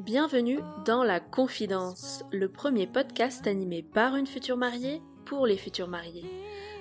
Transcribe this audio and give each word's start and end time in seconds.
Bienvenue 0.00 0.58
dans 0.84 1.04
La 1.04 1.20
Confidence, 1.20 2.24
le 2.32 2.48
premier 2.48 2.88
podcast 2.88 3.46
animé 3.46 3.84
par 3.84 4.16
une 4.16 4.26
future 4.26 4.56
mariée 4.56 5.00
pour 5.26 5.46
les 5.46 5.56
futurs 5.56 5.86
mariés. 5.86 6.24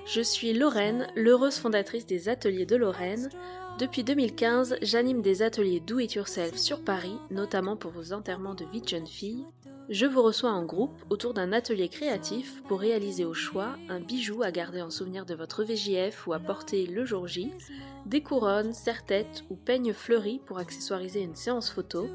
Je 0.08 0.22
suis 0.22 0.54
Lorraine, 0.54 1.06
l'heureuse 1.16 1.60
fondatrice 1.60 2.08
des 2.08 2.30
ateliers 2.30 2.66
de 2.66 2.78
Lorraine. 2.78 3.30
Depuis 3.78 4.04
2015, 4.04 4.78
j'anime 4.82 5.22
des 5.22 5.44
ateliers 5.44 5.82
Do 5.82 6.00
It 6.00 6.16
Yourself 6.16 6.58
sur 6.58 6.84
Paris, 6.84 7.20
notamment 7.30 7.78
pour 7.78 7.92
vos 7.92 8.14
enterrements 8.14 8.56
de 8.56 8.66
vie 8.66 8.82
de 8.82 8.88
jeune 8.88 9.06
fille. 9.06 9.46
Je 9.90 10.06
vous 10.06 10.22
reçois 10.22 10.52
en 10.52 10.66
groupe 10.66 11.02
autour 11.10 11.34
d'un 11.34 11.54
atelier 11.54 11.88
créatif 11.88 12.62
pour 12.64 12.82
réaliser 12.82 13.24
au 13.24 13.34
choix 13.34 13.78
un 13.88 14.02
bijou 14.02 14.44
à 14.44 14.52
garder 14.52 14.82
en 14.82 14.90
souvenir 14.90 15.26
de 15.26 15.34
votre 15.34 15.64
VJF 15.64 16.28
ou 16.28 16.34
à 16.34 16.40
porter 16.40 16.86
le 16.86 17.06
jour 17.06 17.26
J, 17.26 17.54
des 18.06 18.22
couronnes, 18.22 18.74
serre-têtes 18.74 19.46
ou 19.50 19.56
peignes 19.56 19.94
fleuris 19.94 20.42
pour 20.46 20.58
accessoiriser 20.58 21.22
une 21.22 21.36
séance 21.36 21.70
photo, 21.70 22.10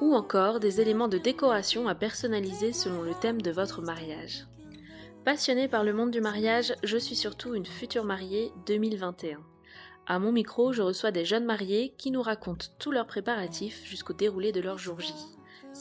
ou 0.00 0.14
encore 0.14 0.60
des 0.60 0.80
éléments 0.80 1.08
de 1.08 1.18
décoration 1.18 1.88
à 1.88 1.94
personnaliser 1.94 2.72
selon 2.72 3.02
le 3.02 3.12
thème 3.20 3.42
de 3.42 3.50
votre 3.50 3.82
mariage. 3.82 4.46
Passionnée 5.26 5.68
par 5.68 5.84
le 5.84 5.92
monde 5.92 6.10
du 6.10 6.22
mariage, 6.22 6.74
je 6.82 6.96
suis 6.96 7.16
surtout 7.16 7.54
une 7.54 7.66
future 7.66 8.04
mariée 8.04 8.50
2021. 8.64 9.40
À 10.06 10.18
mon 10.18 10.32
micro, 10.32 10.72
je 10.72 10.80
reçois 10.80 11.10
des 11.10 11.26
jeunes 11.26 11.44
mariés 11.44 11.92
qui 11.98 12.10
nous 12.10 12.22
racontent 12.22 12.68
tous 12.78 12.92
leurs 12.92 13.06
préparatifs 13.06 13.82
jusqu'au 13.84 14.14
déroulé 14.14 14.52
de 14.52 14.62
leur 14.62 14.78
jour 14.78 14.98
J. 14.98 15.12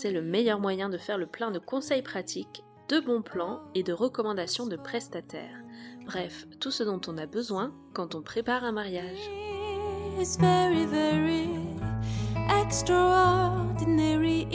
C'est 0.01 0.11
le 0.11 0.21
meilleur 0.21 0.61
moyen 0.61 0.87
de 0.87 0.97
faire 0.97 1.17
le 1.17 1.25
plein 1.25 1.51
de 1.51 1.59
conseils 1.59 2.01
pratiques, 2.01 2.63
de 2.87 3.01
bons 3.01 3.21
plans 3.21 3.59
et 3.75 3.83
de 3.83 3.91
recommandations 3.91 4.65
de 4.65 4.77
prestataires. 4.77 5.61
Bref, 6.05 6.47
tout 6.61 6.71
ce 6.71 6.83
dont 6.83 7.01
on 7.09 7.17
a 7.17 7.25
besoin 7.25 7.73
quand 7.91 8.15
on 8.15 8.21
prépare 8.21 8.63
un 8.63 8.71
mariage. 8.71 9.29
It's 10.17 10.39
very, 10.39 10.85
very 10.85 11.49
extraordinary. 12.63 14.47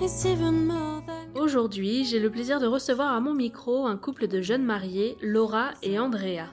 It's 0.00 0.24
even 0.24 0.64
more 0.64 1.02
than. 1.06 1.38
Aujourd'hui, 1.38 2.06
j'ai 2.06 2.18
le 2.18 2.30
plaisir 2.30 2.58
de 2.58 2.66
recevoir 2.66 3.12
à 3.12 3.20
mon 3.20 3.34
micro 3.34 3.84
un 3.84 3.98
couple 3.98 4.28
de 4.28 4.40
jeunes 4.40 4.64
mariés, 4.64 5.18
Laura 5.20 5.72
et 5.82 5.98
Andrea. 5.98 6.46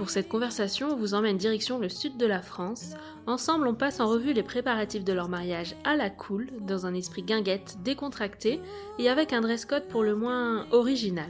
Pour 0.00 0.08
cette 0.08 0.30
conversation, 0.30 0.92
on 0.92 0.96
vous 0.96 1.12
emmène 1.12 1.36
direction 1.36 1.78
le 1.78 1.90
sud 1.90 2.16
de 2.16 2.24
la 2.24 2.40
France. 2.40 2.94
Ensemble, 3.26 3.68
on 3.68 3.74
passe 3.74 4.00
en 4.00 4.08
revue 4.08 4.32
les 4.32 4.42
préparatifs 4.42 5.04
de 5.04 5.12
leur 5.12 5.28
mariage 5.28 5.76
à 5.84 5.94
la 5.94 6.08
cool, 6.08 6.48
dans 6.62 6.86
un 6.86 6.94
esprit 6.94 7.22
guinguette, 7.22 7.76
décontracté 7.84 8.60
et 8.98 9.10
avec 9.10 9.34
un 9.34 9.42
dress 9.42 9.66
code 9.66 9.88
pour 9.88 10.02
le 10.02 10.16
moins 10.16 10.66
original. 10.70 11.28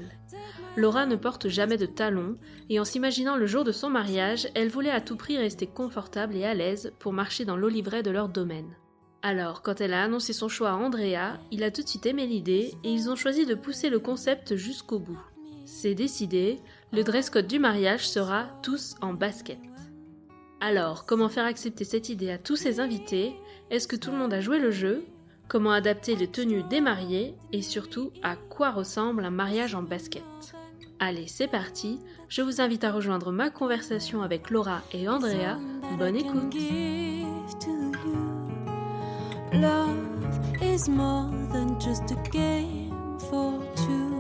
Laura 0.77 1.05
ne 1.05 1.17
porte 1.17 1.49
jamais 1.49 1.79
de 1.79 1.87
talons, 1.87 2.37
et 2.69 2.79
en 2.79 2.85
s'imaginant 2.85 3.35
le 3.35 3.47
jour 3.49 3.65
de 3.65 3.73
son 3.73 3.91
mariage, 3.91 4.47
elle 4.55 4.69
voulait 4.69 4.93
à 4.93 5.01
tout 5.01 5.17
prix 5.17 5.37
rester 5.37 5.67
confortable 5.67 6.37
et 6.37 6.45
à 6.45 6.55
l'aise 6.55 6.93
pour 7.01 7.13
marcher 7.13 7.45
dans 7.45 7.57
l'olivret 7.57 8.05
de 8.05 8.13
leur 8.13 8.29
domaine. 8.29 8.77
Alors, 9.23 9.63
quand 9.63 9.81
elle 9.81 9.95
a 9.95 10.05
annoncé 10.05 10.33
son 10.33 10.49
choix 10.49 10.71
à 10.71 10.77
Andrea, 10.77 11.41
il 11.51 11.65
a 11.65 11.73
tout 11.73 11.83
de 11.83 11.89
suite 11.89 12.07
aimé 12.07 12.25
l'idée 12.25 12.73
et 12.85 12.93
ils 12.93 13.11
ont 13.11 13.17
choisi 13.17 13.47
de 13.47 13.57
pousser 13.57 13.91
le 13.91 13.99
concept 13.99 14.55
jusqu'au 14.55 15.01
bout. 15.01 15.19
C'est 15.67 15.95
décidé, 15.95 16.59
le 16.93 17.05
dress 17.05 17.31
code 17.31 17.47
du 17.47 17.59
mariage 17.59 18.09
sera 18.09 18.47
tous 18.63 18.97
en 19.01 19.15
basket. 19.15 19.59
Alors, 20.61 21.07
comment 21.07 21.29
faire 21.29 21.47
accepter 21.47 21.85
cette 21.85 22.09
idée 22.09 22.31
à 22.31 22.39
tous 22.39 22.57
ses 22.57 22.81
invités? 22.81 23.35
Est-ce 23.71 23.89
que 23.89 23.97
tout 23.97 24.11
le 24.11 24.19
monde 24.19 24.35
a 24.35 24.41
joué 24.41 24.59
le 24.59 24.71
jeu? 24.71 25.05
Comment 25.49 25.73
adapter 25.73 26.17
les 26.17 26.29
tenues 26.29 26.63
des 26.65 26.81
mariés? 26.81 27.35
Et 27.53 27.63
surtout, 27.63 28.13
à 28.23 28.37
quoi 28.37 28.71
ressemble 28.71 29.25
un 29.25 29.31
mariage 29.31 29.75
en 29.75 29.83
basket? 29.83 30.23
Allez, 30.99 31.27
c'est 31.29 31.49
parti, 31.49 31.99
je 32.29 32.43
vous 32.43 32.61
invite 32.61 32.85
à 32.85 32.93
rejoindre 32.93 33.33
ma 33.33 33.49
conversation 33.49 34.23
avec 34.23 34.51
Laura 34.51 34.83
et 34.93 35.09
Andrea. 35.09 35.59
Bonne 35.99 36.17
écoute 36.17 36.53
give 36.53 37.59
to 37.59 37.71
you. 38.05 39.61
Love 39.61 39.97
is 40.63 40.91
more 40.91 41.31
than 41.53 41.81
just 41.81 42.11
a 42.13 42.31
game 42.31 42.93
for 43.19 43.61
two. 43.77 44.11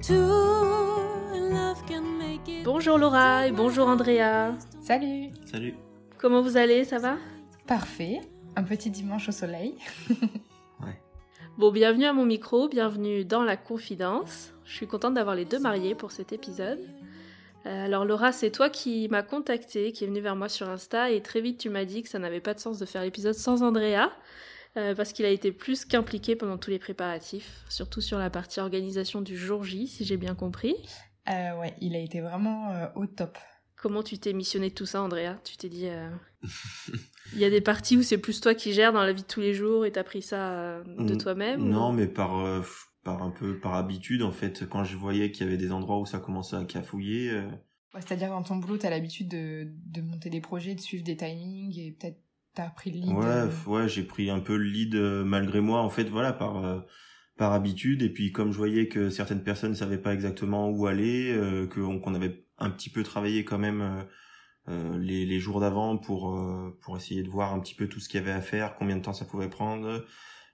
Two 0.00 0.59
Bonjour 2.64 2.98
Laura 2.98 3.46
et 3.46 3.52
bonjour 3.52 3.86
Andrea. 3.86 4.52
Salut 4.82 5.30
Salut. 5.46 5.74
Comment 6.18 6.42
vous 6.42 6.56
allez 6.56 6.84
Ça 6.84 6.98
va? 6.98 7.16
Parfait. 7.66 8.20
Un 8.56 8.62
petit 8.62 8.90
dimanche 8.90 9.28
au 9.28 9.32
soleil. 9.32 9.74
Bon, 11.58 11.70
bienvenue 11.72 12.06
à 12.06 12.14
mon 12.14 12.24
micro, 12.24 12.68
bienvenue 12.68 13.22
dans 13.22 13.42
la 13.42 13.58
confidence. 13.58 14.54
Je 14.64 14.72
suis 14.72 14.86
contente 14.86 15.12
d'avoir 15.12 15.36
les 15.36 15.44
deux 15.44 15.58
mariés 15.58 15.94
pour 15.94 16.10
cet 16.10 16.32
épisode. 16.32 16.80
Euh, 17.66 17.84
alors 17.84 18.06
Laura, 18.06 18.32
c'est 18.32 18.50
toi 18.50 18.70
qui 18.70 19.08
m'as 19.08 19.22
contacté, 19.22 19.92
qui 19.92 20.04
est 20.04 20.06
venue 20.06 20.22
vers 20.22 20.36
moi 20.36 20.48
sur 20.48 20.70
Insta 20.70 21.10
et 21.10 21.20
très 21.20 21.42
vite 21.42 21.58
tu 21.60 21.68
m'as 21.68 21.84
dit 21.84 22.02
que 22.02 22.08
ça 22.08 22.18
n'avait 22.18 22.40
pas 22.40 22.54
de 22.54 22.60
sens 22.60 22.78
de 22.78 22.86
faire 22.86 23.02
l'épisode 23.02 23.34
sans 23.34 23.62
Andrea 23.62 24.10
euh, 24.78 24.94
parce 24.94 25.12
qu'il 25.12 25.26
a 25.26 25.28
été 25.28 25.52
plus 25.52 25.84
qu'impliqué 25.84 26.34
pendant 26.34 26.56
tous 26.56 26.70
les 26.70 26.78
préparatifs, 26.78 27.62
surtout 27.68 28.00
sur 28.00 28.18
la 28.18 28.30
partie 28.30 28.60
organisation 28.60 29.20
du 29.20 29.36
jour 29.36 29.62
J, 29.62 29.86
si 29.86 30.06
j'ai 30.06 30.16
bien 30.16 30.34
compris. 30.34 30.76
Euh, 31.30 31.58
ouais, 31.60 31.74
il 31.80 31.94
a 31.94 31.98
été 31.98 32.20
vraiment 32.20 32.70
euh, 32.72 32.86
au 32.96 33.06
top. 33.06 33.38
Comment 33.76 34.02
tu 34.02 34.18
t'es 34.18 34.32
missionné 34.32 34.68
de 34.70 34.74
tout 34.74 34.86
ça, 34.86 35.00
Andrea? 35.02 35.36
Tu 35.44 35.56
t'es 35.56 35.68
dit, 35.68 35.86
euh, 35.88 36.10
il 37.32 37.38
y 37.38 37.44
a 37.44 37.50
des 37.50 37.60
parties 37.60 37.96
où 37.96 38.02
c'est 38.02 38.18
plus 38.18 38.40
toi 38.40 38.54
qui 38.54 38.72
gères 38.72 38.92
dans 38.92 39.02
la 39.02 39.12
vie 39.12 39.22
de 39.22 39.26
tous 39.26 39.40
les 39.40 39.54
jours 39.54 39.86
et 39.86 39.92
t'as 39.92 40.04
pris 40.04 40.22
ça 40.22 40.82
de 40.84 41.14
Mm, 41.14 41.18
toi-même 41.18 41.62
ou- 41.62 41.68
Non, 41.68 41.92
mais 41.92 42.06
par, 42.06 42.38
euh, 42.40 42.60
par 43.04 43.22
un 43.22 43.30
peu 43.30 43.58
par 43.58 43.74
habitude, 43.74 44.22
en 44.22 44.32
fait, 44.32 44.68
quand 44.68 44.84
je 44.84 44.96
voyais 44.96 45.30
qu'il 45.30 45.44
y 45.46 45.48
avait 45.48 45.56
des 45.56 45.72
endroits 45.72 45.98
où 45.98 46.06
ça 46.06 46.18
commençait 46.18 46.56
à 46.56 46.64
cafouiller, 46.64 47.30
euh, 47.30 47.48
Ouais, 47.94 48.00
C'est-à-dire 48.02 48.28
dans 48.30 48.42
ton 48.44 48.56
boulot, 48.56 48.76
t'as 48.76 48.90
l'habitude 48.90 49.28
de, 49.28 49.66
de 49.86 50.00
monter 50.00 50.30
des 50.30 50.40
projets, 50.40 50.74
de 50.76 50.80
suivre 50.80 51.02
des 51.02 51.16
timings 51.16 51.76
et 51.78 51.90
peut-être 51.98 52.20
t'as 52.54 52.68
pris 52.70 52.90
le 52.92 52.98
lead. 53.00 53.10
ouais, 53.10 53.48
euh, 53.84 53.88
j'ai 53.88 54.04
pris 54.04 54.30
un 54.30 54.38
peu 54.40 54.56
le 54.56 54.62
lead 54.64 54.94
euh, 54.94 55.24
malgré 55.24 55.60
moi, 55.60 55.80
en 55.80 55.88
fait, 55.90 56.04
voilà, 56.04 56.32
par 56.32 56.64
euh, 56.64 56.80
par 57.40 57.52
habitude. 57.54 58.02
Et 58.02 58.10
puis 58.10 58.30
comme 58.32 58.52
je 58.52 58.58
voyais 58.58 58.86
que 58.88 59.10
certaines 59.10 59.42
personnes 59.42 59.74
savaient 59.74 59.98
pas 60.06 60.14
exactement 60.14 60.68
où 60.70 60.86
aller, 60.86 61.32
euh, 61.32 61.66
qu'on 61.66 62.14
avait 62.14 62.44
un 62.58 62.70
petit 62.70 62.90
peu 62.90 63.02
travaillé 63.02 63.44
quand 63.44 63.58
même 63.58 63.80
euh, 63.80 64.02
euh, 64.68 64.98
les, 64.98 65.24
les 65.26 65.40
jours 65.40 65.60
d'avant 65.60 65.96
pour 65.98 66.36
euh, 66.36 66.78
pour 66.82 66.96
essayer 66.96 67.22
de 67.22 67.30
voir 67.30 67.54
un 67.54 67.60
petit 67.60 67.74
peu 67.74 67.88
tout 67.88 68.00
ce 68.00 68.08
qu'il 68.08 68.20
y 68.20 68.22
avait 68.22 68.32
à 68.32 68.42
faire, 68.42 68.76
combien 68.76 68.96
de 68.96 69.02
temps 69.02 69.14
ça 69.14 69.24
pouvait 69.24 69.48
prendre. 69.48 70.04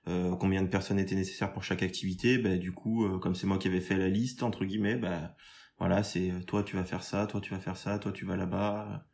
euh, 0.09 0.37
combien 0.37 0.63
de 0.63 0.69
personnes 0.69 1.01
étaient 1.01 1.17
nécessaires 1.17 1.53
pour 1.53 1.65
chaque 1.65 1.83
activité 1.83 2.39
bah, 2.39 2.57
du 2.57 2.73
coup 2.73 3.19
comme 3.21 3.35
c'est 3.35 3.47
moi 3.49 3.59
qui 3.59 3.69
avais 3.69 3.81
fait 3.81 3.97
la 3.99 4.09
liste 4.09 4.43
entre 4.45 4.65
guillemets 4.65 4.97
bah 4.97 5.35
voilà 5.81 6.03
c'est 6.05 6.31
toi 6.47 6.63
tu 6.63 6.77
vas 6.77 6.85
faire 6.85 7.03
ça 7.03 7.27
toi 7.27 7.41
tu 7.41 7.51
vas 7.53 7.61
faire 7.61 7.77
ça 7.77 7.99
toi 7.99 8.13
tu 8.13 8.25
vas 8.25 8.37
là-bas 8.37 9.05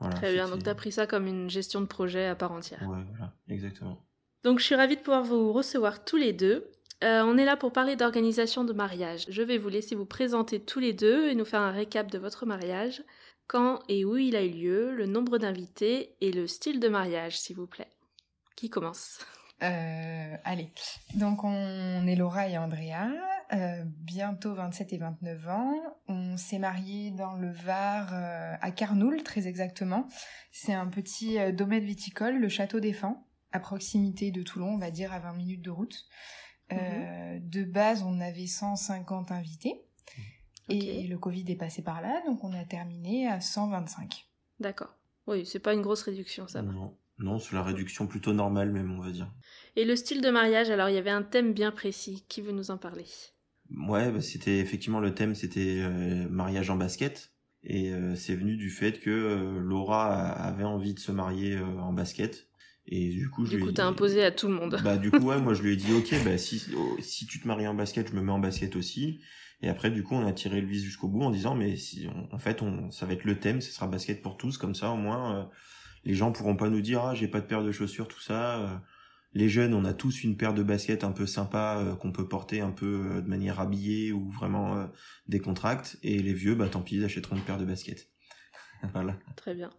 voilà, 0.00 0.14
Très 0.16 0.32
bien, 0.34 0.46
donc 0.48 0.62
t'as 0.62 0.74
pris 0.74 0.92
ça 0.92 1.06
comme 1.06 1.26
une 1.26 1.48
gestion 1.50 1.80
de 1.80 1.86
projet 1.86 2.26
à 2.26 2.36
part 2.36 2.52
entière. 2.52 2.82
ouais 2.88 3.02
voilà 3.10 3.32
exactement 3.48 4.04
Donc 4.44 4.58
je 4.60 4.64
suis 4.64 4.74
ravie 4.76 4.96
de 4.96 5.00
pouvoir 5.00 5.24
vous 5.24 5.52
recevoir 5.52 6.04
tous 6.04 6.18
les 6.18 6.32
deux. 6.34 6.70
Euh, 7.04 7.22
on 7.24 7.38
est 7.38 7.44
là 7.44 7.56
pour 7.56 7.72
parler 7.72 7.94
d'organisation 7.94 8.64
de 8.64 8.72
mariage. 8.72 9.26
Je 9.28 9.42
vais 9.42 9.58
vous 9.58 9.68
laisser 9.68 9.94
vous 9.94 10.06
présenter 10.06 10.60
tous 10.60 10.80
les 10.80 10.92
deux 10.92 11.28
et 11.28 11.34
nous 11.34 11.44
faire 11.44 11.60
un 11.60 11.70
récap 11.70 12.10
de 12.10 12.18
votre 12.18 12.44
mariage, 12.44 13.04
quand 13.46 13.80
et 13.88 14.04
où 14.04 14.16
il 14.16 14.34
a 14.34 14.42
eu 14.42 14.50
lieu, 14.50 14.94
le 14.94 15.06
nombre 15.06 15.38
d'invités 15.38 16.16
et 16.20 16.32
le 16.32 16.46
style 16.46 16.80
de 16.80 16.88
mariage, 16.88 17.38
s'il 17.38 17.56
vous 17.56 17.68
plaît. 17.68 17.90
Qui 18.56 18.68
commence? 18.68 19.20
Euh, 19.62 20.36
allez, 20.44 20.72
donc 21.14 21.42
on 21.42 22.06
est 22.06 22.14
Laura 22.14 22.48
et 22.48 22.58
Andrea, 22.58 23.10
euh, 23.52 23.82
bientôt 23.86 24.54
27 24.54 24.92
et 24.92 24.98
29 24.98 25.48
ans. 25.48 25.74
On 26.08 26.36
s'est 26.36 26.58
mariés 26.58 27.10
dans 27.12 27.34
le 27.34 27.50
Var, 27.50 28.12
à 28.60 28.70
Carnoul 28.72 29.22
très 29.22 29.46
exactement. 29.46 30.06
C'est 30.52 30.74
un 30.74 30.86
petit 30.86 31.38
domaine 31.52 31.84
viticole, 31.84 32.38
le 32.38 32.48
Château 32.48 32.80
des 32.80 32.92
Fans, 32.92 33.24
à 33.52 33.60
proximité 33.60 34.30
de 34.30 34.42
Toulon, 34.42 34.74
on 34.74 34.78
va 34.78 34.90
dire 34.90 35.12
à 35.12 35.20
20 35.20 35.32
minutes 35.34 35.62
de 35.62 35.70
route. 35.70 36.06
Euh, 36.72 37.38
De 37.40 37.64
base, 37.64 38.02
on 38.02 38.20
avait 38.20 38.46
150 38.46 39.30
invités. 39.32 39.82
Et 40.68 41.06
le 41.06 41.16
Covid 41.16 41.44
est 41.48 41.56
passé 41.56 41.82
par 41.82 42.02
là, 42.02 42.22
donc 42.26 42.44
on 42.44 42.52
a 42.52 42.64
terminé 42.64 43.26
à 43.26 43.40
125. 43.40 44.28
D'accord. 44.60 44.94
Oui, 45.26 45.46
c'est 45.46 45.60
pas 45.60 45.72
une 45.72 45.80
grosse 45.80 46.02
réduction, 46.02 46.46
ça 46.46 46.62
non 46.62 46.96
non 47.18 47.38
c'est 47.40 47.54
la 47.54 47.62
réduction 47.62 48.06
plutôt 48.06 48.32
normale 48.32 48.70
même 48.70 48.92
on 48.96 49.02
va 49.02 49.10
dire 49.10 49.32
Et 49.76 49.84
le 49.84 49.96
style 49.96 50.20
de 50.20 50.30
mariage, 50.30 50.70
alors 50.70 50.88
il 50.88 50.94
y 50.94 50.98
avait 50.98 51.10
un 51.10 51.22
thème 51.22 51.52
bien 51.52 51.72
précis. 51.72 52.24
Qui 52.28 52.42
veut 52.42 52.52
nous 52.52 52.70
en 52.70 52.78
parler? 52.78 53.06
Ouais, 53.70 54.10
bah, 54.12 54.20
c'était 54.20 54.58
effectivement 54.58 55.00
le 55.00 55.14
thème, 55.14 55.34
c'était 55.34 55.80
euh, 55.80 56.28
mariage 56.28 56.70
en 56.70 56.76
basket. 56.76 57.32
Et 57.64 57.92
euh, 57.92 58.14
c'est 58.14 58.36
venu 58.36 58.56
du 58.56 58.70
fait 58.70 59.00
que 59.00 59.10
euh, 59.10 59.58
Laura 59.58 60.06
avait 60.14 60.64
envie 60.64 60.94
de 60.94 61.00
se 61.00 61.12
marier 61.12 61.56
euh, 61.56 61.64
en 61.80 61.92
basket. 61.92 62.47
Et 62.90 63.10
du 63.10 63.28
coup, 63.30 63.44
je 63.44 63.50
Du 63.50 63.56
lui 63.58 63.62
ai 63.64 63.66
coup, 63.66 63.72
t'as 63.72 63.86
imposé 63.86 64.24
à 64.24 64.30
tout 64.30 64.48
le 64.48 64.54
monde. 64.54 64.78
Bah 64.82 64.96
du 64.96 65.10
coup, 65.10 65.18
ouais, 65.18 65.40
moi 65.40 65.54
je 65.54 65.62
lui 65.62 65.72
ai 65.72 65.76
dit, 65.76 65.92
ok, 65.92 66.14
bah 66.24 66.38
si 66.38 66.62
oh, 66.76 66.96
si 67.00 67.26
tu 67.26 67.40
te 67.40 67.46
maries 67.46 67.66
en 67.66 67.74
basket, 67.74 68.08
je 68.10 68.14
me 68.14 68.22
mets 68.22 68.32
en 68.32 68.38
basket 68.38 68.76
aussi. 68.76 69.20
Et 69.60 69.68
après, 69.68 69.90
du 69.90 70.02
coup, 70.04 70.14
on 70.14 70.24
a 70.26 70.32
tiré 70.32 70.60
le 70.60 70.68
vis 70.68 70.82
jusqu'au 70.84 71.08
bout 71.08 71.22
en 71.22 71.30
disant, 71.30 71.54
mais 71.54 71.76
si, 71.76 72.08
on- 72.14 72.34
en 72.34 72.38
fait, 72.38 72.62
on, 72.62 72.90
ça 72.92 73.06
va 73.06 73.12
être 73.14 73.24
le 73.24 73.38
thème, 73.40 73.60
ce 73.60 73.72
sera 73.72 73.88
basket 73.88 74.22
pour 74.22 74.36
tous, 74.36 74.56
comme 74.56 74.74
ça, 74.74 74.90
au 74.90 74.96
moins, 74.96 75.36
euh, 75.36 75.44
les 76.04 76.14
gens 76.14 76.30
pourront 76.32 76.54
pas 76.56 76.70
nous 76.70 76.80
dire, 76.80 77.02
ah, 77.04 77.14
j'ai 77.14 77.26
pas 77.28 77.40
de 77.40 77.46
paire 77.46 77.64
de 77.64 77.72
chaussures, 77.72 78.06
tout 78.08 78.20
ça. 78.20 78.58
euh, 78.60 78.76
les 79.34 79.48
jeunes, 79.48 79.74
on 79.74 79.84
a 79.84 79.92
tous 79.92 80.22
une 80.24 80.36
paire 80.36 80.54
de 80.54 80.62
baskets 80.62 81.04
un 81.04 81.12
peu 81.12 81.26
sympa 81.26 81.78
euh, 81.84 81.94
qu'on 81.96 82.12
peut 82.12 82.26
porter 82.28 82.60
un 82.62 82.70
peu 82.70 83.20
de 83.22 83.28
manière 83.28 83.60
habillée 83.60 84.10
ou 84.12 84.30
vraiment 84.30 84.76
euh, 84.78 84.86
décontracte. 85.26 85.98
Et 86.02 86.20
les 86.22 86.32
vieux, 86.34 86.54
bah 86.54 86.68
tant 86.68 86.80
pis, 86.80 86.96
ils 86.96 87.04
achèteront 87.04 87.36
une 87.36 87.42
paire 87.42 87.58
de 87.58 87.64
baskets. 87.66 88.08
voilà. 88.94 89.16
Très 89.36 89.54
bien. 89.54 89.70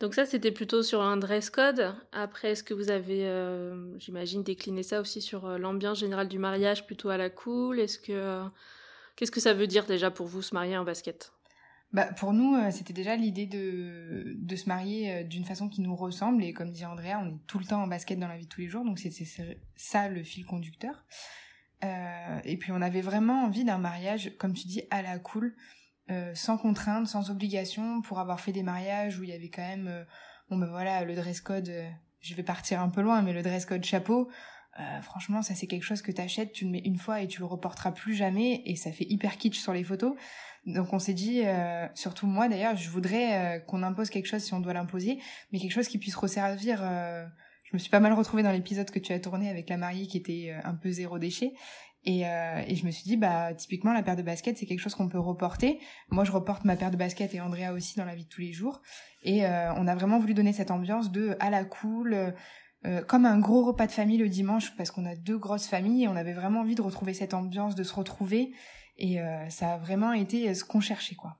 Donc 0.00 0.14
ça, 0.14 0.26
c'était 0.26 0.52
plutôt 0.52 0.82
sur 0.82 1.02
un 1.02 1.16
dress 1.16 1.50
code. 1.50 1.94
Après, 2.12 2.52
est-ce 2.52 2.62
que 2.62 2.74
vous 2.74 2.90
avez, 2.90 3.26
euh, 3.26 3.98
j'imagine, 3.98 4.42
décliné 4.42 4.82
ça 4.82 5.00
aussi 5.00 5.20
sur 5.20 5.46
euh, 5.46 5.58
l'ambiance 5.58 5.98
générale 5.98 6.28
du 6.28 6.38
mariage, 6.38 6.86
plutôt 6.86 7.08
à 7.08 7.16
la 7.16 7.30
cool? 7.30 7.80
Est-ce 7.80 7.98
que 7.98 8.12
euh, 8.12 8.44
qu'est-ce 9.16 9.30
que 9.30 9.40
ça 9.40 9.54
veut 9.54 9.66
dire 9.66 9.86
déjà 9.86 10.10
pour 10.10 10.26
vous 10.26 10.42
se 10.42 10.54
marier 10.54 10.76
en 10.76 10.84
basket? 10.84 11.32
Bah, 11.92 12.12
pour 12.18 12.32
nous, 12.32 12.58
c'était 12.72 12.92
déjà 12.92 13.16
l'idée 13.16 13.46
de, 13.46 14.34
de 14.36 14.56
se 14.56 14.68
marier 14.68 15.24
d'une 15.24 15.44
façon 15.44 15.68
qui 15.68 15.80
nous 15.80 15.94
ressemble. 15.94 16.42
Et 16.44 16.52
comme 16.52 16.70
dit 16.70 16.84
Andrea, 16.84 17.18
on 17.22 17.28
est 17.28 17.46
tout 17.46 17.58
le 17.58 17.64
temps 17.64 17.82
en 17.82 17.86
basket 17.86 18.18
dans 18.18 18.28
la 18.28 18.36
vie 18.36 18.44
de 18.44 18.48
tous 18.48 18.60
les 18.60 18.68
jours. 18.68 18.84
Donc 18.84 18.98
c'est 18.98 19.12
ça 19.76 20.08
le 20.08 20.22
fil 20.24 20.44
conducteur. 20.44 21.04
et 21.82 22.56
puis 22.58 22.72
on 22.72 22.82
avait 22.82 23.02
vraiment 23.02 23.44
envie 23.44 23.64
d'un 23.64 23.78
mariage, 23.78 24.32
comme 24.36 24.52
tu 24.52 24.66
dis, 24.66 24.82
à 24.90 25.00
la 25.00 25.18
cool. 25.20 25.54
Euh, 26.08 26.30
sans 26.34 26.56
contrainte, 26.56 27.08
sans 27.08 27.30
obligation, 27.30 28.00
pour 28.00 28.20
avoir 28.20 28.38
fait 28.38 28.52
des 28.52 28.62
mariages 28.62 29.18
où 29.18 29.24
il 29.24 29.30
y 29.30 29.32
avait 29.32 29.48
quand 29.48 29.66
même, 29.66 29.88
euh, 29.88 30.04
bon 30.48 30.56
ben 30.56 30.68
voilà, 30.68 31.04
le 31.04 31.16
dress 31.16 31.40
code, 31.40 31.68
euh, 31.68 31.88
je 32.20 32.34
vais 32.36 32.44
partir 32.44 32.80
un 32.80 32.90
peu 32.90 33.00
loin, 33.00 33.22
mais 33.22 33.32
le 33.32 33.42
dress 33.42 33.66
code 33.66 33.84
chapeau, 33.84 34.28
franchement, 35.00 35.40
ça 35.40 35.54
c'est 35.54 35.66
quelque 35.66 35.84
chose 35.84 36.02
que 36.02 36.12
t'achètes, 36.12 36.52
tu 36.52 36.66
le 36.66 36.70
mets 36.70 36.82
une 36.84 36.98
fois 36.98 37.22
et 37.22 37.26
tu 37.26 37.40
le 37.40 37.46
reporteras 37.46 37.92
plus 37.92 38.14
jamais, 38.14 38.62
et 38.66 38.76
ça 38.76 38.92
fait 38.92 39.06
hyper 39.08 39.38
kitsch 39.38 39.58
sur 39.58 39.72
les 39.72 39.82
photos. 39.82 40.14
Donc 40.66 40.92
on 40.92 40.98
s'est 40.98 41.14
dit, 41.14 41.44
surtout 41.94 42.26
moi 42.26 42.46
d'ailleurs, 42.48 42.76
je 42.76 42.90
voudrais 42.90 43.64
qu'on 43.66 43.82
impose 43.82 44.10
quelque 44.10 44.26
chose 44.26 44.42
si 44.42 44.52
on 44.52 44.60
doit 44.60 44.74
l'imposer, 44.74 45.18
mais 45.50 45.60
quelque 45.60 45.72
chose 45.72 45.88
qui 45.88 45.96
puisse 45.96 46.14
resservir. 46.14 46.80
je 47.64 47.70
me 47.72 47.78
suis 47.78 47.88
pas 47.88 48.00
mal 48.00 48.12
retrouvée 48.12 48.42
dans 48.42 48.52
l'épisode 48.52 48.90
que 48.90 48.98
tu 48.98 49.14
as 49.14 49.20
tourné 49.20 49.48
avec 49.48 49.70
la 49.70 49.78
mariée 49.78 50.08
qui 50.08 50.18
était 50.18 50.54
un 50.62 50.74
peu 50.74 50.90
zéro 50.90 51.18
déchet. 51.18 51.54
Euh, 52.08 52.62
et, 52.66 52.76
je 52.76 52.86
me 52.86 52.90
suis 52.90 53.04
dit, 53.04 53.16
bah, 53.16 53.52
typiquement, 53.54 53.92
la 53.92 54.02
paire 54.02 54.16
de 54.16 54.22
baskets, 54.22 54.58
c'est 54.58 54.66
quelque 54.66 54.80
chose 54.80 54.94
qu'on 54.94 55.08
peut 55.08 55.18
reporter. 55.18 55.80
Moi, 56.10 56.24
je 56.24 56.32
reporte 56.32 56.64
ma 56.64 56.76
paire 56.76 56.90
de 56.90 56.96
baskets 56.96 57.34
et 57.34 57.40
Andrea 57.40 57.72
aussi 57.72 57.96
dans 57.96 58.04
la 58.04 58.14
vie 58.14 58.24
de 58.24 58.28
tous 58.28 58.40
les 58.40 58.52
jours. 58.52 58.80
Et 59.22 59.44
euh, 59.44 59.72
on 59.74 59.86
a 59.88 59.94
vraiment 59.94 60.18
voulu 60.18 60.34
donner 60.34 60.52
cette 60.52 60.70
ambiance 60.70 61.10
de 61.10 61.36
à 61.40 61.50
la 61.50 61.64
cool, 61.64 62.34
euh, 62.84 63.02
comme 63.02 63.26
un 63.26 63.38
gros 63.38 63.64
repas 63.64 63.86
de 63.86 63.92
famille 63.92 64.18
le 64.18 64.28
dimanche, 64.28 64.76
parce 64.76 64.90
qu'on 64.90 65.04
a 65.04 65.16
deux 65.16 65.38
grosses 65.38 65.66
familles 65.66 66.04
et 66.04 66.08
on 66.08 66.16
avait 66.16 66.32
vraiment 66.32 66.60
envie 66.60 66.76
de 66.76 66.82
retrouver 66.82 67.12
cette 67.12 67.34
ambiance, 67.34 67.74
de 67.74 67.82
se 67.82 67.94
retrouver. 67.94 68.52
Et 68.98 69.18
ça 69.50 69.74
a 69.74 69.76
vraiment 69.76 70.14
été 70.14 70.54
ce 70.54 70.64
qu'on 70.64 70.80
cherchait, 70.80 71.16
quoi. 71.16 71.36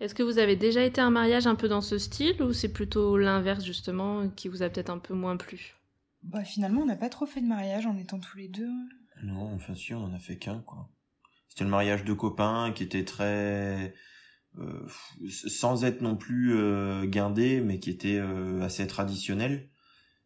Est-ce 0.00 0.14
que 0.14 0.22
vous 0.24 0.38
avez 0.38 0.56
déjà 0.56 0.82
été 0.82 1.00
à 1.00 1.04
un 1.04 1.10
mariage 1.10 1.46
un 1.46 1.54
peu 1.54 1.68
dans 1.68 1.80
ce 1.80 1.98
style 1.98 2.42
ou 2.42 2.52
c'est 2.52 2.72
plutôt 2.72 3.16
l'inverse 3.16 3.64
justement 3.64 4.28
qui 4.28 4.48
vous 4.48 4.62
a 4.62 4.68
peut-être 4.68 4.90
un 4.90 4.98
peu 4.98 5.14
moins 5.14 5.36
plu? 5.36 5.74
Bah 6.22 6.44
finalement 6.44 6.82
on 6.82 6.86
n'a 6.86 6.96
pas 6.96 7.08
trop 7.08 7.26
fait 7.26 7.40
de 7.40 7.46
mariage 7.46 7.86
en 7.86 7.96
étant 7.96 8.18
tous 8.18 8.36
les 8.36 8.48
deux. 8.48 8.70
Non, 9.22 9.54
enfin 9.54 9.74
si, 9.74 9.94
on 9.94 10.04
en 10.04 10.12
a 10.12 10.18
fait 10.18 10.36
qu'un, 10.38 10.60
quoi. 10.60 10.88
C'était 11.48 11.64
le 11.64 11.70
mariage 11.70 12.04
de 12.04 12.12
copains 12.12 12.72
qui 12.72 12.82
était 12.84 13.04
très... 13.04 13.94
Euh, 14.58 14.86
sans 15.28 15.84
être 15.84 16.00
non 16.00 16.16
plus 16.16 16.56
euh, 16.56 17.04
guindé, 17.04 17.60
mais 17.60 17.78
qui 17.78 17.90
était 17.90 18.18
euh, 18.18 18.62
assez 18.62 18.86
traditionnel. 18.86 19.68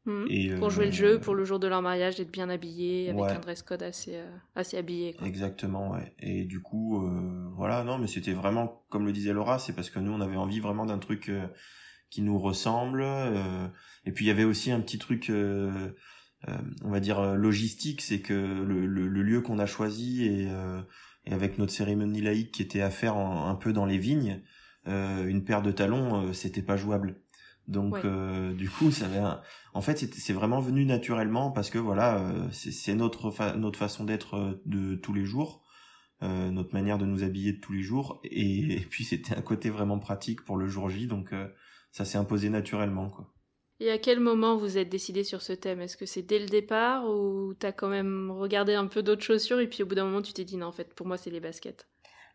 Mmh. 0.05 0.25
Et, 0.31 0.55
pour 0.55 0.71
jouer 0.71 0.87
le 0.87 0.93
jeu, 0.93 1.21
pour 1.21 1.35
le 1.35 1.45
jour 1.45 1.59
de 1.61 1.67
leur 1.67 1.83
mariage, 1.83 2.17
d'être 2.17 2.31
bien 2.31 2.49
habillé, 2.49 3.11
avec 3.11 3.23
un 3.23 3.39
dress 3.39 3.63
code 3.63 3.83
assez, 3.83 4.19
assez 4.55 4.77
habillé. 4.77 5.15
Quoi. 5.15 5.27
Exactement, 5.27 5.93
ouais. 5.93 6.15
Et 6.19 6.45
du 6.45 6.61
coup, 6.61 7.09
voilà, 7.57 7.85
non, 7.85 7.99
mais 7.99 8.09
c'était 8.09 8.33
vraiment, 8.33 8.85
comme 8.89 9.07
le 9.07 9.13
disait 9.13 9.33
Laura, 9.33 9.59
c'est 9.59 9.75
parce 9.75 9.91
que 9.91 10.01
nous, 10.01 10.13
on 10.13 10.21
avait 10.21 10.37
envie 10.37 10.61
vraiment 10.61 10.87
d'un 10.87 10.99
truc 10.99 11.31
qui 12.11 12.23
nous 12.23 12.39
ressemble. 12.39 13.05
et 14.05 14.13
puis, 14.13 14.25
il 14.25 14.29
y 14.29 14.33
avait 14.33 14.45
aussi 14.45 14.73
un 14.73 14.81
petit 14.81 14.99
truc 14.99 15.31
euh, 15.31 15.95
on 16.83 16.91
va 16.91 17.01
dire 17.01 17.21
euh, 17.21 17.35
logistique, 17.35 18.01
c'est 18.01 18.21
que 18.21 18.33
le, 18.35 19.07
lieu 19.23 19.41
qu'on 19.41 19.59
a 19.59 19.67
choisi 19.67 20.25
et, 20.25 20.49
euh, 20.51 20.81
et, 21.27 21.33
avec 21.33 21.59
notre 21.59 21.73
cérémonie 21.73 22.21
laïque 22.21 22.53
qui 22.53 22.63
était 22.63 22.81
à 22.81 22.91
faire 22.91 23.17
un 23.17 23.55
peu 23.55 23.73
dans 23.73 23.87
les 23.87 23.99
vignes, 23.99 24.43
une 24.87 25.45
paire 25.45 25.63
de 25.63 25.71
talons, 25.71 26.33
c'était 26.33 26.63
pas 26.63 26.77
jouable. 26.77 27.21
Donc 27.69 28.05
du 28.57 28.69
coup, 28.69 28.91
ça 28.91 29.07
avait 29.07 29.21
en 29.75 29.81
fait 29.81 29.97
c'est 29.97 30.33
vraiment 30.33 30.61
venu 30.61 30.85
naturellement 30.85 31.53
parce 31.53 31.71
que 31.71 31.79
voilà, 31.79 32.21
c'est 32.51 32.95
notre 32.95 33.57
notre 33.57 33.79
façon 33.79 34.05
d'être 34.05 34.61
de 34.67 34.97
tous 34.97 35.15
les 35.15 35.25
jours, 35.25 35.63
notre 36.21 36.75
manière 36.75 36.99
de 36.99 37.07
nous 37.07 37.23
habiller 37.23 37.53
de 37.53 37.61
tous 37.61 37.73
les 37.73 37.83
jours 37.83 38.21
et, 38.25 38.75
et 38.75 38.81
puis 38.81 39.05
c'était 39.05 39.37
un 39.37 39.43
côté 39.43 39.71
vraiment 39.71 40.01
pratique 40.01 40.45
pour 40.45 40.57
le 40.57 40.67
jour 40.67 40.91
J 40.91 41.07
donc 41.07 41.33
ça 41.93 42.05
s'est 42.05 42.19
imposé 42.19 42.51
naturellement 42.51 43.09
quoi. 43.09 43.33
Et 43.83 43.91
à 43.91 43.99
quel 43.99 44.21
moment 44.21 44.57
vous 44.57 44.79
êtes 44.79 44.89
décidé 44.89 45.25
sur 45.25 45.43
ce 45.43 45.53
thème? 45.53 45.81
Est-ce 45.81 45.97
que 45.97 46.07
c'est 46.07 46.23
dès 46.23 46.39
le 46.39 46.47
départ 46.47 47.05
ou 47.11 47.53
t'as 47.59 47.73
quand 47.73 47.89
même 47.89 48.31
regardé 48.31 48.75
un 48.75 48.87
peu 48.87 49.03
d'autres 49.03 49.25
chaussures 49.25 49.59
et 49.59 49.67
puis 49.67 49.83
au 49.83 49.87
bout 49.87 49.97
d'un 49.97 50.05
moment 50.05 50.23
tu 50.23 50.33
t'es 50.33 50.45
dit 50.45 50.57
non 50.57 50.69
en 50.69 50.73
fait 50.73 50.95
pour 50.95 51.05
moi 51.05 51.17
c'est 51.17 51.31
les 51.31 51.41
baskets? 51.41 51.89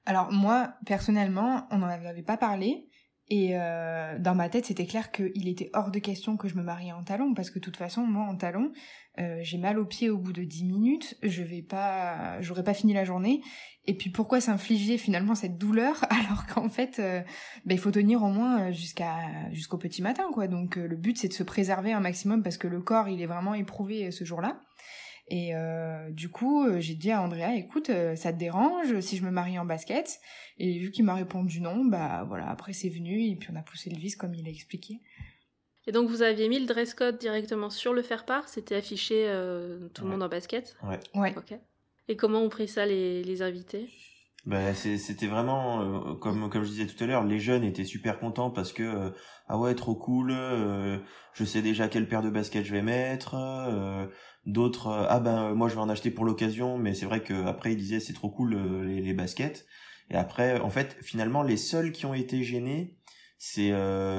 Alors 0.06 0.30
moi 0.30 0.74
personnellement 0.86 1.66
on 1.72 1.78
n'en 1.78 1.88
avait 1.88 2.22
pas 2.22 2.36
parlé 2.36 2.90
et 3.30 3.52
euh, 3.54 4.18
dans 4.20 4.36
ma 4.36 4.48
tête 4.48 4.66
c'était 4.66 4.86
clair 4.86 5.12
qu'il 5.12 5.48
était 5.48 5.70
hors 5.74 5.92
de 5.92 6.00
question 6.00 6.38
que 6.38 6.48
je 6.48 6.56
me 6.56 6.64
marie 6.64 6.94
en 6.94 7.04
talons 7.04 7.34
parce 7.34 7.50
que 7.50 7.60
de 7.60 7.64
toute 7.64 7.76
façon 7.76 8.02
moi 8.02 8.26
en 8.26 8.38
talons 8.38 8.72
euh, 9.20 9.40
j'ai 9.42 9.58
mal 9.58 9.80
aux 9.80 9.86
pieds 9.86 10.12
au 10.12 10.18
bout 10.18 10.32
de 10.32 10.44
10 10.44 10.66
minutes, 10.66 11.18
je 11.24 11.42
vais 11.42 11.64
pas, 11.64 12.40
j'aurais 12.40 12.64
pas 12.64 12.76
fini 12.76 12.94
la 12.94 13.04
journée. 13.04 13.42
Et 13.86 13.96
puis 13.96 14.12
pourquoi 14.12 14.40
s'infliger 14.42 15.00
finalement 15.00 15.34
cette 15.34 15.58
douleur 15.58 16.06
alors 16.10 16.46
qu'en 16.46 16.70
fait, 16.70 17.00
euh, 17.00 17.22
bah, 17.66 17.74
il 17.74 17.80
faut 17.80 17.90
tenir 17.90 18.22
au 18.22 18.30
moins 18.30 18.72
jusqu'à 18.72 19.16
jusqu'au 19.52 19.78
petit 19.78 20.04
matin 20.04 20.26
quoi. 20.34 20.48
Donc 20.48 20.76
le 20.76 20.96
but 20.96 21.18
c'est 21.18 21.30
de 21.30 21.34
se 21.34 21.44
préserver 21.44 21.94
un 21.94 22.00
maximum 22.00 22.44
parce 22.44 22.58
que 22.58 22.68
le 22.68 22.80
corps 22.82 23.10
il 23.10 23.22
est 23.22 23.26
vraiment 23.26 23.56
éprouvé 23.56 24.12
ce 24.12 24.24
jour-là. 24.24 24.62
Et 25.30 25.52
du 26.12 26.30
coup, 26.30 26.66
j'ai 26.80 26.96
dit 26.96 27.12
à 27.12 27.22
Andrea, 27.22 27.56
écoute, 27.56 27.92
ça 28.16 28.32
te 28.32 28.38
dérange 28.38 29.00
si 29.02 29.18
je 29.18 29.26
me 29.26 29.30
marie 29.32 29.60
en 29.60 29.66
basket? 29.66 30.20
Et 30.58 30.80
vu 30.80 30.90
qu'il 30.90 31.04
m'a 31.04 31.16
répondu 31.16 31.60
non, 31.60 31.84
bah 31.84 32.24
voilà, 32.28 32.50
après 32.50 32.72
c'est 32.72 32.90
venu 32.90 33.24
et 33.26 33.36
puis 33.36 33.50
on 33.52 33.56
a 33.58 33.62
poussé 33.62 33.90
le 33.90 33.98
vis 33.98 34.16
comme 34.16 34.34
il 34.34 34.48
a 34.48 34.50
expliqué. 34.50 35.02
Et 35.86 35.92
donc 35.92 36.10
vous 36.10 36.22
aviez 36.22 36.48
mis 36.50 36.60
le 36.60 36.66
dress 36.66 36.94
code 36.94 37.18
directement 37.18 37.70
sur 37.70 37.94
le 37.94 38.02
faire-part? 38.02 38.48
C'était 38.48 38.76
affiché 38.76 39.26
euh, 39.28 39.90
tout 39.94 40.04
le 40.04 40.12
monde 40.12 40.24
en 40.24 40.30
basket? 40.30 40.78
Ouais. 40.84 41.00
ouais. 41.16 41.34
Ok. 41.38 41.54
Et 42.08 42.16
comment 42.16 42.42
ont 42.42 42.50
pris 42.50 42.68
ça 42.68 42.86
les, 42.86 43.22
les 43.24 43.42
invités? 43.42 43.90
Bah, 44.48 44.74
c'était 44.74 45.28
vraiment 45.28 45.82
euh, 45.82 46.16
comme 46.16 46.50
comme 46.50 46.64
je 46.64 46.70
disais 46.70 46.88
tout 46.88 47.02
à 47.04 47.08
l'heure, 47.08 47.24
les 47.24 47.40
jeunes 47.40 47.64
étaient 47.64 47.84
super 47.84 48.20
contents 48.20 48.50
parce 48.50 48.74
que 48.74 48.84
euh, 48.84 49.10
ah 49.48 49.60
ouais 49.60 49.76
trop 49.76 49.96
cool, 49.96 50.32
je 51.34 51.44
sais 51.44 51.62
déjà 51.62 51.88
quelle 51.88 52.08
paire 52.08 52.24
de 52.24 52.30
baskets 52.30 52.66
je 52.66 52.72
vais 52.72 52.82
mettre. 52.82 53.36
D'autres 54.46 54.88
ah 55.10 55.20
ben 55.20 55.54
moi 55.54 55.70
je 55.70 55.76
vais 55.76 55.82
en 55.82 55.90
acheter 55.90 56.10
pour 56.10 56.26
l'occasion, 56.26 56.78
mais 56.78 56.94
c'est 56.94 57.06
vrai 57.06 57.22
que 57.22 57.46
après 57.46 57.74
ils 57.74 57.78
disaient 57.78 58.00
c'est 58.00 58.14
trop 58.14 58.30
cool 58.30 58.56
les, 58.86 59.02
les, 59.02 59.14
baskets. 59.14 59.66
Et 60.10 60.16
après 60.16 60.60
en 60.60 60.70
fait 60.70 60.98
finalement 61.02 61.44
les 61.44 61.58
seuls 61.58 61.92
qui 61.92 62.06
ont 62.06 62.14
été 62.14 62.44
gênés 62.44 62.98
c'est 63.38 63.74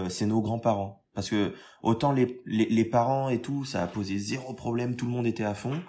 c'est 0.09 0.27
nos 0.27 0.41
grands-parents 0.43 1.03
parce 1.19 1.31
que 1.31 1.53
autant 1.83 2.13
les, 2.13 2.41
les, 2.47 2.85
parents 2.85 3.29
et 3.29 3.43
tout, 3.43 3.65
ça 3.65 3.83
a 3.83 3.89
posé 3.89 4.19
zéro 4.19 4.55
problème, 4.55 4.95
tout 4.95 5.05
le 5.05 5.11
monde 5.11 5.27
était 5.27 5.43
à 5.43 5.53
fond. 5.53 5.83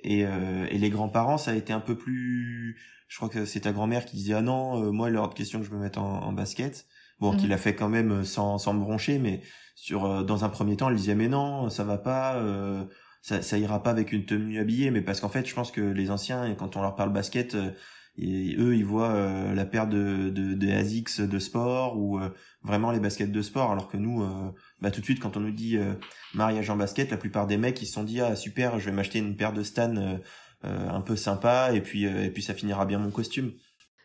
Et, 0.00 0.26
euh, 0.26 0.66
et 0.68 0.78
les 0.78 0.90
grands-parents, 0.90 1.38
ça 1.38 1.52
a 1.52 1.54
été 1.54 1.72
un 1.72 1.78
peu 1.78 1.96
plus... 1.96 2.76
Je 3.08 3.16
crois 3.16 3.28
que 3.28 3.44
c'est 3.44 3.60
ta 3.60 3.72
grand-mère 3.72 4.06
qui 4.06 4.16
disait, 4.16 4.34
ah 4.34 4.42
non, 4.42 4.82
euh, 4.82 4.90
moi, 4.90 5.10
il 5.10 5.16
est 5.16 5.20
de 5.20 5.34
question 5.34 5.60
que 5.60 5.66
je 5.66 5.70
me 5.70 5.78
mette 5.78 5.98
en, 5.98 6.32
basket. 6.32 6.86
Bon, 7.20 7.32
mhm. 7.32 7.38
qu'il 7.38 7.52
a 7.52 7.58
fait 7.58 7.74
quand 7.74 7.88
même 7.88 8.10
euh, 8.12 8.24
sans, 8.24 8.58
sans 8.58 8.74
me 8.74 8.80
broncher, 8.80 9.18
mais 9.18 9.42
sur 9.76 10.24
dans 10.24 10.44
un 10.44 10.48
premier 10.48 10.76
temps, 10.76 10.88
elle 10.88 10.96
disait, 10.96 11.14
mais 11.14 11.28
non, 11.28 11.68
ça 11.68 11.82
va 11.84 11.98
pas, 11.98 12.40
ça, 13.22 13.42
ça 13.42 13.58
ira 13.58 13.82
pas 13.82 13.90
avec 13.90 14.12
une 14.12 14.24
tenue 14.24 14.60
habillée. 14.60 14.92
Mais 14.92 15.02
parce 15.02 15.20
qu'en 15.20 15.28
fait, 15.28 15.46
je 15.48 15.54
pense 15.54 15.72
que 15.72 15.80
les 15.80 16.12
anciens, 16.12 16.54
quand 16.54 16.76
on 16.76 16.82
leur 16.82 16.94
parle 16.94 17.12
basket, 17.12 17.56
et 18.16 18.54
eux 18.58 18.76
ils 18.76 18.84
voient 18.84 19.10
euh, 19.10 19.54
la 19.54 19.64
paire 19.64 19.88
de, 19.88 20.30
de, 20.30 20.54
de 20.54 20.70
ASICS 20.70 21.20
de 21.20 21.38
sport 21.38 21.98
ou 21.98 22.20
euh, 22.20 22.30
vraiment 22.62 22.92
les 22.92 23.00
baskets 23.00 23.32
de 23.32 23.42
sport 23.42 23.72
alors 23.72 23.88
que 23.88 23.96
nous 23.96 24.22
euh, 24.22 24.52
bah 24.80 24.92
tout 24.92 25.00
de 25.00 25.04
suite 25.04 25.18
quand 25.18 25.36
on 25.36 25.40
nous 25.40 25.50
dit 25.50 25.78
mariage 26.32 26.70
en 26.70 26.76
basket 26.76 27.10
la 27.10 27.16
plupart 27.16 27.46
des 27.46 27.56
mecs 27.56 27.80
ils 27.82 27.86
se 27.86 27.94
sont 27.94 28.04
dit 28.04 28.20
ah 28.20 28.36
super 28.36 28.78
je 28.78 28.86
vais 28.86 28.92
m'acheter 28.92 29.18
une 29.18 29.36
paire 29.36 29.52
de 29.52 29.62
Stan 29.62 30.18
un 30.64 31.00
peu 31.00 31.16
sympa 31.16 31.72
et 31.72 31.80
puis 31.80 32.04
et 32.04 32.30
puis 32.30 32.42
ça 32.42 32.54
finira 32.54 32.86
bien 32.86 32.98
mon 32.98 33.10
costume 33.10 33.52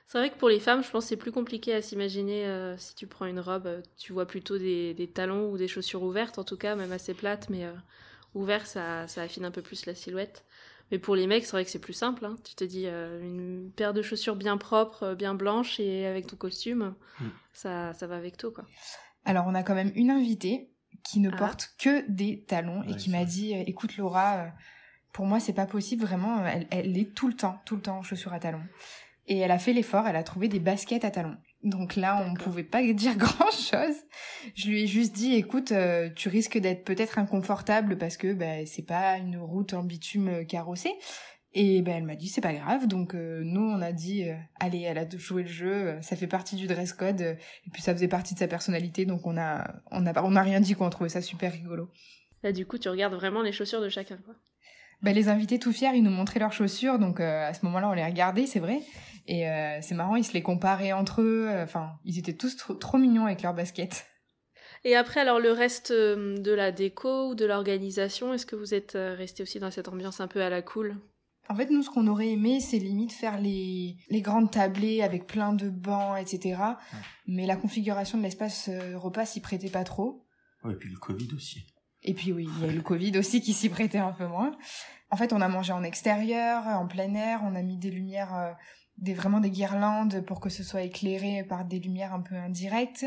c'est 0.08 0.18
vrai 0.18 0.32
que 0.32 0.38
pour 0.38 0.50
les 0.50 0.60
femmes, 0.60 0.84
je 0.84 0.90
pense 0.90 1.04
que 1.04 1.10
c'est 1.10 1.18
plus 1.18 1.32
compliqué 1.32 1.72
à 1.72 1.84
s'imaginer 1.84 2.74
si 2.80 2.96
tu 2.96 3.06
prends 3.06 3.28
une 3.28 3.40
robe, 3.40 3.84
tu 3.96 4.12
vois 4.12 4.26
plutôt 4.26 4.58
des, 4.58 4.96
des, 4.96 5.06
talons 5.06 5.52
ou 5.52 5.58
des 5.60 5.68
chaussures 5.68 6.02
ouvertes, 6.02 6.40
en 6.40 6.44
tout 6.44 6.58
cas, 6.58 6.76
même 6.76 6.92
assez 6.92 7.14
plates, 7.14 7.48
mais 7.52 7.68
ouvertes, 8.34 8.66
ça, 8.66 9.08
ça 9.08 9.22
affine 9.22 9.46
un 9.46 9.52
peu 9.52 9.62
plus 9.62 9.86
la 9.86 9.94
silhouette. 9.94 10.46
Mais 10.92 11.00
pour 11.00 11.16
les 11.16 11.28
mecs, 11.28 11.46
c'est 11.46 11.52
vrai 11.52 11.66
que 11.66 11.72
c'est 11.72 11.80
plus 11.80 11.94
simple. 11.94 12.26
Hein. 12.26 12.36
Tu 12.44 12.56
te 12.56 12.64
dis 12.64 12.86
euh, 12.88 13.22
une 13.22 13.72
paire 13.76 13.94
de 13.94 14.02
chaussures 14.02 14.36
bien 14.36 14.58
propres, 14.58 15.04
euh, 15.04 15.16
bien 15.16 15.36
blanches 15.36 15.80
et 15.80 16.06
avec 16.06 16.28
ton 16.28 16.36
costume, 16.36 16.96
mm. 17.20 17.26
ça, 17.54 17.94
ça 17.94 18.08
va 18.08 18.16
avec 18.16 18.38
tout. 18.38 18.52
Quoi. 18.52 18.66
Alors, 19.26 19.46
on 19.48 19.54
a 19.54 19.64
quand 19.64 19.76
même 19.76 19.92
une 19.96 20.10
invitée 20.10 20.72
qui 21.04 21.20
ne 21.20 21.30
ah. 21.32 21.38
porte 21.38 21.70
que 21.80 22.10
des 22.10 22.44
talons 22.44 22.84
et 22.84 22.96
qui 22.96 23.10
m'a 23.10 23.24
dit 23.24 23.56
euh, 23.56 23.64
Écoute, 23.68 23.98
Laura, 23.98 24.48
pour 25.12 25.26
moi, 25.26 25.40
c'est 25.40 25.54
pas 25.54 25.66
possible, 25.66 26.04
vraiment. 26.04 26.46
Elle, 26.46 26.68
elle 26.72 26.98
est 26.98 27.14
tout 27.14 27.28
le 27.28 27.34
temps, 27.34 27.60
tout 27.66 27.76
le 27.76 27.82
temps 27.82 27.98
en 27.98 28.04
chaussures 28.04 28.34
à 28.34 28.40
talons. 28.40 28.64
Et 29.28 29.38
elle 29.38 29.52
a 29.52 29.60
fait 29.60 29.74
l'effort, 29.74 30.08
elle 30.08 30.16
a 30.16 30.24
trouvé 30.24 30.48
des 30.48 30.60
baskets 30.60 31.06
à 31.06 31.12
talons. 31.12 31.38
Donc 31.64 31.96
là, 31.96 32.24
on 32.26 32.32
ne 32.32 32.38
pouvait 32.38 32.64
pas 32.64 32.82
dire 32.94 33.16
grand-chose. 33.16 33.96
Je 34.56 34.70
lui 34.70 34.84
ai 34.84 34.88
juste 34.88 35.14
dit, 35.14 35.36
écoute, 35.36 35.72
euh, 35.72 36.10
tu 36.16 36.30
risques 36.30 36.58
d'être 36.58 36.84
peut-être 36.84 37.20
inconfortable 37.20 37.98
parce 37.98 38.18
que 38.18 38.34
bah, 38.34 38.66
c'est 38.66 38.86
pas 38.86 39.18
une 39.18 39.38
route 39.38 39.74
en 39.74 39.84
bitume 39.84 40.46
carrossée. 40.46 40.94
Et 41.54 41.82
ben 41.82 41.96
elle 41.98 42.04
m'a 42.04 42.16
dit 42.16 42.28
c'est 42.28 42.42
pas 42.42 42.54
grave, 42.54 42.88
donc 42.88 43.16
euh, 43.16 43.42
nous 43.44 43.62
on 43.62 43.82
a 43.82 43.92
dit 43.92 44.30
euh, 44.30 44.36
allez 44.60 44.82
elle 44.82 45.00
a 45.00 45.10
joué 45.10 45.42
le 45.42 45.50
jeu, 45.50 45.72
euh, 45.72 46.02
ça 46.04 46.16
fait 46.16 46.28
partie 46.28 46.56
du 46.56 46.68
dress 46.68 46.94
code 46.94 47.22
et 47.22 47.70
puis 47.74 47.82
ça 47.82 47.92
faisait 47.92 48.08
partie 48.08 48.36
de 48.36 48.40
sa 48.40 48.48
personnalité, 48.48 49.06
donc 49.06 49.26
on 49.26 49.36
a 49.36 49.82
on 49.90 50.06
a 50.06 50.24
on 50.24 50.36
a 50.36 50.44
rien 50.44 50.60
dit 50.60 50.76
quoi, 50.76 50.86
on 50.86 50.92
trouvait 50.92 51.10
ça 51.10 51.22
super 51.22 51.52
rigolo. 51.52 51.90
Là 52.44 52.52
du 52.52 52.68
coup 52.68 52.78
tu 52.78 52.88
regardes 52.88 53.16
vraiment 53.16 53.42
les 53.42 53.52
chaussures 53.52 53.82
de 53.82 53.90
chacun 53.90 54.18
quoi. 54.18 54.36
Ben, 55.02 55.16
les 55.16 55.30
invités 55.30 55.60
tout 55.60 55.72
fiers 55.72 55.96
ils 55.96 56.04
nous 56.04 56.12
montraient 56.12 56.40
leurs 56.40 56.54
chaussures, 56.54 57.00
donc 57.00 57.20
à 57.20 57.54
ce 57.54 57.66
moment-là 57.66 57.90
on 57.90 57.94
les 57.94 58.06
regardait 58.06 58.46
c'est 58.46 58.60
vrai 58.60 58.82
et 59.28 59.46
c'est 59.82 59.96
marrant 59.96 60.16
ils 60.16 60.26
se 60.26 60.34
les 60.34 60.42
comparaient 60.42 60.92
entre 60.92 61.22
eux, 61.22 61.50
enfin 61.64 61.94
ils 62.04 62.20
étaient 62.20 62.34
tous 62.34 62.58
trop, 62.58 62.74
trop 62.74 62.98
mignons 62.98 63.26
avec 63.26 63.42
leurs 63.42 63.54
baskets. 63.54 64.06
Et 64.84 64.96
après, 64.96 65.20
alors 65.22 65.40
le 65.40 65.52
reste 65.52 65.92
de 65.92 66.52
la 66.52 66.72
déco 66.72 67.30
ou 67.30 67.36
de 67.36 67.46
l'organisation, 67.46 68.34
est-ce 68.34 68.46
que 68.46 68.56
vous 68.56 68.74
êtes 68.74 68.94
resté 68.96 69.44
aussi 69.44 69.60
dans 69.60 69.72
cette 69.72 69.88
ambiance 69.88 70.20
un 70.20 70.28
peu 70.28 70.42
à 70.42 70.50
la 70.50 70.62
cool? 70.62 70.98
En 71.50 71.56
fait, 71.56 71.72
nous, 71.72 71.82
ce 71.82 71.90
qu'on 71.90 72.06
aurait 72.06 72.30
aimé, 72.30 72.60
c'est 72.60 72.78
limite 72.78 73.12
faire 73.12 73.42
les, 73.42 73.98
les 74.10 74.22
grandes 74.22 74.52
tablées 74.52 75.02
avec 75.02 75.26
plein 75.26 75.52
de 75.52 75.68
bancs, 75.70 76.16
etc. 76.20 76.62
Mais 77.26 77.48
la 77.48 77.56
configuration 77.56 78.20
de 78.20 78.24
l'espace 78.24 78.70
euh, 78.70 78.96
repas 78.96 79.26
s'y 79.26 79.42
prêtait 79.42 79.72
pas 79.72 79.84
trop. 79.84 80.28
Ouais, 80.64 80.74
et 80.74 80.76
puis 80.76 80.92
le 80.92 81.00
Covid 81.00 81.30
aussi. 81.36 81.66
Et 82.04 82.14
puis 82.14 82.32
oui, 82.32 82.48
il 82.58 82.66
y 82.66 82.70
a 82.70 82.72
eu 82.72 82.76
le 82.76 82.82
Covid 82.82 83.18
aussi 83.18 83.42
qui 83.42 83.54
s'y 83.54 83.70
prêtait 83.70 83.98
un 83.98 84.12
peu 84.12 84.28
moins. 84.28 84.58
En 85.12 85.18
fait, 85.18 85.34
on 85.34 85.42
a 85.42 85.48
mangé 85.48 85.74
en 85.74 85.84
extérieur, 85.84 86.68
en 86.68 86.88
plein 86.88 87.14
air, 87.16 87.42
on 87.44 87.56
a 87.56 87.62
mis 87.62 87.78
des 87.78 87.90
lumières, 87.90 88.36
euh, 88.36 88.52
des 88.98 89.14
vraiment 89.14 89.40
des 89.40 89.50
guirlandes 89.50 90.22
pour 90.22 90.40
que 90.40 90.50
ce 90.50 90.64
soit 90.64 90.84
éclairé 90.84 91.44
par 91.44 91.66
des 91.66 91.80
lumières 91.80 92.14
un 92.14 92.22
peu 92.22 92.36
indirectes, 92.36 93.06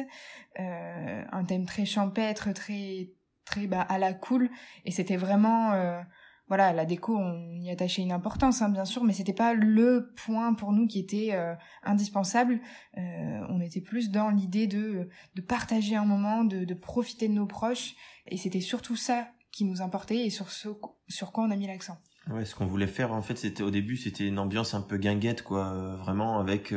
euh, 0.59 1.25
un 1.31 1.45
thème 1.45 1.67
très 1.67 1.85
champêtre, 1.85 2.53
très 2.53 3.11
très 3.45 3.67
bah, 3.67 3.83
à 3.83 3.99
la 3.99 4.13
cool. 4.13 4.51
Et 4.85 4.91
c'était 4.91 5.17
vraiment 5.17 5.73
euh, 5.73 6.01
voilà, 6.49 6.73
la 6.73 6.85
déco, 6.85 7.17
on 7.17 7.61
y 7.61 7.71
attachait 7.71 8.03
une 8.03 8.13
importance, 8.13 8.63
hein, 8.63 8.69
bien 8.69 8.85
sûr, 8.85 9.05
mais 9.05 9.13
c'était 9.13 9.33
pas 9.33 9.55
le 9.55 10.13
point 10.25 10.55
pour 10.55 10.73
nous 10.73 10.87
qui 10.87 10.99
était 10.99 11.31
euh, 11.33 11.55
indispensable. 11.83 12.61
Euh, 12.99 13.41
on 13.49 13.61
était 13.61 13.81
plus 13.81 14.11
dans 14.11 14.29
l'idée 14.29 14.67
de, 14.67 15.09
de 15.35 15.41
partager 15.41 15.97
un 15.97 16.05
moment, 16.05 16.45
de, 16.45 16.75
profiter 16.75 17.29
de 17.29 17.33
nos 17.33 17.47
proches, 17.47 17.95
et 18.27 18.37
c'était 18.37 18.61
surtout 18.61 18.97
ça 18.97 19.29
qui 19.51 19.65
nous 19.65 19.83
importait 19.83 20.27
et 20.27 20.31
sur 20.31 20.51
ce 20.51 20.69
sur 21.09 21.33
quoi 21.33 21.45
on 21.45 21.51
a 21.51 21.57
mis 21.57 21.67
l'accent. 21.67 21.99
Ouais, 22.29 22.45
ce 22.45 22.55
qu'on 22.55 22.67
voulait 22.67 22.87
faire, 22.87 23.13
en 23.13 23.23
fait, 23.23 23.37
c'était 23.37 23.63
au 23.63 23.71
début, 23.71 23.97
c'était 23.97 24.27
une 24.27 24.39
ambiance 24.39 24.75
un 24.75 24.83
peu 24.83 24.97
guinguette, 24.97 25.43
quoi, 25.43 25.73
euh, 25.73 25.97
vraiment 25.97 26.39
avec 26.39 26.75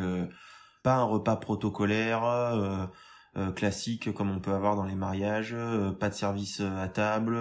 pas 0.84 0.96
un 0.96 1.04
repas 1.04 1.36
protocolaire. 1.36 2.90
classique 3.56 4.14
comme 4.14 4.32
on 4.32 4.40
peut 4.40 4.54
avoir 4.54 4.78
dans 4.78 4.86
les 4.86 4.96
mariages, 4.96 5.54
pas 6.00 6.08
de 6.08 6.14
service 6.14 6.62
à 6.62 6.88
table, 6.88 7.38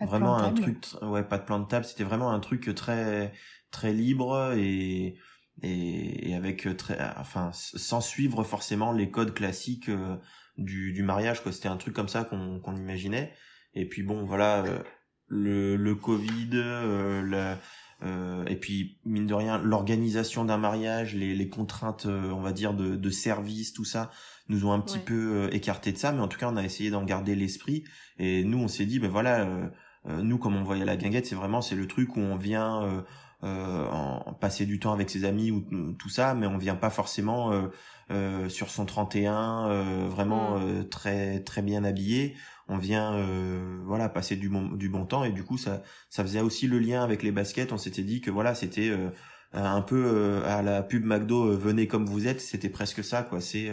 vraiment 0.00 0.36
un 0.36 0.52
truc 0.52 0.84
ouais 1.02 1.22
pas 1.22 1.38
de 1.38 1.44
plan 1.44 1.58
de 1.58 1.66
table 1.66 1.84
c'était 1.84 2.04
vraiment 2.04 2.30
un 2.30 2.40
truc 2.40 2.74
très 2.74 3.32
très 3.70 3.92
libre 3.92 4.52
et 4.56 5.16
et, 5.62 6.34
avec 6.34 6.68
très 6.76 6.98
enfin 7.16 7.50
sans 7.52 8.00
suivre 8.00 8.44
forcément 8.44 8.92
les 8.92 9.10
codes 9.10 9.32
classiques 9.32 9.88
euh, 9.88 10.16
du, 10.58 10.92
du 10.92 11.02
mariage 11.02 11.42
quoi. 11.42 11.52
C'était 11.52 11.68
un 11.68 11.76
truc 11.76 11.94
comme 11.94 12.08
ça 12.08 12.24
qu'on 12.24 12.60
qu'on 12.60 12.76
imaginait. 12.76 13.32
Et 13.74 13.88
puis 13.88 14.02
bon 14.02 14.24
voilà 14.24 14.64
euh, 14.64 14.82
le 15.28 15.76
le 15.76 15.94
covid 15.94 16.50
euh, 16.54 17.54
euh, 18.02 18.44
et 18.46 18.56
puis 18.56 18.98
mine 19.04 19.26
de 19.26 19.34
rien 19.34 19.58
l'organisation 19.58 20.44
d'un 20.44 20.58
mariage 20.58 21.14
les, 21.14 21.34
les 21.34 21.48
contraintes 21.48 22.06
on 22.06 22.40
va 22.40 22.52
dire 22.52 22.74
de, 22.74 22.94
de 22.96 23.10
service 23.10 23.72
tout 23.72 23.86
ça 23.86 24.10
nous 24.48 24.66
ont 24.66 24.72
un 24.72 24.80
petit 24.80 24.98
peu 24.98 25.48
écarté 25.52 25.92
de 25.92 25.98
ça. 25.98 26.12
Mais 26.12 26.20
en 26.20 26.28
tout 26.28 26.38
cas 26.38 26.48
on 26.50 26.56
a 26.56 26.64
essayé 26.64 26.90
d'en 26.90 27.04
garder 27.04 27.34
l'esprit. 27.34 27.84
Et 28.18 28.44
nous 28.44 28.58
on 28.58 28.68
s'est 28.68 28.86
dit 28.86 28.98
ben 28.98 29.10
voilà 29.10 29.40
euh, 29.40 29.68
nous, 30.06 30.38
comme 30.38 30.56
on 30.56 30.62
voyait 30.62 30.84
la 30.84 30.96
guinguette, 30.96 31.26
c'est 31.26 31.34
vraiment 31.34 31.60
c'est 31.60 31.74
le 31.74 31.86
truc 31.86 32.16
où 32.16 32.20
on 32.20 32.36
vient 32.36 32.82
euh, 32.82 33.00
euh, 33.44 33.86
en, 33.90 34.32
passer 34.34 34.66
du 34.66 34.78
temps 34.78 34.92
avec 34.92 35.10
ses 35.10 35.24
amis 35.24 35.50
ou 35.50 35.66
tout 35.98 36.08
ça, 36.08 36.34
mais 36.34 36.46
on 36.46 36.58
vient 36.58 36.76
pas 36.76 36.90
forcément 36.90 37.52
sur 38.48 38.70
son 38.70 38.86
31 38.86 40.06
vraiment 40.08 40.58
mm. 40.58 40.88
très 40.88 41.40
très 41.40 41.62
bien 41.62 41.84
habillé. 41.84 42.36
On 42.68 42.78
vient 42.78 43.26
voilà 43.84 44.08
passer 44.08 44.36
du 44.36 44.48
bon 44.48 44.68
du 44.68 44.88
bon 44.88 45.06
temps. 45.06 45.24
Et 45.24 45.32
du 45.32 45.44
coup 45.44 45.58
ça 45.58 45.82
ça 46.10 46.22
faisait 46.22 46.40
aussi 46.40 46.66
le 46.68 46.78
lien 46.78 47.02
avec 47.02 47.22
les 47.22 47.32
baskets. 47.32 47.72
On 47.72 47.78
s'était 47.78 48.02
dit 48.02 48.20
que 48.20 48.30
voilà 48.30 48.54
c'était 48.54 48.92
un 49.52 49.82
peu 49.82 50.42
à 50.46 50.62
la 50.62 50.82
pub 50.82 51.04
McDo 51.04 51.56
venez 51.56 51.88
comme 51.88 52.06
vous 52.06 52.26
êtes. 52.28 52.40
C'était 52.40 52.70
presque 52.70 53.04
ça 53.04 53.22
quoi. 53.22 53.40
C'est 53.40 53.70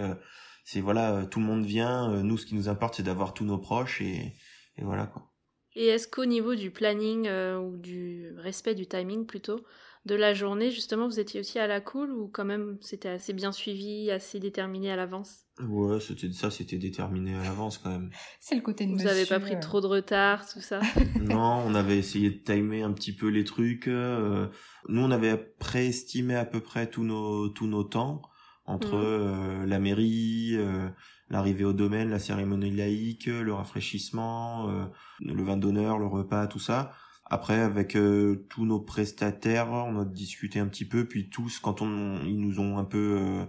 c'est 0.65 0.81
voilà 0.81 1.25
tout 1.25 1.39
le 1.39 1.45
monde 1.45 1.65
vient. 1.65 2.23
Nous 2.23 2.37
ce 2.37 2.45
qui 2.45 2.55
nous 2.55 2.69
importe 2.69 2.95
c'est 2.95 3.03
d'avoir 3.03 3.33
tous 3.33 3.45
nos 3.45 3.59
proches 3.59 4.01
et, 4.01 4.35
et 4.77 4.83
voilà 4.83 5.05
quoi 5.05 5.32
et 5.75 5.87
est-ce 5.87 6.07
qu'au 6.07 6.25
niveau 6.25 6.55
du 6.55 6.71
planning 6.71 7.27
euh, 7.27 7.57
ou 7.57 7.77
du 7.77 8.33
respect 8.37 8.75
du 8.75 8.87
timing 8.87 9.25
plutôt 9.25 9.59
de 10.05 10.15
la 10.15 10.33
journée, 10.33 10.69
justement, 10.69 11.07
vous 11.07 11.19
étiez 11.19 11.39
aussi 11.39 11.59
à 11.59 11.67
la 11.67 11.79
cool 11.79 12.11
ou 12.11 12.27
quand 12.27 12.43
même 12.43 12.77
c'était 12.81 13.07
assez 13.07 13.31
bien 13.31 13.53
suivi, 13.53 14.11
assez 14.11 14.39
déterminé 14.39 14.91
à 14.91 14.97
l'avance? 14.97 15.45
Ouais, 15.61 15.99
c'était 16.01 16.31
ça, 16.33 16.51
c'était 16.51 16.77
déterminé 16.77 17.35
à 17.35 17.43
l'avance 17.43 17.77
quand 17.77 17.89
même. 17.89 18.09
C'est 18.41 18.55
le 18.55 18.61
côté 18.61 18.85
de 18.85 18.91
Vous 18.91 19.03
n'avez 19.03 19.25
pas 19.25 19.39
pris 19.39 19.57
trop 19.61 19.79
de 19.79 19.87
retard, 19.87 20.51
tout 20.51 20.59
ça? 20.59 20.81
Non, 21.21 21.63
on 21.65 21.73
avait 21.73 21.97
essayé 21.97 22.31
de 22.31 22.37
timer 22.37 22.81
un 22.81 22.91
petit 22.91 23.15
peu 23.15 23.27
les 23.27 23.45
trucs. 23.45 23.87
Euh, 23.87 24.47
nous, 24.89 25.01
on 25.01 25.11
avait 25.11 25.37
préestimé 25.37 26.35
à 26.35 26.45
peu 26.45 26.59
près 26.59 26.89
tous 26.89 27.03
nos 27.03 27.47
tous 27.49 27.67
nos 27.67 27.83
temps 27.83 28.21
entre 28.65 28.95
mmh. 28.95 29.03
euh, 29.03 29.65
la 29.65 29.79
mairie, 29.79 30.57
l'arrivée 31.33 31.65
au 31.65 31.73
domaine, 31.73 32.09
la 32.09 32.19
cérémonie 32.19 32.71
laïque, 32.71 33.25
le 33.25 33.53
rafraîchissement, 33.53 34.69
euh, 34.69 34.85
le 35.19 35.43
vin 35.43 35.57
d'honneur, 35.57 35.97
le 35.97 36.05
repas, 36.05 36.47
tout 36.47 36.59
ça. 36.59 36.93
Après, 37.25 37.59
avec 37.59 37.95
euh, 37.95 38.45
tous 38.49 38.65
nos 38.65 38.79
prestataires, 38.79 39.71
on 39.71 39.99
a 39.99 40.05
discuté 40.05 40.59
un 40.59 40.67
petit 40.67 40.85
peu, 40.85 41.05
puis 41.05 41.29
tous, 41.29 41.59
quand 41.59 41.81
on, 41.81 42.23
ils 42.23 42.39
nous 42.39 42.59
ont 42.59 42.77
un 42.77 42.83
peu 42.83 43.17
euh, 43.19 43.45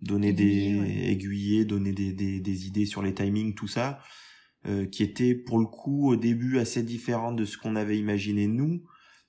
donné 0.00 0.32
des 0.32 1.10
aiguillés, 1.10 1.64
donné 1.64 1.92
des, 1.92 2.12
des, 2.12 2.40
des, 2.40 2.66
idées 2.66 2.86
sur 2.86 3.02
les 3.02 3.14
timings, 3.14 3.54
tout 3.54 3.68
ça, 3.68 3.98
qui 4.90 5.02
étaient 5.02 5.34
pour 5.34 5.58
le 5.58 5.66
coup 5.66 6.08
au 6.08 6.16
début 6.16 6.58
assez 6.58 6.82
différents 6.82 7.32
de 7.32 7.44
ce 7.44 7.58
qu'on 7.58 7.76
avait 7.76 7.98
imaginé 7.98 8.46
nous. 8.46 8.82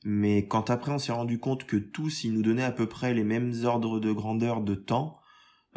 Mais 0.06 0.48
quand 0.48 0.70
après 0.70 0.94
on 0.94 0.98
s'est 0.98 1.12
rendu 1.12 1.40
compte 1.40 1.66
que 1.66 1.76
tous, 1.76 2.24
ils 2.24 2.32
nous 2.32 2.42
donnaient 2.42 2.64
à 2.64 2.72
peu 2.72 2.88
près 2.88 3.14
les 3.14 3.26
mêmes 3.26 3.52
ordres 3.66 4.00
de 4.00 4.14
grandeur 4.14 4.62
de 4.62 4.76
temps, 4.76 5.20
euh, 5.20 5.25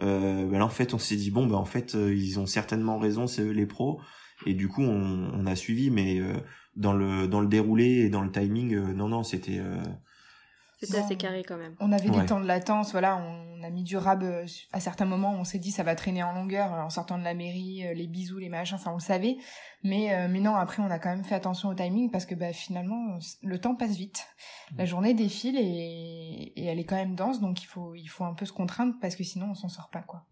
ben 0.01 0.59
là 0.59 0.65
en 0.65 0.69
fait 0.69 0.95
on 0.95 0.99
s'est 0.99 1.17
dit 1.17 1.31
bon 1.31 1.47
ben 1.47 1.57
en 1.57 1.65
fait 1.65 1.95
euh, 1.95 2.15
ils 2.15 2.39
ont 2.39 2.47
certainement 2.47 2.99
raison 2.99 3.27
c'est 3.27 3.43
eux 3.43 3.51
les 3.51 3.67
pros. 3.67 4.01
Et 4.47 4.55
du 4.55 4.69
coup 4.69 4.83
on, 4.83 5.31
on 5.35 5.47
a 5.47 5.57
suivi 5.57 5.91
mais 5.91 6.21
euh, 6.21 6.35
dans 6.77 6.93
le 6.93 7.27
dans 7.27 7.41
le 7.41 7.49
déroulé 7.49 8.05
et 8.05 8.09
dans 8.09 8.23
le 8.23 8.31
timing 8.31 8.75
euh, 8.75 8.93
non 8.93 9.09
non 9.09 9.25
c'était 9.25 9.61
c'était 10.81 10.99
assez 10.99 11.17
carré 11.17 11.43
quand 11.43 11.57
même. 11.57 11.75
On 11.81 11.93
avait 11.93 12.11
des 12.11 12.27
temps 12.27 12.41
de 12.41 12.47
latence, 12.47 12.93
voilà, 12.93 13.17
on 13.17 13.63
a 13.63 13.71
mis 13.71 13.83
du 13.83 13.97
rab 13.97 14.25
à 14.73 14.81
certains 14.81 15.05
moments, 15.05 15.33
on 15.33 15.45
s'est 15.45 15.59
dit 15.59 15.71
ça 15.71 15.83
va 15.83 15.95
traîner 15.95 16.23
en 16.23 16.33
longueur 16.33 16.73
en 16.73 16.91
sortant 16.91 17.19
de 17.19 17.25
la 17.25 17.35
mairie, 17.35 17.85
les 17.95 18.07
bisous, 18.07 18.39
les 18.39 18.49
machins, 18.49 18.79
ça 18.79 18.91
on 18.91 18.95
le 18.95 19.01
savait. 19.01 19.37
Mais, 19.83 20.29
mais 20.29 20.41
non, 20.41 20.55
après 20.55 20.83
on 20.83 20.91
a 20.91 20.99
quand 20.99 21.11
même 21.11 21.25
fait 21.25 21.35
attention 21.35 21.69
au 21.69 21.75
timing 21.75 22.11
parce 22.11 22.27
que 22.27 22.35
bah, 22.35 22.53
finalement 22.53 23.19
le 23.43 23.59
temps 23.59 23.75
passe 23.75 23.97
vite. 23.97 24.27
La 24.77 24.85
journée 24.85 25.15
défile 25.15 25.57
et, 25.59 26.53
et 26.57 26.65
elle 26.67 26.79
est 26.79 26.85
quand 26.85 26.97
même 26.97 27.15
dense, 27.15 27.41
donc 27.41 27.63
il 27.63 27.67
faut, 27.67 27.95
il 27.95 28.07
faut 28.07 28.25
un 28.25 28.35
peu 28.35 28.47
se 28.47 28.53
contraindre 28.53 28.95
parce 29.01 29.17
que 29.17 29.25
sinon 29.25 29.49
on 29.51 29.55
s'en 29.55 29.69
sort 29.69 29.91
pas 29.91 30.03
quoi. 30.03 30.27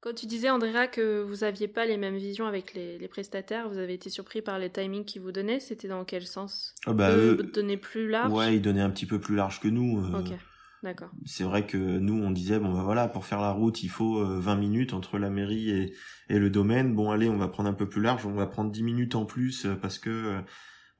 Quand 0.00 0.14
tu 0.14 0.24
disais, 0.24 0.48
Andrea, 0.48 0.86
que 0.86 1.20
vous 1.20 1.44
aviez 1.44 1.68
pas 1.68 1.84
les 1.84 1.98
mêmes 1.98 2.16
visions 2.16 2.46
avec 2.46 2.72
les, 2.72 2.96
les 2.96 3.08
prestataires, 3.08 3.68
vous 3.68 3.76
avez 3.76 3.92
été 3.92 4.08
surpris 4.08 4.40
par 4.40 4.58
les 4.58 4.70
timings 4.70 5.04
qu'ils 5.04 5.20
vous 5.20 5.30
donnaient, 5.30 5.60
c'était 5.60 5.88
dans 5.88 6.06
quel 6.06 6.26
sens? 6.26 6.74
Ah 6.86 6.94
bah, 6.94 7.14
eux, 7.14 7.36
donnaient 7.52 7.76
plus 7.76 8.08
large? 8.08 8.32
Ouais, 8.32 8.56
ils 8.56 8.62
donnaient 8.62 8.80
un 8.80 8.88
petit 8.88 9.04
peu 9.04 9.20
plus 9.20 9.36
large 9.36 9.60
que 9.60 9.68
nous. 9.68 10.02
Euh, 10.02 10.20
ok, 10.20 10.38
d'accord. 10.82 11.10
C'est 11.26 11.44
vrai 11.44 11.66
que 11.66 11.76
nous, 11.76 12.14
on 12.14 12.30
disait, 12.30 12.58
bon 12.58 12.72
bah 12.72 12.82
voilà, 12.82 13.08
pour 13.08 13.26
faire 13.26 13.42
la 13.42 13.50
route, 13.50 13.82
il 13.82 13.90
faut 13.90 14.24
20 14.24 14.54
euh, 14.54 14.56
minutes 14.56 14.94
entre 14.94 15.18
la 15.18 15.28
mairie 15.28 15.70
et, 15.70 15.92
et 16.30 16.38
le 16.38 16.48
domaine. 16.48 16.94
Bon 16.94 17.10
allez, 17.10 17.28
on 17.28 17.36
va 17.36 17.48
prendre 17.48 17.68
un 17.68 17.74
peu 17.74 17.86
plus 17.86 18.00
large, 18.00 18.24
on 18.24 18.32
va 18.32 18.46
prendre 18.46 18.70
10 18.70 18.82
minutes 18.82 19.16
en 19.16 19.26
plus 19.26 19.66
euh, 19.66 19.74
parce 19.74 19.98
que 19.98 20.40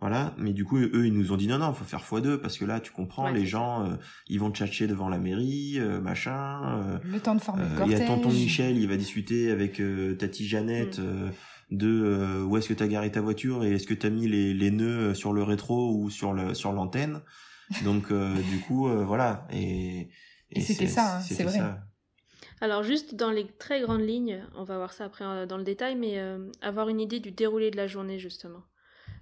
voilà, 0.01 0.33
mais 0.39 0.55
du 0.55 0.65
coup, 0.65 0.79
eux, 0.79 1.07
ils 1.07 1.13
nous 1.13 1.31
ont 1.31 1.37
dit 1.37 1.47
non, 1.47 1.59
non, 1.59 1.75
faut 1.75 1.85
faire 1.85 2.01
x2 2.01 2.39
parce 2.39 2.57
que 2.57 2.65
là, 2.65 2.81
tu 2.81 2.91
comprends, 2.91 3.29
les 3.29 3.45
gens, 3.45 3.85
euh, 3.85 3.97
ils 4.29 4.41
vont 4.41 4.51
tchatcher 4.51 4.87
devant 4.87 5.11
la 5.11 5.19
mairie, 5.19 5.75
euh, 5.77 6.01
machin. 6.01 6.79
Euh, 6.79 6.99
le 7.05 7.21
temps 7.21 7.35
de 7.35 7.41
former 7.41 7.65
le 7.65 7.77
cortège. 7.77 7.99
Il 7.99 8.01
y 8.01 8.03
a 8.03 8.07
tonton 8.07 8.31
Michel, 8.31 8.79
il 8.79 8.89
va 8.89 8.97
discuter 8.97 9.51
avec 9.51 9.83
Tati 10.19 10.49
Jeannette 10.49 10.99
mm. 11.01 11.33
de 11.73 12.43
où 12.47 12.57
est-ce 12.57 12.71
que 12.71 12.75
t'as 12.75 12.87
garé 12.87 13.13
ta 13.13 13.21
voiture 13.21 13.63
et 13.63 13.73
est-ce 13.73 13.87
que 13.87 13.93
t'as 13.93 14.09
mis 14.09 14.27
les, 14.27 14.55
les 14.55 14.71
nœuds 14.71 15.13
sur 15.13 15.35
le 15.35 15.43
rétro 15.43 15.95
ou 15.95 16.09
sur 16.09 16.33
le 16.33 16.55
sur 16.55 16.73
l'antenne. 16.73 17.21
Donc, 17.85 18.11
du 18.51 18.61
coup, 18.61 18.89
voilà. 18.89 19.47
Et, 19.53 20.09
et, 20.51 20.63
c'était 20.63 20.87
ça, 20.87 21.19
hein, 21.19 21.21
c'est 21.21 21.45
vrai. 21.45 21.59
Ça. 21.59 21.79
Alors 22.63 22.83
juste 22.83 23.15
dans 23.15 23.31
les 23.31 23.47
très 23.47 23.83
grandes 23.83 24.07
lignes, 24.07 24.43
on 24.55 24.65
va 24.65 24.79
voir 24.79 24.95
ça 24.95 25.05
après 25.05 25.47
dans 25.47 25.59
le 25.59 25.65
détail, 25.65 25.95
mais 25.95 26.19
avoir 26.63 26.89
une 26.89 27.01
idée 27.01 27.21
du 27.21 27.33
déroulé 27.33 27.71
de 27.71 27.77
la 27.77 27.87
journée 27.87 28.19
justement. 28.19 28.63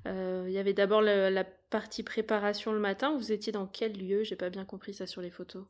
Euh, 0.06 0.44
il 0.46 0.52
y 0.52 0.58
avait 0.58 0.74
d'abord 0.74 1.02
la 1.02 1.44
partie 1.44 2.02
préparation 2.02 2.72
le 2.72 2.78
matin. 2.78 3.16
Vous 3.16 3.32
étiez 3.32 3.52
dans 3.52 3.66
quel 3.66 3.98
lieu? 3.98 4.24
J'ai 4.24 4.36
pas 4.36 4.50
bien 4.50 4.64
compris 4.64 4.94
ça 4.94 5.06
sur 5.06 5.20
les 5.20 5.30
photos. 5.30 5.64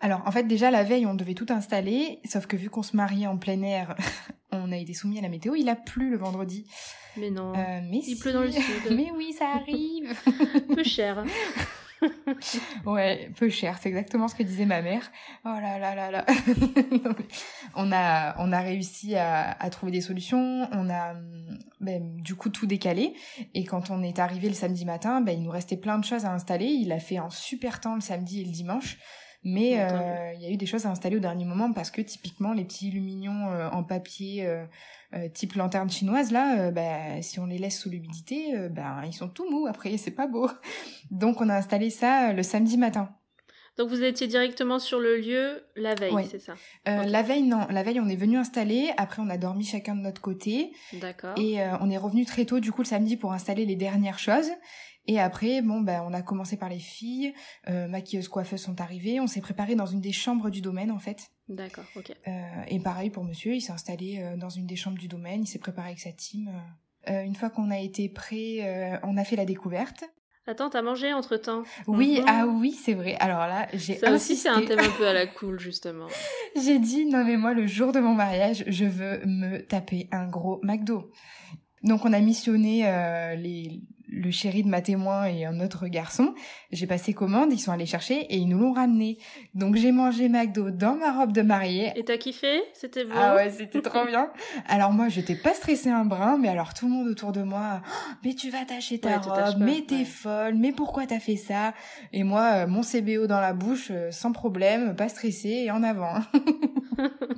Alors, 0.00 0.22
en 0.26 0.30
fait, 0.30 0.44
déjà 0.44 0.70
la 0.70 0.82
veille, 0.82 1.04
on 1.04 1.14
devait 1.14 1.34
tout 1.34 1.46
installer, 1.50 2.20
sauf 2.24 2.46
que 2.46 2.56
vu 2.56 2.70
qu'on 2.70 2.82
se 2.82 2.96
mariait 2.96 3.26
en 3.26 3.36
plein 3.36 3.60
air, 3.62 3.96
on 4.52 4.72
a 4.72 4.76
été 4.76 4.94
soumis 4.94 5.18
à 5.18 5.22
la 5.22 5.28
météo. 5.28 5.54
Il 5.54 5.68
a 5.68 5.76
plu 5.76 6.10
le 6.10 6.16
vendredi. 6.16 6.66
Mais 7.16 7.30
non. 7.30 7.52
Euh, 7.52 7.80
mais 7.90 8.00
il 8.06 8.18
pleut 8.18 8.32
dans 8.32 8.42
le 8.42 8.50
sud. 8.50 8.62
mais 8.90 9.10
oui, 9.14 9.32
ça 9.32 9.48
arrive. 9.48 10.14
Peu 10.74 10.84
cher. 10.84 11.24
Ouais, 12.86 13.30
peu 13.36 13.48
cher, 13.48 13.78
c'est 13.80 13.88
exactement 13.88 14.28
ce 14.28 14.34
que 14.34 14.42
disait 14.42 14.66
ma 14.66 14.82
mère. 14.82 15.10
Oh 15.44 15.48
là 15.48 15.78
là 15.78 15.94
là 15.94 16.10
là. 16.10 16.26
on 17.74 17.92
a 17.92 18.34
on 18.38 18.52
a 18.52 18.60
réussi 18.60 19.16
à, 19.16 19.52
à 19.52 19.70
trouver 19.70 19.92
des 19.92 20.00
solutions, 20.00 20.68
on 20.72 20.90
a 20.90 21.14
ben, 21.80 22.16
du 22.16 22.34
coup 22.34 22.50
tout 22.50 22.66
décalé 22.66 23.14
et 23.54 23.64
quand 23.64 23.90
on 23.90 24.02
est 24.02 24.18
arrivé 24.18 24.48
le 24.48 24.54
samedi 24.54 24.84
matin, 24.84 25.20
ben, 25.20 25.32
il 25.32 25.42
nous 25.42 25.50
restait 25.50 25.76
plein 25.76 25.98
de 25.98 26.04
choses 26.04 26.24
à 26.24 26.32
installer, 26.32 26.66
il 26.66 26.92
a 26.92 26.98
fait 26.98 27.18
un 27.18 27.30
super 27.30 27.80
temps 27.80 27.94
le 27.94 28.00
samedi 28.00 28.40
et 28.42 28.44
le 28.44 28.52
dimanche. 28.52 28.98
Mais 29.42 29.80
euh, 29.80 30.32
il 30.34 30.42
y 30.42 30.46
a 30.46 30.50
eu 30.50 30.56
des 30.56 30.66
choses 30.66 30.84
à 30.84 30.90
installer 30.90 31.16
au 31.16 31.20
dernier 31.20 31.44
moment 31.46 31.72
parce 31.72 31.90
que 31.90 32.02
typiquement 32.02 32.52
les 32.52 32.64
petits 32.64 32.90
lumignons 32.90 33.48
euh, 33.50 33.70
en 33.70 33.82
papier 33.82 34.46
euh, 34.46 35.28
type 35.32 35.54
lanterne 35.54 35.88
chinoise 35.90 36.30
là, 36.30 36.70
bah, 36.70 37.22
si 37.22 37.40
on 37.40 37.46
les 37.46 37.56
laisse 37.58 37.78
sous 37.80 37.88
l'humidité, 37.90 38.54
euh, 38.54 38.68
bah, 38.68 39.00
ils 39.06 39.14
sont 39.14 39.28
tout 39.28 39.50
mous 39.50 39.66
après, 39.66 39.96
c'est 39.96 40.10
pas 40.10 40.26
beau. 40.26 40.50
Donc 41.10 41.40
on 41.40 41.48
a 41.48 41.54
installé 41.56 41.88
ça 41.90 42.32
le 42.32 42.42
samedi 42.42 42.76
matin. 42.76 43.08
Donc 43.78 43.88
vous 43.88 44.02
étiez 44.02 44.26
directement 44.26 44.78
sur 44.78 45.00
le 45.00 45.16
lieu 45.16 45.64
la 45.74 45.94
veille, 45.94 46.12
Ouais. 46.12 46.26
c'est 46.30 46.38
ça? 46.40 46.52
Euh. 46.86 47.04
La 47.04 47.22
veille, 47.22 47.44
non. 47.44 47.66
La 47.70 47.82
veille, 47.82 47.98
on 47.98 48.08
est 48.08 48.16
venu 48.16 48.36
installer. 48.36 48.90
Après, 48.98 49.22
on 49.22 49.30
a 49.30 49.38
dormi 49.38 49.64
chacun 49.64 49.94
de 49.94 50.02
notre 50.02 50.20
côté. 50.20 50.72
D'accord. 51.00 51.32
Et 51.38 51.62
euh, 51.62 51.78
on 51.80 51.88
est 51.88 51.96
revenu 51.96 52.26
très 52.26 52.44
tôt, 52.44 52.60
du 52.60 52.72
coup, 52.72 52.82
le 52.82 52.86
samedi 52.88 53.16
pour 53.16 53.32
installer 53.32 53.64
les 53.64 53.76
dernières 53.76 54.18
choses. 54.18 54.50
Et 55.12 55.18
après, 55.18 55.60
bon, 55.60 55.80
ben, 55.80 56.04
on 56.06 56.14
a 56.14 56.22
commencé 56.22 56.56
par 56.56 56.68
les 56.68 56.78
filles. 56.78 57.34
Euh, 57.68 57.88
maquilleuses, 57.88 58.28
coiffeuses 58.28 58.60
sont 58.62 58.80
arrivées. 58.80 59.18
On 59.18 59.26
s'est 59.26 59.40
préparé 59.40 59.74
dans 59.74 59.86
une 59.86 60.00
des 60.00 60.12
chambres 60.12 60.50
du 60.50 60.60
domaine, 60.60 60.92
en 60.92 61.00
fait. 61.00 61.32
D'accord, 61.48 61.82
ok. 61.96 62.12
Euh, 62.28 62.30
et 62.68 62.78
pareil 62.78 63.10
pour 63.10 63.24
monsieur, 63.24 63.52
il 63.56 63.60
s'est 63.60 63.72
installé 63.72 64.20
euh, 64.22 64.36
dans 64.36 64.50
une 64.50 64.66
des 64.66 64.76
chambres 64.76 64.98
du 64.98 65.08
domaine. 65.08 65.42
Il 65.42 65.48
s'est 65.48 65.58
préparé 65.58 65.88
avec 65.88 65.98
sa 65.98 66.12
team. 66.12 66.48
euh. 67.08 67.22
Une 67.24 67.34
fois 67.34 67.50
qu'on 67.50 67.72
a 67.72 67.78
été 67.80 68.08
prêt, 68.08 69.00
on 69.02 69.16
a 69.16 69.24
fait 69.24 69.34
la 69.34 69.46
découverte. 69.46 70.04
Attends, 70.46 70.70
t'as 70.70 70.82
mangé 70.82 71.12
entre 71.12 71.36
temps 71.36 71.64
Oui, 71.88 72.18
Mhm. 72.20 72.26
ah 72.28 72.46
oui, 72.46 72.70
c'est 72.72 72.94
vrai. 72.94 73.16
Alors 73.18 73.46
là, 73.48 73.66
j'ai 73.72 73.94
Ça 73.96 74.12
aussi, 74.12 74.36
c'est 74.36 74.48
un 74.48 74.62
thème 74.64 74.78
un 74.78 74.90
peu 74.96 75.08
à 75.08 75.12
la 75.12 75.26
cool, 75.38 75.58
justement. 75.58 76.06
J'ai 76.54 76.78
dit, 76.78 77.06
non 77.06 77.24
mais 77.24 77.36
moi, 77.36 77.52
le 77.52 77.66
jour 77.66 77.90
de 77.90 77.98
mon 78.00 78.14
mariage, 78.14 78.62
je 78.68 78.84
veux 78.84 79.20
me 79.26 79.58
taper 79.66 80.08
un 80.12 80.28
gros 80.28 80.60
McDo. 80.62 81.10
Donc 81.82 82.04
on 82.04 82.12
a 82.12 82.20
missionné 82.20 82.86
euh, 82.86 83.34
les, 83.36 83.80
le 84.12 84.30
chéri 84.30 84.62
de 84.64 84.68
ma 84.68 84.80
témoin 84.80 85.26
et 85.26 85.44
un 85.44 85.60
autre 85.60 85.86
garçon. 85.86 86.34
J'ai 86.72 86.86
passé 86.86 87.12
commande, 87.14 87.52
ils 87.52 87.58
sont 87.60 87.70
allés 87.72 87.86
chercher 87.86 88.20
et 88.22 88.36
ils 88.36 88.48
nous 88.48 88.58
l'ont 88.58 88.72
ramené. 88.72 89.18
Donc 89.54 89.76
j'ai 89.76 89.92
mangé 89.92 90.28
McDo 90.28 90.70
dans 90.70 90.96
ma 90.96 91.12
robe 91.12 91.32
de 91.32 91.42
mariée. 91.42 91.92
Et 91.94 92.04
t'as 92.04 92.16
kiffé? 92.16 92.60
C'était 92.74 93.04
bon 93.04 93.12
Ah 93.16 93.36
ouais, 93.36 93.50
c'était 93.50 93.80
trop 93.80 94.04
bien. 94.06 94.30
Alors 94.66 94.90
moi, 94.92 95.08
j'étais 95.08 95.36
pas 95.36 95.54
stressée 95.54 95.90
un 95.90 96.04
brin, 96.04 96.38
mais 96.38 96.48
alors 96.48 96.74
tout 96.74 96.86
le 96.86 96.92
monde 96.92 97.08
autour 97.08 97.32
de 97.32 97.42
moi, 97.42 97.80
Oh, 97.86 98.12
mais 98.24 98.34
tu 98.34 98.50
vas 98.50 98.64
tâcher 98.64 98.98
ta 98.98 99.08
Ouais, 99.10 99.16
robe, 99.16 99.34
pas, 99.34 99.54
mais 99.58 99.82
t'es 99.86 99.96
ouais. 99.96 100.04
folle, 100.04 100.54
mais 100.56 100.72
pourquoi 100.72 101.06
t'as 101.06 101.20
fait 101.20 101.36
ça? 101.36 101.72
Et 102.12 102.24
moi, 102.24 102.64
euh, 102.64 102.66
mon 102.66 102.82
CBO 102.82 103.26
dans 103.26 103.40
la 103.40 103.52
bouche, 103.52 103.88
euh, 103.90 104.10
sans 104.10 104.32
problème, 104.32 104.96
pas 104.96 105.08
stressée 105.08 105.62
et 105.66 105.70
en 105.70 105.82
avant. 105.82 106.14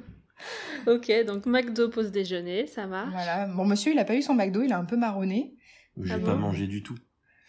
Ok, 0.88 1.12
donc 1.24 1.46
McDo 1.46 1.88
pause 1.88 2.10
déjeuner, 2.10 2.66
ça 2.66 2.86
marche. 2.88 3.12
Voilà. 3.12 3.46
Bon, 3.46 3.64
monsieur, 3.64 3.92
il 3.92 3.98
a 4.00 4.04
pas 4.04 4.16
eu 4.16 4.22
son 4.22 4.34
McDo, 4.34 4.62
il 4.62 4.72
a 4.72 4.78
un 4.78 4.84
peu 4.84 4.96
marronné. 4.96 5.54
J'ai 6.00 6.14
Ah 6.14 6.18
pas 6.18 6.34
bon 6.34 6.40
mangé 6.40 6.66
du 6.66 6.82
tout. 6.82 6.96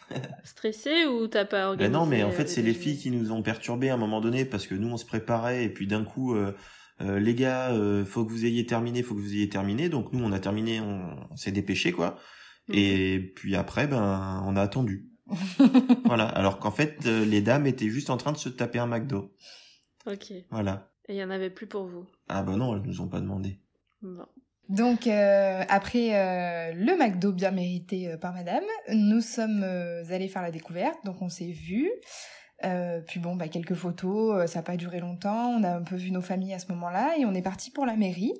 Stressé 0.43 1.05
ou 1.05 1.27
t'as 1.27 1.45
pas 1.45 1.61
Ben 1.61 1.67
organisé 1.67 1.93
non, 1.93 2.05
mais 2.05 2.23
en 2.23 2.29
euh, 2.29 2.31
fait, 2.31 2.43
le 2.43 2.49
c'est 2.49 2.61
les 2.61 2.73
filles 2.73 2.97
qui 2.97 3.09
nous 3.11 3.31
ont 3.31 3.41
perturbés 3.41 3.89
à 3.89 3.93
un 3.93 3.97
moment 3.97 4.21
donné 4.21 4.45
parce 4.45 4.67
que 4.67 4.75
nous, 4.75 4.89
on 4.89 4.97
se 4.97 5.05
préparait 5.05 5.63
et 5.63 5.69
puis 5.69 5.87
d'un 5.87 6.03
coup, 6.03 6.35
euh, 6.35 6.53
euh, 7.01 7.19
les 7.19 7.35
gars, 7.35 7.71
euh, 7.71 8.05
faut 8.05 8.25
que 8.25 8.31
vous 8.31 8.45
ayez 8.45 8.65
terminé, 8.65 9.01
faut 9.01 9.15
que 9.15 9.19
vous 9.21 9.33
ayez 9.33 9.49
terminé. 9.49 9.89
Donc 9.89 10.11
nous, 10.13 10.23
on 10.23 10.31
a 10.31 10.39
terminé, 10.39 10.79
on, 10.81 11.15
on 11.31 11.35
s'est 11.35 11.51
dépêché 11.51 11.91
quoi. 11.91 12.19
Mhm. 12.67 12.75
Et 12.75 13.33
puis 13.35 13.55
après, 13.55 13.87
ben, 13.87 14.43
on 14.45 14.55
a 14.55 14.61
attendu. 14.61 15.09
voilà. 16.05 16.25
Alors 16.25 16.59
qu'en 16.59 16.71
fait, 16.71 16.99
euh, 17.05 17.25
les 17.25 17.41
dames 17.41 17.65
étaient 17.65 17.89
juste 17.89 18.09
en 18.09 18.17
train 18.17 18.33
de 18.33 18.37
se 18.37 18.49
taper 18.49 18.79
un 18.79 18.87
McDo. 18.87 19.33
Ok. 20.05 20.31
Et 20.31 20.45
Voilà. 20.51 20.91
il 21.07 21.15
y 21.15 21.23
en 21.23 21.29
avait 21.29 21.49
plus 21.49 21.65
pour 21.67 21.85
vous. 21.87 22.05
Ah 22.27 22.43
bah 22.43 22.55
non, 22.57 22.75
elles 22.75 22.83
nous 22.83 22.99
ont 23.01 23.07
pas 23.07 23.21
demandé. 23.21 23.59
Bon. 24.01 24.25
Donc 24.69 25.07
euh, 25.07 25.63
après 25.67 26.15
euh, 26.15 26.73
le 26.73 26.97
McDo 26.97 27.31
bien 27.33 27.51
mérité 27.51 28.09
euh, 28.11 28.17
par 28.17 28.33
Madame, 28.33 28.63
nous 28.93 29.21
sommes 29.21 29.61
euh, 29.63 30.03
allés 30.09 30.29
faire 30.29 30.41
la 30.41 30.51
découverte, 30.51 30.97
donc 31.05 31.21
on 31.21 31.29
s'est 31.29 31.51
vus. 31.51 31.91
Euh, 32.63 33.01
puis 33.05 33.19
bon, 33.19 33.35
bah, 33.35 33.49
quelques 33.49 33.73
photos, 33.73 34.43
euh, 34.43 34.47
ça 34.47 34.59
n'a 34.59 34.63
pas 34.63 34.77
duré 34.77 35.01
longtemps. 35.01 35.49
On 35.49 35.63
a 35.63 35.75
un 35.75 35.81
peu 35.83 35.97
vu 35.97 36.11
nos 36.11 36.21
familles 36.21 36.53
à 36.53 36.59
ce 36.59 36.67
moment-là 36.71 37.15
et 37.17 37.25
on 37.25 37.33
est 37.33 37.41
parti 37.41 37.71
pour 37.71 37.85
la 37.85 37.97
mairie. 37.97 38.33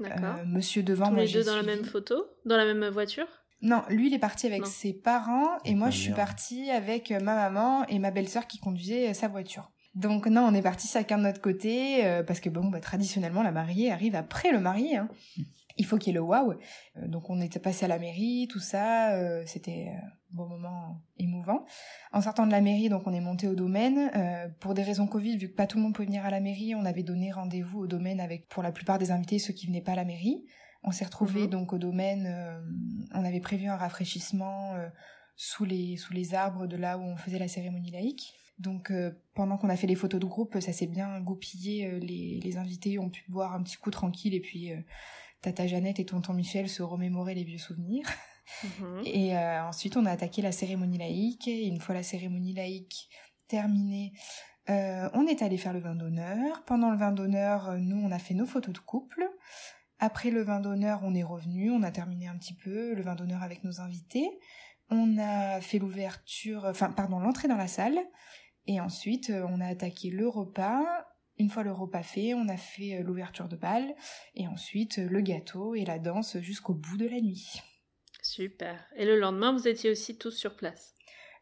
D'accord. 0.00 0.36
Euh, 0.40 0.44
monsieur 0.46 0.82
devant 0.82 1.06
Tous 1.08 1.14
moi. 1.14 1.24
les 1.24 1.32
deux 1.32 1.44
dans 1.44 1.56
la 1.56 1.62
même 1.62 1.84
photo? 1.84 2.24
Dans 2.44 2.56
la 2.56 2.64
même 2.64 2.88
voiture? 2.88 3.26
Non, 3.62 3.82
lui 3.88 4.08
il 4.08 4.14
est 4.14 4.18
parti 4.18 4.46
avec 4.46 4.62
Non. 4.62 4.66
ses 4.66 4.92
parents 4.92 5.56
et 5.64 5.74
moi 5.74 5.88
je 5.90 5.96
suis 5.98 6.12
partie 6.12 6.70
avec 6.70 7.10
ma 7.10 7.34
maman 7.34 7.86
et 7.86 7.98
ma 7.98 8.10
belle-sœur 8.10 8.46
qui 8.46 8.58
conduisait 8.58 9.14
sa 9.14 9.28
voiture. 9.28 9.70
Donc 9.96 10.26
non, 10.26 10.42
on 10.42 10.54
est 10.54 10.62
parti 10.62 10.86
chacun 10.86 11.18
de 11.18 11.22
notre 11.24 11.40
côté 11.40 12.04
euh, 12.06 12.22
parce 12.22 12.38
que 12.40 12.48
bon, 12.50 12.68
bah, 12.68 12.80
traditionnellement 12.80 13.42
la 13.42 13.50
mariée 13.50 13.90
arrive 13.90 14.14
après 14.14 14.52
le 14.52 14.60
marié. 14.60 14.96
hein. 14.98 15.08
Il 15.78 15.84
faut 15.84 15.98
qu'il 15.98 16.08
y 16.08 16.10
ait 16.10 16.20
le 16.20 16.22
waouh. 16.22 16.54
Donc 17.06 17.28
on 17.28 17.40
était 17.40 17.58
passé 17.58 17.84
à 17.84 17.88
la 17.88 17.98
mairie, 17.98 18.46
tout 18.50 18.60
ça, 18.60 19.14
euh, 19.14 19.42
c'était 19.46 19.88
euh, 19.88 19.98
un 20.06 20.10
bon 20.36 20.46
moment 20.48 21.02
émouvant. 21.18 21.64
En 22.12 22.22
sortant 22.22 22.46
de 22.46 22.50
la 22.52 22.60
mairie, 22.62 22.88
donc 22.88 23.06
on 23.06 23.12
est 23.12 23.20
monté 23.20 23.46
au 23.48 23.54
domaine. 23.54 24.10
Euh, 24.16 24.48
pour 24.60 24.72
des 24.74 24.82
raisons 24.82 25.06
Covid, 25.06 25.36
vu 25.36 25.48
que 25.50 25.54
pas 25.54 25.66
tout 25.66 25.76
le 25.76 25.82
monde 25.82 25.94
pouvait 25.94 26.06
venir 26.06 26.24
à 26.24 26.30
la 26.30 26.40
mairie, 26.40 26.74
on 26.74 26.84
avait 26.86 27.02
donné 27.02 27.30
rendez-vous 27.32 27.80
au 27.80 27.86
domaine 27.86 28.20
avec 28.20 28.48
pour 28.48 28.62
la 28.62 28.72
plupart 28.72 28.98
des 28.98 29.10
invités 29.10 29.38
ceux 29.38 29.52
qui 29.52 29.66
venaient 29.66 29.82
pas 29.82 29.92
à 29.92 29.96
la 29.96 30.04
mairie. 30.06 30.44
On 30.82 30.92
s'est 30.92 31.04
retrouvés 31.04 31.42
Mhm. 31.42 31.50
donc 31.50 31.72
au 31.74 31.78
domaine. 31.78 32.26
euh, 32.26 32.58
on 33.14 33.24
avait 33.24 33.40
prévu 33.40 33.66
un 33.66 33.76
rafraîchissement 33.76 34.74
euh, 34.76 34.88
sous 35.36 35.64
les 35.66 35.96
sous 35.98 36.14
les 36.14 36.34
arbres 36.34 36.66
de 36.66 36.76
là 36.76 36.96
où 36.96 37.02
on 37.02 37.16
faisait 37.16 37.38
la 37.38 37.48
cérémonie 37.48 37.90
laïque. 37.90 38.32
Donc 38.58 38.90
euh, 38.90 39.12
pendant 39.34 39.58
qu'on 39.58 39.68
a 39.68 39.76
fait 39.76 39.86
les 39.86 39.94
photos 39.94 40.20
de 40.20 40.26
groupe, 40.26 40.58
ça 40.60 40.72
s'est 40.72 40.86
bien 40.86 41.20
goupillé. 41.20 41.86
euh, 41.86 41.98
les, 41.98 42.40
les 42.42 42.56
invités 42.56 42.98
ont 42.98 43.10
pu 43.10 43.24
boire 43.28 43.54
un 43.54 43.62
petit 43.62 43.76
coup 43.76 43.90
tranquille 43.90 44.34
et 44.34 44.40
puis 44.40 44.72
euh, 44.72 44.80
Tata 45.42 45.66
Jeannette 45.66 46.00
et 46.00 46.06
tonton 46.06 46.32
Michel 46.32 46.68
se 46.68 46.82
remémorer 46.82 47.34
les 47.34 47.44
vieux 47.44 47.58
souvenirs. 47.58 48.06
Mhm. 48.64 49.02
Et 49.04 49.36
euh, 49.36 49.64
ensuite, 49.64 49.96
on 49.96 50.06
a 50.06 50.10
attaqué 50.10 50.40
la 50.40 50.52
cérémonie 50.52 50.98
laïque. 50.98 51.48
Et 51.48 51.66
une 51.66 51.80
fois 51.80 51.94
la 51.94 52.02
cérémonie 52.02 52.54
laïque 52.54 53.08
terminée, 53.48 54.12
on 54.68 55.26
est 55.28 55.42
allé 55.42 55.58
faire 55.58 55.72
le 55.72 55.80
vin 55.80 55.94
d'honneur. 55.94 56.64
Pendant 56.64 56.90
le 56.90 56.96
vin 56.96 57.12
d'honneur, 57.12 57.76
nous, 57.78 57.96
on 57.96 58.10
a 58.10 58.18
fait 58.18 58.34
nos 58.34 58.46
photos 58.46 58.72
de 58.74 58.78
couple. 58.80 59.28
Après 59.98 60.30
le 60.30 60.42
vin 60.42 60.60
d'honneur, 60.60 61.00
on 61.04 61.14
est 61.14 61.22
revenu, 61.22 61.70
on 61.70 61.82
a 61.82 61.90
terminé 61.90 62.26
un 62.26 62.36
petit 62.36 62.54
peu 62.54 62.94
le 62.94 63.02
vin 63.02 63.14
d'honneur 63.14 63.42
avec 63.42 63.62
nos 63.62 63.80
invités. 63.80 64.28
On 64.90 65.18
a 65.18 65.60
fait 65.60 65.78
l'ouverture, 65.78 66.64
enfin, 66.64 66.90
pardon, 66.90 67.18
l'entrée 67.18 67.48
dans 67.48 67.56
la 67.56 67.68
salle. 67.68 67.98
Et 68.66 68.80
ensuite, 68.80 69.30
euh, 69.30 69.46
on 69.48 69.60
a 69.60 69.66
attaqué 69.66 70.10
le 70.10 70.28
repas. 70.28 70.82
Une 71.38 71.50
fois 71.50 71.62
le 71.62 71.72
repas 71.72 72.02
fait, 72.02 72.34
on 72.34 72.48
a 72.48 72.56
fait 72.56 72.96
euh, 72.96 73.02
l'ouverture 73.02 73.48
de 73.48 73.56
bal. 73.56 73.94
Et 74.34 74.46
ensuite, 74.48 74.98
euh, 74.98 75.08
le 75.08 75.20
gâteau 75.20 75.74
et 75.74 75.84
la 75.84 75.98
danse 75.98 76.38
jusqu'au 76.38 76.74
bout 76.74 76.96
de 76.96 77.06
la 77.06 77.20
nuit. 77.20 77.60
Super. 78.22 78.84
Et 78.96 79.04
le 79.04 79.18
lendemain, 79.18 79.52
vous 79.52 79.68
étiez 79.68 79.90
aussi 79.90 80.18
tous 80.18 80.32
sur 80.32 80.56
place 80.56 80.94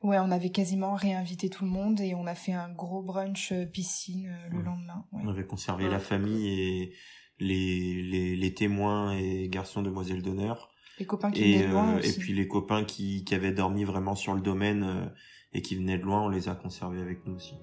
Ouais, 0.03 0.19
on 0.19 0.31
avait 0.31 0.51
quasiment 0.51 0.95
réinvité 0.97 1.49
tout 1.49 1.65
le 1.65 1.71
monde 1.71 1.99
et 2.01 2.15
on 2.15 2.27
a 2.27 2.35
fait 2.35 2.53
un 2.53 2.71
gros 2.71 3.03
brunch 3.03 3.55
piscine 3.73 4.29
euh, 4.29 4.49
le 4.51 4.59
Ouais. 4.59 4.65
lendemain. 4.65 5.07
ouais. 5.13 5.23
On 5.25 5.29
avait 5.29 5.47
conservé 5.47 5.85
Ouais, 5.85 5.91
la 5.91 5.99
famille 6.01 6.49
et 6.49 6.95
les, 7.39 8.03
les, 8.03 8.37
les 8.37 8.55
témoins 8.55 9.17
et 9.17 9.49
garçons 9.49 9.81
demoiselles 9.81 10.23
d'honneur. 10.23 10.71
Les 10.99 11.07
copains 11.07 11.31
qui 11.31 11.55
Et, 11.55 11.63
euh, 11.67 11.99
aussi. 11.99 12.11
et 12.11 12.19
puis 12.19 12.35
les 12.35 12.47
copains 12.47 12.85
qui, 12.85 13.25
qui 13.25 13.35
avaient 13.35 13.53
dormi 13.53 13.85
vraiment 13.85 14.15
sur 14.15 14.35
le 14.35 14.43
domaine 14.43 14.83
euh, 14.85 15.07
et 15.55 15.63
qui 15.63 15.77
venaient 15.77 15.99
de 15.99 16.03
loin, 16.03 16.23
on 16.23 16.29
les 16.29 16.49
a 16.49 16.55
conservés 16.55 17.01
avec 17.01 17.25
nous 17.27 17.37
aussi. 17.37 17.55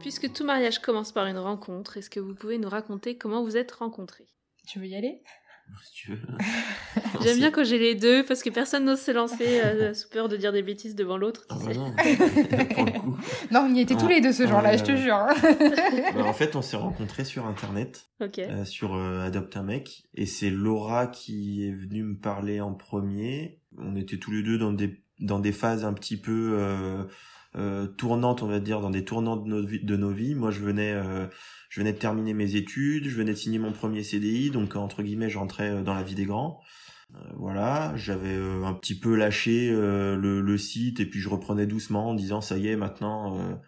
Puisque 0.00 0.32
tout 0.32 0.44
mariage 0.44 0.80
commence 0.80 1.12
par 1.12 1.26
une 1.26 1.38
rencontre, 1.38 1.96
est-ce 1.96 2.10
que 2.10 2.18
vous 2.20 2.34
pouvez 2.34 2.58
nous 2.58 2.68
raconter 2.68 3.16
comment 3.16 3.42
vous 3.42 3.56
êtes 3.56 3.70
rencontrés? 3.72 4.26
Tu 4.66 4.78
veux 4.80 4.86
y 4.86 4.96
aller? 4.96 5.22
Si 5.84 5.92
tu 5.94 6.12
veux. 6.14 6.18
J'aime 7.22 7.38
bien 7.38 7.50
quand 7.50 7.64
j'ai 7.64 7.78
les 7.78 7.94
deux 7.94 8.24
parce 8.24 8.42
que 8.42 8.50
personne 8.50 8.84
n'ose 8.84 9.00
se 9.00 9.10
lancer 9.12 9.60
euh, 9.64 9.94
sous 9.94 10.08
peur 10.10 10.28
de 10.28 10.36
dire 10.36 10.52
des 10.52 10.62
bêtises 10.62 10.94
devant 10.96 11.16
l'autre. 11.16 11.46
tu 11.48 11.54
Ah 11.54 11.58
sais. 11.60 11.66
bah 11.68 11.74
non, 11.74 11.94
pour 12.74 12.84
le 12.84 12.90
coup. 12.98 13.01
Non, 13.50 13.66
on 13.70 13.74
y 13.74 13.80
était 13.80 13.96
tous 13.96 14.08
les 14.08 14.20
deux 14.20 14.32
ce 14.32 14.44
ah 14.44 14.46
jour-là, 14.46 14.76
je 14.76 14.84
te 14.84 14.96
jure. 14.96 15.18
Bah, 16.14 16.24
en 16.24 16.32
fait, 16.32 16.56
on 16.56 16.62
s'est 16.62 16.76
rencontrés 16.76 17.24
sur 17.24 17.46
Internet, 17.46 18.06
euh, 18.50 18.64
sur 18.64 18.94
euh, 18.94 19.24
Adopte 19.26 19.56
un 19.56 19.62
mec, 19.62 20.04
et 20.14 20.26
c'est 20.26 20.50
Laura 20.50 21.06
qui 21.06 21.66
est 21.66 21.72
venue 21.72 22.02
me 22.02 22.16
parler 22.16 22.60
en 22.60 22.72
premier. 22.74 23.60
On 23.78 23.96
était 23.96 24.18
tous 24.18 24.30
les 24.32 24.42
deux 24.42 24.58
dans 24.58 24.72
des 24.72 25.00
dans 25.20 25.38
des 25.38 25.52
phases 25.52 25.84
un 25.84 25.92
petit 25.92 26.16
peu 26.16 26.56
euh, 26.58 27.04
euh, 27.56 27.86
tournantes, 27.86 28.42
on 28.42 28.48
va 28.48 28.58
dire, 28.60 28.80
dans 28.80 28.90
des 28.90 29.04
tournants 29.04 29.36
de 29.36 29.48
nos, 29.48 29.62
vi- 29.64 29.84
de 29.84 29.96
nos 29.96 30.10
vies. 30.10 30.34
Moi, 30.34 30.50
je 30.50 30.60
venais 30.60 30.92
euh, 30.92 31.26
je 31.68 31.80
venais 31.80 31.92
de 31.92 31.98
terminer 31.98 32.34
mes 32.34 32.56
études, 32.56 33.04
je 33.08 33.16
venais 33.16 33.32
de 33.32 33.36
signer 33.36 33.58
mon 33.58 33.72
premier 33.72 34.02
CDI, 34.02 34.50
donc 34.50 34.74
entre 34.76 35.02
guillemets, 35.02 35.30
je 35.30 35.38
rentrais 35.38 35.70
euh, 35.70 35.82
dans 35.82 35.94
la 35.94 36.02
vie 36.02 36.14
des 36.14 36.24
grands. 36.24 36.60
Euh, 37.14 37.18
voilà, 37.36 37.92
j'avais 37.96 38.34
euh, 38.34 38.64
un 38.64 38.74
petit 38.74 38.98
peu 38.98 39.14
lâché 39.14 39.70
euh, 39.70 40.16
le, 40.16 40.58
site 40.58 41.00
et 41.00 41.06
puis 41.06 41.20
je 41.20 41.28
reprenais 41.28 41.66
doucement 41.66 42.10
en 42.10 42.14
disant 42.14 42.40
ça 42.40 42.58
y 42.58 42.68
est 42.68 42.76
maintenant 42.76 43.58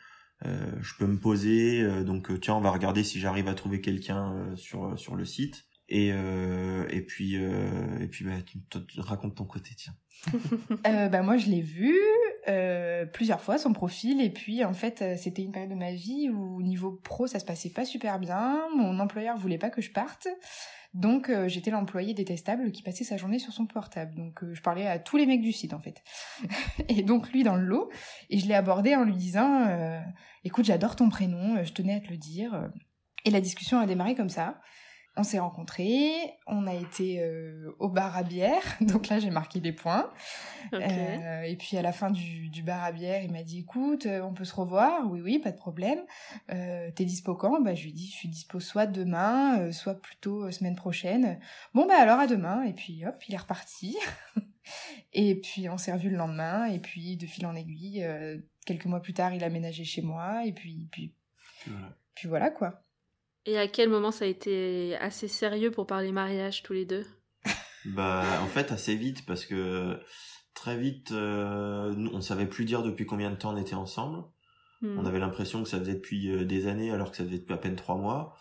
je 0.43 0.95
peux 0.99 1.07
me 1.07 1.19
poser 1.19 2.05
donc 2.05 2.39
tiens 2.41 2.55
on 2.55 2.61
va 2.61 2.71
regarder 2.71 3.03
si 3.03 3.19
j'arrive 3.19 3.49
à 3.49 3.55
trouver 3.55 3.81
quelqu'un 3.81 4.55
sur 4.55 4.99
sur 4.99 5.17
le 5.17 5.25
site 5.25 5.65
Et, 5.89 6.09
et 6.09 7.01
puis, 7.01 7.35
et 7.35 8.07
puis 8.11 8.27
bah, 8.27 8.43
tu, 8.45 8.59
tu 8.87 9.01
racontes 9.01 9.37
ton 9.37 9.45
côté, 9.45 9.71
tiens. 9.75 9.95
Bah, 10.85 11.23
moi, 11.23 11.39
je 11.39 11.49
l'ai 11.49 11.63
vu 11.63 11.97
plusieurs 13.15 13.41
fois, 13.41 13.57
son 13.57 13.73
profil. 13.73 14.21
Et 14.21 14.31
puis, 14.31 14.65
en 14.65 14.75
fait, 14.75 15.03
c'était 15.17 15.43
une 15.43 15.53
période 15.53 15.71
de 15.71 15.77
ma 15.77 15.93
vie 15.93 16.29
où, 16.29 16.59
au 16.59 16.63
niveau 16.63 16.93
pro, 16.93 17.27
ça 17.27 17.39
se 17.39 17.47
passait 17.47 17.71
pas 17.71 17.87
super 17.87 18.19
bien. 18.19 18.61
Mon 18.77 18.99
employeur 18.99 19.39
voulait 19.39 19.59
pas 19.59 19.71
que 19.71 19.81
je 19.81 19.91
parte. 19.93 20.29
Donc, 20.95 21.29
euh, 21.29 21.49
j'étais 21.49 21.73
l'employé 21.73 22.15
détestable 22.15 22.71
qui 22.71 22.83
passait 22.83 23.03
sa 23.03 23.17
journée 23.17 23.41
sur 23.41 23.53
son 23.53 23.67
portable. 23.67 24.15
Donc, 24.15 24.45
euh, 24.45 24.55
je 24.55 24.63
parlais 24.63 24.87
à 24.87 25.01
tous 25.01 25.17
les 25.17 25.27
mecs 25.27 25.43
du 25.43 25.53
site, 25.53 25.75
en 25.75 25.81
fait. 25.81 26.03
et 26.89 27.03
donc, 27.03 27.33
lui, 27.33 27.43
dans 27.43 27.57
le 27.57 27.65
lot. 27.65 27.91
Et 28.31 28.39
je 28.39 28.47
l'ai 28.47 28.55
abordé 28.55 28.95
en 28.95 29.03
lui 29.03 29.17
disant 29.17 29.67
euh, 29.67 30.01
Écoute, 30.45 30.65
j'adore 30.65 30.95
ton 30.95 31.09
prénom, 31.09 31.57
euh, 31.57 31.65
je 31.65 31.73
tenais 31.73 31.97
à 31.97 32.01
te 32.01 32.09
le 32.09 32.17
dire. 32.17 32.71
Et 33.25 33.31
la 33.31 33.41
discussion 33.41 33.81
a 33.81 33.87
démarré 33.87 34.15
comme 34.15 34.29
ça. 34.29 34.61
On 35.17 35.23
s'est 35.23 35.39
rencontrés, 35.39 36.11
on 36.49 36.67
a 36.67 36.75
été 36.75 37.21
euh, 37.23 37.71
au 37.79 37.89
bar 37.89 38.17
à 38.17 38.25
bière, 38.25 38.63
donc 38.81 39.07
là 39.09 39.21
j'ai 39.21 39.31
marqué 39.31 39.61
des 39.61 39.71
points. 39.73 40.11
Euh, 40.73 41.43
et 41.43 41.55
puis 41.57 41.77
à 41.77 41.83
la 41.83 41.93
fin 41.93 42.11
du, 42.11 42.49
du 42.49 42.63
bar 42.65 42.83
à 42.83 42.91
bière, 42.91 43.23
il 43.23 43.31
m'a 43.31 43.45
dit 43.45 43.61
écoute, 43.61 44.07
euh, 44.07 44.23
on 44.23 44.35
peut 44.35 44.45
se 44.45 44.55
revoir 44.55 45.09
Oui, 45.09 45.21
oui, 45.21 45.39
pas 45.39 45.53
de 45.53 45.57
problème. 45.57 46.01
Euh, 46.51 46.91
T'es 46.97 47.05
dispo 47.05 47.37
quand? 47.37 47.61
Bah 47.61 47.77
je 47.77 47.85
lui 47.85 47.91
ai 47.91 47.93
dit 47.93 48.07
je 48.09 48.13
suis 48.13 48.29
dispo 48.29 48.59
soit 48.59 48.87
demain, 48.87 49.61
euh, 49.61 49.73
soit 49.73 49.95
plutôt 50.01 50.47
euh, 50.47 50.51
semaine 50.51 50.75
prochaine. 50.75 51.39
Bon 51.75 51.87
bah 51.87 51.95
alors 51.97 52.19
à 52.19 52.27
demain. 52.27 52.65
Et 52.65 52.73
puis 52.73 53.07
hop, 53.07 53.15
il 53.29 53.35
est 53.35 53.39
reparti. 53.39 53.97
et 55.13 55.37
puis 55.37 55.69
on 55.69 55.79
s'est 55.79 55.93
revu 55.93 56.11
le 56.11 56.17
lendemain. 56.17 56.65
Et 56.67 56.81
puis 56.81 57.17
de 57.17 57.27
fil 57.27 57.47
en 57.47 57.55
aiguille, 57.55 58.03
euh, 58.03 58.39
quelques 58.67 58.87
mois 58.87 59.01
plus 59.01 59.15
tard, 59.15 59.33
il 59.33 59.45
a 59.45 59.47
aménagé 59.47 59.85
chez 59.85 60.03
moi. 60.03 60.45
Et 60.45 60.53
puis 60.53 60.89
puis 60.91 61.13
Voilà. 61.69 61.97
puis 62.17 62.29
voilà 62.29 62.51
quoi. 62.51 62.81
Et 63.47 63.59
à 63.59 63.69
quel 63.69 63.89
moment 63.89 64.11
ça 64.11 64.25
a 64.25 64.29
été 64.29 64.97
assez 64.97 65.29
sérieux 65.29 65.71
pour 65.71 65.87
parler 65.87 66.13
mariage 66.13 66.63
tous 66.63 66.73
les 66.73 66.87
deux? 66.87 67.05
Bah, 67.85 68.25
en 68.43 68.47
fait, 68.47 68.73
assez 68.73 68.97
vite, 68.97 69.27
parce 69.27 69.45
que 69.45 70.01
très 70.55 70.77
vite, 70.79 71.13
euh, 71.13 71.95
on 72.13 72.23
savait 72.23 72.47
plus 72.47 72.65
dire 72.65 72.83
depuis 72.83 73.05
combien 73.05 73.31
de 73.31 73.37
temps 73.37 73.53
on 73.53 73.59
était 73.59 73.75
ensemble. 73.75 74.25
Hmm. 74.81 74.99
On 74.99 75.05
avait 75.05 75.19
l'impression 75.19 75.63
que 75.63 75.69
ça 75.69 75.79
faisait 75.79 75.95
depuis 75.95 76.31
euh, 76.31 76.45
des 76.45 76.67
années, 76.67 76.91
alors 76.91 77.11
que 77.11 77.17
ça 77.19 77.25
faisait 77.25 77.39
depuis 77.39 77.53
à 77.53 77.59
peine 77.59 77.77
trois 77.77 77.97
mois. 77.97 78.35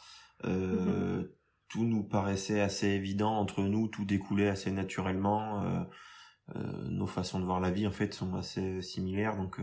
Euh, 0.46 1.24
Tout 1.68 1.84
nous 1.84 2.04
paraissait 2.04 2.62
assez 2.62 2.88
évident 2.88 3.32
entre 3.32 3.64
nous, 3.64 3.88
tout 3.88 4.06
découlait 4.06 4.50
assez 4.50 4.72
naturellement. 4.72 5.64
Euh, 5.64 5.84
nos 6.90 7.08
façons 7.08 7.40
de 7.40 7.46
voir 7.46 7.60
la 7.60 7.72
vie, 7.72 7.88
en 7.88 7.92
fait, 7.92 8.14
sont 8.14 8.36
assez 8.36 8.82
similaires. 8.82 9.36
Donc, 9.36 9.60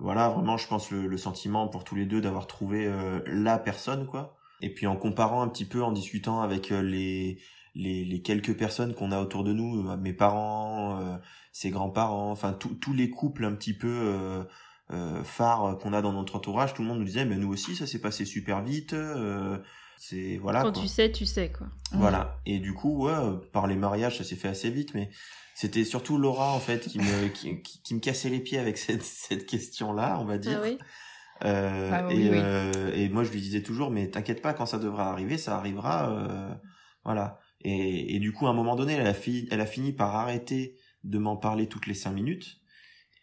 voilà, 0.00 0.28
vraiment, 0.28 0.56
je 0.56 0.66
pense 0.66 0.90
le, 0.90 1.06
le 1.06 1.16
sentiment 1.18 1.68
pour 1.68 1.84
tous 1.84 1.94
les 1.94 2.06
deux 2.06 2.20
d'avoir 2.20 2.46
trouvé 2.46 2.86
euh, 2.86 3.20
la 3.26 3.58
personne, 3.58 4.06
quoi. 4.06 4.36
Et 4.60 4.72
puis 4.72 4.86
en 4.86 4.96
comparant 4.96 5.42
un 5.42 5.48
petit 5.48 5.66
peu, 5.66 5.82
en 5.82 5.92
discutant 5.92 6.40
avec 6.40 6.72
euh, 6.72 6.82
les 6.82 7.38
les, 7.74 8.04
les 8.06 8.22
quelques 8.22 8.56
personnes 8.56 8.94
qu'on 8.94 9.12
a 9.12 9.20
autour 9.20 9.44
de 9.44 9.52
nous, 9.52 9.86
euh, 9.88 9.96
mes 9.98 10.14
parents, 10.14 10.98
euh, 11.00 11.16
ses 11.52 11.70
grands-parents, 11.70 12.30
enfin 12.30 12.52
tous 12.54 12.92
les 12.94 13.10
couples 13.10 13.44
un 13.44 13.52
petit 13.52 13.74
peu 13.74 13.86
euh, 13.88 14.44
euh, 14.92 15.22
phares 15.24 15.76
qu'on 15.78 15.92
a 15.92 16.00
dans 16.02 16.12
notre 16.12 16.36
entourage, 16.36 16.72
tout 16.74 16.82
le 16.82 16.88
monde 16.88 16.98
nous 17.00 17.04
disait 17.04 17.26
mais 17.26 17.36
nous 17.36 17.52
aussi 17.52 17.76
ça 17.76 17.86
s'est 17.86 18.00
passé 18.00 18.24
super 18.24 18.62
vite, 18.62 18.94
euh, 18.94 19.58
c'est 19.98 20.36
voilà 20.38 20.62
Quand 20.62 20.72
quoi. 20.72 20.82
tu 20.82 20.88
sais, 20.88 21.10
tu 21.12 21.26
sais 21.26 21.50
quoi. 21.50 21.66
Voilà. 21.92 22.38
Et 22.46 22.58
du 22.58 22.72
coup, 22.74 23.04
ouais, 23.06 23.12
euh, 23.12 23.32
par 23.52 23.66
les 23.66 23.76
mariages, 23.76 24.18
ça 24.18 24.24
s'est 24.24 24.36
fait 24.36 24.48
assez 24.48 24.70
vite, 24.70 24.94
mais 24.94 25.10
c'était 25.54 25.84
surtout 25.84 26.18
Laura 26.18 26.52
en 26.52 26.60
fait 26.60 26.86
qui 26.88 26.98
me 26.98 27.28
qui, 27.28 27.62
qui, 27.62 27.82
qui 27.82 27.94
me 27.94 28.00
cassait 28.00 28.28
les 28.28 28.40
pieds 28.40 28.58
avec 28.58 28.76
cette 28.78 29.02
cette 29.02 29.46
question-là, 29.46 30.18
on 30.20 30.24
va 30.24 30.38
dire. 30.38 30.58
Ah 30.62 30.66
oui 30.66 30.78
Euh, 31.44 31.90
Ah 31.92 32.06
oui, 32.08 32.14
et, 32.14 32.30
oui. 32.30 32.38
euh, 32.40 32.92
et 32.94 33.08
moi 33.10 33.22
je 33.22 33.30
lui 33.30 33.42
disais 33.42 33.62
toujours 33.62 33.90
mais 33.90 34.08
t'inquiète 34.08 34.40
pas 34.40 34.54
quand 34.54 34.64
ça 34.64 34.78
devra 34.78 35.10
arriver 35.10 35.36
ça 35.36 35.54
arrivera 35.58 36.10
euh, 36.10 36.54
voilà 37.04 37.40
et, 37.60 38.16
et 38.16 38.18
du 38.20 38.32
coup 38.32 38.46
à 38.46 38.50
un 38.50 38.54
moment 38.54 38.74
donné 38.74 38.94
elle 38.94 39.06
a 39.06 39.12
fini 39.12 39.46
elle 39.50 39.60
a 39.60 39.66
fini 39.66 39.92
par 39.92 40.16
arrêter 40.16 40.76
de 41.04 41.18
m'en 41.18 41.36
parler 41.36 41.66
toutes 41.68 41.86
les 41.88 41.92
cinq 41.92 42.12
minutes 42.12 42.56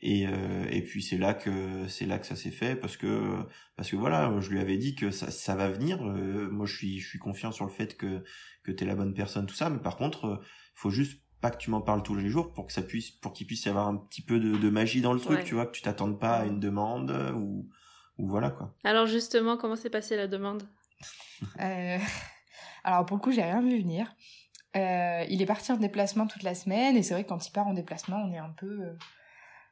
et 0.05 0.27
euh, 0.27 0.65
et 0.69 0.81
puis 0.83 1.01
c'est 1.01 1.17
là 1.17 1.33
que 1.33 1.87
c'est 1.87 2.05
là 2.05 2.19
que 2.19 2.25
ça 2.25 2.35
s'est 2.35 2.51
fait 2.51 2.75
parce 2.75 2.97
que 2.97 3.37
parce 3.77 3.89
que 3.89 3.95
voilà 3.95 4.31
je 4.41 4.49
lui 4.49 4.59
avais 4.59 4.77
dit 4.77 4.95
que 4.95 5.11
ça 5.11 5.31
ça 5.31 5.55
va 5.55 5.69
venir 5.69 6.03
euh, 6.03 6.49
moi 6.51 6.65
je 6.65 6.75
suis 6.75 6.99
je 6.99 7.07
suis 7.07 7.19
confiant 7.19 7.51
sur 7.53 7.65
le 7.65 7.71
fait 7.71 7.95
que 7.95 8.23
que 8.63 8.71
t'es 8.71 8.85
la 8.85 8.95
bonne 8.95 9.13
personne 9.13 9.45
tout 9.45 9.55
ça 9.55 9.69
mais 9.69 9.79
par 9.79 9.95
contre 9.95 10.25
euh, 10.25 10.37
faut 10.75 10.89
juste 10.89 11.21
pas 11.39 11.51
que 11.51 11.57
tu 11.57 11.69
m'en 11.69 11.81
parles 11.81 12.03
tous 12.03 12.15
les 12.15 12.27
jours 12.29 12.51
pour 12.53 12.67
que 12.67 12.73
ça 12.73 12.81
puisse 12.81 13.11
pour 13.11 13.31
qu'il 13.31 13.47
puisse 13.47 13.63
y 13.65 13.69
avoir 13.69 13.87
un 13.87 13.95
petit 13.95 14.21
peu 14.21 14.39
de, 14.39 14.57
de 14.57 14.69
magie 14.69 15.01
dans 15.01 15.13
le 15.13 15.19
truc 15.21 15.37
Ouais. 15.39 15.43
tu 15.45 15.55
vois 15.55 15.65
que 15.65 15.71
tu 15.71 15.81
t'attendes 15.81 16.19
pas 16.19 16.35
à 16.37 16.45
une 16.45 16.59
demande 16.59 17.11
ou 17.35 17.69
ou 18.17 18.27
voilà 18.27 18.49
quoi. 18.51 18.75
Alors 18.83 19.07
justement, 19.07 19.57
comment 19.57 19.75
s'est 19.75 19.89
passée 19.89 20.15
la 20.15 20.27
demande? 20.27 20.63
Euh, 21.59 21.97
Alors 22.83 23.05
pour 23.05 23.17
le 23.17 23.21
coup, 23.21 23.31
j'ai 23.31 23.41
rien 23.41 23.61
vu 23.61 23.79
venir. 23.81 24.13
Euh, 24.75 25.23
il 25.29 25.41
est 25.41 25.45
parti 25.45 25.71
en 25.71 25.77
déplacement 25.77 26.27
toute 26.27 26.43
la 26.43 26.55
semaine 26.55 26.95
et 26.97 27.03
c'est 27.03 27.13
vrai 27.13 27.23
que 27.23 27.29
quand 27.29 27.47
il 27.47 27.51
part 27.51 27.67
en 27.67 27.73
déplacement, 27.73 28.17
on 28.17 28.31
est 28.33 28.37
un 28.39 28.49
peu 28.57 28.81
euh, 28.81 28.93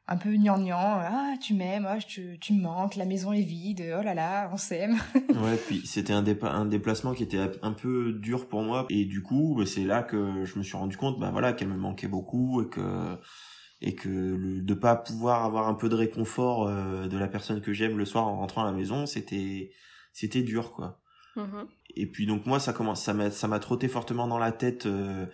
un 0.08 0.16
peu 0.16 0.34
gnangnan. 0.36 0.76
Ah, 0.78 1.34
tu 1.40 1.54
m'aimes, 1.54 1.86
ah, 1.88 1.98
tu, 1.98 2.38
tu 2.40 2.54
me 2.54 2.62
manques, 2.62 2.96
la 2.96 3.04
maison 3.04 3.32
est 3.32 3.42
vide, 3.42 3.82
oh 3.98 4.02
là 4.02 4.14
là, 4.14 4.50
on 4.52 4.56
s'aime. 4.56 4.96
Ouais, 5.42 5.56
puis 5.56 5.86
c'était 5.86 6.12
un, 6.12 6.22
dépa- 6.22 6.50
un 6.50 6.66
déplacement 6.66 7.14
qui 7.14 7.22
était 7.22 7.38
un 7.62 7.72
peu 7.72 8.12
dur 8.12 8.48
pour 8.48 8.62
moi 8.62 8.86
et 8.90 9.04
du 9.06 9.22
coup, 9.22 9.54
bah, 9.56 9.64
c'est 9.66 9.84
là 9.84 10.02
que 10.02 10.44
je 10.44 10.58
me 10.58 10.62
suis 10.62 10.76
rendu 10.76 10.96
compte 10.96 11.18
bah 11.18 11.30
voilà 11.30 11.52
qu'elle 11.54 11.68
me 11.68 11.76
manquait 11.76 12.06
beaucoup 12.08 12.62
et 12.62 12.68
que 12.68 13.16
et 13.80 13.94
que 13.94 14.08
le, 14.08 14.60
de 14.60 14.74
pas 14.74 14.94
pouvoir 14.94 15.44
avoir 15.44 15.66
un 15.68 15.74
peu 15.74 15.88
de 15.88 15.96
réconfort 15.96 16.68
euh, 16.68 17.08
de 17.08 17.18
la 17.18 17.26
personne 17.28 17.60
que 17.60 17.72
j'aime 17.72 17.98
le 17.98 18.04
soir 18.04 18.28
en 18.28 18.36
rentrant 18.36 18.62
à 18.62 18.66
la 18.66 18.72
maison, 18.72 19.06
c'était 19.06 19.72
c'était 20.12 20.42
dur 20.42 20.72
quoi. 20.72 21.00
Mhm. 21.36 21.66
Et 21.96 22.06
puis 22.06 22.26
donc 22.26 22.44
moi 22.46 22.60
ça 22.60 22.72
commence 22.72 23.02
ça 23.02 23.14
m'a 23.14 23.30
ça 23.30 23.48
m'a 23.48 23.58
trotté 23.58 23.88
fortement 23.88 24.28
dans 24.28 24.38
la 24.38 24.52
tête 24.52 24.86
euh, 24.86 25.26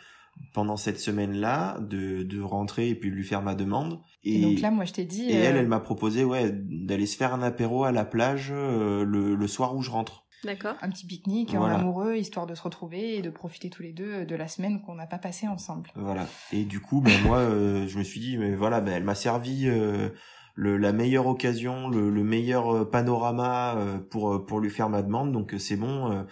pendant 0.54 0.76
cette 0.76 0.98
semaine-là 1.00 1.78
de 1.80 2.22
de 2.22 2.40
rentrer 2.40 2.88
et 2.88 2.94
puis 2.94 3.10
de 3.10 3.14
lui 3.14 3.24
faire 3.24 3.42
ma 3.42 3.54
demande 3.54 4.00
Et, 4.24 4.40
donc 4.42 4.60
là, 4.60 4.70
moi, 4.70 4.84
je 4.84 4.92
t'ai 4.92 5.04
dit. 5.04 5.28
et 5.30 5.34
elle, 5.34 5.56
euh, 5.56 5.60
elle 5.60 5.68
m'a 5.68 5.80
proposé 5.80 6.24
ouais 6.24 6.50
d'aller 6.52 7.06
se 7.06 7.16
faire 7.16 7.34
un 7.34 7.42
apéro 7.42 7.84
à 7.84 7.92
la 7.92 8.04
plage 8.04 8.48
euh, 8.52 9.04
le, 9.04 9.34
le 9.34 9.46
soir 9.46 9.74
où 9.76 9.82
je 9.82 9.90
rentre. 9.90 10.24
D'accord. 10.44 10.74
un 10.82 10.88
petit 10.90 11.04
pique-nique 11.04 11.54
Voilà. 11.56 11.74
en 11.76 11.80
amoureux, 11.80 12.14
histoire 12.16 12.46
de 12.46 12.54
se 12.54 12.62
retrouver 12.62 13.16
et 13.16 13.22
de 13.22 13.30
profiter 13.30 13.70
tous 13.70 13.82
les 13.82 13.92
deux 13.92 14.24
de 14.24 14.36
la 14.36 14.46
semaine 14.46 14.80
qu'on 14.82 14.94
n'a 14.94 15.06
pas 15.08 15.18
passée 15.18 15.48
ensemble. 15.48 15.90
Voilà. 15.96 16.28
Et 16.52 16.62
du 16.64 16.78
coup, 16.80 17.00
ben 17.00 17.20
moi, 17.24 17.38
euh, 17.38 17.88
je 17.88 17.98
me 17.98 18.04
suis 18.04 18.20
dit 18.20 18.36
mais 18.38 18.54
voilà, 18.54 18.80
ben 18.80 18.92
elle 18.94 19.02
m'a 19.02 19.16
servi 19.16 19.64
euh, 19.66 20.10
le, 20.54 20.76
la 20.76 20.92
meilleure 20.92 21.26
occasion, 21.26 21.88
le, 21.88 22.08
le 22.10 22.22
meilleur 22.22 22.72
euh, 22.72 22.84
panorama 22.88 23.74
euh, 23.78 23.98
pour 23.98 24.32
euh, 24.32 24.46
pour 24.46 24.60
lui 24.60 24.70
faire 24.70 24.88
ma 24.88 25.02
demande. 25.02 25.32
Donc 25.32 25.54
euh, 25.54 25.58
c'est 25.58 25.76
bon. 25.76 26.24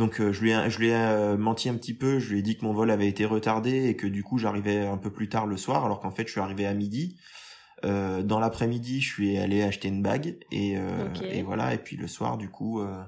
Donc 0.00 0.20
euh, 0.20 0.32
je 0.32 0.40
lui 0.40 0.50
ai, 0.50 0.68
je 0.68 0.78
lui 0.80 0.88
ai 0.88 0.94
euh, 0.96 1.36
menti 1.36 1.68
un 1.68 1.74
petit 1.74 1.94
peu. 1.94 2.18
Je 2.18 2.32
lui 2.32 2.40
ai 2.40 2.42
dit 2.42 2.56
que 2.58 2.64
mon 2.64 2.72
vol 2.72 2.90
avait 2.90 3.06
été 3.06 3.24
retardé 3.24 3.84
et 3.88 3.94
que 3.94 4.08
du 4.08 4.24
coup 4.24 4.38
j'arrivais 4.38 4.84
un 4.86 4.96
peu 4.98 5.12
plus 5.12 5.28
tard 5.28 5.46
le 5.46 5.56
soir, 5.56 5.84
alors 5.84 6.00
qu'en 6.00 6.10
fait 6.10 6.26
je 6.26 6.32
suis 6.32 6.40
arrivé 6.40 6.66
à 6.66 6.74
midi. 6.74 7.16
Euh, 7.84 8.22
dans 8.22 8.40
l'après-midi, 8.40 9.00
je 9.00 9.10
suis 9.10 9.38
allé 9.38 9.62
acheter 9.62 9.88
une 9.88 10.02
bague 10.02 10.36
et 10.50 10.76
euh, 10.76 11.08
voilà. 11.44 11.72
Et 11.72 11.78
puis 11.78 11.96
le 11.96 12.08
soir, 12.08 12.36
du 12.36 12.50
coup. 12.50 12.80
euh, 12.80 13.02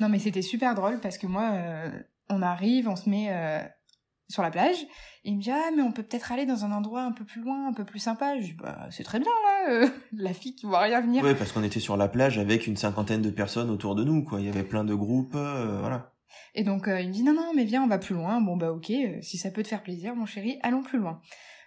Non, 0.00 0.08
mais 0.08 0.18
c'était 0.18 0.40
super 0.42 0.74
drôle 0.74 1.00
parce 1.00 1.18
que 1.18 1.26
moi, 1.26 1.50
euh, 1.54 1.90
on 2.30 2.40
arrive, 2.40 2.88
on 2.88 2.96
se 2.96 3.10
met 3.10 3.26
euh, 3.30 3.60
sur 4.28 4.42
la 4.42 4.50
plage. 4.50 4.78
Et 5.24 5.30
il 5.30 5.36
me 5.36 5.42
dit 5.42 5.50
Ah, 5.50 5.70
mais 5.76 5.82
on 5.82 5.92
peut 5.92 6.02
peut-être 6.02 6.32
aller 6.32 6.46
dans 6.46 6.64
un 6.64 6.72
endroit 6.72 7.02
un 7.02 7.12
peu 7.12 7.24
plus 7.26 7.42
loin, 7.42 7.68
un 7.68 7.74
peu 7.74 7.84
plus 7.84 7.98
sympa. 7.98 8.40
Je 8.40 8.46
dis 8.46 8.52
Bah, 8.54 8.86
c'est 8.90 9.02
très 9.04 9.18
bien 9.20 9.28
là, 9.44 9.70
euh, 9.72 9.88
la 10.16 10.32
fille 10.32 10.54
qui 10.56 10.64
voit 10.64 10.80
rien 10.80 11.02
venir. 11.02 11.22
Ouais, 11.22 11.34
parce 11.34 11.52
qu'on 11.52 11.62
était 11.64 11.80
sur 11.80 11.98
la 11.98 12.08
plage 12.08 12.38
avec 12.38 12.66
une 12.66 12.76
cinquantaine 12.76 13.20
de 13.20 13.30
personnes 13.30 13.68
autour 13.68 13.94
de 13.94 14.02
nous, 14.04 14.24
quoi. 14.24 14.40
Il 14.40 14.46
y 14.46 14.48
avait 14.48 14.64
plein 14.64 14.84
de 14.84 14.94
groupes, 14.94 15.34
euh, 15.34 15.78
voilà. 15.80 16.14
Et 16.54 16.64
donc, 16.64 16.88
euh, 16.88 17.00
il 17.00 17.08
me 17.08 17.12
dit 17.12 17.22
Non, 17.22 17.34
non, 17.34 17.52
mais 17.54 17.64
viens, 17.64 17.82
on 17.82 17.86
va 17.88 17.98
plus 17.98 18.14
loin. 18.14 18.40
Bon, 18.40 18.56
bah, 18.56 18.72
ok, 18.72 18.90
euh, 18.90 19.18
si 19.22 19.38
ça 19.38 19.50
peut 19.50 19.62
te 19.62 19.68
faire 19.68 19.82
plaisir, 19.82 20.14
mon 20.14 20.26
chéri, 20.26 20.58
allons 20.62 20.82
plus 20.82 20.98
loin. 20.98 21.20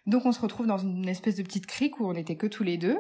Donc, 0.05 0.25
on 0.25 0.31
se 0.31 0.41
retrouve 0.41 0.65
dans 0.65 0.77
une 0.77 1.07
espèce 1.07 1.35
de 1.35 1.43
petite 1.43 1.67
crique 1.67 1.99
où 1.99 2.07
on 2.07 2.13
était 2.15 2.35
que 2.35 2.47
tous 2.47 2.63
les 2.63 2.77
deux. 2.77 2.97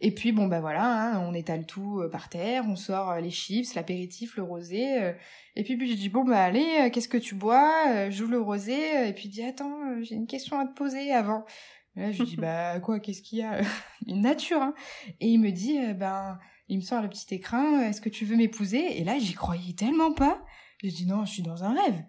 Et 0.00 0.12
puis, 0.12 0.32
bon, 0.32 0.46
bah 0.46 0.60
voilà, 0.60 1.12
hein, 1.14 1.20
on 1.28 1.34
étale 1.34 1.66
tout 1.66 2.00
euh, 2.00 2.10
par 2.10 2.28
terre, 2.28 2.64
on 2.66 2.74
sort 2.74 3.16
les 3.20 3.30
chips, 3.30 3.74
l'apéritif, 3.74 4.36
le 4.36 4.42
rosé. 4.42 5.02
euh, 5.02 5.12
et 5.56 5.62
puis, 5.62 5.76
puis 5.76 5.90
je 5.90 5.96
dis 5.96 6.08
Bon, 6.08 6.24
bah, 6.24 6.42
allez, 6.42 6.90
qu'est-ce 6.92 7.08
que 7.08 7.18
tu 7.18 7.34
bois 7.34 8.10
J'ouvre 8.10 8.32
le 8.32 8.40
rosé. 8.40 9.08
et 9.08 9.12
puis, 9.12 9.24
il 9.26 9.30
dit 9.30 9.42
Attends, 9.42 10.02
j'ai 10.02 10.14
une 10.16 10.26
question 10.26 10.58
à 10.58 10.66
te 10.66 10.74
poser 10.74 11.12
avant. 11.12 11.44
Et 11.96 12.00
là, 12.00 12.10
je 12.12 12.22
lui 12.22 12.30
dis 12.30 12.36
Bah, 12.38 12.80
quoi, 12.80 12.98
qu'est-ce 13.00 13.22
qu'il 13.22 13.38
y 13.38 13.42
a 13.42 13.60
Une 14.06 14.22
nature, 14.22 14.62
hein. 14.62 14.74
Et 15.20 15.28
il 15.28 15.38
me 15.38 15.50
dit 15.50 15.78
Ben, 15.94 16.38
il 16.68 16.76
me 16.78 16.82
sort 16.82 17.02
le 17.02 17.08
petit 17.08 17.34
écrin, 17.34 17.80
est-ce 17.82 18.00
que 18.00 18.08
tu 18.08 18.24
veux 18.24 18.36
m'épouser? 18.36 19.00
Et 19.00 19.04
là, 19.04 19.18
j'y 19.18 19.34
croyais 19.34 19.72
tellement 19.72 20.12
pas. 20.12 20.42
J'ai 20.82 20.90
dit 20.90 21.06
non, 21.06 21.24
je 21.24 21.32
suis 21.32 21.42
dans 21.42 21.64
un 21.64 21.74
rêve. 21.74 22.02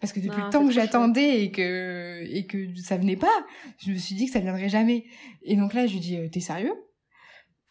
Parce 0.00 0.12
que 0.12 0.20
depuis 0.20 0.38
Non, 0.38 0.46
le 0.46 0.50
temps 0.50 0.66
que 0.66 0.72
j'attendais 0.72 1.44
et 1.44 1.50
que, 1.50 2.24
et 2.28 2.46
que 2.46 2.74
ça 2.76 2.96
venait 2.96 3.16
pas, 3.16 3.46
je 3.78 3.90
me 3.90 3.96
suis 3.96 4.14
dit 4.14 4.26
que 4.26 4.32
ça 4.32 4.40
viendrait 4.40 4.68
jamais. 4.68 5.04
Et 5.42 5.56
donc 5.56 5.72
là, 5.72 5.86
je 5.86 5.94
lui 5.94 6.00
dis, 6.00 6.16
euh, 6.16 6.28
t'es 6.28 6.40
sérieux? 6.40 6.74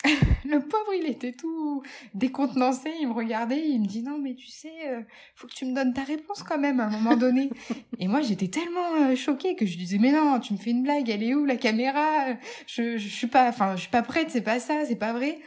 Le 0.45 0.59
pauvre, 0.59 0.93
il 0.99 1.07
était 1.09 1.31
tout 1.31 1.83
décontenancé, 2.13 2.89
il 2.99 3.07
me 3.07 3.13
regardait, 3.13 3.67
il 3.67 3.81
me 3.81 3.85
dit, 3.85 4.03
non, 4.03 4.19
mais 4.19 4.35
tu 4.35 4.47
sais, 4.47 4.73
euh, 4.87 5.01
faut 5.35 5.47
que 5.47 5.53
tu 5.53 5.65
me 5.65 5.73
donnes 5.73 5.93
ta 5.93 6.03
réponse 6.03 6.43
quand 6.43 6.59
même 6.59 6.79
à 6.79 6.87
un 6.87 6.89
moment 6.89 7.15
donné. 7.15 7.49
et 7.99 8.07
moi, 8.07 8.21
j'étais 8.21 8.47
tellement 8.47 8.95
euh, 9.01 9.15
choquée 9.15 9.55
que 9.55 9.65
je 9.65 9.71
lui 9.77 9.83
disais, 9.83 9.99
mais 9.99 10.11
non, 10.11 10.39
tu 10.39 10.53
me 10.53 10.57
fais 10.57 10.71
une 10.71 10.83
blague, 10.83 11.09
elle 11.09 11.23
est 11.23 11.33
où 11.35 11.45
la 11.45 11.55
caméra? 11.55 12.35
Je, 12.67 12.97
je 12.97 13.07
suis 13.07 13.27
pas, 13.27 13.47
enfin, 13.47 13.75
je 13.75 13.81
suis 13.81 13.91
pas 13.91 14.01
prête, 14.01 14.29
c'est 14.29 14.41
pas 14.41 14.59
ça, 14.59 14.85
c'est 14.85 14.97
pas 14.97 15.13
vrai. 15.13 15.39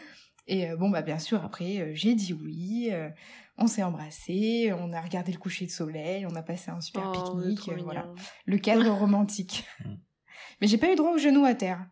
Et 0.46 0.70
euh, 0.70 0.76
bon, 0.76 0.88
bah 0.90 1.02
bien 1.02 1.18
sûr, 1.18 1.44
après, 1.44 1.90
j'ai 1.94 2.14
dit 2.14 2.32
oui. 2.32 2.90
On 3.58 3.66
s'est 3.66 3.82
embrassé, 3.82 4.72
on 4.78 4.92
a 4.92 5.00
regardé 5.00 5.32
le 5.32 5.38
coucher 5.38 5.66
de 5.66 5.70
soleil, 5.70 6.26
on 6.26 6.34
a 6.36 6.42
passé 6.42 6.70
un 6.70 6.80
super 6.80 7.10
Oh, 7.12 7.12
pique-nique. 7.12 7.68
euh, 7.68 7.82
voilà, 7.82 8.06
le 8.44 8.58
cadre 8.58 8.90
romantique. 8.98 9.64
Mm. 9.84 9.94
Mais 10.60 10.66
j'ai 10.66 10.78
pas 10.78 10.92
eu 10.92 10.96
droit 10.96 11.12
au 11.12 11.18
genou 11.18 11.44
à 11.44 11.54
terre. 11.54 11.86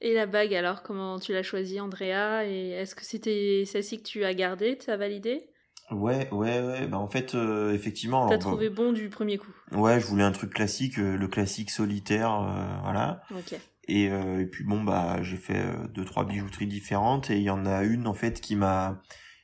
Et 0.00 0.14
la 0.14 0.26
bague 0.26 0.54
alors, 0.54 0.82
comment 0.82 1.18
tu 1.20 1.32
l'as 1.32 1.42
choisie, 1.44 1.78
Andrea? 1.80 2.44
Et 2.44 2.70
est-ce 2.70 2.94
que 2.94 3.04
c'était 3.04 3.64
celle-ci 3.66 3.98
que 3.98 4.08
tu 4.08 4.24
as 4.24 4.34
gardée, 4.34 4.76
tu 4.76 4.90
as 4.90 4.96
validée? 4.96 5.48
Ouais, 5.90 6.28
ouais, 6.32 6.60
ouais. 6.60 6.86
Bah 6.86 6.98
en 6.98 7.08
fait, 7.08 7.34
euh, 7.34 7.72
effectivement. 7.72 8.28
T'as 8.28 8.38
trouvé 8.38 8.70
bon 8.70 8.92
du 8.92 9.08
premier 9.10 9.36
coup 9.38 9.52
bah, 9.70 9.78
ouais, 9.78 10.00
je 10.00 10.06
voulais 10.06 10.24
un 10.24 10.32
truc 10.32 10.52
classique, 10.54 10.98
euh, 10.98 11.16
le 11.16 11.28
classique 11.28 11.70
solitaire, 11.70 12.32
euh, 12.34 12.80
voilà. 12.82 13.20
Ok. 13.30 13.54
Et, 13.88 14.08
euh, 14.10 14.40
et 14.40 14.46
puis 14.46 14.64
bon 14.64 14.82
bah 14.84 15.22
j'ai 15.22 15.36
fait 15.36 15.58
euh, 15.58 15.88
deux 15.88 16.04
trois 16.04 16.24
bijouteries 16.24 16.68
différentes 16.68 17.30
et 17.30 17.36
il 17.36 17.42
y 17.42 17.50
en 17.50 17.66
a 17.66 17.82
une 17.82 18.06
en 18.06 18.14
fait 18.14 18.40
qui 18.40 18.54
m'a 18.54 19.02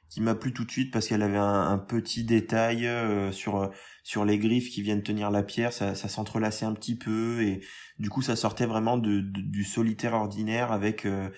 qui 0.09 0.21
m'a 0.21 0.35
plu 0.35 0.53
tout 0.53 0.65
de 0.65 0.71
suite 0.71 0.93
parce 0.93 1.07
qu'elle 1.09 1.23
avait 1.23 1.37
un, 1.37 1.79
petit 1.79 2.25
détail 2.25 2.87
euh, 2.87 3.31
sur 3.33 3.57
euh, 3.57 3.69
sur 4.03 4.25
les 4.25 4.39
griffes 4.39 4.71
qui 4.71 4.83
viennent 4.83 5.03
tenir 5.03 5.31
la 5.31 5.43
pierre, 5.43 5.73
ça, 5.73 5.95
ça 5.95 6.09
s'entrelaçait 6.09 6.65
un 6.65 6.75
petit 6.75 6.97
peu 6.97 7.43
et 7.43 7.61
du 7.99 8.09
coup 8.09 8.23
ça 8.23 8.37
sortait 8.37 8.67
vraiment 8.67 8.97
de, 8.97 9.21
du 9.21 9.65
solitaire 9.65 10.15
ordinaire 10.15 10.73
avec 10.73 11.05
euh, 11.05 11.29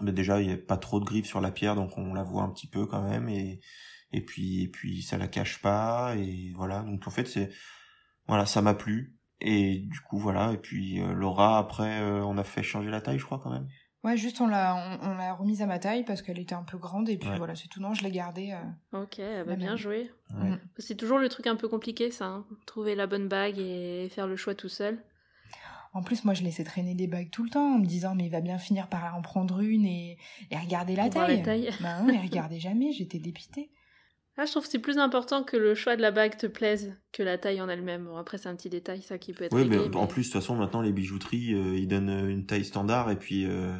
mais 0.00 0.12
déjà 0.12 0.40
il 0.40 0.48
y 0.48 0.52
a 0.52 0.56
pas 0.56 0.78
trop 0.78 1.00
de 1.00 1.04
griffes 1.04 1.26
sur 1.26 1.40
la 1.40 1.50
pierre 1.50 1.74
donc 1.74 1.98
on 1.98 2.14
la 2.14 2.22
voit 2.22 2.42
un 2.42 2.50
petit 2.50 2.68
peu 2.68 2.86
quand 2.86 3.02
même 3.02 3.28
et 3.28 3.60
et 4.12 4.22
puis 4.24 4.62
et 4.62 4.68
puis 4.68 5.02
ça 5.02 5.18
la 5.18 5.28
cache 5.28 5.60
pas 5.60 6.14
et 6.16 6.52
voilà. 6.56 6.82
Donc 6.82 7.06
en 7.06 7.10
fait 7.10 7.26
c'est 7.26 7.50
voilà 8.28 8.46
ça 8.46 8.62
m'a 8.62 8.74
plu 8.74 9.16
et 9.40 9.80
du 9.80 10.00
coup 10.00 10.18
voilà. 10.18 10.52
Et 10.52 10.58
puis 10.58 11.00
euh, 11.00 11.12
Laura 11.12 11.58
après 11.58 12.00
on 12.22 12.38
a 12.38 12.44
fait 12.44 12.62
changer 12.62 12.90
la 12.90 13.00
taille 13.00 13.18
je 13.18 13.24
crois 13.26 13.40
quand 13.42 13.50
même 13.50 13.68
Ouais, 14.06 14.16
juste 14.16 14.40
on 14.40 14.46
l'a 14.46 14.74
on, 15.02 15.10
on 15.10 15.14
l'a 15.16 15.34
remise 15.34 15.60
à 15.62 15.66
ma 15.66 15.78
taille 15.78 16.04
parce 16.04 16.22
qu'elle 16.22 16.38
était 16.38 16.54
un 16.54 16.62
peu 16.62 16.78
grande 16.78 17.08
et 17.08 17.16
puis 17.18 17.28
Ouais. 17.28 17.38
voilà, 17.38 17.54
c'est 17.56 17.68
tout. 17.68 17.80
Non, 17.80 17.92
je 17.92 18.02
l'ai 18.04 18.10
gardée. 18.12 18.52
euh. 18.52 19.02
Ok, 19.02 19.16
bah 19.18 19.44
La 19.46 19.56
bien 19.56 19.68
même. 19.70 19.76
joué. 19.76 20.10
Ouais. 20.34 20.50
Mm. 20.50 20.60
C'est 20.78 20.94
toujours 20.94 21.18
le 21.18 21.28
truc 21.28 21.46
un 21.48 21.56
peu 21.56 21.68
compliqué 21.68 22.10
ça, 22.10 22.26
hein. 22.26 22.46
trouver 22.66 22.94
la 22.94 23.06
bonne 23.06 23.28
bague 23.28 23.58
et 23.58 24.08
faire 24.10 24.26
le 24.26 24.36
choix 24.36 24.54
tout 24.54 24.68
seul. 24.68 24.98
En 25.92 26.02
plus, 26.02 26.24
moi, 26.24 26.34
je 26.34 26.42
laissais 26.42 26.62
traîner 26.64 26.94
des 26.94 27.06
bagues 27.06 27.30
tout 27.30 27.42
le 27.42 27.48
temps 27.50 27.74
en 27.74 27.78
me 27.78 27.86
disant, 27.86 28.14
mais 28.14 28.26
il 28.26 28.30
va 28.30 28.42
bien 28.42 28.58
finir 28.58 28.86
par 28.88 29.16
en 29.16 29.22
prendre 29.22 29.60
une 29.60 29.86
et, 29.86 30.18
et 30.50 30.56
regarder 30.58 30.94
la 30.94 31.04
Pour 31.04 31.12
voir 31.12 31.26
taille. 31.26 31.36
la 31.38 31.42
taille. 31.42 31.70
Bah 31.80 32.00
non, 32.02 32.12
il 32.12 32.20
regardait 32.20 32.60
jamais, 32.60 32.92
j'étais 32.92 33.18
dépitée. 33.18 33.70
Ah, 34.36 34.44
je 34.44 34.50
trouve 34.50 34.64
que 34.64 34.68
c'est 34.70 34.78
plus 34.78 34.98
important 34.98 35.42
que 35.42 35.56
le 35.56 35.74
choix 35.74 35.96
de 35.96 36.02
la 36.02 36.10
bague 36.10 36.36
te 36.36 36.46
plaise 36.46 36.94
que 37.12 37.22
la 37.22 37.38
taille 37.38 37.62
en 37.62 37.68
elle-même. 37.70 38.04
Bon, 38.04 38.18
après, 38.18 38.36
c'est 38.36 38.50
un 38.50 38.54
petit 38.56 38.68
détail, 38.68 39.00
ça, 39.00 39.16
qui 39.16 39.32
peut 39.32 39.44
être 39.44 39.54
Oui, 39.56 39.64
mais 39.66 39.78
en 39.78 40.02
mais- 40.02 40.06
plus, 40.06 40.24
de 40.28 40.32
toute 40.32 40.34
façon, 40.42 40.54
maintenant, 40.54 40.82
les 40.82 40.92
bijouteries, 40.92 41.54
euh, 41.54 41.78
ils 41.78 41.88
donnent 41.88 42.10
euh, 42.10 42.28
une 42.28 42.44
taille 42.44 42.66
standard 42.66 43.10
et 43.10 43.16
puis, 43.16 43.46
euh, 43.46 43.74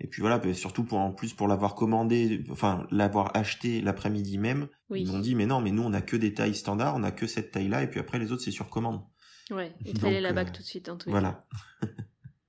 et 0.00 0.06
puis 0.06 0.20
voilà, 0.22 0.38
bah, 0.38 0.52
surtout 0.54 0.84
pour, 0.84 0.98
en 0.98 1.12
plus, 1.12 1.34
pour 1.34 1.46
l'avoir 1.46 1.74
commandé, 1.74 2.42
enfin, 2.50 2.86
l'avoir 2.90 3.36
acheté 3.36 3.80
l'après-midi 3.80 4.38
même, 4.38 4.68
Oui. 4.88 5.02
ils 5.02 5.12
m'ont 5.12 5.18
dit, 5.18 5.34
mais 5.34 5.46
non, 5.46 5.60
mais 5.60 5.70
nous, 5.70 5.82
on 5.82 5.92
a 5.92 6.00
que 6.00 6.16
des 6.16 6.32
tailles 6.32 6.54
standards, 6.54 6.94
on 6.96 7.02
a 7.02 7.10
que 7.10 7.26
cette 7.26 7.50
taille-là 7.50 7.82
et 7.82 7.86
puis 7.90 8.00
après, 8.00 8.18
les 8.18 8.32
autres, 8.32 8.42
c'est 8.42 8.50
sur 8.50 8.70
commande. 8.70 9.02
Ouais, 9.50 9.74
il 9.84 9.94
te 9.94 10.00
fallait 10.00 10.20
la 10.20 10.30
euh, 10.30 10.32
bague 10.32 10.52
tout 10.52 10.62
de 10.62 10.66
suite, 10.66 10.88
en 10.88 10.96
tout 10.96 11.06
cas. 11.06 11.10
Voilà. 11.10 11.46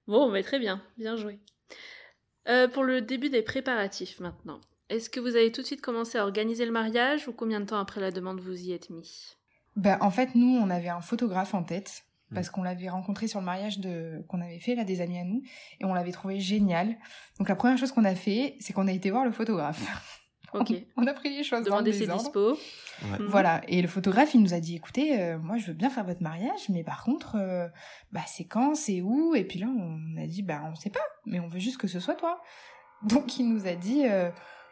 Bon, 0.08 0.30
mais 0.30 0.44
très 0.44 0.60
bien, 0.60 0.82
bien 0.98 1.16
joué. 1.16 1.40
Euh, 2.50 2.68
pour 2.68 2.84
le 2.84 3.02
début 3.02 3.30
des 3.30 3.44
préparatifs 3.44 4.20
maintenant, 4.20 4.60
est-ce 4.90 5.10
que 5.10 5.22
vous 5.22 5.38
avez 5.38 5.54
tout 5.54 5.62
de 5.62 5.66
suite 5.66 5.80
commencé 5.80 6.18
à 6.18 6.24
organiser 6.24 6.66
le 6.66 6.72
mariage 6.74 7.30
ou 7.30 7.32
combien 7.32 7.62
de 7.62 7.66
temps 7.66 7.80
après 7.80 8.02
la 8.02 8.12
demande 8.12 8.42
vous 8.42 8.60
y 8.60 8.74
êtes 8.74 8.90
mis? 8.90 9.38
Bah, 9.78 9.98
en 10.02 10.12
fait, 10.12 10.36
nous, 10.36 10.58
on 10.58 10.70
avait 10.70 10.90
un 10.90 11.00
photographe 11.00 11.54
en 11.54 11.64
tête. 11.64 12.04
Parce 12.34 12.50
qu'on 12.50 12.63
l'avait 12.63 12.89
rencontré 12.89 13.28
sur 13.28 13.39
le 13.39 13.46
mariage 13.46 13.80
de 13.80 14.24
qu'on 14.28 14.41
avait 14.41 14.60
fait 14.60 14.76
là 14.76 14.84
des 14.84 15.02
amis 15.02 15.20
à 15.20 15.24
nous 15.24 15.41
et 15.80 15.86
on 15.86 15.94
l'avait 15.94 16.12
trouvé 16.12 16.39
génial. 16.39 16.98
Donc 17.38 17.50
la 17.50 17.56
première 17.56 17.78
chose 17.78 17.91
qu'on 17.91 18.06
a 18.06 18.15
fait, 18.15 18.56
c'est 18.60 18.74
qu'on 18.74 18.88
a 18.88 18.91
été 18.91 19.12
voir 19.12 19.26
le 19.26 19.32
photographe. 19.32 19.82
Ok. 20.54 20.74
on 20.98 21.08
a 21.08 21.13
pris 21.13 21.30
les 21.30 21.44
choses 21.44 21.63
dans 21.63 21.78
le 21.78 21.84
Demander 21.84 21.94
ses 21.94 22.00
désordre. 22.02 22.24
dispos. 22.24 22.58
Ouais. 23.04 23.20
Mhm. 23.20 23.26
Voilà, 23.28 23.62
et 23.70 23.82
le 23.82 23.88
photographe, 23.88 24.34
il 24.34 24.41
nous 24.41 24.54
a 24.54 24.60
dit, 24.60 24.76
écoutez, 24.76 25.17
euh, 25.17 25.39
moi 25.39 25.58
je 25.58 25.67
veux 25.67 25.74
bien 25.74 25.89
faire 25.89 26.04
votre 26.04 26.22
mariage, 26.22 26.67
mais 26.67 26.84
par 26.84 27.06
contre, 27.06 27.38
euh, 27.38 27.67
bah 28.12 28.20
c'est 28.28 28.44
quand, 28.44 28.76
c'est 28.76 29.00
où? 29.02 29.34
Et 29.34 29.46
puis 29.46 29.60
là, 29.60 29.67
on 29.67 30.22
a 30.22 30.28
dit, 30.28 30.44
bah 30.44 30.62
on 30.70 30.76
sait 30.76 30.89
pas, 30.89 31.00
mais 31.26 31.39
on 31.39 31.48
veut 31.48 31.60
juste 31.60 31.78
que 31.78 31.88
ce 31.88 32.02
soit 32.02 32.15
toi. 32.15 32.41
Donc 33.04 33.39
il 33.39 33.48
nous 33.48 33.65
a 33.65 33.76
dit, 33.76 34.04
euh, 34.06 34.30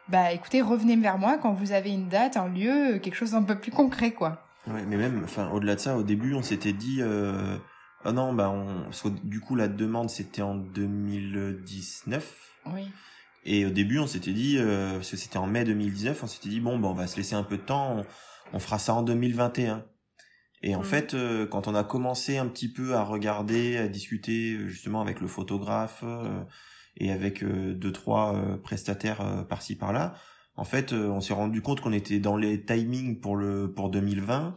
bah 0.08 0.32
écoutez, 0.32 0.60
revenez 0.60 0.96
vers 0.96 1.16
moi 1.16 1.38
quand 1.38 1.52
vous 1.52 1.72
avez 1.72 1.92
une 1.92 2.08
date, 2.08 2.36
un 2.36 2.48
lieu, 2.48 2.98
quelque 2.98 3.14
chose 3.14 3.30
d'un 3.32 3.42
peu 3.42 3.58
plus 3.58 3.72
concret, 3.72 4.12
quoi. 4.12 4.44
Ouais, 4.66 4.84
mais 4.86 4.96
même, 4.96 5.22
enfin, 5.24 5.50
au-delà 5.50 5.74
de 5.74 5.80
ça, 5.80 5.96
au 5.96 6.02
début, 6.02 6.34
on 6.34 6.42
s'était 6.42 6.72
dit, 6.72 6.98
euh, 7.00 7.56
ah 8.04 8.12
non, 8.12 8.32
bah, 8.34 8.50
on, 8.50 8.90
du 9.24 9.40
coup, 9.40 9.56
la 9.56 9.68
demande, 9.68 10.10
c'était 10.10 10.42
en 10.42 10.54
2019. 10.54 12.36
Oui. 12.66 12.90
Et 13.44 13.64
au 13.64 13.70
début, 13.70 13.98
on 13.98 14.06
s'était 14.06 14.32
dit, 14.32 14.58
euh, 14.58 14.94
parce 14.96 15.10
que 15.10 15.16
c'était 15.16 15.38
en 15.38 15.46
mai 15.46 15.64
2019, 15.64 16.22
on 16.22 16.26
s'était 16.26 16.50
dit, 16.50 16.60
bon, 16.60 16.78
bah, 16.78 16.88
on 16.88 16.94
va 16.94 17.06
se 17.06 17.16
laisser 17.16 17.34
un 17.34 17.42
peu 17.42 17.56
de 17.56 17.62
temps, 17.62 17.98
on, 17.98 18.04
on 18.52 18.58
fera 18.58 18.78
ça 18.78 18.94
en 18.94 19.02
2021. 19.02 19.84
Et 20.62 20.76
en 20.76 20.80
Mhm. 20.80 20.84
fait, 20.84 21.14
euh, 21.14 21.46
quand 21.46 21.68
on 21.68 21.74
a 21.74 21.84
commencé 21.84 22.36
un 22.36 22.46
petit 22.46 22.70
peu 22.70 22.94
à 22.94 23.02
regarder, 23.02 23.78
à 23.78 23.88
discuter 23.88 24.58
justement 24.68 25.00
avec 25.00 25.20
le 25.22 25.26
photographe 25.26 26.00
euh, 26.02 26.42
et 26.98 27.10
avec 27.10 27.42
euh, 27.42 27.72
deux, 27.72 27.92
trois 27.92 28.34
euh, 28.36 28.58
prestataires 28.58 29.22
euh, 29.22 29.42
par-ci 29.42 29.74
par-là, 29.76 30.14
en 30.56 30.64
fait, 30.64 30.92
euh, 30.92 31.08
on 31.08 31.20
s'est 31.20 31.32
rendu 31.34 31.62
compte 31.62 31.80
qu'on 31.80 31.92
était 31.92 32.18
dans 32.20 32.36
les 32.36 32.64
timings 32.64 33.20
pour 33.20 33.36
le 33.36 33.72
pour 33.72 33.90
2020. 33.90 34.54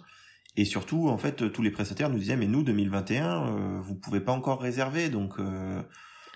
Et 0.55 0.65
surtout, 0.65 1.09
en 1.09 1.17
fait, 1.17 1.51
tous 1.51 1.61
les 1.63 1.71
prestataires 1.71 2.09
nous 2.09 2.19
disaient, 2.19 2.35
mais 2.37 2.45
nous, 2.47 2.61
2021, 2.63 3.47
euh, 3.47 3.79
vous 3.81 3.95
pouvez 3.95 4.19
pas 4.19 4.31
encore 4.33 4.61
réserver, 4.61 5.09
donc 5.09 5.39
euh, 5.39 5.81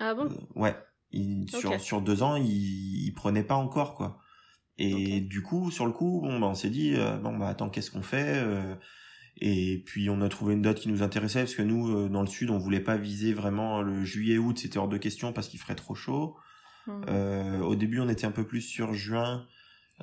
Ah 0.00 0.14
bon? 0.14 0.24
euh, 0.24 0.60
ouais, 0.60 0.76
il- 1.12 1.46
sur, 1.60 1.70
sur 1.80 2.02
deux 2.02 2.22
ans, 2.24 2.34
il, 2.36 3.04
il 3.06 3.12
prenait 3.14 3.44
pas 3.44 3.54
encore 3.54 3.94
quoi. 3.94 4.18
Et 4.80 5.20
du 5.20 5.42
coup, 5.42 5.70
sur 5.70 5.86
le 5.86 5.92
coup, 5.92 6.20
bon, 6.22 6.38
bah, 6.40 6.46
on 6.48 6.54
s'est 6.54 6.70
dit, 6.70 6.94
euh, 6.96 7.16
bon 7.18 7.36
bah 7.36 7.48
attends, 7.48 7.68
qu'est-ce 7.68 7.90
qu'on 7.90 8.02
fait 8.02 8.34
Euh, 8.38 8.74
Et 9.40 9.82
puis 9.86 10.10
on 10.10 10.20
a 10.20 10.28
trouvé 10.28 10.54
une 10.54 10.62
date 10.62 10.80
qui 10.80 10.88
nous 10.88 11.02
intéressait 11.04 11.40
parce 11.40 11.54
que 11.54 11.62
nous, 11.62 11.88
euh, 11.96 12.08
dans 12.08 12.22
le 12.22 12.26
sud, 12.28 12.50
on 12.50 12.58
voulait 12.58 12.80
pas 12.80 12.96
viser 12.96 13.32
vraiment 13.34 13.82
le 13.82 14.04
juillet-août, 14.04 14.58
c'était 14.58 14.78
hors 14.78 14.88
de 14.88 14.98
question 14.98 15.32
parce 15.32 15.48
qu'il 15.48 15.60
ferait 15.60 15.76
trop 15.76 15.94
chaud. 15.94 16.36
Mhm. 16.88 17.04
Euh, 17.08 17.60
au 17.60 17.74
début, 17.76 18.00
on 18.00 18.08
était 18.08 18.26
un 18.26 18.30
peu 18.32 18.46
plus 18.46 18.62
sur 18.62 18.94
juin. 18.94 19.46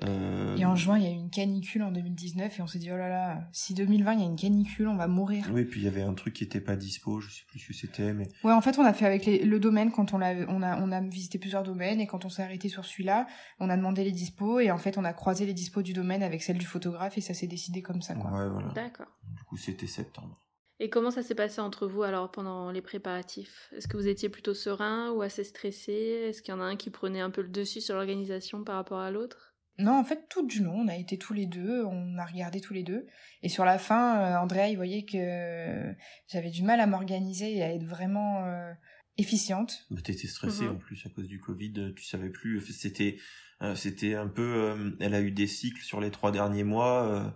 Euh, 0.04 0.58
Et 0.58 0.66
en 0.66 0.76
juin, 0.76 0.98
il 0.98 1.04
y 1.06 1.08
a 1.08 1.12
eu 1.12 1.14
une 1.14 1.30
canicule 1.30 1.82
en 1.82 1.90
2019 1.92 2.60
et 2.60 2.62
on 2.62 2.68
s'est 2.68 2.80
dit, 2.80 2.92
oh 2.92 2.98
là 2.98 3.08
là, 3.08 3.48
si 3.54 3.74
2020, 3.74 4.14
il 4.16 4.20
y 4.20 4.24
a 4.24 4.26
une 4.26 4.36
canicule, 4.36 4.90
on 4.90 4.98
va 4.98 5.08
mourir. 5.08 5.50
Oui, 5.54 5.64
puis 5.64 5.80
il 5.80 5.84
y 5.86 5.88
avait 5.88 6.02
un 6.02 6.14
truc 6.14 6.34
qui 6.34 6.44
était 6.44 6.60
pas 6.60 6.76
dispo, 6.76 7.22
je 7.22 7.30
sais 7.32 7.44
plus 7.48 7.60
ce 7.60 7.68
que 7.70 7.74
c'était, 7.74 8.12
mais 8.12 8.28
Ouais, 8.44 8.52
en 8.52 8.60
fait, 8.60 8.78
on 8.78 8.84
a 8.84 8.92
fait 8.92 9.06
avec 9.06 9.26
les- 9.26 9.46
le 9.46 9.58
domaine 9.58 9.92
quand 9.94 10.14
on, 10.14 10.18
l'a, 10.18 10.34
on, 10.50 10.62
a, 10.62 10.82
on 10.82 10.92
a 10.92 11.00
visité 11.00 11.40
plusieurs 11.40 11.64
domaines 11.64 12.02
et 12.02 12.08
quand 12.08 12.26
on 12.26 12.30
s'est 12.30 12.44
arrêté 12.44 12.68
sur 12.68 12.84
celui-là, 12.84 13.26
on 13.60 13.70
a 13.70 13.78
demandé 13.78 14.04
les 14.04 14.12
dispos 14.12 14.60
et 14.60 14.70
en 14.70 14.78
fait, 14.78 14.98
on 14.98 15.06
a 15.06 15.14
croisé 15.14 15.46
les 15.46 15.54
dispos 15.54 15.82
du 15.82 15.94
domaine 15.94 16.24
avec 16.24 16.44
celles 16.44 16.58
du 16.58 16.66
photographe 16.66 17.18
et 17.18 17.22
ça 17.22 17.34
s'est 17.34 17.48
décidé 17.48 17.82
comme 17.82 18.02
ça, 18.02 18.16
quoi. 18.16 18.32
ouais, 18.32 18.50
voilà. 18.50 18.68
D'accord. 18.74 19.08
Du 19.34 19.44
coup, 19.44 19.56
c'était 19.56 19.88
septembre. 19.88 20.42
Et 20.80 20.90
comment 20.90 21.12
ça 21.12 21.24
s'est 21.24 21.36
passé 21.36 21.62
entre 21.62 21.88
vous 21.88 22.04
alors 22.04 22.32
pendant 22.32 22.70
les 22.72 22.82
préparatifs? 22.82 23.70
Est-ce 23.76 23.88
que 23.88 23.96
vous 23.96 24.08
étiez 24.08 24.28
plutôt 24.30 24.54
serein 24.54 25.12
ou 25.12 25.22
assez 25.22 25.44
stressé? 25.44 25.94
Est-ce 25.94 26.42
qu'il 26.42 26.54
y 26.54 26.58
en 26.58 26.60
a 26.62 26.66
un 26.66 26.76
qui 26.76 26.90
prenait 26.90 27.22
un 27.22 27.30
peu 27.30 27.42
le 27.42 27.48
dessus 27.50 27.80
sur 27.82 27.96
l'organisation 27.96 28.64
par 28.64 28.76
rapport 28.76 29.00
à 29.00 29.10
l'autre? 29.10 29.54
Non, 29.78 29.94
en 29.98 30.04
fait, 30.06 30.28
tout 30.30 30.46
du 30.46 30.64
long, 30.64 30.82
on 30.86 30.88
a 30.88 30.96
été 30.96 31.18
tous 31.18 31.34
les 31.34 31.46
deux, 31.48 31.84
on 31.84 32.18
a 32.18 32.26
regardé 32.26 32.62
tous 32.62 32.74
les 32.74 32.84
deux. 32.84 33.06
Et 33.42 33.50
sur 33.50 33.66
la 33.66 33.78
fin, 33.78 34.20
euh, 34.20 34.38
Andrea, 34.38 34.70
il 34.70 34.76
voyait 34.76 35.06
que 35.06 35.94
j'avais 36.28 36.50
du 36.50 36.64
mal 36.64 36.80
à 36.80 36.88
m'organiser 36.88 37.58
et 37.58 37.64
à 37.64 37.74
être 37.74 37.84
vraiment 37.86 38.46
euh, 38.46 38.72
efficiente. 39.18 39.86
Bah, 39.92 40.02
t'étais 40.02 40.28
stressée 40.28 40.66
Mhm. 40.66 40.76
en 40.76 40.78
plus 40.78 41.06
à 41.06 41.10
cause 41.10 41.28
du 41.28 41.40
Covid, 41.40 41.94
tu 41.96 42.04
savais 42.06 42.30
plus. 42.30 42.62
C'était, 42.74 43.18
euh, 43.62 43.76
c'était 43.76 44.16
un 44.16 44.28
peu. 44.28 44.44
euh, 44.44 44.92
elle 45.02 45.14
a 45.14 45.22
eu 45.22 45.32
des 45.32 45.48
cycles 45.48 45.82
sur 45.82 46.00
les 46.02 46.12
trois 46.12 46.32
derniers 46.32 46.64
mois 46.66 47.04
euh, 47.10 47.30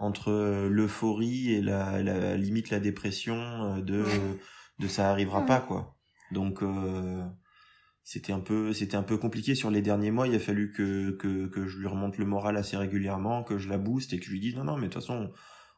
entre 0.00 0.30
euh, 0.30 0.68
l'euphorie 0.68 1.52
et 1.52 1.60
la, 1.60 2.02
la 2.02 2.36
limite 2.36 2.70
la 2.70 2.80
dépression 2.80 3.36
euh, 3.36 3.80
de 3.80 4.04
de 4.78 4.88
ça 4.88 5.10
arrivera 5.10 5.44
pas 5.46 5.60
quoi. 5.60 5.96
Donc 6.32 6.62
euh, 6.62 7.22
c'était 8.02 8.32
un 8.32 8.40
peu 8.40 8.72
c'était 8.72 8.96
un 8.96 9.02
peu 9.02 9.18
compliqué 9.18 9.54
sur 9.54 9.70
les 9.70 9.82
derniers 9.82 10.10
mois. 10.10 10.26
Il 10.26 10.34
a 10.34 10.38
fallu 10.38 10.72
que 10.72 11.12
que 11.12 11.46
que 11.46 11.66
je 11.66 11.78
lui 11.78 11.86
remonte 11.86 12.18
le 12.18 12.24
moral 12.24 12.56
assez 12.56 12.76
régulièrement, 12.76 13.44
que 13.44 13.58
je 13.58 13.68
la 13.68 13.78
booste 13.78 14.12
et 14.12 14.18
que 14.18 14.24
je 14.24 14.30
lui 14.30 14.40
dise 14.40 14.56
non 14.56 14.64
non 14.64 14.76
mais 14.76 14.88
de 14.88 14.92
toute 14.92 15.02
façon 15.02 15.30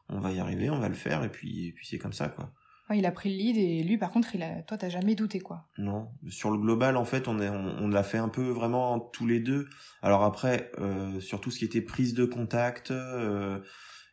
on 0.09 0.19
va 0.19 0.31
y 0.31 0.39
arriver, 0.39 0.69
on 0.69 0.79
va 0.79 0.89
le 0.89 0.95
faire 0.95 1.23
et 1.23 1.29
puis 1.29 1.67
et 1.67 1.71
puis 1.73 1.85
c'est 1.85 1.99
comme 1.99 2.13
ça 2.13 2.29
quoi. 2.29 2.53
Ouais, 2.89 2.97
il 2.99 3.05
a 3.05 3.11
pris 3.11 3.29
le 3.29 3.37
lead 3.37 3.57
et 3.57 3.81
lui, 3.81 3.97
par 3.97 4.11
contre, 4.11 4.35
il 4.35 4.43
a... 4.43 4.61
toi, 4.63 4.77
t'as 4.77 4.89
jamais 4.89 5.15
douté, 5.15 5.39
quoi. 5.39 5.69
Non, 5.77 6.09
sur 6.27 6.51
le 6.51 6.57
global, 6.57 6.97
en 6.97 7.05
fait, 7.05 7.29
on, 7.29 7.39
est, 7.39 7.47
on, 7.47 7.77
on 7.79 7.87
l'a 7.87 8.03
fait 8.03 8.17
un 8.17 8.27
peu 8.27 8.49
vraiment 8.49 8.99
tous 8.99 9.25
les 9.25 9.39
deux. 9.39 9.69
Alors 10.01 10.23
après, 10.23 10.69
euh, 10.79 11.21
sur 11.21 11.39
tout 11.39 11.49
ce 11.49 11.59
qui 11.59 11.65
était 11.65 11.81
prise 11.81 12.13
de 12.13 12.25
contact 12.25 12.91
euh, 12.91 13.61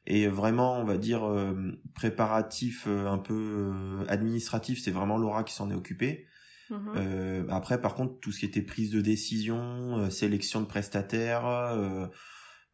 et 0.06 0.28
vraiment, 0.28 0.78
on 0.78 0.84
va 0.84 0.98
dire 0.98 1.24
euh, 1.24 1.54
préparatif, 1.94 2.86
euh, 2.86 3.06
un 3.06 3.18
peu 3.18 3.34
euh, 3.34 4.04
administratif, 4.08 4.82
c'est 4.82 4.90
vraiment 4.90 5.18
Laura 5.18 5.44
qui 5.44 5.54
s'en 5.54 5.70
est 5.70 5.74
occupée. 5.74 6.26
Mhm. 6.70 6.92
Euh, 6.96 7.46
après, 7.48 7.80
par 7.80 7.94
contre, 7.94 8.18
tout 8.20 8.32
ce 8.32 8.40
qui 8.40 8.46
était 8.46 8.62
prise 8.62 8.90
de 8.90 9.00
décision, 9.00 9.98
euh, 9.98 10.10
sélection 10.10 10.60
de 10.60 10.66
prestataires, 10.66 11.46
euh, 11.46 12.06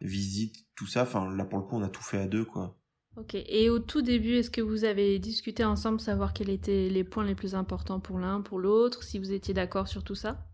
visite, 0.00 0.66
tout 0.74 0.86
ça, 0.86 1.02
enfin 1.02 1.34
là 1.34 1.44
pour 1.44 1.58
le 1.58 1.64
coup, 1.64 1.76
on 1.76 1.82
a 1.82 1.88
tout 1.88 2.02
fait 2.02 2.18
à 2.18 2.26
deux, 2.26 2.44
quoi. 2.44 2.78
Ok. 3.16 3.34
Et 3.34 3.70
au 3.70 3.78
tout 3.78 4.02
début, 4.02 4.34
est-ce 4.34 4.50
que 4.50 4.60
vous 4.60 4.84
avez 4.84 5.18
discuté 5.18 5.64
ensemble, 5.64 6.00
savoir 6.00 6.34
quels 6.34 6.50
étaient 6.50 6.90
les 6.90 7.02
points 7.02 7.24
les 7.24 7.34
plus 7.34 7.54
importants 7.54 7.98
pour 7.98 8.18
l'un, 8.18 8.42
pour 8.42 8.58
l'autre, 8.58 9.02
si 9.02 9.18
vous 9.18 9.32
étiez 9.32 9.54
d'accord 9.54 9.88
sur 9.88 10.04
tout 10.04 10.14
ça? 10.14 10.46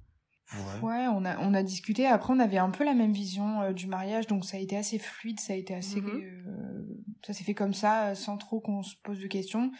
Ouais, 0.83 1.07
on, 1.09 1.25
a, 1.25 1.39
on 1.39 1.55
a 1.55 1.63
discuté. 1.63 2.07
Après, 2.07 2.33
on 2.33 2.39
avait 2.39 2.59
un 2.59 2.71
peu 2.71 2.85
la 2.85 2.95
même 2.95 3.13
vision 3.13 3.63
euh, 3.63 3.73
du 3.73 3.87
mariage, 3.87 4.27
donc 4.27 4.45
ça 4.45 4.57
a 4.57 4.61
été 4.61 4.77
assez 4.77 4.99
fluide, 4.99 5.41
ça 5.41 5.53
a 5.53 5.57
été 5.57 5.75
assez. 5.75 6.01
Mhm. 6.01 6.23
euh, 6.23 6.83
ça 7.25 7.33
s'est 7.33 7.45
fait 7.45 7.55
comme 7.55 7.75
ça, 7.75 8.09
euh, 8.09 8.15
sans 8.15 8.37
trop 8.37 8.61
qu'on 8.61 8.83
se 8.83 8.95
pose 9.03 9.19
de 9.19 9.27
questions. 9.27 9.71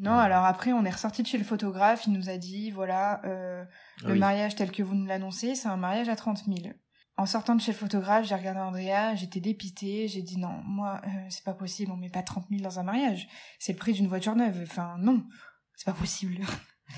Non, 0.00 0.12
alors 0.12 0.44
après, 0.44 0.72
on 0.72 0.84
est 0.84 0.90
ressorti 0.90 1.22
de 1.22 1.26
chez 1.26 1.38
le 1.38 1.44
photographe, 1.44 2.06
il 2.06 2.12
nous 2.12 2.28
a 2.28 2.36
dit 2.36 2.70
voilà, 2.70 3.20
euh, 3.24 3.64
le 4.04 4.12
oui. 4.12 4.18
mariage 4.18 4.54
tel 4.54 4.70
que 4.70 4.82
vous 4.82 4.94
nous 4.94 5.06
l'annoncez, 5.06 5.56
c'est 5.56 5.68
un 5.68 5.76
mariage 5.76 6.08
à 6.08 6.14
30 6.14 6.44
000. 6.44 6.72
En 7.16 7.26
sortant 7.26 7.56
de 7.56 7.60
chez 7.60 7.72
le 7.72 7.76
photographe, 7.78 8.24
j'ai 8.24 8.36
regardé 8.36 8.60
Andrea, 8.60 9.16
j'étais 9.16 9.40
dépitée, 9.40 10.06
j'ai 10.06 10.22
dit 10.22 10.38
non, 10.38 10.62
moi, 10.64 11.00
euh, 11.04 11.08
c'est 11.30 11.42
pas 11.42 11.52
possible, 11.52 11.90
on 11.90 11.96
met 11.96 12.10
pas 12.10 12.22
30 12.22 12.46
000 12.48 12.62
dans 12.62 12.78
un 12.78 12.84
mariage. 12.84 13.26
C'est 13.58 13.72
le 13.72 13.78
prix 13.78 13.92
d'une 13.92 14.06
voiture 14.06 14.36
neuve. 14.36 14.60
Enfin, 14.62 14.94
non, 15.00 15.24
c'est 15.74 15.86
pas 15.86 15.98
possible. 15.98 16.38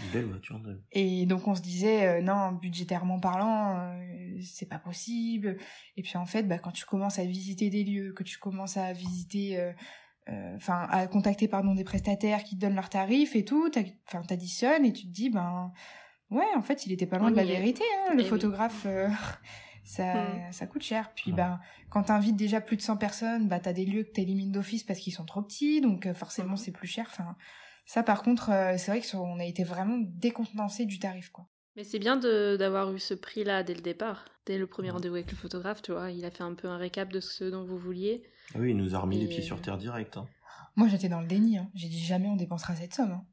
Une 0.04 0.10
belle 0.12 0.24
voiture 0.26 0.58
neuve. 0.60 0.80
Et 0.92 1.26
donc 1.26 1.48
on 1.48 1.54
se 1.54 1.60
disait 1.62 2.06
euh, 2.06 2.22
non, 2.22 2.52
budgétairement 2.52 3.18
parlant, 3.18 3.76
euh, 3.78 4.38
c'est 4.40 4.68
pas 4.68 4.78
possible. 4.78 5.56
Et 5.96 6.02
puis 6.02 6.16
en 6.16 6.26
fait, 6.26 6.44
bah, 6.44 6.58
quand 6.58 6.70
tu 6.70 6.84
commences 6.84 7.18
à 7.18 7.24
visiter 7.24 7.70
des 7.70 7.82
lieux, 7.84 8.12
que 8.12 8.22
tu 8.22 8.38
commences 8.38 8.76
à 8.76 8.92
visiter, 8.92 9.58
euh, 9.58 9.72
euh, 10.28 10.54
enfin 10.56 10.86
à 10.90 11.06
contacter 11.08 11.48
pardon 11.48 11.74
des 11.74 11.82
prestataires 11.84 12.44
qui 12.44 12.54
te 12.56 12.60
donnent 12.60 12.76
leurs 12.76 12.88
tarifs 12.90 13.34
et 13.34 13.44
tout, 13.44 13.68
t'as- 13.70 13.80
enfin 14.06 14.22
t'additionnes 14.22 14.84
et 14.84 14.92
tu 14.92 15.06
te 15.06 15.12
dis 15.12 15.28
ben 15.30 15.72
ouais, 16.30 16.46
en 16.56 16.62
fait 16.62 16.86
il 16.86 16.92
était 16.92 17.06
pas 17.06 17.18
loin 17.18 17.30
de 17.32 17.36
la 17.36 17.44
vérité. 17.44 17.82
Hein, 18.06 18.14
le 18.14 18.20
Eh 18.20 18.22
oui. 18.22 18.28
photographe, 18.28 18.84
euh, 18.86 19.08
ça 19.84 20.14
Mm. 20.14 20.52
ça 20.52 20.66
coûte 20.66 20.82
cher. 20.82 21.12
Puis 21.16 21.32
Ouais. 21.32 21.36
ben 21.36 21.58
quand 21.88 22.04
t'invites 22.04 22.36
déjà 22.36 22.60
plus 22.60 22.76
de 22.76 22.82
100 22.82 22.96
personnes, 22.96 23.48
bah 23.48 23.58
t'as 23.58 23.72
des 23.72 23.84
lieux 23.84 24.04
que 24.04 24.10
t'élimines 24.12 24.52
d'office 24.52 24.84
parce 24.84 25.00
qu'ils 25.00 25.12
sont 25.14 25.24
trop 25.24 25.42
petits, 25.42 25.80
donc 25.80 26.12
forcément 26.12 26.50
Mhm. 26.50 26.56
c'est 26.58 26.70
plus 26.72 26.86
cher. 26.86 27.06
Enfin 27.10 27.34
ça 27.92 28.02
par 28.04 28.22
contre, 28.22 28.50
euh, 28.50 28.76
c'est 28.78 28.90
vrai 28.92 29.00
que 29.00 29.06
sur- 29.06 29.20
on 29.22 29.40
a 29.40 29.44
été 29.44 29.64
vraiment 29.64 29.98
décontenancé 29.98 30.86
du 30.86 30.98
tarif 31.00 31.30
quoi. 31.30 31.46
Mais 31.76 31.82
c'est 31.84 31.98
bien 31.98 32.16
de- 32.16 32.56
d'avoir 32.56 32.92
eu 32.92 32.98
ce 33.00 33.14
prix-là 33.14 33.62
dès 33.64 33.74
le 33.74 33.80
départ. 33.80 34.26
Dès 34.46 34.58
le 34.58 34.66
premier 34.66 34.90
rendez-vous 34.90 35.16
avec 35.16 35.30
le 35.30 35.36
photographe, 35.36 35.82
tu 35.82 35.90
vois, 35.92 36.10
il 36.10 36.24
a 36.24 36.30
fait 36.30 36.42
un 36.44 36.54
peu 36.54 36.68
un 36.68 36.76
récap 36.76 37.12
de 37.12 37.20
ce 37.20 37.44
dont 37.44 37.64
vous 37.64 37.78
vouliez. 37.78 38.22
Ah 38.54 38.58
oui, 38.60 38.70
il 38.70 38.76
nous 38.76 38.94
a 38.94 38.98
remis 39.00 39.18
les 39.18 39.26
pieds 39.28 39.42
sur 39.42 39.60
terre 39.60 39.76
direct. 39.78 40.16
hein. 40.16 40.26
Moi, 40.76 40.88
j'étais 40.88 41.08
dans 41.08 41.20
le 41.20 41.26
déni. 41.26 41.58
hein. 41.58 41.68
J'ai 41.74 41.88
dit 41.88 41.98
jamais 42.04 42.28
on 42.28 42.36
dépensera 42.36 42.74
cette 42.76 42.94
somme. 42.94 43.10
hein. 43.12 43.24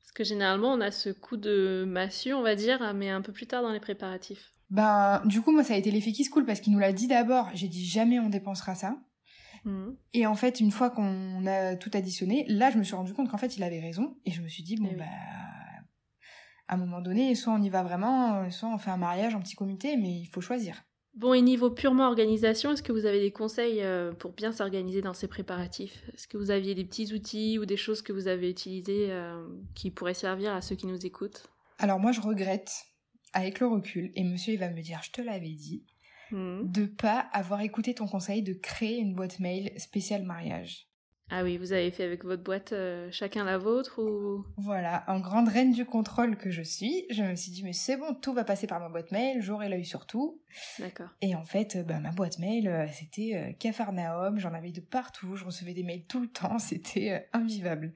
Parce 0.00 0.12
que 0.12 0.24
généralement, 0.24 0.72
on 0.72 0.80
a 0.80 0.90
ce 0.92 1.10
coup 1.10 1.36
de 1.36 1.84
massue, 1.86 2.34
on 2.34 2.42
va 2.42 2.54
dire, 2.54 2.94
mais 2.94 3.10
un 3.10 3.20
peu 3.22 3.32
plus 3.32 3.46
tard 3.46 3.62
dans 3.62 3.72
les 3.72 3.80
préparatifs. 3.80 4.52
Ben, 4.70 5.22
du 5.24 5.40
coup, 5.42 5.52
moi, 5.52 5.64
ça 5.64 5.74
a 5.74 5.76
été 5.76 5.90
l'effet 5.90 6.12
qui 6.12 6.24
se 6.24 6.30
coule 6.30 6.46
parce 6.46 6.60
qu'il 6.60 6.72
nous 6.72 6.78
l'a 6.78 6.92
dit 6.92 7.06
d'abord. 7.08 7.48
J'ai 7.54 7.68
dit 7.68 7.84
jamais 7.84 8.18
on 8.20 8.28
dépensera 8.28 8.74
ça. 8.74 8.96
Mhm. 9.64 9.96
Et 10.12 10.26
en 10.26 10.34
fait, 10.34 10.60
une 10.60 10.70
fois 10.70 10.90
qu'on 10.90 11.46
a 11.46 11.76
tout 11.76 11.90
additionné, 11.94 12.44
là, 12.48 12.70
je 12.70 12.78
me 12.78 12.82
suis 12.82 12.94
rendu 12.94 13.14
compte 13.14 13.28
qu'en 13.30 13.38
fait, 13.38 13.56
il 13.56 13.62
avait 13.62 13.80
raison. 13.80 14.16
Et 14.24 14.30
je 14.30 14.42
me 14.42 14.48
suis 14.48 14.62
dit, 14.62 14.76
bon, 14.76 14.88
Eh 14.90 14.94
oui. 14.94 14.98
bah, 14.98 15.04
à 16.68 16.74
un 16.74 16.76
moment 16.76 17.00
donné, 17.00 17.34
soit 17.34 17.52
on 17.52 17.62
y 17.62 17.68
va 17.68 17.82
vraiment, 17.82 18.50
soit 18.50 18.68
on 18.68 18.78
fait 18.78 18.90
un 18.90 18.96
mariage 18.96 19.34
en 19.34 19.40
petit 19.40 19.54
comité, 19.56 19.96
mais 19.96 20.10
il 20.20 20.26
faut 20.26 20.40
choisir. 20.40 20.82
Bon, 21.14 21.32
et 21.32 21.42
niveau 21.42 21.70
purement 21.70 22.08
organisation, 22.08 22.72
est-ce 22.72 22.82
que 22.82 22.90
vous 22.90 23.06
avez 23.06 23.20
des 23.20 23.30
conseils 23.30 23.82
euh, 23.82 24.12
pour 24.12 24.32
bien 24.32 24.50
s'organiser 24.50 25.00
dans 25.00 25.14
ces 25.14 25.28
préparatifs? 25.28 26.02
Est-ce 26.12 26.26
que 26.26 26.36
vous 26.36 26.50
aviez 26.50 26.74
des 26.74 26.84
petits 26.84 27.12
outils 27.12 27.58
ou 27.58 27.66
des 27.66 27.76
choses 27.76 28.02
que 28.02 28.12
vous 28.12 28.26
avez 28.26 28.50
utilisées 28.50 29.12
euh, 29.12 29.46
qui 29.76 29.92
pourraient 29.92 30.14
servir 30.14 30.52
à 30.52 30.60
ceux 30.60 30.74
qui 30.74 30.88
nous 30.88 31.06
écoutent? 31.06 31.46
Alors, 31.78 32.00
moi, 32.00 32.10
je 32.10 32.20
regrette, 32.20 32.72
avec 33.32 33.60
le 33.60 33.68
recul, 33.68 34.10
et 34.16 34.24
monsieur, 34.24 34.54
il 34.54 34.58
va 34.58 34.70
me 34.70 34.80
dire, 34.82 35.00
je 35.04 35.12
te 35.12 35.20
l'avais 35.20 35.52
dit, 35.52 35.84
Mhm. 36.34 36.70
de 36.70 36.86
pas 36.86 37.20
avoir 37.32 37.60
écouté 37.60 37.94
ton 37.94 38.08
conseil 38.08 38.42
de 38.42 38.54
créer 38.54 38.98
une 38.98 39.14
boîte 39.14 39.38
mail 39.38 39.72
spéciale 39.78 40.24
mariage. 40.24 40.88
Ah 41.30 41.42
oui, 41.42 41.56
vous 41.56 41.72
avez 41.72 41.90
fait 41.90 42.04
avec 42.04 42.22
votre 42.24 42.42
boîte 42.42 42.72
euh, 42.72 43.08
chacun 43.10 43.44
la 43.44 43.56
vôtre 43.56 43.98
ou? 44.02 44.44
Voilà, 44.58 45.04
en 45.06 45.20
grande 45.20 45.48
reine 45.48 45.72
du 45.72 45.86
contrôle 45.86 46.36
que 46.36 46.50
je 46.50 46.60
suis, 46.62 47.06
je 47.10 47.22
me 47.22 47.34
suis 47.34 47.50
dit 47.50 47.62
mais 47.62 47.72
c'est 47.72 47.96
bon, 47.96 48.14
tout 48.14 48.34
va 48.34 48.44
passer 48.44 48.66
par 48.66 48.78
ma 48.80 48.88
boîte 48.88 49.10
mail, 49.10 49.40
j'aurai 49.40 49.68
l'œil 49.68 49.86
sur 49.86 50.06
tout. 50.06 50.42
D'accord. 50.78 51.08
Et 51.22 51.34
en 51.34 51.44
fait, 51.44 51.76
euh, 51.76 51.82
bah, 51.82 51.98
ma 51.98 52.10
boîte 52.10 52.38
mail, 52.40 52.68
euh, 52.68 52.86
c'était 52.92 53.32
euh, 53.36 53.52
Capharnaüm, 53.52 54.38
j'en 54.38 54.52
avais 54.52 54.72
de 54.72 54.80
partout, 54.80 55.36
je 55.36 55.44
recevais 55.44 55.72
des 55.72 55.82
mails 55.82 56.04
tout 56.06 56.20
le 56.20 56.28
temps, 56.28 56.58
c'était 56.58 57.28
invivable. 57.32 57.94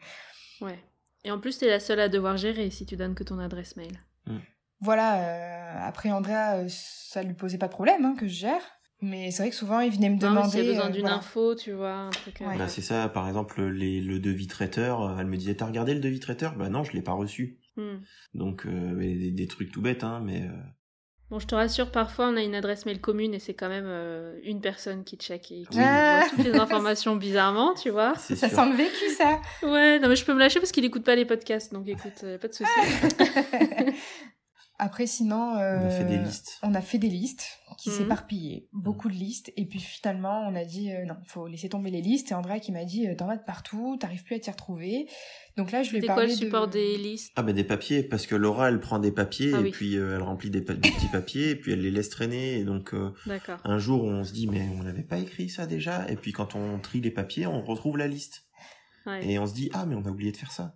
Ouais. 0.60 0.78
Et 1.24 1.30
en 1.30 1.38
plus, 1.38 1.58
t'es 1.58 1.68
la 1.68 1.80
seule 1.80 2.00
à 2.00 2.08
devoir 2.08 2.36
gérer 2.36 2.70
si 2.70 2.86
tu 2.86 2.96
donnes 2.96 3.14
que 3.14 3.24
ton 3.24 3.38
adresse 3.40 3.76
mail. 3.76 4.00
Voilà, 4.80 5.22
euh, 5.22 5.74
après 5.88 6.10
Andrea, 6.10 6.56
euh, 6.58 6.66
ça 6.68 7.22
lui 7.22 7.34
posait 7.34 7.58
pas 7.58 7.66
de 7.66 7.72
problème 7.72 8.04
hein, 8.04 8.14
que 8.18 8.26
je 8.28 8.34
gère, 8.34 8.62
mais 9.02 9.30
c'est 9.30 9.42
vrai 9.42 9.50
que 9.50 9.56
souvent 9.56 9.80
il 9.80 9.92
venait 9.92 10.08
me 10.10 10.14
Non, 10.20 10.30
demander... 10.30 10.50
s'il 10.50 10.64
y 10.64 10.68
a 10.68 10.70
besoin 10.72 10.86
euh, 10.88 10.90
d'une 10.92 11.00
voilà. 11.02 11.16
info, 11.16 11.54
tu 11.54 11.72
vois, 11.72 11.92
un 11.94 12.10
truc. 12.10 12.40
Ouais. 12.40 12.56
Bah, 12.56 12.68
c'est 12.68 12.82
ça, 12.82 13.08
par 13.08 13.26
exemple, 13.26 13.62
les, 13.64 14.00
le 14.00 14.20
devis 14.20 14.46
traiteur, 14.46 15.18
elle 15.18 15.26
me 15.26 15.36
disait, 15.36 15.54
t'as 15.56 15.66
regardé 15.66 15.94
le 15.94 16.00
devis 16.00 16.20
traiteur? 16.20 16.54
Bah 16.56 16.68
non, 16.68 16.84
je 16.84 16.92
l'ai 16.92 17.02
pas 17.02 17.12
reçu. 17.12 17.58
hmm. 17.76 17.96
Donc, 18.34 18.66
euh, 18.66 18.94
des, 18.96 19.30
des 19.32 19.46
trucs 19.48 19.72
tout 19.72 19.82
bêtes, 19.82 20.04
hein, 20.04 20.20
mais... 20.24 20.42
euh, 20.42 20.52
Bon, 21.30 21.38
je 21.38 21.46
te 21.46 21.54
rassure, 21.54 21.90
parfois 21.90 22.28
on 22.30 22.36
a 22.38 22.42
une 22.42 22.54
adresse 22.54 22.86
mail 22.86 23.02
commune 23.02 23.34
et 23.34 23.38
c'est 23.38 23.52
quand 23.52 23.68
même 23.68 23.84
euh, 23.86 24.38
une 24.44 24.62
personne 24.62 25.04
qui 25.04 25.18
check 25.18 25.52
et 25.52 25.64
qui. 25.70 25.78
Ah. 25.78 26.20
voit 26.22 26.30
toutes 26.30 26.46
les 26.46 26.58
informations 26.58 27.16
bizarrement, 27.16 27.74
tu 27.74 27.90
vois. 27.90 28.14
c'est 28.16 28.34
Ça 28.34 28.48
sûr. 28.48 28.56
sent 28.56 28.70
le 28.70 28.76
vécu 28.76 29.08
ça 29.14 29.38
Ouais, 29.62 29.98
non 29.98 30.08
mais 30.08 30.16
je 30.16 30.24
peux 30.24 30.32
me 30.32 30.38
lâcher 30.38 30.58
parce 30.58 30.72
qu'il 30.72 30.86
écoute 30.86 31.04
pas 31.04 31.16
les 31.16 31.26
podcasts, 31.26 31.70
donc 31.70 31.86
écoute, 31.86 32.20
euh, 32.24 32.38
pas 32.38 32.48
de 32.48 32.54
souci. 32.54 32.70
Après 34.80 35.06
sinon... 35.06 35.52
On 35.54 35.56
a 35.86 35.90
fait 35.90 36.04
des 36.04 36.18
euh, 36.18 36.22
listes. 36.22 36.58
On 36.62 36.74
a 36.74 36.80
fait 36.80 36.98
des 36.98 37.08
listes 37.08 37.44
qui 37.78 37.90
Mhm. 37.90 37.96
s'éparpillaient, 37.96 38.68
beaucoup 38.72 39.08
de 39.08 39.14
listes, 39.14 39.52
et 39.56 39.64
puis 39.64 39.78
finalement 39.78 40.40
on 40.48 40.54
a 40.56 40.64
dit 40.64 40.90
euh, 40.92 41.04
non, 41.04 41.14
faut 41.26 41.46
laisser 41.46 41.68
tomber 41.68 41.90
les 41.90 42.00
listes, 42.00 42.30
et 42.32 42.34
Andrea 42.34 42.58
qui 42.60 42.72
m'a 42.72 42.84
dit 42.84 43.06
euh, 43.06 43.14
t'en 43.14 43.26
vas 43.26 43.36
de 43.36 43.42
partout, 43.44 43.96
t'arrives 44.00 44.24
plus 44.24 44.34
à 44.36 44.38
t'y 44.40 44.50
retrouver. 44.50 45.08
Donc 45.56 45.70
là 45.72 45.82
je 45.82 45.90
lui 45.90 45.98
ai 45.98 46.00
C'était 46.00 46.06
quoi 46.12 46.16
parlé 46.22 46.30
le 46.30 46.36
support 46.36 46.66
de... 46.68 46.72
des 46.72 46.96
listes? 46.96 47.32
Ah 47.36 47.42
bah 47.42 47.52
des 47.52 47.64
papiers, 47.64 48.02
parce 48.02 48.26
que 48.26 48.34
Laura, 48.34 48.68
elle 48.68 48.80
prend 48.80 48.98
des 48.98 49.12
papiers, 49.12 49.52
Ah 49.54 49.60
et 49.60 49.62
oui. 49.64 49.70
puis 49.70 49.96
euh, 49.96 50.16
elle 50.16 50.22
remplit 50.22 50.50
des, 50.50 50.60
pa- 50.62 50.74
des 50.74 50.90
petits 50.90 51.08
papiers, 51.08 51.50
et 51.50 51.56
puis 51.56 51.72
elle 51.72 51.82
les 51.82 51.90
laisse 51.90 52.08
traîner, 52.10 52.58
et 52.58 52.64
donc... 52.64 52.94
euh, 52.94 53.12
D'accord. 53.26 53.58
un 53.64 53.78
jour, 53.78 54.04
on 54.04 54.24
se 54.24 54.32
dit, 54.32 54.46
mais 54.46 54.68
on 54.78 54.82
n'avait 54.82 55.02
pas 55.02 55.18
écrit 55.18 55.48
ça 55.48 55.66
déjà. 55.66 56.08
Et 56.10 56.16
puis 56.16 56.32
quand 56.32 56.54
on 56.56 56.78
trie 56.78 57.00
les 57.00 57.10
papiers, 57.10 57.46
on 57.46 57.62
retrouve 57.62 57.96
la 57.96 58.08
liste. 58.08 58.44
Ouais. 59.06 59.24
Et 59.28 59.38
on 59.38 59.46
se 59.46 59.54
dit, 59.54 59.70
ah, 59.72 59.86
mais 59.86 59.94
on 59.94 60.04
a 60.04 60.10
oublié 60.10 60.32
de 60.32 60.36
faire 60.36 60.52
ça. 60.52 60.74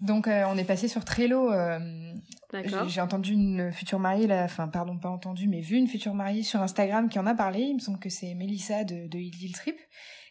Donc 0.00 0.28
euh, 0.28 0.44
on 0.48 0.56
est 0.58 0.64
passé 0.64 0.88
sur 0.88 1.04
Trello, 1.04 1.50
euh, 1.52 2.12
D'accord. 2.52 2.88
j'ai 2.88 3.00
entendu 3.00 3.32
une 3.32 3.72
future 3.72 3.98
mariée, 3.98 4.26
là, 4.26 4.44
enfin 4.44 4.68
pardon 4.68 4.98
pas 4.98 5.08
entendu, 5.08 5.48
mais 5.48 5.60
vu 5.60 5.76
une 5.76 5.86
future 5.88 6.14
mariée 6.14 6.42
sur 6.42 6.60
Instagram 6.60 7.08
qui 7.08 7.18
en 7.18 7.26
a 7.26 7.34
parlé, 7.34 7.60
il 7.60 7.74
me 7.74 7.78
semble 7.78 7.98
que 7.98 8.10
c'est 8.10 8.34
Mélissa 8.34 8.84
de, 8.84 9.06
de 9.06 9.18
Deal 9.30 9.52
Trip, 9.52 9.76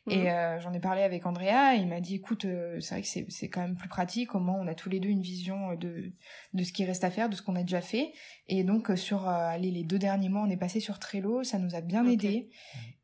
Mhm. 0.06 0.14
Et 0.14 0.30
euh, 0.30 0.60
j'en 0.60 0.74
ai 0.74 0.82
parlé 0.82 1.02
avec 1.02 1.26
Andrea, 1.26 1.76
et 1.76 1.78
il 1.78 1.88
m'a 1.88 2.02
dit 2.02 2.16
écoute, 2.16 2.44
euh, 2.44 2.78
c'est 2.82 2.96
vrai 2.96 3.02
que 3.04 3.08
c'est 3.08 3.26
c'est 3.30 3.48
quand 3.48 3.62
même 3.62 3.78
plus 3.78 3.88
pratique, 3.88 4.36
au 4.36 4.40
moins 4.40 4.56
on 4.60 4.68
a 4.68 4.76
tous 4.76 4.90
les 4.90 5.00
deux 5.00 5.08
une 5.08 5.22
vision 5.22 5.76
de, 5.76 6.12
de 6.54 6.64
ce 6.66 6.74
qui 6.74 6.84
reste 6.84 7.06
à 7.06 7.10
faire, 7.10 7.30
de 7.30 7.36
ce 7.38 7.42
qu'on 7.42 7.56
a 7.56 7.62
déjà 7.62 7.80
fait. 7.80 8.12
Et 8.50 8.66
donc 8.66 8.92
sur 8.98 9.30
euh, 9.30 9.32
allez, 9.48 9.72
les 9.72 9.86
deux 9.86 10.00
derniers 10.00 10.28
mois, 10.28 10.42
on 10.42 10.50
est 10.50 10.58
passé 10.58 10.82
sur 10.82 11.00
Trello, 11.00 11.46
ça 11.46 11.58
nous 11.58 11.74
a 11.74 11.80
bien 11.80 12.06
Ok. 12.06 12.12
aidé. 12.16 12.50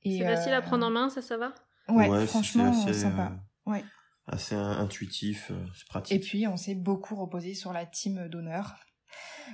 Et, 0.03 0.17
C'est 0.17 0.25
facile 0.25 0.51
euh, 0.51 0.57
à 0.57 0.61
prendre 0.61 0.85
en 0.85 0.89
main, 0.89 1.09
ça, 1.09 1.21
ça 1.21 1.37
va? 1.37 1.53
Ouais, 1.87 2.09
c'est- 2.19 2.27
franchement, 2.27 2.73
sympa. 2.73 3.31
euh, 3.67 3.71
Ouais. 3.71 3.83
Assez 4.31 4.55
in- 4.55 4.79
intuitif, 4.79 5.49
euh, 5.51 5.65
c'est 5.75 5.87
pratique. 5.87 6.15
Et 6.15 6.19
puis 6.19 6.47
on 6.47 6.55
s'est 6.55 6.75
beaucoup 6.75 7.15
reposé 7.15 7.53
sur 7.55 7.73
la 7.73 7.85
team 7.85 8.27
d'honneur. 8.29 8.75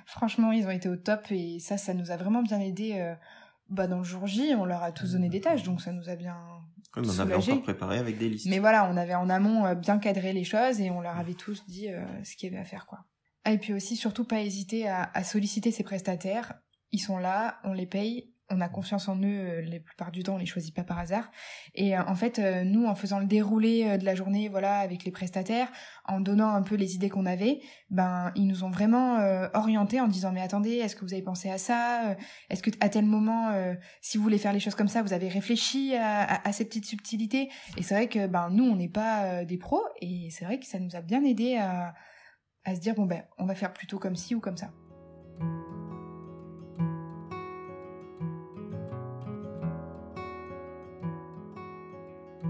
Franchement, 0.05 0.51
ils 0.51 0.65
ont 0.67 0.71
été 0.71 0.89
au 0.89 0.97
top 0.97 1.31
et 1.31 1.59
ça, 1.59 1.77
ça 1.77 1.93
nous 1.93 2.11
a 2.11 2.17
vraiment 2.17 2.43
bien 2.43 2.59
aidé. 2.59 2.93
euh, 2.95 3.15
bah, 3.69 3.87
dans 3.87 3.97
le 3.99 4.03
jour 4.03 4.27
J, 4.27 4.53
on 4.55 4.65
leur 4.65 4.83
a 4.83 4.91
tous 4.91 5.13
donné 5.13 5.27
des 5.29 5.41
tâches, 5.41 5.63
donc 5.63 5.81
ça 5.81 5.91
nous 5.91 6.09
a 6.09 6.15
bien. 6.15 6.37
On 6.95 6.99
avait 6.99 7.09
soulagé. 7.09 7.51
encore 7.53 7.63
préparé 7.63 7.97
avec 7.97 8.17
des 8.19 8.29
listes. 8.29 8.45
Mais 8.47 8.59
voilà, 8.59 8.87
on 8.91 8.95
avait 8.97 9.15
en 9.15 9.29
amont 9.29 9.65
euh, 9.65 9.73
bien 9.75 9.97
cadré 9.97 10.33
les 10.33 10.43
choses 10.43 10.79
et 10.81 10.91
on 10.91 11.01
leur 11.01 11.17
avait 11.17 11.33
tous 11.33 11.65
dit 11.67 11.87
ce 12.23 12.35
qu'il 12.35 12.51
y 12.51 12.53
avait 12.53 12.61
à 12.61 12.65
faire, 12.65 12.85
quoi. 12.85 12.99
Ah, 13.43 13.51
Et 13.53 13.57
puis 13.57 13.73
aussi, 13.73 13.95
surtout 13.95 14.25
pas 14.25 14.41
hésiter 14.41 14.87
à, 14.87 15.09
à 15.13 15.23
solliciter 15.23 15.71
ses 15.71 15.83
prestataires. 15.83 16.53
Ils 16.91 16.99
sont 16.99 17.17
là, 17.17 17.59
on 17.63 17.73
les 17.73 17.87
paye, 17.87 18.31
on 18.49 18.61
a 18.61 18.69
confiance 18.69 19.07
en 19.07 19.17
eux. 19.17 19.23
euh, 19.25 19.61
La 19.61 19.79
plupart 19.79 20.11
du 20.11 20.23
temps, 20.23 20.35
on 20.35 20.37
les 20.37 20.45
choisit 20.45 20.75
pas 20.75 20.83
par 20.83 20.99
hasard. 20.99 21.31
Et 21.73 21.97
euh, 21.97 22.03
en 22.07 22.15
fait, 22.15 22.39
euh, 22.39 22.63
nous, 22.63 22.85
en 22.85 22.95
faisant 22.95 23.19
le 23.19 23.25
déroulé 23.25 23.97
de 23.97 24.05
la 24.05 24.15
journée, 24.15 24.49
voilà, 24.49 24.79
avec 24.79 25.03
les 25.03 25.11
prestataires, 25.11 25.71
en 26.05 26.19
donnant 26.19 26.49
un 26.49 26.61
peu 26.61 26.75
les 26.75 26.95
idées 26.95 27.09
qu'on 27.09 27.25
avait, 27.25 27.59
ben 27.89 28.31
ils 28.35 28.47
nous 28.47 28.63
ont 28.63 28.69
vraiment 28.69 29.17
orientés 29.53 29.99
en 29.99 30.07
disant 30.07 30.31
mais 30.31 30.41
attendez, 30.41 30.73
est-ce 30.77 30.95
que 30.95 31.03
vous 31.03 31.13
avez 31.13 31.23
pensé 31.23 31.49
à 31.49 31.57
ça 31.57 32.15
Est-ce 32.49 32.61
que 32.61 32.69
à 32.79 32.89
tel 32.89 33.05
moment, 33.05 33.51
si 34.01 34.17
vous 34.17 34.23
voulez 34.23 34.37
faire 34.37 34.53
les 34.53 34.59
choses 34.59 34.75
comme 34.75 34.87
ça, 34.87 35.01
vous 35.01 35.13
avez 35.13 35.27
réfléchi 35.27 35.95
à, 35.95 36.51
ces 36.51 36.65
petites 36.65 36.85
subtilités 36.85 37.49
Et 37.77 37.83
c'est 37.83 37.95
vrai 37.95 38.07
que 38.07 38.27
ben 38.27 38.49
nous, 38.51 38.65
on 38.65 38.75
n'est 38.75 38.89
pas 38.89 39.43
des 39.45 39.57
pros, 39.57 39.83
et 40.01 40.29
c'est 40.31 40.45
vrai 40.45 40.59
que 40.59 40.65
ça 40.65 40.79
nous 40.79 40.95
a 40.95 41.01
bien 41.01 41.23
aidé 41.23 41.57
à 41.57 41.93
à 42.65 42.75
se 42.75 42.79
dire 42.79 42.95
bon 42.95 43.05
ben 43.05 43.23
on 43.37 43.45
va 43.45 43.55
faire 43.55 43.73
plutôt 43.73 43.99
comme 43.99 44.15
ci 44.15 44.35
ou 44.35 44.39
comme 44.39 44.57
ça. 44.57 44.71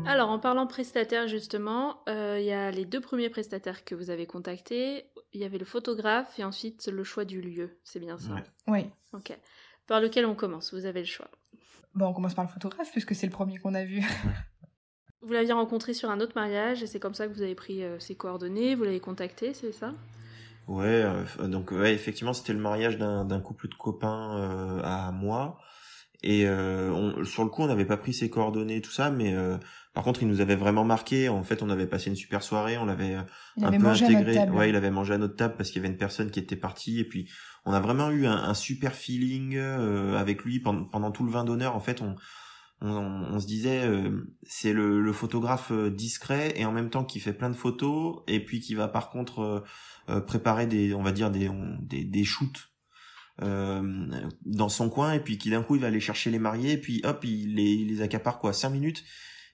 Alors, 0.05 0.29
en 0.29 0.39
parlant 0.39 0.67
prestataire, 0.67 1.27
justement, 1.27 2.03
euh, 2.07 2.37
il 2.39 2.45
y 2.45 2.51
a 2.51 2.71
les 2.71 2.85
deux 2.85 3.01
premiers 3.01 3.29
prestataires 3.29 3.83
que 3.83 3.95
vous 3.95 4.09
avez 4.09 4.25
contactés. 4.25 5.05
Il 5.33 5.41
y 5.41 5.45
avait 5.45 5.57
le 5.57 5.65
photographe 5.65 6.39
et 6.39 6.43
ensuite 6.43 6.87
le 6.87 7.03
choix 7.03 7.25
du 7.25 7.41
lieu. 7.41 7.77
C'est 7.83 7.99
bien 7.99 8.17
ça? 8.17 8.33
Ouais. 8.33 8.43
Oui. 8.67 8.85
Ok. 9.13 9.37
Par 9.87 10.01
lequel 10.01 10.25
on 10.25 10.35
commence? 10.35 10.73
Vous 10.73 10.85
avez 10.85 11.01
le 11.01 11.05
choix. 11.05 11.29
Bon, 11.93 12.07
on 12.07 12.13
commence 12.13 12.33
par 12.33 12.45
le 12.45 12.49
photographe 12.49 12.91
puisque 12.91 13.15
c'est 13.15 13.27
le 13.27 13.31
premier 13.31 13.57
qu'on 13.57 13.73
a 13.73 13.83
vu. 13.83 14.01
Vous 15.21 15.33
l'aviez 15.33 15.53
rencontré 15.53 15.93
sur 15.93 16.09
un 16.09 16.19
autre 16.19 16.33
mariage 16.35 16.83
et 16.83 16.87
c'est 16.87 16.99
comme 16.99 17.15
ça 17.15 17.27
que 17.27 17.33
vous 17.33 17.41
avez 17.41 17.55
pris 17.55 17.83
euh, 17.83 17.99
ses 17.99 18.15
coordonnées, 18.15 18.75
vous 18.75 18.83
l'avez 18.83 18.99
contacté, 18.99 19.53
c'est 19.53 19.71
ça? 19.71 19.93
Ouais, 20.67 21.03
euh, 21.03 21.47
donc 21.47 21.71
ouais, 21.71 21.93
effectivement, 21.93 22.33
c'était 22.33 22.53
le 22.53 22.59
mariage 22.59 22.97
d'un 22.97 23.39
couple 23.39 23.69
de 23.69 23.75
copains 23.75 24.37
euh, 24.37 24.81
à 24.83 25.11
moi. 25.11 25.57
Et 26.21 26.47
euh, 26.47 26.91
on, 26.91 27.23
sur 27.23 27.43
le 27.43 27.49
coup, 27.49 27.61
on 27.61 27.67
n'avait 27.67 27.85
pas 27.85 27.97
pris 27.97 28.13
ses 28.13 28.29
coordonnées, 28.29 28.81
tout 28.81 28.91
ça, 28.91 29.09
mais 29.11 29.35
par 29.95 30.03
contre, 30.03 30.21
il 30.21 30.27
nous 30.27 30.41
avait 30.41 30.55
vraiment 30.55 30.83
marqué. 30.83 31.29
En 31.29 31.43
fait, 31.43 31.63
on 31.63 31.69
avait 31.69 31.87
passé 31.87 32.11
une 32.11 32.15
super 32.15 32.43
soirée, 32.43 32.77
on 32.77 32.85
l'avait 32.85 33.15
un 33.15 33.25
peu 33.57 33.87
intégré. 33.87 34.47
Ouais, 34.49 34.69
il 34.69 34.75
avait 34.75 34.91
mangé 34.91 35.13
à 35.13 35.17
notre 35.17 35.35
table 35.35 35.55
parce 35.57 35.71
qu'il 35.71 35.81
y 35.81 35.85
avait 35.85 35.91
une 35.91 35.97
personne 35.97 36.29
qui 36.29 36.39
était 36.39 36.55
partie. 36.55 36.99
Et 36.99 37.05
puis, 37.05 37.29
on 37.65 37.73
a 37.73 37.79
vraiment 37.79 38.11
eu 38.11 38.27
un, 38.27 38.35
un 38.35 38.53
super 38.53 38.93
feeling 38.93 39.57
avec 39.57 40.43
lui 40.43 40.59
pendant, 40.59 40.83
pendant 40.83 41.11
tout 41.11 41.23
le 41.23 41.31
vin 41.31 41.45
d'honneur. 41.45 41.75
En 41.75 41.79
fait, 41.79 42.01
on, 42.01 42.15
on, 42.81 42.89
on, 42.89 43.39
se 43.39 43.47
disait 43.47 43.89
c'est 44.43 44.73
le, 44.73 45.01
le, 45.01 45.13
photographe 45.13 45.71
discret 45.71 46.53
et 46.57 46.65
en 46.65 46.71
même 46.71 46.89
temps 46.89 47.05
qui 47.05 47.19
fait 47.19 47.33
plein 47.33 47.49
de 47.49 47.55
photos 47.55 48.21
et 48.27 48.43
puis 48.43 48.59
qui 48.59 48.75
va 48.75 48.87
par 48.89 49.09
contre 49.09 49.65
euh, 50.07 50.21
préparer 50.21 50.67
des, 50.67 50.93
on 50.93 51.01
va 51.01 51.11
dire 51.11 51.31
des, 51.31 51.49
des, 51.79 52.03
des 52.03 52.23
shoots 52.23 52.69
euh, 53.41 54.05
dans 54.45 54.69
son 54.69 54.87
coin 54.87 55.13
et 55.13 55.19
puis 55.19 55.39
qui 55.39 55.49
d'un 55.49 55.63
coup 55.63 55.75
il 55.75 55.81
va 55.81 55.87
aller 55.87 55.99
chercher 55.99 56.29
les 56.29 56.37
mariés 56.37 56.73
et 56.73 56.77
puis 56.77 57.01
hop 57.03 57.23
il 57.23 57.55
les, 57.55 57.71
il 57.73 57.87
les 57.87 58.01
accapare 58.03 58.37
quoi 58.37 58.53
cinq 58.53 58.69
minutes 58.69 59.03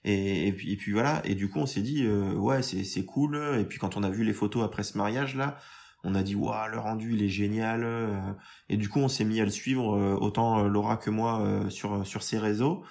et, 0.04 0.52
puis, 0.52 0.92
voilà 0.92 1.22
et 1.24 1.34
du 1.34 1.48
coup 1.48 1.60
on 1.60 1.66
s'est 1.66 1.80
dit 1.80 2.04
euh, 2.04 2.34
ouais 2.34 2.62
c'est 2.62 3.04
cool 3.04 3.36
et 3.60 3.64
puis 3.64 3.78
quand 3.78 3.96
on 3.96 4.02
a 4.02 4.10
vu 4.10 4.24
les 4.24 4.32
photos 4.32 4.64
après 4.64 4.82
ce 4.82 4.98
mariage 4.98 5.36
là 5.36 5.58
on 6.02 6.16
a 6.16 6.24
dit 6.24 6.34
waouh 6.34 6.70
le 6.70 6.78
rendu 6.78 7.14
il 7.14 7.22
est 7.22 7.28
génial 7.28 7.86
et 8.68 8.76
du 8.76 8.88
coup 8.88 8.98
on 8.98 9.06
s'est 9.06 9.24
mis 9.24 9.40
à 9.40 9.44
le 9.44 9.50
suivre 9.50 10.18
autant 10.20 10.64
Laura 10.64 10.96
que 10.96 11.10
moi 11.10 11.66
sur 11.68 12.04
sur 12.04 12.24
ses 12.24 12.38
réseaux 12.38 12.82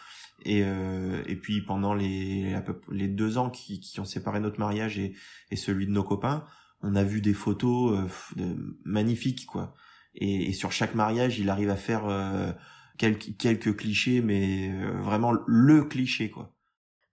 et 0.45 0.59
et 0.59 1.36
puis 1.36 1.62
pendant 1.62 1.93
les 1.93 2.55
les 2.89 3.09
deux 3.09 3.38
ans 3.38 3.49
qui, 3.49 3.82
qui 3.82 3.99
ont 3.99 4.05
séparé 4.05 4.39
notre 4.39 4.59
mariage 4.62 4.97
et, 4.97 5.14
et 5.49 5.57
celui 5.57 5.88
de 5.88 5.91
nos 5.91 6.05
copains 6.05 6.45
on 6.84 6.95
a 6.95 7.03
vu 7.03 7.22
des 7.22 7.34
photos 7.34 8.09
euh, 8.39 8.55
magnifiques 8.84 9.45
quoi. 9.45 9.76
Et, 10.16 10.49
et, 10.49 10.53
sur 10.53 10.72
chaque 10.72 10.95
mariage, 10.95 11.39
il 11.39 11.49
arrive 11.49 11.70
à 11.70 11.76
faire 11.76 12.05
euh, 12.05 12.51
quelques, 12.97 13.38
quelques 13.38 13.78
clichés, 13.78 14.22
mais 14.22 14.70
euh, 14.70 14.99
vraiment 15.01 15.32
le 15.45 15.84
cliché 15.84 16.30
quoi. 16.30 16.53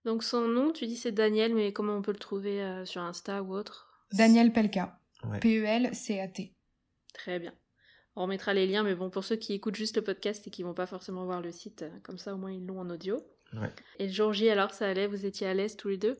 Donc 0.05 0.23
son 0.23 0.47
nom, 0.47 0.71
tu 0.71 0.87
dis 0.87 0.95
c'est 0.95 1.11
Daniel, 1.11 1.53
mais 1.53 1.73
comment 1.73 1.95
on 1.95 2.01
peut 2.01 2.13
le 2.13 2.19
trouver 2.19 2.83
sur 2.85 3.01
Insta 3.01 3.43
ou 3.43 3.53
autre? 3.53 4.05
Daniel 4.13 4.51
Pelka. 4.51 4.99
P-E-L-C-A-T. 5.41 6.53
Très 7.13 7.39
bien. 7.39 7.53
On 8.15 8.23
remettra 8.23 8.53
les 8.53 8.67
liens, 8.67 8.83
mais 8.83 8.95
bon, 8.95 9.09
pour 9.09 9.23
ceux 9.23 9.35
qui 9.35 9.53
écoutent 9.53 9.75
juste 9.75 9.97
le 9.97 10.03
podcast 10.03 10.47
et 10.47 10.49
qui 10.49 10.63
vont 10.63 10.73
pas 10.73 10.85
forcément 10.85 11.25
voir 11.25 11.41
le 11.41 11.51
site, 11.51 11.85
comme 12.03 12.17
ça 12.17 12.33
au 12.33 12.37
moins 12.37 12.51
ils 12.51 12.65
l'ont 12.65 12.79
en 12.79 12.89
audio. 12.89 13.17
Ouais. 13.53 13.71
Et 13.97 14.07
le 14.07 14.13
jour 14.13 14.33
J, 14.33 14.49
alors 14.49 14.71
ça 14.71 14.87
allait? 14.87 15.07
Vous 15.07 15.25
étiez 15.25 15.47
à 15.47 15.53
l'aise 15.53 15.75
tous 15.75 15.89
les 15.89 15.97
deux? 15.97 16.19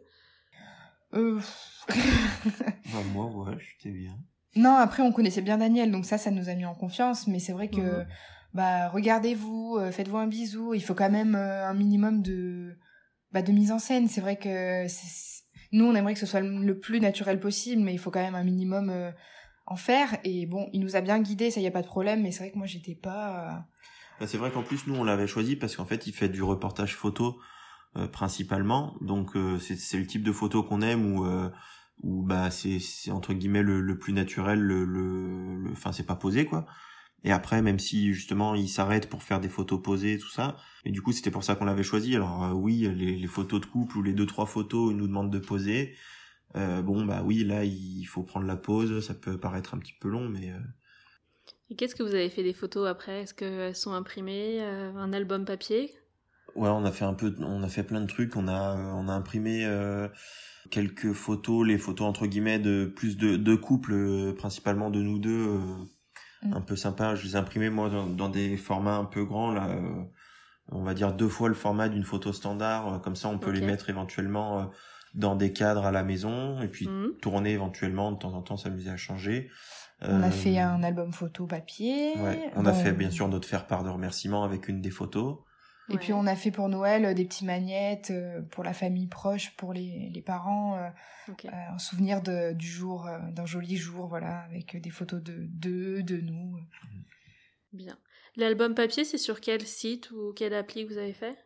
Euh... 1.14 1.40
bah, 1.90 3.04
moi, 3.14 3.26
ouais, 3.26 3.58
j'étais 3.60 3.96
bien. 3.96 4.18
Non, 4.56 4.76
après, 4.76 5.04
on 5.04 5.12
connaissait 5.12 5.42
bien 5.42 5.58
Daniel, 5.58 5.92
donc 5.92 6.06
ça, 6.06 6.18
ça 6.18 6.32
nous 6.32 6.50
a 6.50 6.56
mis 6.56 6.66
en 6.66 6.76
confiance. 6.76 7.28
Mais 7.28 7.40
c'est 7.40 7.54
vrai 7.54 7.70
que, 7.70 8.04
bah, 8.54 8.90
regardez-vous, 8.90 9.78
euh, 9.80 9.92
faites-vous 9.92 10.18
un 10.18 10.28
bisou. 10.28 10.74
Il 10.74 10.84
faut 10.84 10.96
quand 10.96 11.10
même 11.10 11.36
euh, 11.36 11.68
un 11.68 11.74
minimum 11.74 12.22
de, 12.22 12.76
bah, 13.32 13.42
de 13.42 13.52
mise 13.52 13.72
en 13.72 13.80
scène. 13.80 14.08
C'est 14.08 14.22
vrai 14.22 14.38
que 14.38 14.86
nous, 15.72 15.86
on 15.86 15.96
aimerait 15.96 16.14
que 16.14 16.20
ce 16.20 16.26
soit 16.26 16.42
le 16.42 16.80
plus 16.80 17.00
naturel 17.00 17.40
possible, 17.40 17.82
mais 17.82 17.94
il 17.94 18.00
faut 18.00 18.12
quand 18.12 18.24
même 18.24 18.36
un 18.36 18.44
minimum 18.44 18.90
euh, 18.90 19.12
en 19.66 19.76
faire. 19.76 20.18
Et 20.24 20.46
bon, 20.46 20.70
il 20.74 20.82
nous 20.82 20.96
a 20.96 21.02
bien 21.02 21.20
guidés, 21.20 21.52
ça 21.52 21.62
y 21.62 21.68
a 21.68 21.72
pas 21.72 21.82
de 21.82 21.88
problème. 21.88 22.24
Mais 22.24 22.32
c'est 22.32 22.44
vrai 22.44 22.52
que 22.52 22.58
moi, 22.58 22.68
j'étais 22.68 22.96
pas. 22.96 23.66
Bah, 24.20 24.28
c'est 24.28 24.38
vrai 24.38 24.52
qu'en 24.52 24.64
plus, 24.64 24.88
nous, 24.88 24.96
on 24.96 25.04
l'avait 25.04 25.28
choisi 25.28 25.56
parce 25.56 25.76
qu'en 25.76 25.86
fait, 25.86 26.08
il 26.08 26.14
fait 26.14 26.30
du 26.30 26.44
reportage 26.44 26.96
photo. 26.96 27.40
Euh, 27.98 28.08
principalement. 28.08 28.96
Donc 29.02 29.36
euh, 29.36 29.58
c'est 29.58 29.98
le 29.98 30.06
type 30.06 30.22
de 30.22 30.32
photo 30.32 30.62
qu'on 30.62 30.84
aime 30.84 31.12
où 31.12 31.26
euh, 31.26 31.50
bah 32.04 32.52
c'est 32.52 32.80
entre 33.10 33.34
guillemets 33.34 33.64
le, 33.64 33.82
le 33.82 33.98
plus 33.98 34.14
naturel 34.14 34.60
le 34.60 34.86
le 34.86 35.72
enfin 35.72 35.92
c'est 35.92 36.06
pas 36.06 36.16
posé 36.16 36.46
quoi 36.46 36.68
et 37.24 37.32
après 37.32 37.62
même 37.62 37.80
si 37.80 38.14
justement 38.14 38.56
il 38.56 38.70
s'arrête 38.70 39.10
pour 39.10 39.24
faire 39.24 39.40
des 39.40 39.50
photos 39.50 39.82
posées 39.82 40.18
tout 40.18 40.30
ça 40.30 40.56
et 40.86 40.92
du 40.92 41.02
coup 41.02 41.12
c'était 41.12 41.32
pour 41.32 41.44
ça 41.44 41.56
qu'on 41.56 41.66
l'avait 41.66 41.84
choisi. 41.84 42.16
Alors 42.16 42.52
oui 42.56 42.90
les, 42.96 43.16
les 43.16 43.28
photos 43.28 43.62
de 43.62 43.66
couple 43.66 43.98
ou 43.98 44.04
les 44.04 44.14
deux 44.14 44.26
trois 44.26 44.46
photos 44.46 44.92
ils 44.92 44.98
nous 44.98 45.08
demandent 45.08 45.32
de 45.32 45.40
poser. 45.40 45.96
Euh, 46.56 46.82
bon 46.82 47.06
bah 47.06 47.22
oui 47.24 47.44
là 47.44 47.64
il 47.64 48.06
faut 48.06 48.24
prendre 48.24 48.48
la 48.48 48.56
pause 48.58 49.06
ça 49.06 49.14
peut 49.14 49.38
paraître 49.38 49.76
un 49.76 49.78
petit 49.78 49.94
peu 50.00 50.10
long 50.10 50.28
mais 50.30 50.52
et 51.72 51.76
qu'est-ce 51.76 51.94
que 51.94 52.02
vous 52.02 52.16
avez 52.16 52.30
fait 52.30 52.44
des 52.44 52.54
photos 52.54 52.88
après? 52.88 53.22
Est-ce 53.22 53.34
qu'elles 53.36 53.76
sont 53.76 53.94
imprimées 53.94 54.60
un 54.62 55.14
album 55.14 55.46
papier? 55.46 55.94
Ouais, 56.56 56.70
on 56.70 56.84
a 56.84 56.92
fait 56.92 57.06
un 57.06 57.14
peu, 57.14 57.36
on 57.40 57.62
a 57.62 57.70
fait 57.70 57.84
plein 57.84 58.02
de 58.02 58.08
trucs. 58.08 58.36
On 58.36 58.48
a, 58.48 58.76
on 58.96 59.08
a 59.08 59.14
imprimé 59.14 59.66
euh, 59.66 60.08
quelques 60.72 61.14
photos, 61.14 61.68
les 61.68 61.78
photos 61.78 62.08
entre 62.08 62.26
guillemets 62.26 62.60
de 62.60 62.86
plus 62.86 63.18
de, 63.18 63.36
de 63.38 63.56
couples, 63.56 63.94
euh, 63.94 64.34
principalement 64.34 64.90
de 64.90 65.02
nous 65.02 65.20
deux, 65.20 65.48
euh, 65.48 65.76
mm. 66.44 66.54
un 66.54 66.62
peu 66.62 66.76
sympa. 66.76 67.16
Je 67.16 67.26
les 67.26 67.34
ai 67.34 67.36
imprimés 67.36 67.70
moi 67.70 67.90
dans, 67.90 68.06
dans 68.06 68.30
des 68.30 68.58
formats 68.58 68.96
un 68.96 69.06
peu 69.06 69.26
grands 69.26 69.52
là. 69.52 69.70
on 70.72 70.84
va 70.84 70.94
dire 70.94 71.14
deux 71.14 71.30
fois 71.30 71.50
le 71.50 71.56
format 71.56 71.90
d'une 71.90 72.04
photo 72.04 72.34
standard. 72.34 73.02
comme 73.02 73.16
ça, 73.16 73.30
on 73.30 73.38
peut 73.38 73.52
les 73.52 73.62
mettre 73.62 73.90
éventuellement 73.90 74.72
dans 75.16 75.36
des 75.36 75.54
cadres 75.54 75.86
à 75.86 75.92
la 75.92 76.04
maison 76.04 76.62
et 76.62 76.68
puis 76.68 76.88
mm. 76.88 77.18
tourner 77.22 77.52
éventuellement 77.52 78.12
de 78.12 78.18
temps 78.18 78.34
en 78.34 78.42
temps, 78.42 78.58
s'amuser 78.58 78.90
à 78.90 78.98
changer. 78.98 79.50
On 80.02 80.24
a 80.24 80.32
fait 80.32 80.58
un 80.60 80.82
album 80.82 81.12
photo 81.12 81.46
papier. 81.46 82.14
Ouais, 82.18 82.52
on 82.56 82.66
a 82.66 82.74
fait 82.74 82.94
bien 82.94 83.12
sûr 83.12 83.28
notre 83.28 83.48
faire 83.48 83.68
part 83.68 83.84
de 83.84 83.90
remerciements 83.90 84.44
avec 84.44 84.70
une 84.70 84.82
des 84.82 84.92
photos. 84.92 85.40
Et 85.90 85.98
puis 85.98 86.14
on 86.14 86.26
a 86.28 86.36
fait 86.36 86.52
pour 86.52 86.70
Noël 86.70 87.06
euh, 87.06 87.14
des 87.14 87.26
petits 87.26 87.46
magnettes 87.46 88.12
euh, 88.12 88.42
pour 88.42 88.64
la 88.64 88.74
famille 88.74 89.08
proche, 89.08 89.56
pour 89.56 89.74
les, 89.74 90.10
les 90.14 90.22
parents, 90.22 90.78
euh, 90.78 91.50
en 91.74 91.78
souvenir 91.78 92.22
de, 92.22 92.54
du 92.54 92.68
jour, 92.68 93.08
d'un 93.32 93.46
joli 93.46 93.76
jour, 93.76 94.08
voilà, 94.08 94.42
avec 94.50 94.80
des 94.82 94.90
photos 94.90 95.22
de 95.22 95.46
d'eux, 95.48 96.04
de, 96.04 96.18
nous. 96.18 96.58
Bien. 97.74 97.98
L'album 98.36 98.74
papier, 98.74 99.04
c'est 99.04 99.18
sur 99.18 99.42
quel 99.42 99.66
site 99.66 100.12
ou 100.12 100.34
quelle 100.36 100.54
appli 100.54 100.86
que 100.86 100.94
vous 100.94 101.00
avez 101.00 101.14
fait? 101.14 101.38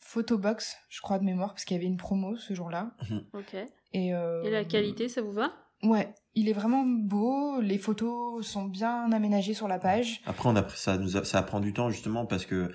Photobox, 0.00 0.76
je 0.88 1.00
crois 1.00 1.18
de 1.18 1.24
mémoire, 1.24 1.54
parce 1.54 1.64
qu'il 1.64 1.76
y 1.76 1.80
avait 1.80 1.86
une 1.86 1.96
promo 1.96 2.36
ce 2.36 2.54
jour-là. 2.54 2.96
Ok. 3.32 3.54
Et, 3.94 4.08
Et 4.08 4.50
la 4.50 4.64
qualité, 4.64 5.08
ça 5.08 5.22
vous 5.22 5.32
va? 5.32 5.52
Ouais, 5.82 6.14
il 6.34 6.48
est 6.48 6.52
vraiment 6.52 6.84
beau, 6.84 7.60
les 7.60 7.78
photos 7.78 8.46
sont 8.46 8.66
bien 8.66 9.10
aménagées 9.10 9.54
sur 9.54 9.66
la 9.66 9.78
page. 9.78 10.22
Après, 10.26 10.48
on 10.48 10.54
a, 10.54 10.68
ça, 10.68 10.96
nous 10.96 11.08
ça 11.08 11.42
prend 11.42 11.60
du 11.60 11.72
temps 11.72 11.90
justement 11.90 12.24
parce 12.24 12.46
que 12.46 12.70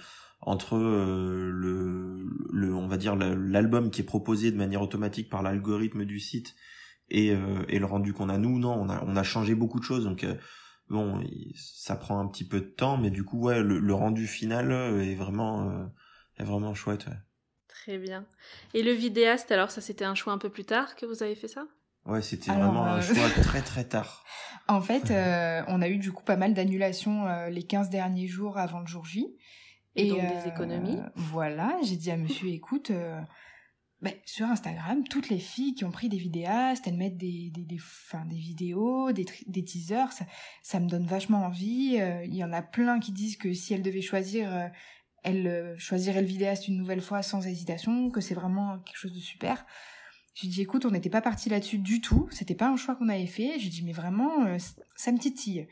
entre 0.48 0.78
euh, 0.78 1.52
le, 1.52 2.26
le, 2.54 2.74
on 2.74 2.88
va 2.88 2.96
dire 2.96 3.18
l'album 3.18 3.92
qui 3.92 4.00
est 4.00 4.06
proposé 4.06 4.50
de 4.50 4.56
manière 4.56 4.82
automatique 4.82 5.30
par 5.30 5.44
l'algorithme 5.44 6.06
du 6.06 6.22
site 6.22 6.56
et, 7.10 7.32
euh, 7.32 7.66
et 7.68 7.80
le 7.80 7.86
rendu 7.86 8.14
qu'on 8.14 8.30
a 8.30 8.38
nous 8.38 8.58
non 8.58 8.72
on 8.72 8.90
a 8.90 9.04
on 9.06 9.18
a 9.18 9.24
changé 9.24 9.56
beaucoup 9.56 9.78
de 9.78 9.84
choses 9.84 10.06
donc 10.06 10.24
euh, 10.24 10.36
bon 10.90 11.22
ça 11.54 11.98
prend 11.98 12.22
un 12.22 12.28
petit 12.28 12.48
peu 12.48 12.62
de 12.62 12.66
temps 12.66 12.98
mais 12.98 13.10
du 13.10 13.26
coup 13.26 13.42
ouais 13.42 13.62
le, 13.62 13.78
le 13.78 13.94
rendu 13.94 14.26
final 14.26 14.72
est 14.72 15.16
vraiment 15.16 15.90
est 16.38 16.46
vraiment 16.46 16.74
chouette 16.74 17.08
très 17.68 17.98
bien 17.98 18.26
et 18.74 18.84
le 18.84 18.94
vidéaste 18.94 19.52
alors 19.52 19.70
ça 19.70 19.82
c'était 19.82 20.06
un 20.06 20.16
choix 20.16 20.32
un 20.32 20.38
peu 20.38 20.50
plus 20.50 20.66
tard 20.66 20.96
que 20.96 21.06
vous 21.06 21.24
avez 21.24 21.36
fait 21.36 21.50
ça? 21.50 21.68
Ouais, 22.06 22.22
c'était 22.22 22.52
vraiment 22.52 22.86
un 22.86 23.02
choix 23.02 23.30
très 23.44 23.62
très 23.62 23.84
tard. 23.84 24.24
En 24.70 24.80
fait, 24.80 25.12
on 25.68 25.82
a 25.82 25.90
eu 25.90 25.98
du 25.98 26.14
coup 26.14 26.24
pas 26.24 26.38
mal 26.38 26.54
d'annulations 26.54 27.26
les 27.50 27.64
15 27.64 27.90
derniers 27.90 28.28
jours 28.30 28.58
avant 28.58 28.80
le 28.80 28.88
jour 28.88 29.04
J. 29.04 29.36
Et, 29.98 30.10
donc 30.10 30.20
des 30.20 30.48
économies. 30.48 30.98
Euh, 30.98 31.10
voilà, 31.16 31.78
j'ai 31.84 31.96
dit 31.96 32.12
à 32.12 32.18
monsieur, 32.18 32.48
écoute, 32.50 32.92
euh, 32.92 33.20
ben, 34.02 34.14
sur 34.26 34.46
Instagram, 34.46 35.04
toutes 35.10 35.30
les 35.30 35.40
filles 35.40 35.74
qui 35.74 35.86
ont 35.86 35.92
pris 35.92 36.08
des 36.08 36.18
vidéastes, 36.18 36.88
elles 36.88 36.98
mettent 36.98 37.18
des, 37.18 37.50
des, 37.52 37.64
des, 37.64 37.80
des 38.30 38.38
vidéos, 38.38 39.12
des, 39.12 39.26
des 39.48 39.64
teasers, 39.64 40.12
ça, 40.12 40.26
ça, 40.62 40.80
me 40.80 40.88
donne 40.88 41.08
vachement 41.08 41.46
envie. 41.46 41.98
Euh, 42.00 42.24
il 42.26 42.36
y 42.36 42.44
en 42.44 42.54
a 42.54 42.62
plein 42.62 43.00
qui 43.00 43.12
disent 43.12 43.38
que 43.38 43.54
si 43.54 43.74
elles 43.74 43.82
devaient 43.82 44.02
choisir, 44.02 44.70
elles 45.24 45.76
choisiraient 45.80 46.22
le 46.22 46.28
vidéaste 46.28 46.68
une 46.68 46.78
nouvelle 46.78 47.02
fois 47.02 47.24
sans 47.24 47.46
hésitation, 47.46 48.12
que 48.12 48.22
c'est 48.22 48.36
vraiment 48.36 48.78
quelque 48.80 48.98
chose 48.98 49.14
de 49.14 49.20
super. 49.20 49.66
J'ai 50.36 50.48
dit, 50.48 50.62
écoute, 50.62 50.86
on 50.86 50.92
n'était 50.92 51.10
pas 51.10 51.22
parti 51.22 51.50
là-dessus 51.50 51.80
du 51.80 52.00
tout, 52.00 52.28
c'était 52.30 52.54
pas 52.54 52.70
un 52.70 52.78
choix 52.78 52.96
qu'on 52.96 53.10
avait 53.10 53.26
fait. 53.26 53.58
J'ai 53.58 53.70
dit, 53.70 53.82
mais 53.84 53.94
vraiment, 53.94 54.46
ça 54.96 55.12
me 55.12 55.18
titille. 55.18 55.68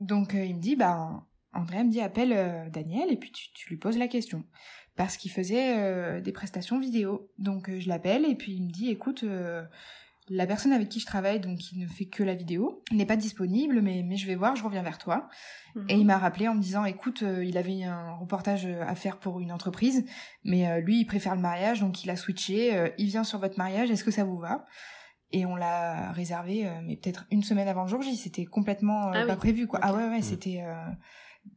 Donc 0.00 0.32
il 0.32 0.56
me 0.56 0.60
dit, 0.60 0.74
bah 0.74 1.26
Andrea 1.52 1.84
me 1.84 1.90
dit 1.90 2.00
appelle 2.00 2.32
euh, 2.32 2.68
Daniel 2.70 3.10
et 3.10 3.16
puis 3.16 3.30
tu, 3.32 3.68
lui 3.68 3.76
poses 3.76 3.98
la 3.98 4.08
question. 4.08 4.44
Parce 4.96 5.16
qu'il 5.16 5.30
faisait 5.30 5.78
euh, 5.78 6.20
des 6.20 6.32
prestations 6.32 6.78
vidéo. 6.78 7.30
Donc 7.38 7.68
euh, 7.68 7.80
je 7.80 7.88
l'appelle 7.88 8.24
et 8.24 8.34
puis 8.34 8.52
il 8.52 8.64
me 8.64 8.70
dit 8.70 8.90
écoute, 8.90 9.24
la 10.28 10.46
personne 10.46 10.72
avec 10.72 10.88
qui 10.88 11.00
je 11.00 11.06
travaille, 11.06 11.40
donc 11.40 11.58
qui 11.58 11.78
ne 11.78 11.86
fait 11.86 12.06
que 12.06 12.22
la 12.22 12.34
vidéo, 12.34 12.82
n'est 12.92 13.06
pas 13.06 13.16
disponible, 13.16 13.80
mais, 13.82 14.02
mais 14.04 14.16
je 14.16 14.26
vais 14.26 14.34
voir, 14.34 14.54
je 14.54 14.62
reviens 14.62 14.82
vers 14.82 14.98
toi. 14.98 15.28
Mhm. 15.74 15.86
Et 15.88 15.94
il 15.94 16.06
m'a 16.06 16.18
rappelé 16.18 16.48
en 16.48 16.54
me 16.54 16.60
disant 16.60 16.84
écoute, 16.84 17.22
il 17.42 17.58
avait 17.58 17.84
un 17.84 18.12
reportage 18.14 18.66
à 18.66 18.94
faire 18.94 19.18
pour 19.18 19.40
une 19.40 19.52
entreprise, 19.52 20.04
mais 20.44 20.80
lui 20.80 21.00
il 21.00 21.06
préfère 21.06 21.34
le 21.34 21.40
mariage, 21.40 21.80
donc 21.80 22.04
il 22.04 22.10
a 22.10 22.16
switché, 22.16 22.92
il 22.98 23.06
vient 23.08 23.24
sur 23.24 23.38
votre 23.38 23.58
mariage, 23.58 23.90
est-ce 23.90 24.04
que 24.04 24.10
ça 24.10 24.24
vous 24.24 24.38
va? 24.38 24.66
Et 25.34 25.46
on 25.46 25.56
l'a 25.56 26.12
réservé 26.12 26.70
mais 26.84 26.96
peut-être 26.96 27.24
une 27.30 27.42
semaine 27.42 27.66
avant 27.66 27.84
le 27.84 27.88
jour 27.88 28.02
J 28.02 28.16
c'était 28.16 28.44
complètement 28.44 29.12
ah 29.14 29.24
pas 29.24 29.36
prévu 29.36 29.66
quoi 29.66 29.78
ah 29.82 29.94
ouais 29.94 30.06
ouais 30.10 30.20
c'était 30.20 30.62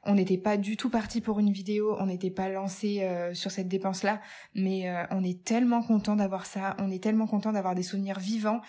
on 0.04 0.16
n'était 0.16 0.38
pas 0.38 0.58
du 0.58 0.78
tout 0.78 0.90
parti 0.90 1.22
pour 1.22 1.40
une 1.40 1.52
vidéo, 1.52 1.96
on 2.00 2.06
n'était 2.06 2.30
pas 2.30 2.50
lancé 2.50 3.02
euh, 3.02 3.34
sur 3.34 3.52
cette 3.52 3.68
dépense-là, 3.68 4.22
mais 4.54 4.90
euh, 4.90 5.04
on 5.12 5.24
est 5.24 5.44
tellement 5.44 5.82
content 5.82 6.16
d'avoir 6.16 6.46
ça, 6.46 6.76
on 6.80 6.92
est 6.92 7.04
tellement 7.04 7.28
content 7.28 7.52
d'avoir 7.52 7.76
des 7.76 7.84
souvenirs 7.84 8.20
vivants. 8.20 8.62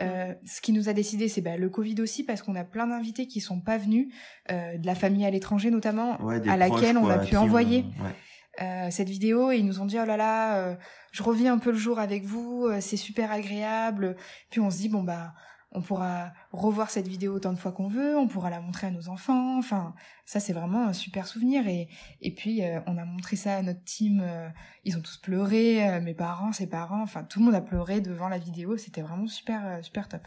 Euh, 0.00 0.34
ce 0.44 0.60
qui 0.62 0.72
nous 0.72 0.88
a 0.88 0.94
décidé, 0.94 1.28
c'est 1.28 1.42
bah, 1.42 1.56
le 1.56 1.68
Covid 1.68 2.00
aussi, 2.00 2.24
parce 2.24 2.42
qu'on 2.42 2.56
a 2.56 2.64
plein 2.64 2.86
d'invités 2.86 3.26
qui 3.26 3.40
sont 3.40 3.60
pas 3.60 3.76
venus, 3.78 4.12
de 4.48 4.86
la 4.86 4.94
famille 4.94 5.24
à 5.26 5.30
l'étranger 5.30 5.70
notamment, 5.70 6.20
Ouais, 6.22 6.46
à 6.48 6.56
laquelle 6.56 6.96
proches, 6.96 7.04
on 7.04 7.08
a 7.08 7.18
pu 7.18 7.36
envoyer 7.36 7.84
ouais. 8.02 8.62
euh, 8.62 8.90
cette 8.90 9.08
vidéo 9.08 9.50
et 9.50 9.58
ils 9.58 9.66
nous 9.66 9.80
ont 9.80 9.86
dit 9.86 9.98
oh 10.00 10.04
là 10.04 10.16
là, 10.16 10.58
euh, 10.58 10.74
je 11.10 11.22
reviens 11.22 11.54
un 11.54 11.58
peu 11.58 11.70
le 11.70 11.78
jour 11.78 11.98
avec 11.98 12.24
vous, 12.24 12.66
euh, 12.66 12.78
c'est 12.80 12.96
super 12.96 13.32
agréable. 13.32 14.16
Puis 14.50 14.60
on 14.60 14.70
se 14.70 14.78
dit 14.78 14.88
bon 14.88 15.02
bah 15.02 15.32
on 15.74 15.82
pourra 15.82 16.32
revoir 16.52 16.90
cette 16.90 17.08
vidéo 17.08 17.34
autant 17.34 17.52
de 17.52 17.58
fois 17.58 17.72
qu'on 17.72 17.88
veut, 17.88 18.16
on 18.16 18.28
pourra 18.28 18.50
la 18.50 18.60
montrer 18.60 18.88
à 18.88 18.90
nos 18.90 19.08
enfants. 19.08 19.58
Enfin, 19.58 19.94
ça 20.24 20.40
c'est 20.40 20.52
vraiment 20.52 20.86
un 20.86 20.92
super 20.92 21.26
souvenir. 21.26 21.64
Et, 21.66 21.88
puis 22.34 22.62
euh, 22.62 22.80
on 22.86 22.98
a 22.98 23.04
montré 23.04 23.36
ça 23.36 23.56
à 23.56 23.62
notre 23.62 23.82
team. 23.84 24.20
euh, 24.22 24.48
ils 24.84 24.96
ont 24.96 25.00
tous 25.00 25.16
pleuré, 25.16 25.88
euh, 25.88 26.00
mes 26.00 26.14
parents, 26.14 26.52
ses 26.52 26.68
parents. 26.68 27.02
Enfin, 27.02 27.24
tout 27.24 27.38
le 27.38 27.46
monde 27.46 27.54
a 27.54 27.60
pleuré 27.60 28.00
devant 28.00 28.28
la 28.28 28.38
vidéo. 28.38 28.76
C'était 28.76 29.02
vraiment 29.02 29.26
super, 29.26 29.82
super 29.82 30.08
top. 30.08 30.22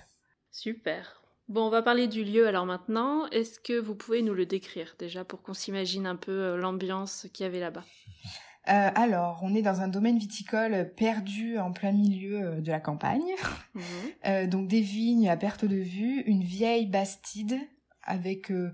Super. 0.51 1.21
Bon, 1.47 1.67
on 1.67 1.69
va 1.69 1.83
parler 1.83 2.07
du 2.07 2.23
lieu 2.23 2.47
alors 2.47 2.65
maintenant. 2.65 3.27
Est-ce 3.27 3.59
que 3.59 3.79
vous 3.79 3.95
pouvez 3.95 4.23
nous 4.23 4.33
le 4.33 4.47
décrire 4.47 4.95
déjà 4.97 5.23
pour 5.23 5.43
qu'on 5.43 5.53
s'imagine 5.53 6.07
un 6.07 6.15
peu 6.15 6.55
l'ambiance 6.55 7.27
qu'il 7.33 7.43
y 7.43 7.47
avait 7.47 7.59
là-bas? 7.59 7.83
Euh, 8.67 8.89
alors, 8.95 9.39
on 9.43 9.53
est 9.53 9.61
dans 9.61 9.81
un 9.81 9.87
domaine 9.87 10.17
viticole 10.17 10.91
perdu 10.97 11.57
en 11.59 11.71
plein 11.71 11.91
milieu 11.91 12.41
euh, 12.41 12.61
de 12.61 12.71
la 12.71 12.79
campagne. 12.79 13.21
Mhm. 13.75 13.81
Euh, 14.27 14.47
donc 14.47 14.67
des 14.69 14.79
vignes 14.79 15.29
à 15.29 15.35
perte 15.35 15.65
de 15.65 15.75
vue, 15.75 16.21
une 16.27 16.41
vieille 16.43 16.85
bastide 16.87 17.57
avec 18.03 18.49
euh, 18.51 18.71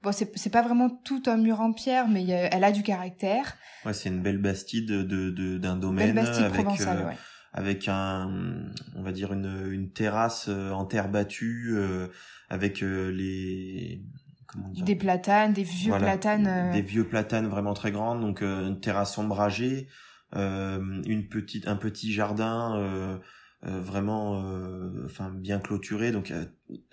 bon 0.00 0.12
c'est 0.12 0.30
c'est 0.38 0.50
pas 0.50 0.62
vraiment 0.62 0.88
tout 0.88 1.22
un 1.26 1.36
mur 1.36 1.60
en 1.60 1.72
pierre 1.72 2.06
mais 2.06 2.22
a- 2.32 2.54
elle 2.54 2.62
a 2.62 2.70
du 2.70 2.84
caractère. 2.84 3.56
Ouais, 3.84 3.92
c'est 3.92 4.10
une 4.10 4.22
belle 4.22 4.38
bastide 4.38 4.86
de 4.86 5.02
de- 5.30 5.58
d'un 5.58 5.74
domaine 5.76 6.14
Belle 6.14 6.24
bastide 6.24 6.44
avec 6.44 6.54
provençale, 6.62 6.98
euh, 7.02 7.06
ouais. 7.08 7.16
avec 7.52 7.88
un 7.88 8.30
on 8.94 9.02
va 9.02 9.10
dire 9.10 9.32
une 9.32 9.68
une 9.72 9.90
terrasse 9.90 10.48
en 10.48 10.84
terre 10.84 11.08
battue 11.08 11.70
euh, 11.72 12.06
avec 12.48 12.82
euh, 12.84 13.10
les 13.10 14.02
comment 14.54 14.68
dire 14.70 14.84
Des 14.84 14.96
platanes, 14.96 15.52
des 15.52 15.62
vieux 15.64 15.90
Voilà, 15.90 16.06
platanes. 16.12 16.46
euh, 16.46 16.72
des 16.72 16.80
vieux 16.82 17.04
platanes 17.06 17.48
vraiment 17.48 17.74
très 17.74 17.92
grandes 17.92 18.20
donc 18.22 18.40
euh, 18.42 18.68
une 18.68 18.80
terrasse 18.80 19.18
ombragée 19.18 19.88
euh, 20.34 21.02
une 21.06 21.28
petite 21.28 21.68
un 21.68 21.76
petit 21.76 22.12
jardin 22.12 22.76
euh, 22.78 23.18
vraiment 23.62 24.42
euh, 24.44 25.04
enfin 25.06 25.30
bien 25.30 25.58
clôturé 25.58 26.12
donc 26.12 26.30
euh, 26.30 26.44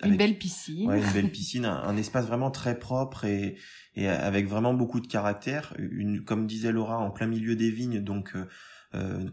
une 0.03 0.15
belle 0.17 0.37
piscine. 0.37 0.87
Ouais, 0.89 0.99
une 1.01 1.11
belle 1.11 1.31
piscine, 1.37 1.65
un, 1.65 1.81
un 1.83 1.97
espace 1.97 2.25
vraiment 2.27 2.51
très 2.51 2.77
propre 2.79 3.25
et, 3.25 3.57
et 3.95 4.07
avec 4.07 4.47
vraiment 4.47 4.73
beaucoup 4.73 4.99
de 4.99 5.07
caractère. 5.07 5.73
Une, 5.79 6.23
comme 6.23 6.45
disait 6.47 6.71
Laura, 6.71 6.97
en 6.99 7.09
plein 7.09 7.27
milieu 7.27 7.55
des 7.55 7.71
vignes, 7.71 7.99
donc 8.01 8.35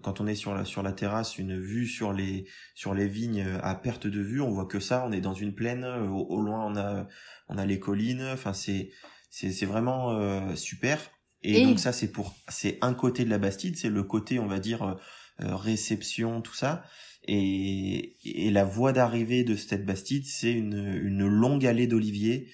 quand 0.03 0.21
on 0.21 0.27
est 0.29 0.37
sur 0.37 0.55
la 0.55 0.65
sur 0.65 0.83
la 0.85 0.93
terrasse, 0.93 1.37
une 1.39 1.59
vue 1.59 1.87
sur 1.87 2.13
les 2.13 2.47
sur 2.77 2.95
les 2.95 3.09
vignes 3.09 3.45
à 3.63 3.75
perte 3.75 4.07
de 4.07 4.21
vue, 4.21 4.41
on 4.41 4.51
voit 4.53 4.67
que 4.67 4.79
ça. 4.79 5.05
On 5.07 5.11
est 5.13 5.21
dans 5.21 5.35
une 5.35 5.53
plaine. 5.55 5.85
Au, 5.85 6.27
au 6.29 6.41
loin, 6.41 6.65
on 6.65 6.77
a 6.77 7.09
on 7.49 7.59
a 7.59 7.67
les 7.67 7.79
collines. 7.79 8.23
Enfin, 8.33 8.53
c'est 8.53 8.91
c'est 9.31 9.53
c'est 9.53 9.67
vraiment 9.67 10.13
euh, 10.13 10.55
super. 10.55 10.99
Et, 11.43 11.59
Et- 11.59 11.65
donc 11.65 11.79
ça, 11.79 11.93
c'est 11.93 12.11
pour 12.13 12.35
c'est 12.49 12.79
un 12.83 12.95
côté 12.95 13.25
de 13.25 13.31
la 13.31 13.39
Bastide, 13.39 13.77
c'est 13.77 13.91
le 13.91 14.03
côté, 14.03 14.39
on 14.39 14.47
va 14.47 14.59
dire 14.59 14.83
euh, 14.83 14.95
euh, 15.43 15.57
réception, 15.57 16.41
tout 16.43 16.55
ça. 16.55 16.83
Et, 17.31 18.17
et 18.25 18.51
la 18.51 18.65
voie 18.65 18.93
d'arrivée 18.93 19.45
de 19.45 19.55
cette 19.55 19.85
Bastide, 19.85 20.25
c'est 20.27 20.53
une, 20.53 20.99
une 21.03 21.27
longue 21.27 21.67
allée 21.67 21.87
d'oliviers 21.87 22.49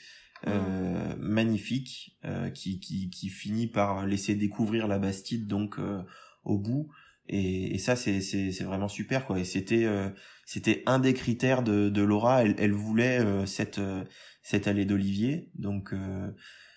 euh, 0.47 1.15
magnifique 1.19 2.17
euh, 2.25 2.51
qui, 2.51 2.81
qui, 2.81 3.09
qui 3.09 3.29
finit 3.29 3.69
par 3.69 4.07
laisser 4.07 4.35
découvrir 4.35 4.89
la 4.89 4.99
Bastide 4.99 5.47
donc 5.47 5.79
euh, 5.79 6.03
au 6.45 6.59
bout. 6.59 6.91
Et, 7.29 7.75
et 7.75 7.79
ça, 7.79 7.97
c'est, 7.97 8.21
c'est, 8.21 8.53
c'est 8.53 8.65
vraiment 8.65 8.89
super 8.89 9.27
quoi. 9.27 9.39
Et 9.39 9.45
c'était 9.45 9.85
euh, 9.85 10.11
c'était 10.45 10.83
un 10.87 10.99
des 10.99 11.15
critères 11.15 11.63
de, 11.63 11.89
de 11.89 12.03
Laura. 12.03 12.43
Elle, 12.45 12.55
elle 12.59 12.73
voulait 12.73 13.21
euh, 13.21 13.47
cette 13.47 13.79
euh, 13.79 14.05
cette 14.45 14.69
allée 14.69 14.85
d'oliviers. 14.85 15.51
Donc 15.57 15.93
euh, 15.93 16.31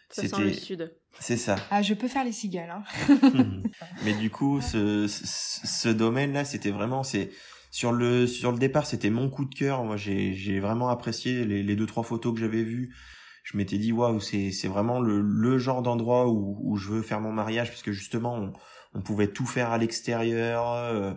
Ça 0.10 0.24
sent 0.24 0.42
le 0.42 0.50
c'était 0.52 0.60
sud. 0.60 0.96
c'est 1.20 1.38
ça. 1.38 1.58
Ah, 1.70 1.84
je 1.84 1.94
peux 1.94 2.08
faire 2.08 2.24
les 2.24 2.32
cigales. 2.32 2.72
Hein. 2.72 2.84
Mais 4.06 4.14
du 4.16 4.32
coup, 4.32 4.60
ce, 4.62 5.08
ce, 5.08 5.26
ce 5.68 5.90
domaine-là, 5.90 6.44
c'était 6.46 6.72
vraiment, 6.72 7.04
c'est 7.04 7.30
sur 7.70 7.92
le 7.92 8.26
sur 8.26 8.52
le 8.52 8.58
départ, 8.58 8.88
c'était 8.88 9.10
mon 9.12 9.30
coup 9.30 9.46
de 9.46 9.54
cœur. 9.54 9.84
Moi, 9.84 9.98
j'ai 9.98 10.34
j'ai 10.34 10.60
vraiment 10.60 10.90
apprécié 10.90 11.46
les, 11.46 11.62
les 11.62 11.76
deux 11.76 11.86
trois 11.86 12.04
photos 12.04 12.34
que 12.34 12.40
j'avais 12.40 12.64
vues. 12.64 12.96
Je 13.44 13.56
m'étais 13.58 13.78
dit 13.78 13.92
waouh, 13.92 14.20
c'est 14.20 14.52
c'est 14.52 14.68
vraiment 14.68 15.00
le 15.00 15.22
le 15.22 15.58
genre 15.58 15.82
d'endroit 15.82 16.28
où 16.30 16.58
où 16.64 16.78
je 16.78 16.90
veux 16.90 17.02
faire 17.02 17.20
mon 17.22 17.32
mariage 17.32 17.70
parce 17.70 17.84
que 17.84 17.92
justement, 17.92 18.36
on 18.36 18.54
on 18.94 19.02
pouvait 19.02 19.28
tout 19.28 19.46
faire 19.46 19.70
à 19.72 19.78
l'extérieur. 19.78 20.72
euh, 20.72 21.14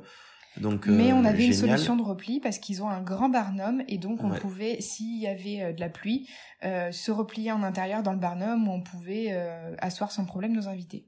donc 0.56 0.86
Mais 0.86 1.12
euh, 1.12 1.14
on 1.16 1.24
avait 1.24 1.46
une 1.46 1.52
solution 1.52 1.96
de 1.96 2.02
repli 2.02 2.40
parce 2.40 2.58
qu'ils 2.58 2.82
ont 2.82 2.88
un 2.88 3.02
grand 3.02 3.28
barnum 3.28 3.82
et 3.88 3.98
donc 3.98 4.22
on 4.24 4.30
Ouais. 4.30 4.38
pouvait, 4.38 4.80
s'il 4.80 5.18
y 5.20 5.26
avait 5.26 5.62
euh, 5.62 5.72
de 5.72 5.80
la 5.80 5.88
pluie, 5.88 6.28
euh, 6.64 6.90
se 6.92 7.10
replier 7.10 7.52
en 7.52 7.62
intérieur 7.62 8.02
dans 8.02 8.12
le 8.12 8.18
barnum 8.18 8.68
où 8.68 8.72
on 8.72 8.82
pouvait 8.82 9.28
euh, 9.30 9.74
asseoir 9.78 10.10
sans 10.12 10.24
problème 10.24 10.52
nos 10.52 10.68
invités. 10.68 11.06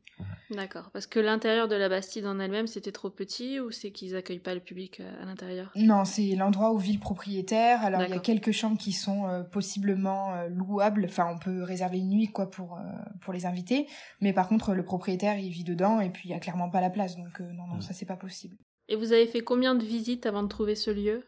D'accord. 0.51 0.91
Parce 0.93 1.07
que 1.07 1.19
l'intérieur 1.19 1.67
de 1.67 1.75
la 1.75 1.89
Bastide 1.89 2.27
en 2.27 2.39
elle-même, 2.39 2.67
c'était 2.69 2.93
trop 2.93 3.11
petit 3.11 3.59
ou 3.59 3.71
c'est 3.73 3.91
qu'ils 3.91 4.15
accueillent 4.15 4.39
pas 4.39 4.55
le 4.55 4.61
public 4.61 5.01
euh, 5.01 5.23
à 5.23 5.25
l'intérieur? 5.25 5.73
Non, 5.75 6.05
c'est 6.05 6.37
l'endroit 6.37 6.73
où 6.73 6.79
vit 6.79 6.93
le 6.93 7.01
propriétaire. 7.01 7.83
Alors 7.85 8.03
il 8.03 8.11
y 8.11 8.13
a 8.13 8.19
quelques 8.21 8.53
chambres 8.53 8.79
qui 8.79 8.93
sont 8.93 9.27
euh, 9.27 9.43
possiblement 9.43 10.33
euh, 10.35 10.49
louables. 10.49 11.07
Enfin, 11.09 11.27
on 11.35 11.39
peut 11.39 11.63
réserver 11.63 11.99
une 11.99 12.11
nuit 12.11 12.29
quoi 12.29 12.51
pour 12.51 12.77
euh, 12.77 12.81
pour 13.21 13.33
les 13.33 13.47
invités. 13.47 13.89
Mais 14.21 14.33
par 14.33 14.47
contre, 14.49 14.75
le 14.75 14.85
propriétaire 14.85 15.39
il 15.39 15.51
vit 15.51 15.65
dedans 15.65 16.01
et 16.01 16.11
puis 16.11 16.29
il 16.29 16.31
y 16.33 16.35
a 16.35 16.39
clairement 16.39 16.71
pas 16.71 16.81
la 16.81 16.91
place. 16.91 17.17
Donc 17.17 17.41
euh, 17.41 17.53
non, 17.55 17.67
non, 17.67 17.81
ça 17.81 17.93
c'est 17.95 18.07
pas 18.07 18.17
possible. 18.17 18.57
Et 18.89 18.97
vous 18.97 19.13
avez 19.13 19.27
fait 19.27 19.41
combien 19.43 19.75
de 19.75 19.85
visites 19.85 20.27
avant 20.27 20.43
de 20.43 20.49
trouver 20.49 20.75
ce 20.75 20.91
lieu? 20.91 21.25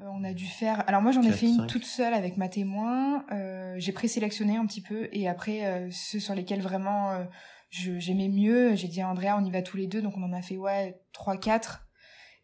Euh, 0.00 0.04
on 0.12 0.24
a 0.24 0.32
dû 0.32 0.46
faire. 0.46 0.82
Alors 0.88 1.02
moi 1.02 1.12
j'en 1.12 1.22
ai 1.22 1.32
fait 1.32 1.46
une 1.46 1.66
toute 1.66 1.84
seule 1.84 2.14
avec 2.14 2.36
ma 2.38 2.48
témoin. 2.48 3.26
Euh, 3.30 3.74
j'ai 3.78 3.92
présélectionné 3.92 4.56
un 4.56 4.66
petit 4.66 4.80
peu 4.80 5.08
et 5.12 5.28
après 5.28 5.66
euh, 5.66 5.88
ceux 5.90 6.20
sur 6.20 6.34
lesquels 6.34 6.62
vraiment 6.62 7.10
euh, 7.10 7.24
je- 7.70 7.98
j'aimais 7.98 8.28
mieux, 8.28 8.74
j'ai 8.74 8.88
dit 8.88 9.02
à 9.02 9.08
Andrea 9.08 9.36
on 9.38 9.44
y 9.44 9.50
va 9.50 9.60
tous 9.60 9.76
les 9.76 9.86
deux 9.86 10.00
donc 10.00 10.16
on 10.16 10.22
en 10.22 10.32
a 10.32 10.40
fait 10.42 10.56
ouais 10.56 11.00
trois 11.12 11.36
quatre. 11.36 11.86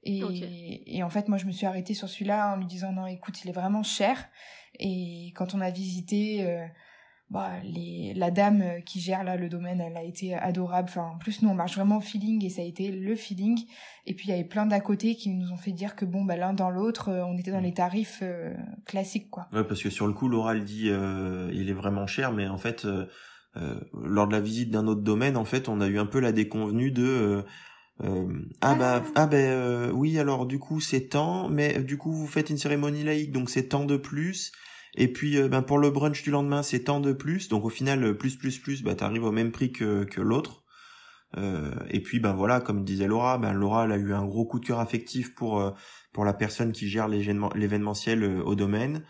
Et, 0.05 0.23
Ok. 0.23 0.37
et 0.43 1.03
en 1.03 1.11
fait 1.11 1.29
moi 1.29 1.39
je 1.39 1.47
me 1.47 1.51
suis 1.53 1.67
arrêtée 1.67 1.95
sur 1.95 2.09
celui-là 2.09 2.53
en 2.53 2.57
lui 2.57 2.67
disant 2.67 2.93
non 2.93 3.07
écoute 3.07 3.43
il 3.45 3.49
est 3.49 3.53
vraiment 3.53 3.83
cher 3.83 4.29
et 4.79 5.33
quand 5.35 5.55
on 5.55 5.61
a 5.61 5.71
visité 5.71 6.47
euh, 6.47 6.65
bah, 7.31 7.53
les, 7.63 8.15
la 8.15 8.31
dame 8.31 8.63
euh, 8.63 8.81
qui 8.81 9.01
gère 9.01 9.23
là 9.23 9.37
le 9.37 9.49
domaine 9.49 9.81
elle 9.81 9.97
a 9.97 10.03
été 10.03 10.35
adorable. 10.35 10.89
Enfin 10.89 11.11
en 11.15 11.19
plus 11.19 11.43
nous 11.43 11.51
on 11.51 11.55
marche 11.55 11.77
vraiment 11.77 11.99
au 11.99 12.01
feeling 12.01 12.45
et 12.45 12.51
ça 12.51 12.63
a 12.63 12.65
été 12.65 12.91
le 12.91 13.15
feeling. 13.15 13.59
Et 14.07 14.15
puis 14.15 14.29
il 14.29 14.31
y 14.31 14.35
avait 14.35 14.45
plein 14.45 14.65
d'à 14.65 14.81
côté 14.81 15.15
qui 15.15 15.29
nous 15.29 15.53
ont 15.53 15.59
fait 15.59 15.73
dire 15.73 15.95
que 15.97 16.05
bon 16.07 16.25
bah 16.25 16.37
l'un 16.37 16.55
dans 16.55 16.71
l'autre 16.71 17.11
euh, 17.11 17.25
on 17.25 17.37
était 17.37 17.51
dans 17.51 17.61
les 17.61 17.75
tarifs 17.75 18.21
euh, 18.23 18.55
classiques 18.87 19.31
quoi. 19.31 19.49
Ouais, 19.53 19.65
parce 19.65 19.83
que 19.83 19.91
sur 19.91 20.07
le 20.07 20.13
coup, 20.15 20.29
Laura 20.29 20.55
elle 20.55 20.65
dit 20.65 20.89
euh, 20.89 21.51
il 21.53 21.69
est 21.69 21.75
vraiment 21.75 22.07
cher, 22.07 22.33
mais 22.33 22.49
en 22.49 22.59
fait, 22.59 22.85
euh, 22.85 23.07
euh, 23.57 23.79
lors 24.03 24.27
de 24.27 24.33
la 24.33 24.41
visite 24.41 24.71
d'un 24.71 24.87
autre 24.87 25.03
domaine, 25.03 25.37
en 25.37 25.45
fait, 25.45 25.69
on 25.69 25.81
a 25.81 25.87
eu 25.87 25.99
un 25.99 26.07
peu 26.07 26.21
la 26.21 26.33
déconvenue 26.33 26.91
de 26.91 27.05
euh, 27.05 27.43
euh, 28.05 28.33
ah 28.61 28.75
bah 28.75 29.03
ah 29.17 29.27
ben 29.27 29.51
euh, 29.51 29.91
oui 29.93 30.19
alors 30.19 30.47
du 30.47 30.59
coup 30.59 30.81
c'est 30.81 31.09
tant, 31.09 31.49
mais 31.49 31.83
du 31.83 31.99
coup 31.99 32.13
vous 32.13 32.29
faites 32.29 32.49
une 32.49 32.57
cérémonie 32.57 33.03
laïque 33.03 33.33
donc 33.33 33.51
c'est 33.51 33.69
tant 33.69 33.85
de 33.85 33.97
plus. 33.97 34.53
Et 34.95 35.09
puis 35.13 35.37
euh, 35.37 35.49
ben 35.49 35.63
pour 35.63 35.79
le 35.79 35.91
brunch 35.91 36.23
du 36.23 36.31
lendemain 36.31 36.63
c'est 36.63 36.85
tant 36.85 37.01
de 37.01 37.13
plus, 37.13 37.49
donc 37.49 37.65
au 37.65 37.69
final 37.71 38.03
euh, 38.05 38.15
plus 38.15 38.37
plus 38.37 38.59
plus 38.59 38.83
bah 38.83 38.95
t'arrives 38.95 39.25
au 39.25 39.33
même 39.33 39.53
prix 39.53 39.71
que 39.73 40.05
que 40.05 40.21
l'autre. 40.21 40.65
Euh, 41.37 41.75
et 41.91 42.01
puis 42.01 42.21
ben 42.21 42.33
voilà 42.33 42.61
comme 42.61 42.85
disait 42.85 43.07
Laura, 43.07 43.37
ben 43.39 43.53
Laura 43.53 43.85
elle 43.85 43.93
a 43.93 43.97
eu 43.99 44.13
un 44.15 44.25
gros 44.25 44.47
coup 44.47 44.59
de 44.61 44.67
cœur 44.67 44.81
affectif 44.81 45.35
pour 45.35 45.75
pour 46.13 46.25
la 46.25 46.33
personne 46.33 46.73
qui 46.73 46.89
gère 46.89 47.07
l'événement- 47.09 47.53
l'événementiel 47.55 48.25
au 48.25 48.55
domaine. 48.55 49.05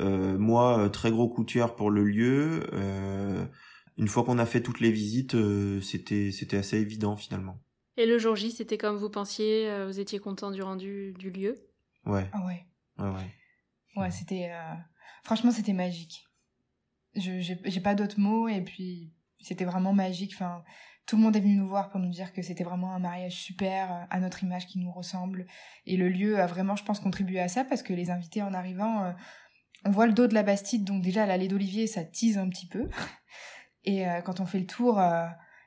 Euh, 0.00 0.36
moi, 0.38 0.88
très 0.90 1.10
gros 1.10 1.28
coup 1.28 1.44
de 1.44 1.50
cœur 1.52 1.74
pour 1.76 1.90
le 1.90 2.04
lieu. 2.04 2.64
Euh, 2.72 3.44
une 3.96 4.08
fois 4.08 4.24
qu'on 4.24 4.38
a 4.38 4.46
fait 4.46 4.60
toutes 4.60 4.80
les 4.80 4.90
visites, 4.90 5.34
euh, 5.34 5.80
c'était 5.80 6.30
c'était 6.32 6.56
assez 6.56 6.78
évident 6.78 7.16
finalement. 7.16 7.60
Et 7.96 8.06
le 8.06 8.18
jour 8.18 8.34
J, 8.34 8.50
c'était 8.50 8.78
comme 8.78 8.96
vous 8.96 9.10
pensiez 9.10 9.84
Vous 9.86 10.00
étiez 10.00 10.18
content 10.18 10.50
du 10.50 10.62
rendu 10.62 11.12
du 11.18 11.30
lieu? 11.30 11.54
Ouais, 12.06 12.28
Ah 12.32 12.44
ouais. 12.44 12.66
ouais, 12.98 13.10
ouais. 13.10 13.34
Ouais, 13.96 14.10
c'était 14.10 14.50
euh, 14.50 14.74
franchement 15.24 15.50
c'était 15.50 15.72
magique. 15.72 16.28
Je 17.16 17.40
j'ai 17.40 17.80
pas 17.80 17.94
d'autres 17.94 18.20
mots 18.20 18.48
et 18.48 18.60
puis 18.60 19.12
c'était 19.40 19.64
vraiment 19.64 19.92
magique. 19.92 20.32
Enfin, 20.34 20.62
tout 21.06 21.16
le 21.16 21.22
monde 21.22 21.36
est 21.36 21.40
venu 21.40 21.56
nous 21.56 21.68
voir 21.68 21.90
pour 21.90 22.00
nous 22.00 22.10
dire 22.10 22.32
que 22.32 22.42
c'était 22.42 22.64
vraiment 22.64 22.94
un 22.94 22.98
mariage 22.98 23.34
super 23.34 24.06
à 24.10 24.20
notre 24.20 24.42
image 24.42 24.66
qui 24.66 24.78
nous 24.78 24.90
ressemble 24.90 25.46
et 25.86 25.96
le 25.96 26.08
lieu 26.08 26.40
a 26.40 26.46
vraiment, 26.46 26.76
je 26.76 26.84
pense, 26.84 27.00
contribué 27.00 27.40
à 27.40 27.48
ça 27.48 27.64
parce 27.64 27.82
que 27.82 27.92
les 27.92 28.10
invités 28.10 28.42
en 28.42 28.54
arrivant, 28.54 29.04
euh, 29.04 29.12
on 29.84 29.90
voit 29.90 30.06
le 30.06 30.14
dos 30.14 30.26
de 30.26 30.34
la 30.34 30.42
Bastide, 30.42 30.84
donc 30.84 31.02
déjà 31.02 31.26
l'allée 31.26 31.48
d'Olivier, 31.48 31.86
ça 31.86 32.04
tease 32.04 32.38
un 32.38 32.48
petit 32.48 32.66
peu. 32.66 32.88
Et 33.84 34.08
euh, 34.08 34.22
quand 34.22 34.40
on 34.40 34.46
fait 34.46 34.60
le 34.60 34.66
tour, 34.66 34.98
euh, 34.98 35.26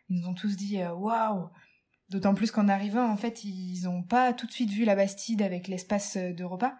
ils 0.10 0.20
nous 0.20 0.28
ont 0.28 0.34
tous 0.34 0.56
dit 0.56 0.82
waouh. 0.84 1.50
D'autant 2.10 2.34
plus 2.34 2.52
qu'en 2.52 2.68
arrivant, 2.70 3.08
en 3.08 3.18
fait, 3.18 3.44
ils 3.44 3.88
ont 3.88 4.02
pas 4.02 4.34
tout 4.34 4.48
de 4.48 4.52
suite 4.52 4.72
vu 4.72 4.86
la 4.86 4.96
Bastide 4.96 5.42
avec 5.42 5.68
l'espace 5.68 6.18
de 6.18 6.44
repas 6.44 6.74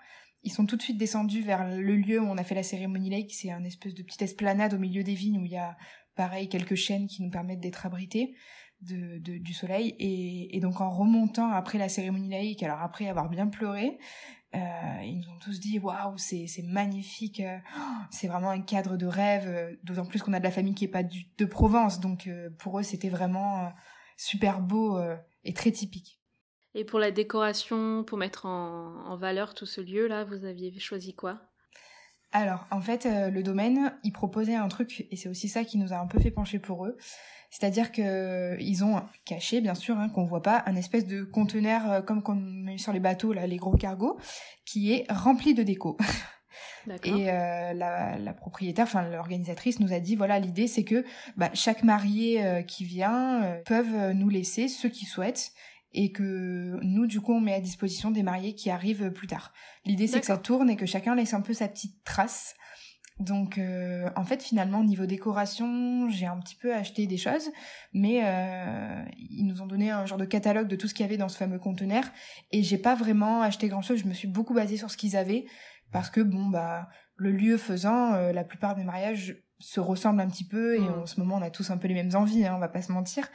ils 0.44 0.52
sont 0.52 0.66
tout 0.66 0.78
de 0.78 0.82
suite 0.82 0.98
descendus 0.98 1.42
vers 1.42 1.68
le 1.68 1.96
lieu 1.96 2.22
où 2.22 2.26
on 2.26 2.38
a 2.38 2.44
fait 2.44 2.56
la 2.56 2.64
cérémonie 2.64 3.10
lake. 3.10 3.32
C'est 3.34 3.52
un 3.52 3.64
espèce 3.64 3.94
de 3.94 4.04
petite 4.04 4.22
esplanade 4.22 4.74
au 4.74 4.78
milieu 4.78 5.04
des 5.04 5.16
vignes 5.16 5.40
où 5.40 5.46
il 5.46 5.52
y 5.52 5.58
a, 5.58 5.78
pareil, 6.16 6.50
quelques 6.50 6.76
chaînes 6.76 7.08
qui 7.08 7.24
nous 7.24 7.30
permettent 7.30 7.60
d'être 7.60 7.86
abrités. 7.86 8.36
du 8.82 9.54
soleil. 9.54 9.96
Et, 10.00 10.60
donc 10.60 10.82
en 10.82 10.90
remontant 10.90 11.52
après 11.52 11.78
la 11.78 11.90
cérémonie 11.90 12.30
laïque, 12.30 12.64
alors 12.64 12.82
après 12.82 13.08
avoir 13.10 13.30
bien 13.30 13.48
pleuré, 13.48 13.98
euh, 14.56 14.60
ils 15.04 15.18
nous 15.18 15.30
ont 15.30 15.40
tous 15.40 15.60
dit 15.60 15.80
waouh, 15.80 16.18
c'est 16.18 16.48
magnifique, 16.64 17.42
euh, 17.42 17.58
c'est 18.12 18.28
vraiment 18.28 18.52
un 18.52 18.62
cadre 18.62 18.96
de 18.96 19.08
rêve. 19.08 19.78
D'autant 19.84 20.06
plus 20.06 20.22
qu'on 20.22 20.34
a 20.34 20.40
de 20.40 20.44
la 20.44 20.52
famille 20.52 20.76
qui 20.76 20.86
est 20.86 20.90
pas 20.90 21.04
du, 21.04 21.26
de 21.38 21.46
Provence, 21.46 22.00
donc 22.00 22.30
pour 22.60 22.80
eux 22.80 22.84
c'était 22.84 23.10
vraiment 23.10 23.72
super 24.16 24.62
beau 24.62 25.00
et 25.44 25.54
très 25.54 25.72
typique. 25.72 26.22
Et 26.76 26.86
pour 26.86 27.00
la 27.00 27.12
décoration, 27.12 28.04
pour 28.04 28.18
mettre 28.18 28.46
en, 28.46 29.06
en 29.06 29.18
valeur 29.18 29.54
tout 29.54 29.66
ce 29.66 29.82
lieu 29.82 30.08
là, 30.08 30.24
vous 30.24 30.46
aviez 30.46 30.78
choisi 30.80 31.16
quoi? 31.16 31.40
Alors, 32.34 32.68
en 32.72 32.82
fait, 32.82 33.06
le 33.06 33.42
domaine, 33.42 33.98
il 34.04 34.12
proposait 34.12 34.56
un 34.56 34.68
truc, 34.68 35.08
et 35.12 35.16
c'est 35.16 35.30
aussi 35.30 35.48
ça 35.48 35.64
qui 35.64 35.78
nous 35.78 35.94
a 35.94 35.98
un 35.98 36.08
peu 36.08 36.20
fait 36.20 36.30
pencher 36.30 36.60
pour 36.60 36.86
eux. 36.86 36.98
C'est-à-dire 37.50 37.94
que 37.94 38.58
ils 38.60 38.84
ont 38.84 39.02
caché, 39.24 39.62
bien 39.62 39.76
sûr, 39.76 39.98
hein, 39.98 40.10
qu'on 40.10 40.26
voit 40.26 40.42
pas, 40.42 40.62
un 40.66 40.76
espèce 40.76 41.08
de 41.08 41.24
conteneur 41.24 41.90
euh, 41.90 42.02
comme 42.02 42.22
qu'on 42.22 42.36
met 42.36 42.78
sur 42.78 42.92
les 42.92 43.00
bateaux, 43.00 43.32
là, 43.32 43.48
les 43.48 43.56
gros 43.56 43.78
cargos, 43.78 44.20
qui 44.66 44.92
est 44.92 45.10
rempli 45.10 45.54
de 45.54 45.64
déco. 45.64 45.98
Et 47.04 47.30
euh, 47.30 47.74
la, 47.74 48.18
la, 48.18 48.34
propriétaire, 48.34 48.86
enfin 48.86 49.08
l'organisatrice, 49.10 49.80
nous 49.80 49.94
a 49.94 50.00
dit 50.00 50.16
voilà 50.16 50.40
l'idée 50.40 50.68
c'est 50.68 50.84
que 50.84 51.04
bah, 51.36 51.50
chaque 51.54 51.84
marié 51.84 52.46
euh, 52.46 52.62
qui 52.62 52.86
vient 52.86 53.44
euh, 53.44 53.62
peuvent 53.66 54.12
nous 54.14 54.30
laisser 54.30 54.68
ceux 54.68 54.90
qui 54.90 55.06
souhaitent 55.06 55.52
et 55.94 56.12
que 56.12 56.80
nous 56.82 57.08
du 57.08 57.22
coup 57.22 57.34
on 57.34 57.42
met 57.42 57.54
à 57.54 57.62
disposition 57.62 58.12
des 58.12 58.24
mariés 58.24 58.56
qui 58.56 58.70
arrivent 58.70 59.12
plus 59.12 59.28
tard. 59.28 59.54
L'idée 59.86 60.08
c'est 60.08 60.20
que 60.20 60.26
ça 60.26 60.38
tourne 60.38 60.70
et 60.70 60.76
que 60.76 60.86
chacun 60.86 61.16
laisse 61.16 61.34
un 61.34 61.42
peu 61.42 61.54
sa 61.54 61.68
petite 61.68 62.04
trace. 62.04 62.56
Donc 63.20 63.58
euh, 63.58 64.10
en 64.16 64.24
fait 64.24 64.44
finalement 64.44 64.84
niveau 64.84 65.08
décoration 65.08 66.08
j'ai 66.10 66.28
un 66.28 66.38
petit 66.40 66.56
peu 66.56 66.76
acheté 66.76 67.08
des 67.08 67.18
choses 67.18 67.50
mais 67.92 68.22
euh, 68.24 69.04
ils 69.18 69.48
nous 69.48 69.64
ont 69.64 69.66
donné 69.66 69.90
un 69.90 70.06
genre 70.06 70.20
de 70.20 70.26
catalogue 70.26 70.68
de 70.68 70.76
tout 70.76 70.88
ce 70.88 70.94
qu'il 70.94 71.04
y 71.04 71.10
avait 71.10 71.18
dans 71.18 71.30
ce 71.30 71.36
fameux 71.36 71.58
conteneur 71.58 72.04
et 72.52 72.62
j'ai 72.62 72.78
pas 72.78 72.94
vraiment 72.94 73.42
acheté 73.42 73.70
grand 73.70 73.82
chose 73.82 73.98
je 73.98 74.06
me 74.06 74.14
suis 74.14 74.28
beaucoup 74.28 74.54
basée 74.54 74.78
sur 74.78 74.92
ce 74.92 74.98
qu'ils 74.98 75.18
avaient 75.18 75.46
parce 75.92 76.12
que 76.12 76.22
bon 76.22 76.46
bah 76.46 76.90
le 77.16 77.32
lieu 77.32 77.58
faisant 77.58 78.14
euh, 78.14 78.32
la 78.34 78.44
plupart 78.44 78.76
des 78.76 78.84
mariages 78.84 79.36
se 79.60 79.80
ressemblent 79.80 80.22
un 80.22 80.28
petit 80.28 80.44
peu 80.44 80.76
et 80.76 80.82
mm. 80.82 81.00
en 81.02 81.06
ce 81.06 81.20
moment 81.20 81.36
on 81.36 81.42
a 81.42 81.50
tous 81.50 81.72
un 81.72 81.78
peu 81.78 81.88
les 81.88 81.94
mêmes 81.94 82.16
envies 82.16 82.46
hein, 82.46 82.54
on 82.56 82.60
va 82.60 82.68
pas 82.68 82.82
se 82.82 82.92
mentir 82.92 83.28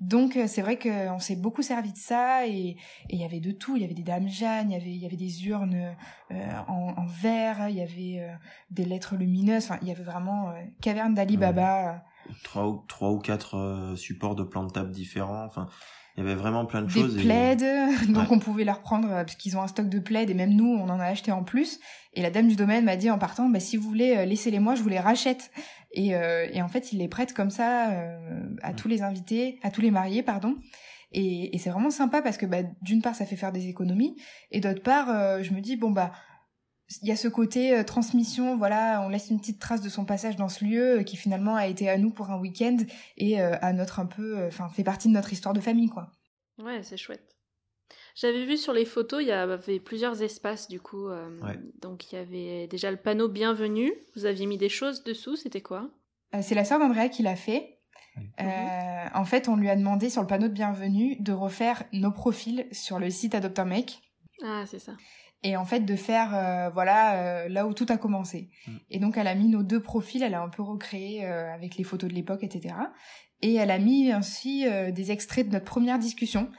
donc 0.00 0.36
euh, 0.36 0.46
c'est 0.46 0.62
vrai 0.62 0.78
qu'on 0.78 1.18
s'est 1.18 1.36
beaucoup 1.36 1.62
servi 1.62 1.92
de 1.92 1.98
ça 1.98 2.46
et 2.46 2.76
il 3.10 3.18
y 3.18 3.24
avait 3.24 3.40
de 3.40 3.50
tout. 3.50 3.76
Il 3.76 3.82
y 3.82 3.84
avait 3.84 3.94
des 3.94 4.04
dames 4.04 4.28
Jeanne, 4.28 4.70
il 4.70 4.74
y 4.74 4.76
avait 4.76 4.90
il 4.90 5.02
y 5.02 5.06
avait 5.06 5.16
des 5.16 5.46
urnes 5.46 5.96
euh, 6.30 6.50
en, 6.68 6.94
en, 6.96 7.06
verre, 7.06 7.68
il 7.68 7.76
y 7.76 7.82
avait 7.82 8.20
euh, 8.20 8.32
des 8.70 8.84
lettres 8.84 9.16
lumineuses. 9.16 9.64
Enfin, 9.64 9.78
il 9.82 9.88
y 9.88 9.90
avait 9.90 10.04
vraiment 10.04 10.54
caverne 10.80 11.14
d'Ali 11.14 11.36
Baba. 11.36 12.04
Trois 12.44 12.68
ou 12.68 12.84
trois 12.86 13.10
ou 13.10 13.18
quatre 13.18 13.94
supports 13.96 14.36
de 14.36 14.44
plans 14.44 14.64
de 14.64 14.70
table 14.70 14.90
différents. 14.90 15.44
Enfin, 15.44 15.66
il 16.18 16.24
y 16.24 16.26
avait 16.26 16.34
vraiment 16.34 16.66
plein 16.66 16.82
de 16.82 16.88
des 16.88 17.00
choses. 17.00 17.16
Des 17.16 17.22
plaids, 17.22 17.56
donc 18.08 18.30
on 18.32 18.38
pouvait 18.38 18.64
les 18.64 18.72
reprendre 18.72 19.08
parce 19.08 19.36
qu'ils 19.36 19.56
ont 19.56 19.62
un 19.62 19.68
stock 19.68 19.88
de 19.88 19.98
plaids 19.98 20.28
et 20.28 20.34
même 20.34 20.54
nous 20.54 20.66
on 20.66 20.88
en 20.88 20.98
a 21.00 21.04
acheté 21.04 21.32
en 21.32 21.44
plus. 21.44 21.78
Et 22.14 22.22
la 22.22 22.30
dame 22.30 22.48
du 22.48 22.56
domaine 22.56 22.84
m'a 22.84 22.96
dit 22.96 23.10
en 23.10 23.18
partant, 23.18 23.48
bah 23.48 23.60
si 23.60 23.76
vous 23.76 23.88
voulez 23.88 24.26
laissez-les 24.26 24.58
moi, 24.58 24.74
je 24.74 24.82
vous 24.82 24.88
les 24.88 24.98
rachète. 24.98 25.50
Et, 25.92 26.14
euh, 26.14 26.46
et, 26.52 26.60
en 26.62 26.68
fait, 26.68 26.92
il 26.92 26.98
les 26.98 27.08
prête 27.08 27.32
comme 27.32 27.50
ça 27.50 27.90
euh, 27.90 28.56
à 28.62 28.74
tous 28.74 28.88
les 28.88 29.02
invités, 29.02 29.58
à 29.62 29.70
tous 29.70 29.80
les 29.80 29.90
mariés, 29.90 30.22
pardon. 30.22 30.56
Et, 31.12 31.54
et 31.54 31.58
c'est 31.58 31.70
vraiment 31.70 31.90
sympa 31.90 32.20
parce 32.20 32.36
que 32.36 32.44
bah, 32.44 32.58
d'une 32.82 33.00
part, 33.00 33.14
ça 33.14 33.24
fait 33.24 33.36
faire 33.36 33.52
des 33.52 33.68
économies, 33.68 34.16
et 34.50 34.60
d'autre 34.60 34.82
part, 34.82 35.08
euh, 35.08 35.42
je 35.42 35.54
me 35.54 35.60
dis 35.60 35.76
bon 35.76 35.90
bah 35.90 36.12
il 37.02 37.08
y 37.08 37.12
a 37.12 37.16
ce 37.16 37.28
côté 37.28 37.82
transmission, 37.84 38.56
voilà, 38.56 39.02
on 39.04 39.08
laisse 39.08 39.30
une 39.30 39.38
petite 39.38 39.60
trace 39.60 39.82
de 39.82 39.88
son 39.88 40.04
passage 40.04 40.36
dans 40.36 40.48
ce 40.48 40.64
lieu 40.64 41.02
qui 41.04 41.16
finalement 41.16 41.54
a 41.54 41.66
été 41.66 41.88
à 41.88 41.98
nous 41.98 42.10
pour 42.10 42.30
un 42.30 42.38
week-end 42.38 42.78
et 43.16 43.40
à 43.40 43.72
notre 43.72 44.00
un 44.00 44.06
peu, 44.06 44.46
enfin 44.46 44.68
fait 44.70 44.84
partie 44.84 45.08
de 45.08 45.12
notre 45.12 45.32
histoire 45.32 45.52
de 45.52 45.60
famille 45.60 45.88
quoi. 45.88 46.10
Ouais, 46.58 46.82
c'est 46.82 46.96
chouette. 46.96 47.38
J'avais 48.20 48.44
vu 48.44 48.56
sur 48.56 48.72
les 48.72 48.84
photos, 48.84 49.22
il 49.22 49.28
y 49.28 49.32
avait 49.32 49.78
plusieurs 49.78 50.22
espaces 50.22 50.68
du 50.68 50.80
coup. 50.80 51.08
Euh, 51.08 51.28
donc 51.80 52.10
il 52.10 52.16
y 52.16 52.18
avait 52.18 52.66
déjà 52.66 52.90
le 52.90 52.96
panneau 52.96 53.28
bienvenue. 53.28 53.92
Vous 54.16 54.24
aviez 54.24 54.46
mis 54.46 54.58
des 54.58 54.68
choses 54.68 55.04
dessous, 55.04 55.36
c'était 55.36 55.60
quoi? 55.60 55.88
Euh, 56.34 56.40
C'est 56.42 56.56
la 56.56 56.64
sœur 56.64 56.80
d'Andrea 56.80 57.10
qui 57.10 57.22
l'a 57.22 57.36
fait. 57.36 57.78
Euh, 58.40 59.06
en 59.14 59.24
fait, 59.24 59.48
on 59.48 59.54
lui 59.54 59.70
a 59.70 59.76
demandé 59.76 60.10
sur 60.10 60.20
le 60.20 60.26
panneau 60.26 60.48
de 60.48 60.52
bienvenue 60.52 61.16
de 61.20 61.32
refaire 61.32 61.84
nos 61.92 62.10
profils 62.10 62.66
sur 62.72 62.98
le 62.98 63.08
site 63.08 63.36
Adopt 63.36 63.60
un 63.60 63.64
mec. 63.66 64.00
Ah, 64.42 64.64
c'est 64.66 64.80
ça. 64.80 64.96
Et 65.42 65.56
en 65.56 65.64
fait, 65.64 65.80
de 65.80 65.94
faire 65.96 66.70
voilà 66.72 67.48
là 67.48 67.66
où 67.66 67.72
tout 67.72 67.86
a 67.90 67.96
commencé. 67.96 68.50
Mm. 68.66 68.76
Et 68.90 68.98
donc, 68.98 69.16
elle 69.16 69.28
a 69.28 69.34
mis 69.34 69.48
nos 69.48 69.62
deux 69.62 69.80
profils, 69.80 70.22
elle 70.22 70.34
a 70.34 70.42
un 70.42 70.48
peu 70.48 70.62
recréé 70.62 71.24
avec 71.24 71.76
les 71.76 71.84
photos 71.84 72.10
de 72.10 72.14
l'époque, 72.14 72.42
etc. 72.42 72.74
Et 73.40 73.54
elle 73.54 73.70
a 73.70 73.78
mis 73.78 74.10
ainsi 74.10 74.66
des 74.92 75.12
extraits 75.12 75.46
de 75.46 75.52
notre 75.52 75.64
première 75.64 75.98
discussion. 75.98 76.50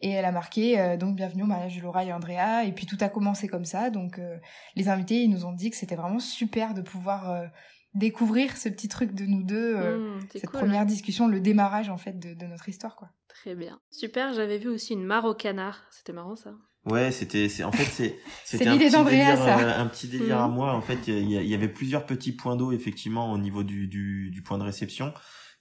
Et 0.00 0.10
elle 0.10 0.24
a 0.24 0.32
marqué 0.32 0.78
euh, 0.78 0.96
donc 0.96 1.16
bienvenue 1.16 1.44
au 1.44 1.46
mariage 1.46 1.76
de 1.76 1.82
Laura 1.82 2.04
et 2.04 2.12
Andrea. 2.12 2.64
Et 2.64 2.72
puis 2.72 2.86
tout 2.86 2.98
a 3.00 3.08
commencé 3.08 3.48
comme 3.48 3.64
ça. 3.64 3.90
Donc 3.90 4.18
euh, 4.18 4.36
les 4.74 4.88
invités 4.88 5.22
ils 5.22 5.30
nous 5.30 5.46
ont 5.46 5.52
dit 5.52 5.70
que 5.70 5.76
c'était 5.76 5.96
vraiment 5.96 6.18
super 6.18 6.74
de 6.74 6.82
pouvoir 6.82 7.30
euh, 7.30 7.46
découvrir 7.94 8.56
ce 8.56 8.68
petit 8.68 8.88
truc 8.88 9.14
de 9.14 9.24
nous 9.24 9.42
deux, 9.42 9.74
mmh, 9.76 10.26
cette 10.32 10.50
première 10.50 10.84
discussion, 10.84 11.28
le 11.28 11.40
démarrage 11.40 11.88
en 11.88 11.96
fait 11.96 12.18
de, 12.18 12.34
de, 12.34 12.46
notre 12.46 12.68
histoire 12.68 12.94
quoi. 12.94 13.08
Très 13.26 13.54
bien, 13.54 13.80
super. 13.90 14.34
J'avais 14.34 14.58
vu 14.58 14.68
aussi 14.68 14.92
une 14.92 15.04
mare 15.04 15.24
au 15.24 15.34
canard. 15.34 15.86
C'était 15.90 16.12
marrant 16.12 16.36
ça. 16.36 16.52
Ouais, 16.86 17.10
c'était, 17.10 17.48
c'est, 17.48 17.64
en 17.64 17.72
fait, 17.72 17.84
c'est, 17.84 18.18
c'était 18.44 18.68
un, 18.68 18.78
petit 18.78 19.04
délire, 19.04 19.36
ça. 19.36 19.80
un 19.80 19.86
petit 19.86 20.06
délire 20.06 20.40
à 20.40 20.48
mmh. 20.48 20.52
moi. 20.54 20.72
En 20.72 20.80
fait, 20.80 21.08
il 21.08 21.30
y, 21.30 21.34
y, 21.34 21.54
avait 21.54 21.68
plusieurs 21.68 22.06
petits 22.06 22.32
points 22.32 22.56
d'eau 22.56 22.72
effectivement 22.72 23.32
au 23.32 23.38
niveau 23.38 23.64
du, 23.64 23.88
du, 23.88 24.30
du, 24.30 24.42
point 24.42 24.56
de 24.56 24.62
réception. 24.62 25.12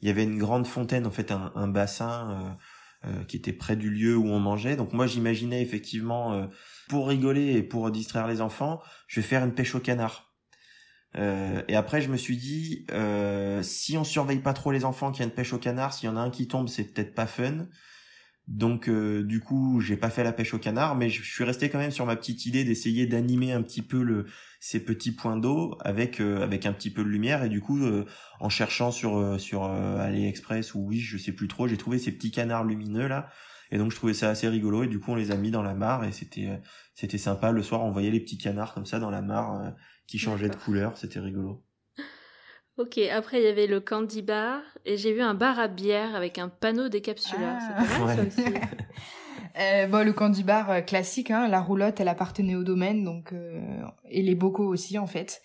Il 0.02 0.08
y 0.08 0.12
avait 0.12 0.24
une 0.24 0.38
grande 0.38 0.68
fontaine, 0.68 1.08
en 1.08 1.12
fait, 1.12 1.32
un, 1.32 1.52
un 1.56 1.68
bassin 1.68 2.58
euh, 3.08 3.24
qui 3.26 3.38
était 3.38 3.54
près 3.54 3.76
du 3.76 3.92
lieu 3.92 4.18
où 4.18 4.28
on 4.30 4.40
mangeait. 4.40 4.76
Donc 4.76 4.92
moi 4.92 5.06
j'imaginais 5.06 5.62
effectivement 5.62 6.34
euh, 6.34 6.48
pour 6.90 7.08
rigoler 7.08 7.54
et 7.54 7.62
pour 7.62 7.92
distraire 7.92 8.28
les 8.28 8.42
enfants, 8.42 8.82
je 9.08 9.20
vais 9.20 9.28
faire 9.28 9.44
une 9.44 9.54
pêche 9.54 9.76
au 9.76 9.80
canard. 9.80 10.34
Euh, 11.16 11.62
et 11.68 11.76
après 11.76 12.02
je 12.02 12.10
me 12.10 12.18
suis 12.18 12.36
dit 12.36 12.88
si 13.62 13.96
on 13.98 14.04
surveille 14.04 14.40
pas 14.40 14.54
trop 14.54 14.72
les 14.72 14.86
enfants 14.86 15.12
a 15.12 15.24
une 15.24 15.30
pêche 15.30 15.54
au 15.54 15.60
canard, 15.60 15.94
s'il 15.94 16.10
y 16.10 16.12
en 16.12 16.18
a 16.18 16.20
un 16.20 16.32
qui 16.32 16.48
tombe 16.48 16.68
c'est 16.68 16.86
peut-être 16.86 17.14
pas 17.14 17.28
fun. 17.28 17.68
Donc 18.48 18.90
du 18.90 19.40
coup, 19.40 19.80
j'ai 19.80 19.98
pas 19.98 20.12
fait 20.12 20.24
la 20.24 20.32
pêche 20.32 20.54
au 20.54 20.60
canard, 20.60 20.96
mais 20.96 21.10
je 21.10 21.24
suis 21.24 21.44
resté 21.44 21.70
quand 21.70 21.80
même 21.80 21.92
sur 21.92 22.06
ma 22.06 22.16
petite 22.16 22.46
idée 22.46 22.64
d'essayer 22.64 23.08
d'animer 23.08 23.54
un 23.54 23.64
petit 23.64 23.82
peu 23.82 24.04
le 24.04 24.26
ces 24.66 24.80
petits 24.80 25.12
points 25.12 25.38
d'eau 25.38 25.78
avec 25.82 26.20
euh, 26.20 26.42
avec 26.42 26.66
un 26.66 26.74
petit 26.74 26.90
peu 26.90 27.04
de 27.04 27.10
lumière. 27.10 27.44
Et 27.44 27.50
du 27.50 27.62
coup 27.62 27.78
euh, 27.86 28.06
en 28.40 28.50
cherchant 28.50 28.90
sur 28.92 29.18
euh, 29.18 29.38
sur 29.38 29.64
AliExpress 29.66 30.74
ou 30.74 30.80
oui 30.88 31.00
je 31.00 31.20
sais 31.20 31.32
plus 31.32 31.48
trop 31.48 31.68
j'ai 31.68 31.78
trouvé 31.78 32.00
ces 32.00 32.12
petits 32.12 32.32
canards 32.32 32.64
lumineux 32.64 33.08
là. 33.08 33.30
Et 33.70 33.78
donc 33.78 33.92
je 33.92 33.96
trouvais 33.96 34.16
ça 34.16 34.30
assez 34.30 34.48
rigolo. 34.48 34.84
Et 34.84 34.88
du 34.88 35.00
coup 35.00 35.12
on 35.12 35.16
les 35.16 35.30
a 35.30 35.38
mis 35.38 35.52
dans 35.52 35.62
la 35.62 35.76
mare 35.76 36.04
et 36.04 36.12
c'était 36.12 36.60
c'était 36.96 37.20
sympa. 37.20 37.52
Le 37.52 37.62
soir 37.62 37.84
on 37.84 37.92
voyait 37.92 38.10
les 38.10 38.20
petits 38.20 38.40
canards 38.40 38.74
comme 38.74 38.88
ça 38.88 39.00
dans 39.00 39.12
la 39.12 39.22
mare 39.22 39.74
qui 40.08 40.18
changeaient 40.18 40.50
de 40.50 40.56
couleur. 40.56 40.98
C'était 40.98 41.20
rigolo 41.20 41.64
Ok, 42.78 42.98
après 42.98 43.40
il 43.40 43.46
y 43.46 43.48
avait 43.48 43.68
le 43.68 43.80
candy 43.80 44.22
bar 44.22 44.62
et 44.86 44.98
j'ai 44.98 45.14
vu 45.14 45.22
un 45.22 45.34
bar 45.34 45.60
à 45.60 45.70
bière 45.70 46.14
avec 46.14 46.38
un 46.38 46.50
panneau 46.50 46.90
décapsuleur. 46.90 47.58
Ah. 47.78 48.16
ça 48.16 48.24
aussi. 48.24 48.44
Euh, 49.58 49.88
bon, 49.88 50.06
le 50.06 50.12
candy 50.12 50.44
bar 50.44 50.70
euh, 50.70 50.82
classique, 50.82 51.32
hein, 51.32 51.48
la 51.48 51.62
roulotte, 51.62 52.02
elle 52.02 52.10
appartenait 52.10 52.56
au 52.56 52.66
domaine, 52.66 53.06
donc 53.06 53.32
euh, 53.32 53.62
et 54.10 54.22
les 54.22 54.36
bocaux 54.36 54.68
aussi 54.68 54.98
en 54.98 55.08
fait. 55.08 55.42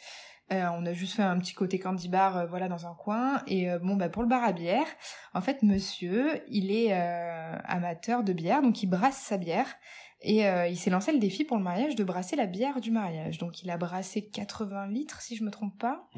Euh, 0.52 0.66
on 0.76 0.84
a 0.84 0.92
juste 0.92 1.14
fait 1.14 1.22
un 1.22 1.38
petit 1.38 1.54
côté 1.54 1.78
candy 1.78 2.08
bar, 2.08 2.48
voilà, 2.48 2.66
dans 2.68 2.88
un 2.88 2.94
coin. 2.94 3.40
Et 3.46 3.68
bon, 3.84 3.94
bah 3.94 4.08
pour 4.08 4.22
le 4.22 4.28
bar 4.28 4.42
à 4.42 4.50
bière, 4.50 4.86
en 5.32 5.40
fait, 5.40 5.62
monsieur, 5.62 6.42
il 6.48 6.72
est 6.72 6.92
amateur 6.92 8.24
de 8.24 8.32
bière, 8.32 8.60
donc 8.60 8.82
il 8.82 8.88
brasse 8.88 9.18
sa 9.18 9.36
bière. 9.36 9.68
Et 10.22 10.42
il 10.68 10.76
s'est 10.76 10.90
lancé 10.90 11.12
le 11.12 11.18
défi 11.18 11.44
pour 11.44 11.56
le 11.56 11.62
mariage 11.62 11.96
de 11.96 12.04
brasser 12.04 12.36
la 12.36 12.46
bière 12.46 12.80
du 12.80 12.90
mariage. 12.90 13.38
Donc 13.38 13.62
il 13.62 13.70
a 13.70 13.78
brassé 13.78 14.26
80 14.26 14.88
litres, 14.88 15.22
si 15.22 15.34
je 15.34 15.44
me 15.44 15.50
trompe 15.50 15.78
pas. 15.78 16.08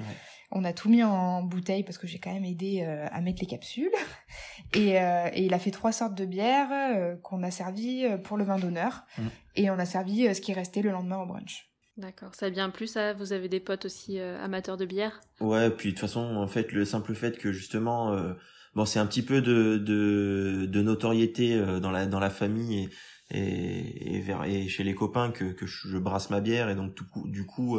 On 0.55 0.65
a 0.65 0.75
tout 0.75 0.91
mis 0.91 1.03
en 1.03 1.43
bouteille 1.43 1.83
parce 1.83 1.97
que 1.97 2.07
j'ai 2.07 2.19
quand 2.19 2.33
même 2.33 2.45
aidé 2.45 2.85
euh, 2.87 3.07
à 3.11 3.23
mettre 3.23 3.41
les 3.41 3.47
capsules. 3.47 3.91
Et, 4.75 4.99
euh, 4.99 5.29
et, 5.35 5.45
il 5.45 5.53
a 5.53 5.59
fait 5.59 5.71
trois 5.71 5.93
sortes 5.93 6.15
de 6.15 6.25
bières 6.25 6.71
euh, 6.73 7.15
qu'on 7.17 7.43
a 7.43 7.51
servi 7.51 8.07
pour 8.25 8.39
le 8.39 8.45
vin 8.45 8.59
d'honneur. 8.59 9.05
Mm. 9.19 9.23
Et 9.57 9.71
on 9.71 9.79
a 9.79 9.85
servi 9.85 10.35
ce 10.35 10.41
qui 10.41 10.55
restait 10.55 10.81
le 10.81 10.91
lendemain 10.91 11.19
au 11.19 11.27
brunch. 11.27 11.69
D'accord, 11.99 12.35
ça 12.35 12.47
a 12.47 12.51
bien 12.51 12.71
plu 12.71 12.87
ça 12.87 13.13
Vous 13.13 13.35
avez 13.35 13.51
des 13.51 13.61
potes 13.61 13.85
aussi 13.85 14.19
amateurs 14.19 14.79
de 14.79 14.87
bière? 14.87 15.21
Ouais, 15.41 15.69
puis 15.69 15.91
de 15.91 15.95
toute 15.95 16.01
façon, 16.01 16.37
en 16.37 16.47
fait, 16.47 16.73
le 16.73 16.87
simple 16.87 17.15
fait 17.15 17.37
que 17.37 17.53
justement, 17.53 18.17
bon, 18.75 18.87
c'est 18.87 18.99
un 18.99 19.05
petit 19.05 19.23
peu 19.23 19.43
de, 19.43 19.77
de, 19.77 20.65
de 20.67 20.83
notoriété 20.83 21.61
dans 21.83 21.91
la 21.91 22.07
dans 22.07 22.21
la 22.21 22.31
famille 22.31 22.89
et 23.33 23.43
et, 23.43 24.17
et, 24.17 24.21
vers, 24.21 24.45
et 24.45 24.69
chez 24.69 24.85
les 24.85 24.95
copains 24.95 25.31
que, 25.31 25.45
que 25.45 25.67
je 25.67 25.99
brasse 25.99 26.31
ma 26.31 26.41
bière 26.41 26.69
et 26.69 26.75
donc 26.75 26.95
tout, 26.95 27.07
du 27.27 27.47
coup 27.47 27.79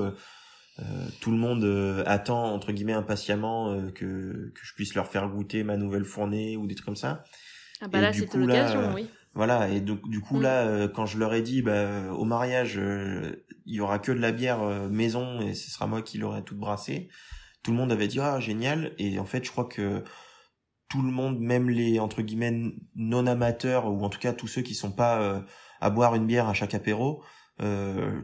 euh, 0.79 1.07
tout 1.21 1.29
le 1.29 1.37
monde 1.37 1.63
euh, 1.63 2.03
attend 2.07 2.51
entre 2.51 2.71
guillemets 2.71 2.93
impatiemment 2.93 3.71
euh, 3.71 3.91
que, 3.91 4.51
que 4.55 4.61
je 4.63 4.73
puisse 4.73 4.95
leur 4.95 5.07
faire 5.07 5.29
goûter 5.29 5.63
ma 5.63 5.77
nouvelle 5.77 6.03
fournée 6.03 6.57
ou 6.57 6.65
des 6.65 6.73
trucs 6.73 6.85
comme 6.85 6.95
ça. 6.95 7.23
Ah 7.79 7.87
bah 7.87 8.01
là 8.01 8.11
c'était 8.11 8.39
l'occasion, 8.39 8.91
oui. 8.93 9.07
Voilà 9.35 9.69
et 9.69 9.81
donc 9.81 10.07
du 10.09 10.19
coup 10.19 10.37
mm. 10.37 10.41
là 10.41 10.87
quand 10.87 11.05
je 11.05 11.19
leur 11.19 11.33
ai 11.33 11.43
dit 11.43 11.61
bah 11.61 12.11
au 12.13 12.25
mariage 12.25 12.79
il 13.65 13.75
y 13.75 13.81
aura 13.81 13.99
que 13.99 14.11
de 14.11 14.19
la 14.19 14.31
bière 14.31 14.63
maison 14.89 15.41
et 15.41 15.53
ce 15.53 15.69
sera 15.69 15.85
moi 15.85 16.01
qui 16.01 16.17
l'aurai 16.17 16.43
toute 16.43 16.57
brassée, 16.57 17.07
tout 17.61 17.71
le 17.71 17.77
monde 17.77 17.91
avait 17.91 18.07
dit 18.07 18.19
ah 18.19 18.39
génial 18.39 18.93
et 18.97 19.19
en 19.19 19.25
fait 19.25 19.43
je 19.43 19.51
crois 19.51 19.65
que 19.65 20.03
tout 20.89 21.01
le 21.01 21.11
monde, 21.11 21.39
même 21.39 21.69
les 21.69 21.99
entre 21.99 22.21
guillemets 22.21 22.71
non 22.95 23.25
amateurs 23.25 23.91
ou 23.91 24.03
en 24.03 24.09
tout 24.09 24.19
cas 24.19 24.33
tous 24.33 24.47
ceux 24.47 24.61
qui 24.61 24.75
sont 24.75 24.91
pas 24.91 25.21
euh, 25.21 25.41
à 25.81 25.89
boire 25.89 26.15
une 26.15 26.27
bière 26.27 26.47
à 26.47 26.53
chaque 26.53 26.75
apéro, 26.75 27.23
euh, 27.61 28.21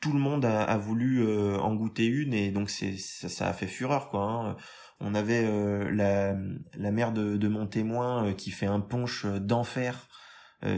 tout 0.00 0.12
le 0.12 0.18
monde 0.18 0.44
a, 0.44 0.62
a 0.62 0.78
voulu 0.78 1.26
euh, 1.26 1.58
en 1.58 1.74
goûter 1.74 2.06
une 2.06 2.32
et 2.32 2.50
donc 2.50 2.70
c'est 2.70 2.96
ça, 2.96 3.28
ça, 3.28 3.48
a 3.48 3.52
fait 3.52 3.66
fureur 3.66 4.08
quoi. 4.08 4.22
Hein. 4.22 4.56
On 4.98 5.14
avait 5.14 5.44
la, 5.92 6.34
la 6.74 6.90
mère 6.90 7.12
de, 7.12 7.36
de 7.36 7.48
mon 7.48 7.66
témoin 7.66 8.32
qui 8.32 8.50
fait 8.50 8.64
un 8.64 8.80
punch 8.80 9.26
d'enfer, 9.26 10.08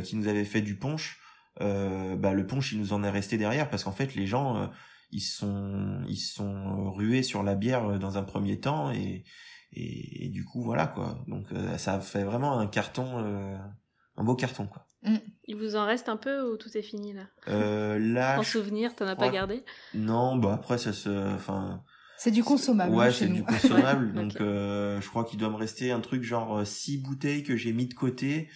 qui 0.02 0.16
nous 0.16 0.26
avait 0.26 0.44
fait 0.44 0.60
du 0.60 0.76
punch. 0.76 1.20
bah 1.60 2.32
le 2.32 2.44
punch 2.44 2.72
il 2.72 2.80
nous 2.80 2.92
en 2.92 3.04
est 3.04 3.10
resté 3.10 3.38
derrière 3.38 3.70
parce 3.70 3.84
qu'en 3.84 3.92
fait 3.92 4.16
les 4.16 4.26
gens 4.26 4.72
ils 5.12 5.20
sont 5.20 6.02
ils 6.08 6.16
sont 6.16 6.90
rués 6.90 7.22
sur 7.22 7.44
la 7.44 7.54
bière 7.54 8.00
dans 8.00 8.18
un 8.18 8.24
premier 8.24 8.58
temps 8.58 8.90
et 8.90 9.22
et, 9.72 10.28
du 10.28 10.44
coup 10.44 10.62
voilà 10.62 10.86
quoi. 10.86 11.18
Donc 11.26 11.46
euh, 11.52 11.76
ça 11.78 12.00
fait 12.00 12.24
vraiment 12.24 12.58
un 12.58 12.66
carton 12.66 13.18
euh, 13.18 13.56
un 14.16 14.24
beau 14.24 14.34
carton 14.34 14.66
quoi. 14.66 14.86
Mm. 15.02 15.16
il 15.46 15.56
vous 15.56 15.76
en 15.76 15.86
reste 15.86 16.08
un 16.08 16.16
peu 16.16 16.42
ou 16.50 16.56
tout 16.56 16.76
est 16.76 16.82
fini 16.82 17.12
là? 17.12 17.28
Euh, 17.46 17.98
là 17.98 18.38
en 18.38 18.42
souvenir 18.42 18.94
t'en 18.94 19.06
as 19.06 19.16
pas 19.16 19.28
gardé? 19.28 19.64
Non 19.94 20.36
bah 20.36 20.54
après 20.54 20.78
ça 20.78 20.92
se 20.92 21.34
enfin 21.34 21.82
c'est 22.16 22.32
du 22.32 22.42
consommable 22.42 22.94
ouais 22.94 23.12
c'est 23.12 23.28
du 23.28 23.44
consommable. 23.44 24.12
Donc 24.14 24.40
euh, 24.40 25.00
je 25.00 25.08
crois 25.08 25.24
qu'il 25.24 25.38
doit 25.38 25.50
me 25.50 25.56
rester 25.56 25.92
un 25.92 26.00
truc 26.00 26.22
genre 26.22 26.66
six 26.66 26.98
bouteilles 26.98 27.42
que 27.42 27.56
j'ai 27.56 27.72
mis 27.72 27.86
de 27.86 27.94
côté 27.94 28.48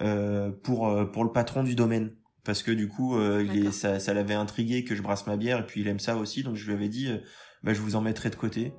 euh, 0.00 0.50
pour 0.50 1.10
pour 1.12 1.24
le 1.24 1.32
patron 1.32 1.62
du 1.62 1.74
domaine. 1.74 2.14
Parce 2.44 2.62
que 2.62 2.70
du 2.70 2.88
coup 2.88 3.18
il 3.20 3.72
ça, 3.72 4.00
ça 4.00 4.14
l'avait 4.14 4.34
intrigué 4.34 4.84
que 4.84 4.94
je 4.94 5.02
brasse 5.02 5.26
ma 5.26 5.36
bière 5.36 5.60
et 5.60 5.66
puis 5.66 5.82
il 5.82 5.88
aime 5.88 6.00
ça 6.00 6.16
aussi. 6.16 6.42
Donc 6.42 6.56
je 6.56 6.66
lui 6.66 6.72
avais 6.72 6.88
dit 6.88 7.08
bah 7.62 7.72
je 7.72 7.80
vous 7.80 7.94
en 7.96 8.00
mettrai 8.00 8.30
de 8.30 8.36
côté 8.36 8.72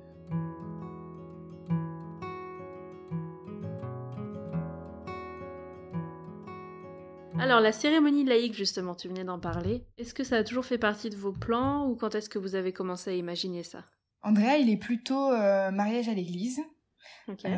Alors 7.40 7.60
la 7.60 7.72
cérémonie 7.72 8.24
laïque, 8.24 8.54
justement, 8.54 8.94
tu 8.94 9.08
venais 9.08 9.24
d'en 9.24 9.40
parler. 9.40 9.86
Est-ce 9.96 10.12
que 10.12 10.24
ça 10.24 10.36
a 10.36 10.44
toujours 10.44 10.66
fait 10.66 10.76
partie 10.76 11.08
de 11.08 11.16
vos 11.16 11.32
plans 11.32 11.86
ou 11.88 11.96
quand 11.96 12.14
est-ce 12.14 12.28
que 12.28 12.38
vous 12.38 12.54
avez 12.54 12.74
commencé 12.74 13.10
à 13.10 13.14
imaginer 13.14 13.62
ça? 13.62 13.86
Andrea, 14.22 14.58
il 14.58 14.68
est 14.68 14.76
plutôt 14.76 15.32
euh, 15.32 15.70
mariage 15.70 16.10
à 16.10 16.12
l'église. 16.12 16.60
Euh, 17.28 17.56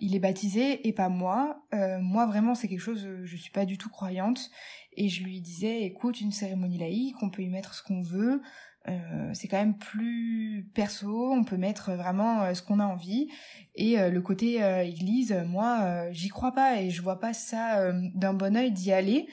il 0.00 0.14
est 0.14 0.18
baptisé 0.18 0.86
et 0.86 0.92
pas 0.92 1.08
moi. 1.08 1.64
Euh, 1.72 1.98
moi, 2.00 2.26
vraiment, 2.26 2.54
c'est 2.54 2.68
quelque 2.68 2.80
chose, 2.80 3.08
je 3.22 3.36
suis 3.36 3.50
pas 3.50 3.64
du 3.64 3.78
tout 3.78 3.88
croyante. 3.88 4.50
Et 4.92 5.08
je 5.08 5.24
lui 5.24 5.40
disais, 5.40 5.84
écoute, 5.84 6.20
une 6.20 6.32
cérémonie 6.32 6.78
laïque, 6.78 7.16
on 7.22 7.30
peut 7.30 7.42
y 7.42 7.48
mettre 7.48 7.72
ce 7.74 7.82
qu'on 7.82 8.02
veut. 8.02 8.42
Euh, 8.88 9.30
c'est 9.34 9.48
quand 9.48 9.58
même 9.58 9.76
plus 9.76 10.68
perso, 10.74 11.32
on 11.32 11.44
peut 11.44 11.56
mettre 11.56 11.92
vraiment 11.92 12.42
euh, 12.42 12.54
ce 12.54 12.62
qu'on 12.62 12.80
a 12.80 12.86
envie. 12.86 13.28
Et 13.74 13.98
euh, 13.98 14.10
le 14.10 14.20
côté 14.20 14.60
église, 14.84 15.32
moi, 15.46 16.10
j'y 16.10 16.28
crois 16.28 16.52
pas 16.52 16.80
et 16.80 16.90
je 16.90 17.00
vois 17.00 17.20
pas 17.20 17.32
ça 17.32 17.92
d'un 18.14 18.34
bon 18.34 18.56
oeil 18.56 18.72
d'y 18.72 18.92
aller 18.92 19.28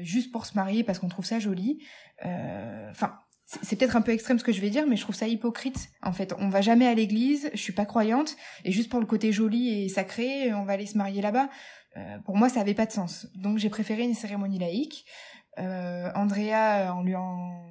juste 0.00 0.32
pour 0.32 0.46
se 0.46 0.54
marier 0.54 0.82
parce 0.82 0.98
qu'on 0.98 1.08
trouve 1.08 1.26
ça 1.26 1.38
joli. 1.38 1.84
Enfin, 2.90 3.18
c'est 3.44 3.76
peut-être 3.76 3.96
un 3.96 4.00
peu 4.00 4.12
extrême 4.12 4.38
ce 4.38 4.44
que 4.44 4.52
je 4.52 4.62
vais 4.62 4.70
dire, 4.70 4.86
mais 4.86 4.96
je 4.96 5.02
trouve 5.02 5.14
ça 5.14 5.28
hypocrite. 5.28 5.90
En 6.02 6.12
fait, 6.12 6.34
on 6.38 6.48
va 6.48 6.62
jamais 6.62 6.86
à 6.86 6.94
l'église, 6.94 7.50
je 7.52 7.60
suis 7.60 7.74
pas 7.74 7.84
croyante, 7.84 8.36
et 8.64 8.72
juste 8.72 8.88
pour 8.88 9.00
le 9.00 9.06
côté 9.06 9.30
joli 9.30 9.82
et 9.82 9.88
sacré, 9.90 10.54
on 10.54 10.64
va 10.64 10.72
aller 10.72 10.86
se 10.86 10.96
marier 10.96 11.20
là-bas. 11.20 11.50
pour 12.24 12.36
moi, 12.36 12.48
ça 12.48 12.60
avait 12.60 12.74
pas 12.74 12.86
de 12.86 12.92
sens. 12.92 13.26
Donc 13.34 13.58
j'ai 13.58 13.68
préféré 13.68 14.04
une 14.04 14.14
cérémonie 14.14 14.58
laïque. 14.58 15.04
Euh, 15.58 16.10
Andrea, 16.14 16.92
en 16.94 17.02
lui 17.02 17.14
en 17.14 17.66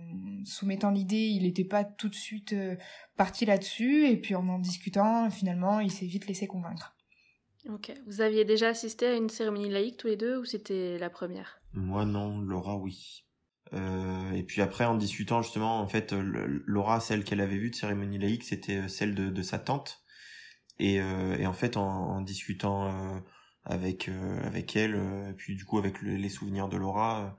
soumettant 0.45 0.91
l'idée, 0.91 1.27
il 1.27 1.43
n'était 1.43 1.63
pas 1.63 1.83
tout 1.83 2.09
de 2.09 2.15
suite 2.15 2.53
euh, 2.53 2.75
parti 3.15 3.45
là-dessus, 3.45 4.07
et 4.07 4.17
puis 4.17 4.35
en 4.35 4.47
en 4.47 4.59
discutant, 4.59 5.29
finalement, 5.29 5.79
il 5.79 5.91
s'est 5.91 6.05
vite 6.05 6.27
laissé 6.27 6.47
convaincre. 6.47 6.95
Ok. 7.69 7.91
Vous 8.05 8.21
aviez 8.21 8.45
déjà 8.45 8.69
assisté 8.69 9.07
à 9.07 9.15
une 9.15 9.29
cérémonie 9.29 9.69
laïque 9.69 9.97
tous 9.97 10.07
les 10.07 10.17
deux, 10.17 10.37
ou 10.37 10.45
c'était 10.45 10.97
la 10.99 11.09
première? 11.09 11.59
Moi 11.73 12.05
non, 12.05 12.39
Laura 12.39 12.77
oui. 12.77 13.25
Euh, 13.73 14.31
et 14.33 14.43
puis 14.43 14.61
après, 14.61 14.85
en 14.85 14.95
discutant 14.95 15.41
justement, 15.41 15.79
en 15.79 15.87
fait, 15.87 16.13
Laura, 16.13 16.99
celle 16.99 17.23
qu'elle 17.23 17.41
avait 17.41 17.57
vue 17.57 17.71
de 17.71 17.75
cérémonie 17.75 18.19
laïque, 18.19 18.43
c'était 18.43 18.87
celle 18.87 19.15
de, 19.15 19.41
sa 19.41 19.57
tante. 19.57 20.03
Et, 20.77 21.01
en 21.01 21.53
fait, 21.53 21.75
en, 21.75 22.21
discutant 22.21 23.23
avec 23.63 24.09
avec 24.43 24.75
elle, 24.75 24.95
et 25.29 25.33
puis 25.33 25.55
du 25.55 25.65
coup 25.65 25.79
avec 25.79 26.03
les 26.03 26.29
souvenirs 26.29 26.69
de 26.69 26.77
Laura, 26.77 27.35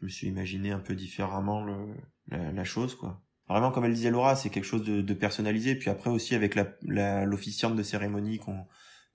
je 0.00 0.06
me 0.06 0.10
suis 0.10 0.26
imaginé 0.28 0.70
un 0.72 0.78
peu 0.78 0.94
différemment 0.94 1.62
le, 1.64 1.94
la, 2.28 2.64
chose, 2.64 2.94
quoi. 2.94 3.20
Vraiment, 3.48 3.70
comme 3.70 3.84
elle 3.84 3.92
disait 3.92 4.10
Laura, 4.10 4.36
c'est 4.36 4.48
quelque 4.48 4.64
chose 4.64 4.84
de, 4.84 5.00
de, 5.00 5.14
personnalisé. 5.14 5.74
Puis 5.74 5.90
après 5.90 6.10
aussi 6.10 6.34
avec 6.34 6.54
la 6.54 7.24
l'officiante 7.26 7.76
de 7.76 7.82
cérémonie 7.82 8.38
qu'on 8.38 8.66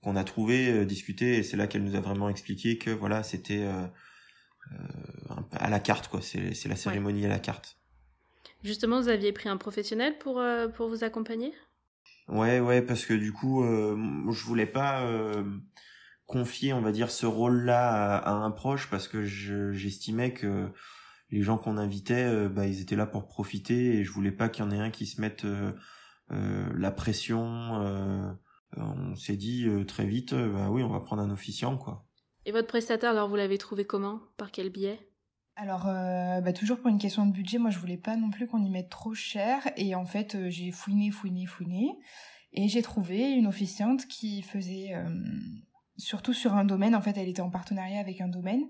qu'on 0.02 0.14
a 0.14 0.24
trouvé, 0.24 0.70
euh, 0.70 0.84
discuté, 0.84 1.38
et 1.38 1.42
c'est 1.42 1.56
là 1.56 1.66
qu'elle 1.66 1.82
nous 1.82 1.96
a 1.96 2.00
vraiment 2.00 2.28
expliqué 2.28 2.78
que 2.78 2.90
voilà, 2.90 3.22
c'était 3.22 3.64
euh, 3.64 3.86
euh 4.72 4.76
à 5.52 5.70
la 5.70 5.80
carte, 5.80 6.08
quoi. 6.08 6.20
C'est 6.22 6.54
c'est 6.54 6.68
la 6.68 6.76
cérémonie 6.76 7.24
à 7.24 7.28
la 7.28 7.38
carte. 7.38 7.78
Justement, 8.62 9.00
vous 9.00 9.08
aviez 9.08 9.32
pris 9.32 9.48
un 9.48 9.56
professionnel 9.56 10.18
pour 10.18 10.38
euh, 10.38 10.68
pour 10.68 10.88
vous 10.88 11.02
accompagner? 11.02 11.52
Ouais, 12.28 12.60
ouais, 12.60 12.82
parce 12.82 13.04
que 13.06 13.14
du 13.14 13.32
coup, 13.32 13.62
je 13.62 14.44
voulais 14.44 14.66
pas 14.66 15.08
confier, 16.26 16.72
on 16.72 16.80
va 16.80 16.92
dire, 16.92 17.10
ce 17.10 17.26
rôle-là 17.26 18.16
à, 18.16 18.32
un 18.32 18.50
proche 18.50 18.90
parce 18.90 19.08
que 19.08 19.24
j'estimais 19.24 20.32
que 20.32 20.70
les 21.30 21.42
gens 21.42 21.58
qu'on 21.58 21.76
invitait, 21.76 22.24
euh, 22.24 22.48
bah, 22.48 22.66
ils 22.66 22.80
étaient 22.80 22.96
là 22.96 23.06
pour 23.06 23.26
profiter 23.26 23.96
et 23.96 24.04
je 24.04 24.12
voulais 24.12 24.32
pas 24.32 24.48
qu'il 24.48 24.64
y 24.64 24.68
en 24.68 24.70
ait 24.70 24.78
un 24.78 24.90
qui 24.90 25.06
se 25.06 25.20
mette 25.20 25.44
euh, 25.44 25.72
euh, 26.32 26.68
la 26.76 26.90
pression. 26.90 27.32
on 28.76 29.16
s'est 29.16 29.36
dit 29.36 29.66
très 29.86 30.06
vite, 30.06 30.34
bah 30.34 30.68
oui, 30.70 30.82
on 30.82 30.90
va 30.90 31.00
prendre 31.00 31.22
un 31.22 31.30
officiant, 31.30 31.78
quoi. 31.78 32.04
Et 32.44 32.52
votre 32.52 32.68
prestataire, 32.68 33.10
alors 33.10 33.28
vous 33.28 33.36
l'avez 33.36 33.58
trouvé 33.58 33.84
comment? 33.84 34.20
Par 34.36 34.52
quel 34.52 34.70
biais? 34.70 35.00
Alors, 35.56 35.84
bah, 35.84 36.52
toujours 36.52 36.78
pour 36.78 36.88
une 36.88 36.98
question 36.98 37.24
de 37.26 37.32
budget, 37.32 37.58
moi 37.58 37.70
je 37.70 37.78
voulais 37.78 37.96
pas 37.96 38.16
non 38.16 38.30
plus 38.30 38.46
qu'on 38.46 38.62
y 38.62 38.70
mette 38.70 38.90
trop 38.90 39.14
cher. 39.14 39.62
Et 39.76 39.94
en 39.94 40.04
fait, 40.04 40.36
j'ai 40.50 40.70
fouiné, 40.70 41.10
fouiné, 41.10 41.46
fouiné. 41.46 41.98
Et 42.52 42.68
j'ai 42.68 42.82
trouvé 42.82 43.30
une 43.30 43.46
officiante 43.46 44.06
qui 44.06 44.42
faisait 44.42 44.94
surtout 45.98 46.32
sur 46.32 46.54
un 46.54 46.64
domaine. 46.64 46.94
En 46.94 47.00
fait, 47.00 47.16
elle 47.16 47.28
était 47.28 47.42
en 47.42 47.50
partenariat 47.50 48.00
avec 48.00 48.20
un 48.20 48.28
domaine 48.28 48.64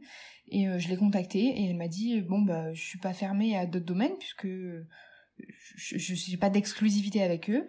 et 0.49 0.69
euh, 0.69 0.79
je 0.79 0.89
l'ai 0.89 0.97
contactée 0.97 1.45
et 1.45 1.69
elle 1.69 1.77
m'a 1.77 1.89
dit 1.89 2.21
bon 2.21 2.41
bah 2.41 2.73
je 2.73 2.81
suis 2.81 2.99
pas 2.99 3.13
fermée 3.13 3.57
à 3.57 3.67
d'autres 3.67 3.87
domaines 3.87 4.17
puisque 4.19 4.47
je, 5.77 6.15
suis 6.15 6.37
pas 6.37 6.51
d'exclusivité 6.51 7.23
avec 7.23 7.51
eux. 7.51 7.67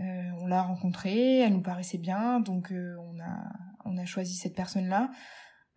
Euh, 0.00 0.30
on 0.40 0.46
l'a 0.46 0.62
rencontrée, 0.62 1.38
elle 1.38 1.52
nous 1.52 1.62
paraissait 1.62 1.98
bien, 1.98 2.40
donc 2.40 2.72
euh, 2.72 2.96
on 2.98 3.20
a 3.20 3.52
on 3.84 3.96
a 3.96 4.04
choisi 4.04 4.34
cette 4.34 4.56
personne-là. 4.56 5.10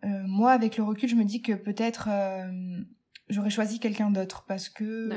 moi, 0.02 0.52
avec 0.52 0.76
le 0.76 0.82
recul, 0.82 1.08
je 1.08 1.14
me 1.14 1.24
dis 1.24 1.42
que 1.42 1.52
peut-être 1.52 2.08
j'aurais 3.28 3.50
choisi 3.50 3.80
quelqu'un 3.80 4.10
d'autre 4.10 4.44
parce 4.48 4.70
que 4.70 5.10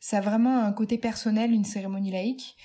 ça 0.00 0.18
a 0.18 0.20
vraiment 0.20 0.58
un 0.58 0.72
côté 0.72 0.98
personnel, 0.98 1.52
une 1.52 1.64
cérémonie 1.64 2.10
laïque. 2.10 2.56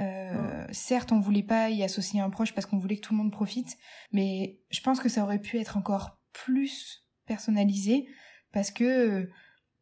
Euh, 0.00 0.66
certes, 0.72 1.12
on 1.12 1.20
voulait 1.20 1.42
pas 1.42 1.70
y 1.70 1.82
associer 1.82 2.20
un 2.20 2.30
proche 2.30 2.54
parce 2.54 2.66
qu'on 2.66 2.78
voulait 2.78 2.96
que 2.96 3.06
tout 3.06 3.14
le 3.14 3.18
monde 3.18 3.32
profite, 3.32 3.76
mais 4.12 4.60
je 4.70 4.80
pense 4.80 5.00
que 5.00 5.08
ça 5.08 5.22
aurait 5.22 5.40
pu 5.40 5.58
être 5.58 5.76
encore 5.76 6.20
plus 6.32 7.06
personnalisé 7.26 8.08
parce 8.52 8.70
que 8.70 9.30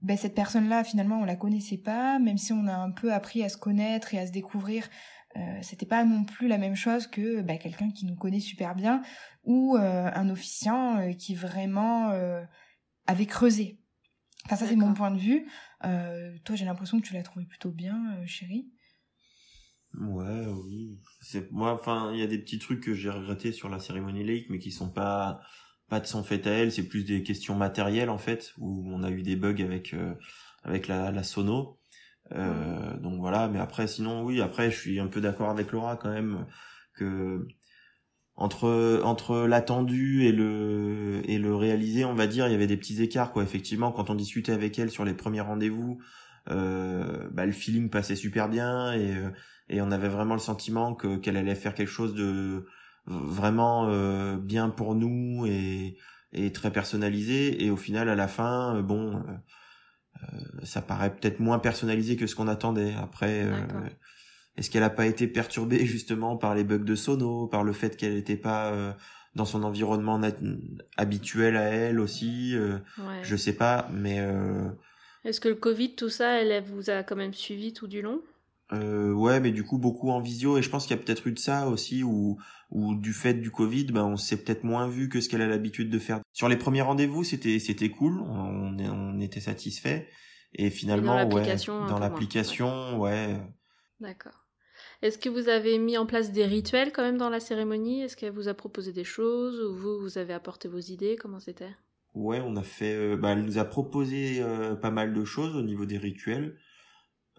ben, 0.03 0.17
cette 0.17 0.35
personne-là, 0.35 0.85
finalement, 0.85 1.21
on 1.21 1.25
la 1.25 1.37
connaissait 1.37 1.79
pas, 1.79 2.19
même 2.19 2.39
si 2.39 2.53
on 2.53 2.67
a 2.67 2.75
un 2.75 2.91
peu 2.91 3.12
appris 3.12 3.43
à 3.43 3.49
se 3.49 3.57
connaître 3.57 4.15
et 4.15 4.19
à 4.19 4.27
se 4.27 4.33
découvrir. 4.33 4.89
Euh, 5.37 5.59
c'était 5.62 5.87
pas 5.87 6.05
non 6.05 6.25
plus 6.25 6.47
la 6.47 6.59
même 6.59 6.77
chose 6.77 7.09
que 7.09 7.41
ben, 7.41 7.59
quelqu'un 7.59 7.91
qui 7.91 8.07
nous 8.07 8.15
connaît 8.15 8.39
super 8.39 8.77
bien 8.77 9.03
ou 9.43 9.77
euh, 9.77 10.11
un 10.15 10.31
officiant 10.31 11.12
qui 11.19 11.35
vraiment 11.35 12.12
avait 13.07 13.27
creusé. 13.27 13.81
Enfin, 14.47 14.57
ça, 14.57 14.67
c'est 14.67 14.77
mon 14.77 14.93
point 14.93 15.11
de 15.11 15.19
vue. 15.19 15.49
toi, 15.81 16.55
j'ai 16.55 16.67
l'impression 16.67 17.01
que 17.01 17.07
tu 17.07 17.15
l'as 17.15 17.23
trouvé 17.23 17.47
plutôt 17.47 17.71
bien, 17.71 18.25
chérie. 18.27 18.71
Ouais, 20.01 20.47
oui. 20.64 20.99
C'est 21.20 21.51
moi, 21.53 21.72
enfin, 21.72 22.11
il 22.12 22.18
y 22.18 22.22
a 22.22 22.26
des 22.26 22.38
petits 22.38 22.59
trucs 22.59 22.80
que 22.82 22.95
j'ai 22.95 23.11
regrettés 23.11 23.53
sur 23.53 23.68
la 23.68 23.78
cérémonie 23.78 24.24
laïque, 24.24 24.51
mais 24.51 24.59
qui 24.59 24.72
sont 24.72 24.90
pas 24.90 25.40
pas 25.88 26.01
de 26.01 26.07
son 26.07 26.24
fait 26.24 26.47
à 26.47 26.51
elle. 26.51 26.72
C'est 26.72 26.88
plus 26.88 27.05
des 27.05 27.22
questions 27.22 27.55
matérielles 27.55 28.11
en 28.11 28.18
fait, 28.18 28.53
où 28.59 28.84
on 28.92 29.03
a 29.05 29.11
eu 29.11 29.22
des 29.22 29.36
bugs 29.36 29.62
avec 29.62 29.95
euh, 29.95 30.14
avec 30.64 30.88
la, 30.88 31.12
la 31.12 31.22
sono. 31.22 31.78
Euh, 32.32 32.97
donc 32.99 33.20
voilà. 33.20 33.49
Mais 33.49 33.59
après, 33.61 33.86
sinon, 33.86 34.24
oui. 34.24 34.40
Après, 34.40 34.70
je 34.70 34.78
suis 34.80 35.01
un 35.01 35.07
peu 35.09 35.20
d'accord 35.20 35.51
avec 35.51 35.72
Laura 35.72 35.97
quand 35.97 36.11
même 36.12 36.47
que 36.95 37.47
entre 38.36 39.01
entre 39.05 39.47
l'attendu 39.47 40.24
et 40.24 40.32
le 40.32 41.22
et 41.26 41.38
le 41.38 41.55
réalisé, 41.55 42.05
on 42.05 42.14
va 42.14 42.26
dire, 42.26 42.47
il 42.49 42.53
y 42.53 42.55
avait 42.55 42.66
des 42.66 42.76
petits 42.76 43.03
écarts 43.03 43.32
quoi. 43.32 43.42
Effectivement, 43.45 43.92
quand 43.92 44.11
on 44.11 44.14
discutait 44.16 44.53
avec 44.53 44.78
elle 44.78 44.90
sur 44.90 45.05
les 45.05 45.14
premiers 45.14 45.40
rendez-vous, 45.40 46.01
bah, 46.47 47.47
le 47.47 47.53
feeling 47.53 47.90
passait 47.90 48.16
super 48.16 48.49
bien 48.49 48.92
et 48.92 49.14
euh, 49.16 49.30
et 49.70 49.80
on 49.80 49.90
avait 49.90 50.09
vraiment 50.09 50.34
le 50.34 50.40
sentiment 50.40 50.95
que 50.95 51.16
qu'elle 51.16 51.36
allait 51.36 51.55
faire 51.55 51.74
quelque 51.74 51.88
chose 51.88 52.14
de 52.14 52.66
vraiment 53.07 53.88
euh, 53.88 54.36
bien 54.36 54.68
pour 54.70 54.95
nous 54.95 55.47
et 55.47 55.97
et 56.32 56.53
très 56.53 56.70
personnalisé. 56.70 57.64
Et 57.64 57.70
au 57.70 57.76
final 57.76 58.09
à 58.09 58.14
la 58.14 58.28
fin 58.28 58.76
euh, 58.76 58.82
bon 58.82 59.22
euh, 60.22 60.26
ça 60.62 60.82
paraît 60.82 61.14
peut-être 61.14 61.40
moins 61.40 61.59
personnalisé 61.59 62.16
que 62.16 62.26
ce 62.26 62.34
qu'on 62.34 62.49
attendait. 62.49 62.95
Après 62.95 63.47
est-ce 64.57 64.70
qu'elle 64.70 64.82
a 64.82 64.90
pas 64.90 65.07
été 65.07 65.26
perturbée 65.26 65.84
justement 65.86 66.36
par 66.36 66.55
les 66.55 66.64
bugs 66.64 66.78
de 66.78 66.95
sono, 66.95 67.47
par 67.47 67.64
le 67.64 67.72
fait 67.72 67.97
qu'elle 67.97 68.14
n'était 68.14 68.36
pas 68.36 68.72
euh, 68.72 68.92
dans 69.34 69.45
son 69.45 69.64
environnement 69.64 70.20
habituel 70.97 71.57
à 71.57 71.64
elle 71.64 71.99
aussi 71.99 72.55
euh, 72.55 72.78
Ouais. 72.99 73.20
Je 73.22 73.36
sais 73.36 73.55
pas, 73.55 73.88
mais 73.92 74.20
euh, 74.20 74.68
Est-ce 75.25 75.41
que 75.41 75.49
le 75.49 75.55
Covid, 75.55 75.95
tout 75.95 76.09
ça, 76.09 76.41
elle 76.41 76.51
elle 76.51 76.64
vous 76.64 76.91
a 76.91 77.03
quand 77.03 77.16
même 77.16 77.35
suivi 77.35 77.72
tout 77.72 77.87
du 77.87 78.03
long? 78.03 78.20
Euh, 78.72 79.12
ouais, 79.12 79.41
mais 79.41 79.51
du 79.51 79.62
coup 79.62 79.79
beaucoup 79.79 80.11
en 80.11 80.20
visio. 80.20 80.57
Et 80.59 80.62
je 80.62 80.70
pense 80.70 80.87
qu'il 80.87 80.97
y 80.97 80.99
a 80.99 81.03
peut-être 81.03 81.27
eu 81.27 81.33
de 81.33 81.39
ça 81.39 81.68
aussi 81.68 82.03
ou 82.03 82.39
ou 82.70 82.95
du 82.95 83.12
fait 83.12 83.35
du 83.35 83.51
Covid, 83.51 83.87
ben 83.87 84.05
on 84.05 84.16
s'est 84.16 84.43
peut-être 84.43 84.64
moins 84.64 84.89
vu 84.89 85.09
que 85.09 85.20
ce 85.20 85.29
qu'elle 85.29 85.43
a 85.43 85.47
l'habitude 85.47 85.91
de 85.91 85.99
faire. 85.99 86.20
Sur 86.33 86.49
les 86.49 86.57
premiers 86.57 86.83
rendez-vous, 86.83 87.25
c'était 87.25 87.59
c'était 87.59 87.91
cool, 87.91 88.20
on, 88.20 89.20
était 89.20 89.41
satisfait 89.41 90.09
et 90.55 90.70
finalement 90.70 91.14
ouais, 91.16 91.22
l'application, 91.22 91.87
dans 91.87 91.99
l'application, 91.99 92.99
ouais. 92.99 93.41
D'accord. 94.01 94.47
Est-ce 95.03 95.18
que 95.18 95.29
vous 95.29 95.49
avez 95.49 95.79
mis 95.79 95.99
en 95.99 96.07
place 96.07 96.33
des 96.33 96.47
rituels 96.47 96.93
quand 96.93 97.03
même 97.03 97.18
dans 97.18 97.31
la 97.31 97.41
cérémonie? 97.41 98.03
Est-ce 98.03 98.16
qu'elle 98.16 98.33
vous 98.33 98.49
a 98.49 98.55
proposé 98.55 98.93
des 98.93 99.05
choses? 99.05 99.61
Ou 99.61 99.75
vous, 99.75 99.99
vous 100.01 100.18
avez 100.18 100.33
apporté 100.33 100.68
vos 100.68 100.79
idées? 100.79 101.16
Comment 101.16 101.41
c'était? 101.41 101.75
Ouais, 102.15 102.41
on 102.41 102.57
a 102.57 102.62
fait. 102.62 102.95
euh, 102.95 103.17
bah, 103.17 103.31
elle 103.33 103.45
nous 103.45 103.59
a 103.59 103.65
proposé 103.65 104.41
euh, 104.41 104.75
pas 104.77 104.91
mal 104.91 105.12
de 105.12 105.25
choses 105.25 105.57
au 105.57 105.62
niveau 105.62 105.85
des 105.87 105.99
rituels. 105.99 106.57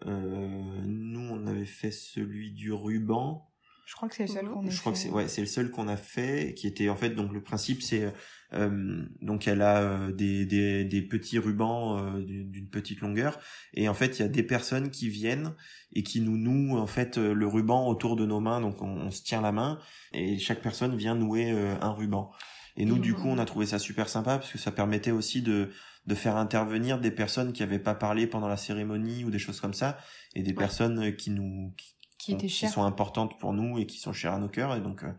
Euh, 0.06 0.82
nous, 0.86 1.30
on 1.32 1.48
avait 1.48 1.66
fait 1.66 1.92
celui 1.92 2.52
du 2.52 2.74
ruban. 2.74 3.50
Je 3.88 3.94
crois 3.94 4.10
que 4.10 4.16
c'est 4.16 4.24
le 4.24 4.30
seul 4.34 4.46
Mhm. 4.46 4.52
qu'on 4.54 4.66
ait 4.66 4.70
Je 4.72 4.80
crois 4.80 4.92
que 4.92 4.98
fait. 4.98 5.04
c'est 5.06 5.14
ouais, 5.14 5.28
c'est 5.28 5.42
le 5.42 5.48
seul 5.48 5.70
qu'on 5.72 5.88
a 5.88 5.96
fait, 5.96 6.54
qui 6.56 6.66
était 6.68 6.90
en 6.90 6.96
fait 6.96 7.12
donc 7.12 7.32
le 7.32 7.44
principe 7.44 7.84
c'est 7.84 8.12
euh, 8.54 9.06
donc 9.22 9.48
elle 9.48 9.62
a 9.62 9.78
euh, 9.84 10.12
des, 10.12 10.48
des 10.48 10.84
des 10.86 11.02
petits 11.04 11.38
rubans 11.38 12.00
euh, 12.00 12.20
d'une 12.26 12.68
petite 12.68 13.02
longueur 13.02 13.40
et 13.76 13.88
en 13.88 13.94
fait 13.94 14.18
il 14.18 14.24
y 14.24 14.26
a 14.26 14.28
des 14.28 14.42
personnes 14.42 14.90
qui 14.90 15.08
viennent 15.10 15.54
et 15.94 16.02
qui 16.02 16.20
nous 16.22 16.36
nouent 16.36 16.78
en 16.80 16.88
fait 16.88 17.20
euh, 17.20 17.32
le 17.36 17.46
ruban 17.48 17.88
autour 17.88 18.16
de 18.16 18.26
nos 18.26 18.40
mains 18.40 18.60
donc 18.60 18.82
on, 18.82 18.88
on 18.90 19.12
se 19.12 19.22
tient 19.22 19.42
la 19.42 19.52
main 19.52 19.78
et 20.14 20.40
chaque 20.40 20.64
personne 20.64 20.98
vient 20.98 21.14
nouer 21.14 21.52
euh, 21.52 21.76
un 21.80 21.92
ruban. 21.92 22.32
Et 22.78 22.86
nous, 22.86 23.00
du 23.00 23.14
Mhm. 23.14 23.18
coup, 23.20 23.28
on 23.30 23.38
a 23.38 23.46
trouvé 23.46 23.66
ça 23.66 23.80
super 23.80 24.10
sympa 24.10 24.38
parce 24.38 24.52
que 24.52 24.58
ça 24.58 24.72
permettait 24.72 25.12
aussi 25.12 25.42
de, 25.42 25.72
de 26.08 26.16
faire 26.16 26.36
intervenir 26.36 27.00
des 27.00 27.12
personnes 27.12 27.54
qui 27.54 27.64
avaient 27.64 27.80
pas 27.80 27.96
parlé 27.96 28.28
pendant 28.28 28.48
la 28.50 28.58
cérémonie 28.58 29.24
ou 29.24 29.30
des 29.32 29.40
choses 29.40 29.62
comme 29.62 29.74
ça, 29.74 29.98
et 30.36 30.44
des 30.44 30.52
Ouais. 30.52 30.58
personnes 30.58 31.00
euh, 31.00 31.12
qui 31.12 31.30
nous, 31.30 31.74
Qui 32.18 32.34
était 32.34 32.48
cher. 32.50 32.70
sont 32.70 32.84
importantes 32.84 33.40
pour 33.40 33.54
nous 33.54 33.78
et 33.80 33.86
qui 33.86 33.98
sont 34.00 34.12
chères 34.14 34.34
à 34.34 34.40
nos 34.40 34.50
cœurs. 34.50 34.76
Et 34.76 34.82
donc, 34.82 35.04
euh, 35.04 35.12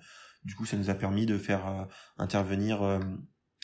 du 0.45 0.55
coup, 0.55 0.67
ça 0.67 0.77
nous 0.77 0.91
a 0.91 0.95
permis 0.95 1.25
de 1.27 1.39
faire 1.39 1.67
euh, 1.67 1.85
intervenir 2.19 2.83
euh, 2.83 3.01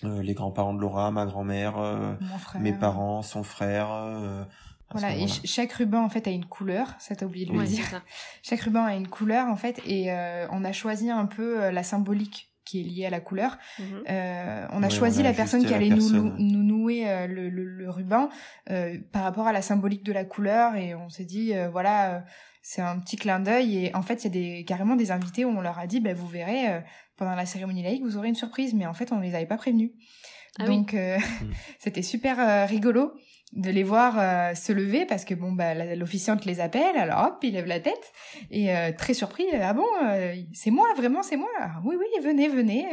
euh, 0.04 0.22
les 0.22 0.34
grands-parents 0.34 0.74
de 0.74 0.80
Laura, 0.80 1.10
ma 1.10 1.26
grand-mère, 1.26 1.78
euh, 1.78 2.14
mes 2.60 2.72
parents, 2.72 3.22
son 3.22 3.42
frère. 3.42 3.92
euh, 3.92 4.42
Voilà, 4.90 5.14
et 5.16 5.26
chaque 5.28 5.72
ruban 5.74 6.02
en 6.04 6.08
fait 6.08 6.26
a 6.26 6.30
une 6.30 6.44
couleur, 6.46 6.94
ça 6.98 7.14
t'as 7.14 7.24
oublié 7.26 7.46
de 7.46 7.52
le 7.52 7.64
dire. 7.64 7.84
c'est 7.84 7.90
ça. 7.92 8.02
Chaque 8.42 8.60
ruban 8.60 8.84
a 8.84 8.94
une 8.94 9.08
couleur 9.08 9.46
en 9.48 9.56
fait, 9.56 9.80
et 9.86 10.10
euh, 10.12 10.46
on 10.50 10.64
a 10.64 10.72
choisi 10.72 11.08
un 11.10 11.26
peu 11.26 11.70
la 11.70 11.82
symbolique 11.82 12.51
qui 12.64 12.80
est 12.80 12.84
liée 12.84 13.06
à 13.06 13.10
la 13.10 13.20
couleur. 13.20 13.58
Mhm. 13.78 13.84
Euh, 14.08 14.66
on 14.72 14.82
a 14.82 14.88
choisi 14.88 15.18
on 15.18 15.20
a 15.20 15.28
la 15.28 15.32
personne 15.34 15.62
qui 15.64 15.70
la 15.70 15.76
allait 15.76 15.88
nous, 15.90 15.96
personne. 15.96 16.36
nous 16.38 16.62
nouer 16.62 17.08
euh, 17.08 17.26
le, 17.26 17.48
le- 17.48 17.64
le 17.64 17.90
ruban 17.90 18.28
euh, 18.70 18.98
par 19.12 19.22
rapport 19.24 19.46
à 19.46 19.52
la 19.52 19.62
symbolique 19.62 20.04
de 20.04 20.12
la 20.12 20.24
couleur, 20.24 20.76
et 20.76 20.94
on 20.94 21.08
s'est 21.08 21.24
dit 21.24 21.54
euh, 21.54 21.68
voilà, 21.70 22.14
euh, 22.14 22.20
c'est 22.62 22.82
un 22.82 22.98
petit 23.00 23.16
clin 23.16 23.40
d'œil. 23.40 23.86
Et 23.86 23.94
en 23.96 24.02
fait, 24.02 24.24
il 24.24 24.24
y 24.24 24.26
a 24.26 24.30
des, 24.58 24.64
carrément 24.64 24.94
des 24.96 25.10
invités 25.10 25.44
où 25.44 25.48
on 25.50 25.60
leur 25.60 25.78
a 25.78 25.86
dit, 25.86 26.00
bah, 26.00 26.14
vous 26.14 26.28
verrez, 26.28 26.68
euh, 26.68 26.80
pendant 27.16 27.34
la 27.34 27.46
cérémonie 27.46 27.82
laïque, 27.82 28.02
vous 28.04 28.16
aurez 28.16 28.28
une 28.28 28.34
surprise, 28.36 28.72
mais 28.74 28.86
en 28.86 28.94
fait, 28.94 29.12
on 29.12 29.18
les 29.20 29.34
avait 29.34 29.46
pas 29.46 29.56
prévenus. 29.56 29.90
Ah 30.58 30.64
oui. 30.68 30.76
Donc, 30.76 30.94
euh, 30.94 31.18
c'était 31.78 32.02
super 32.02 32.38
euh, 32.40 32.66
rigolo 32.66 33.12
de 33.54 33.70
les 33.70 33.82
voir 33.82 34.18
euh, 34.18 34.54
se 34.54 34.72
lever 34.72 35.04
parce 35.04 35.26
que 35.26 35.34
bon 35.34 35.52
bah 35.52 35.74
l'officiante 35.94 36.46
les 36.46 36.58
appelle 36.60 36.96
alors 36.96 37.26
hop 37.26 37.38
ils 37.42 37.52
lèvent 37.52 37.66
la 37.66 37.80
tête 37.80 38.12
et 38.50 38.74
euh, 38.74 38.92
très 38.96 39.12
surpris 39.12 39.44
ah 39.52 39.74
bon 39.74 39.84
euh, 40.06 40.34
c'est 40.54 40.70
moi 40.70 40.86
vraiment 40.96 41.22
c'est 41.22 41.36
moi? 41.36 41.50
Ah, 41.60 41.82
oui 41.84 41.96
oui 41.98 42.06
venez 42.24 42.48
venez 42.48 42.86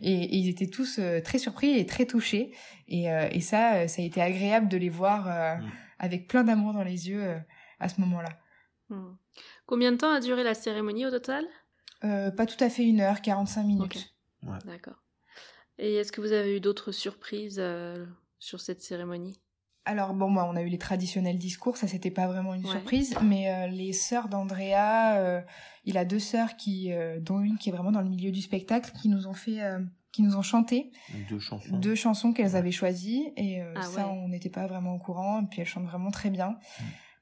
et, 0.00 0.14
et 0.14 0.34
ils 0.36 0.48
étaient 0.48 0.66
tous 0.70 0.98
euh, 0.98 1.20
très 1.20 1.36
surpris 1.36 1.78
et 1.78 1.84
très 1.84 2.06
touchés 2.06 2.52
et, 2.88 3.12
euh, 3.12 3.28
et 3.30 3.42
ça 3.42 3.74
euh, 3.74 3.86
ça 3.86 4.00
a 4.00 4.04
été 4.06 4.22
agréable 4.22 4.68
de 4.68 4.78
les 4.78 4.88
voir 4.88 5.28
euh, 5.28 5.56
Mm. 5.56 5.70
avec 5.98 6.26
plein 6.26 6.44
d'amour 6.44 6.72
dans 6.72 6.84
les 6.84 7.10
yeux 7.10 7.22
euh, 7.22 7.38
à 7.78 7.90
ce 7.90 8.00
moment-là 8.00 8.30
Mhm. 8.88 9.14
Combien 9.66 9.92
de 9.92 9.98
temps 9.98 10.10
a 10.12 10.20
duré 10.20 10.42
la 10.42 10.54
cérémonie 10.54 11.04
au 11.04 11.10
total? 11.10 11.44
Euh, 12.04 12.30
pas 12.30 12.46
tout 12.46 12.64
à 12.64 12.70
fait 12.70 12.84
une 12.84 13.00
heure 13.02 13.20
45 13.20 13.62
minutes 13.64 14.10
Ok. 14.42 14.58
D'accord. 14.64 15.02
Et 15.78 15.94
est-ce 15.94 16.12
que 16.12 16.20
vous 16.20 16.32
avez 16.32 16.56
eu 16.56 16.60
d'autres 16.60 16.92
surprises 16.92 17.58
euh, 17.60 18.04
sur 18.38 18.60
cette 18.60 18.80
cérémonie? 18.82 19.40
Alors 19.84 20.12
bon, 20.12 20.30
bah, 20.30 20.46
on 20.50 20.56
a 20.56 20.62
eu 20.62 20.68
les 20.68 20.76
traditionnels 20.78 21.38
discours, 21.38 21.76
ça 21.78 21.86
c'était 21.88 22.10
pas 22.10 22.26
vraiment 22.26 22.52
une 22.54 22.64
Ouais. 22.64 22.70
surprise, 22.72 23.16
mais 23.22 23.50
euh, 23.50 23.66
les 23.68 23.92
sœurs 23.94 24.28
d'Andrea, 24.28 25.16
euh, 25.16 25.40
il 25.84 25.96
a 25.96 26.04
deux 26.04 26.18
sœurs 26.18 26.56
qui, 26.56 26.92
euh, 26.92 27.20
dont 27.20 27.40
une 27.40 27.56
qui 27.56 27.70
est 27.70 27.72
vraiment 27.72 27.92
dans 27.92 28.02
le 28.02 28.08
milieu 28.08 28.30
du 28.30 28.42
spectacle, 28.42 28.92
qui 29.00 29.08
nous 29.08 29.26
ont 29.26 29.32
fait, 29.32 29.62
euh, 29.62 29.78
qui 30.12 30.22
nous 30.22 30.36
ont 30.36 30.42
chanté 30.42 30.90
Deux 31.30 31.38
chansons. 31.38 31.78
deux 31.78 31.94
chansons 31.94 32.32
qu'elles 32.34 32.54
avaient 32.56 32.70
choisies 32.72 33.32
et 33.36 33.62
euh, 33.62 33.72
Ah 33.76 33.82
ça 33.82 34.06
ouais. 34.08 34.12
on 34.12 34.28
n'était 34.28 34.50
pas 34.50 34.66
vraiment 34.66 34.94
au 34.94 34.98
courant. 34.98 35.42
Et 35.42 35.46
puis 35.46 35.60
elles 35.62 35.66
chantent 35.66 35.86
vraiment 35.86 36.10
très 36.10 36.28
bien. 36.30 36.58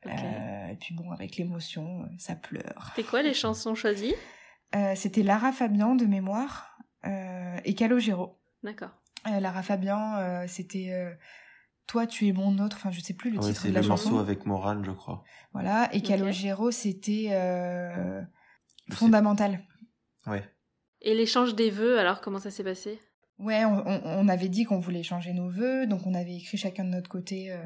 Euh, 0.07 0.66
et 0.68 0.76
puis 0.76 0.94
bon, 0.94 1.11
avec 1.12 1.36
l'émotion, 1.36 2.09
ça 2.18 2.34
pleure. 2.36 2.92
C'était 2.96 3.09
quoi 3.09 3.22
les 3.22 3.34
chansons 3.34 3.74
choisies? 3.74 4.14
Euh, 4.74 4.94
c'était 4.96 5.22
Lara 5.22 5.52
Fabian 5.52 5.94
de 5.94 6.04
mémoire 6.07 6.78
euh, 7.04 7.59
et 7.64 7.74
Calogero. 7.74 8.38
D'accord. 8.62 8.90
Euh, 9.28 9.40
Lara 9.40 9.62
Fabian, 9.62 10.16
euh, 10.16 10.44
c'était 10.48 10.92
euh, 10.92 11.12
Toi 11.86 12.07
tu 12.07 12.26
es 12.28 12.32
mon 12.32 12.59
autre. 12.59 12.76
Enfin, 12.76 12.90
je 12.90 13.00
sais 13.00 13.14
plus 13.14 13.30
le 13.30 13.38
Ouais, 13.38 13.44
titre 13.48 13.61
c'est 13.62 13.68
de 13.68 13.74
la 13.74 13.80
le 13.80 13.86
chanson. 13.86 14.11
morceau 14.11 14.22
avec 14.22 14.46
Morane, 14.46 14.84
je 14.84 14.90
crois. 14.92 15.22
Voilà. 15.52 15.88
Et 15.94 15.98
Ok. 15.98 16.04
Calogero, 16.04 16.70
c'était 16.70 17.28
euh, 17.32 18.22
C'est- 18.88 18.94
fondamental. 18.96 19.62
Ouais. 20.26 20.44
Et 21.02 21.14
l'échange 21.14 21.54
des 21.54 21.70
vœux, 21.70 21.98
alors 21.98 22.20
comment 22.20 22.38
ça 22.38 22.50
s'est 22.50 22.64
passé? 22.64 22.98
Ouais, 23.38 23.64
on, 23.64 23.86
on- 23.86 24.02
on 24.04 24.28
avait 24.28 24.48
dit 24.48 24.64
qu'on 24.64 24.80
voulait 24.80 25.02
changer 25.02 25.32
nos 25.34 25.48
vœux, 25.48 25.86
donc 25.86 26.07
on 26.07 26.14
avait 26.14 26.36
écrit 26.36 26.57
chacun 26.57 26.84
de 26.84 26.88
notre 26.90 27.11
côté 27.11 27.52
euh, 27.52 27.59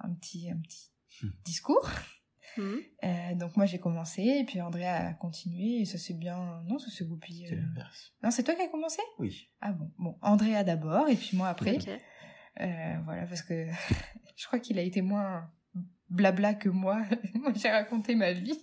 un 0.00 0.12
petit, 0.14 0.50
un 0.50 0.58
petit 0.60 0.90
Hmm. 1.22 1.28
discours. 1.44 1.88
Mhm. 2.56 2.80
Euh, 3.04 3.34
donc 3.34 3.56
moi 3.56 3.66
j'ai 3.66 3.78
commencé, 3.78 4.22
et 4.22 4.44
puis 4.44 4.60
Andrea 4.60 5.08
a 5.08 5.14
continué, 5.14 5.80
et 5.80 5.84
ça 5.84 5.98
s'est 5.98 6.14
bien... 6.14 6.62
Non, 6.66 6.78
ça 6.78 6.90
s'est 6.90 7.04
goupillé. 7.04 7.46
C'est 7.48 7.54
euh. 7.56 7.60
l'inverse. 7.60 8.12
Non, 8.22 8.30
c'est 8.30 8.42
toi 8.44 8.54
qui 8.54 8.62
as 8.62 8.68
commencé? 8.68 9.00
Oui. 9.18 9.48
Ah 9.60 9.72
bon, 9.72 9.92
bon, 9.98 10.18
Andrea 10.22 10.62
d'abord, 10.64 11.08
et 11.08 11.16
puis 11.16 11.36
moi 11.36 11.48
après. 11.48 11.76
Ok. 11.76 11.88
Euh, 12.60 12.94
voilà, 13.04 13.26
parce 13.26 13.42
que 13.42 13.66
je 14.36 14.46
crois 14.46 14.58
qu'il 14.60 14.78
a 14.78 14.82
été 14.82 15.02
moins 15.02 15.50
blabla 16.08 16.54
que 16.54 16.68
moi. 16.68 17.02
moi 17.34 17.52
j'ai 17.54 17.70
raconté 17.70 18.14
ma 18.14 18.32
vie. 18.32 18.58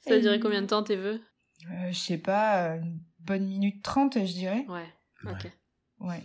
Ça 0.00 0.14
a 0.14 0.16
Et- 0.16 0.20
duré 0.20 0.40
combien 0.40 0.62
de 0.62 0.66
temps 0.66 0.82
tes 0.82 0.96
vœux? 0.96 1.22
Euh, 1.70 1.88
Je 1.92 1.98
sais 1.98 2.18
pas, 2.18 2.76
une 2.76 3.00
bonne 3.20 3.46
minute 3.46 3.82
trente, 3.84 4.14
je 4.18 4.32
dirais. 4.32 4.64
Ouais. 4.68 4.86
Ok. 5.24 5.50
Ouais. 6.00 6.22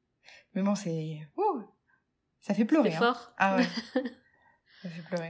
Mais 0.54 0.62
bon, 0.62 0.74
c'est... 0.74 1.20
Ouh, 1.36 1.62
ça 2.40 2.54
fait 2.54 2.64
pleurer. 2.64 2.92
Hein. 2.94 2.98
fort 2.98 3.32
Ah 3.38 3.56
ouais. 3.56 3.66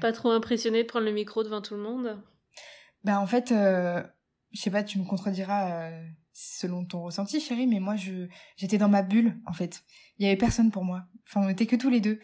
Pas 0.00 0.12
trop 0.12 0.30
impressionné 0.30 0.82
de 0.82 0.88
prendre 0.88 1.06
le 1.06 1.12
micro 1.12 1.42
devant 1.42 1.62
tout 1.62 1.74
le 1.74 1.82
monde 1.82 2.22
Ben 3.04 3.18
en 3.18 3.26
fait, 3.26 3.52
euh, 3.52 4.02
je 4.52 4.60
sais 4.60 4.70
pas, 4.70 4.84
tu 4.84 4.98
me 4.98 5.04
contrediras 5.04 5.90
euh, 5.90 6.06
selon 6.32 6.84
ton 6.84 7.02
ressenti, 7.02 7.40
chérie, 7.40 7.66
mais 7.66 7.80
moi, 7.80 7.96
je 7.96 8.26
j'étais 8.56 8.78
dans 8.78 8.88
ma 8.88 9.02
bulle, 9.02 9.40
en 9.46 9.52
fait. 9.52 9.82
Il 10.18 10.24
y 10.24 10.28
avait 10.28 10.36
personne 10.36 10.70
pour 10.70 10.84
moi. 10.84 11.04
Enfin, 11.28 11.46
on 11.46 11.48
était 11.48 11.66
que 11.66 11.76
tous 11.76 11.90
les 11.90 12.00
deux. 12.00 12.18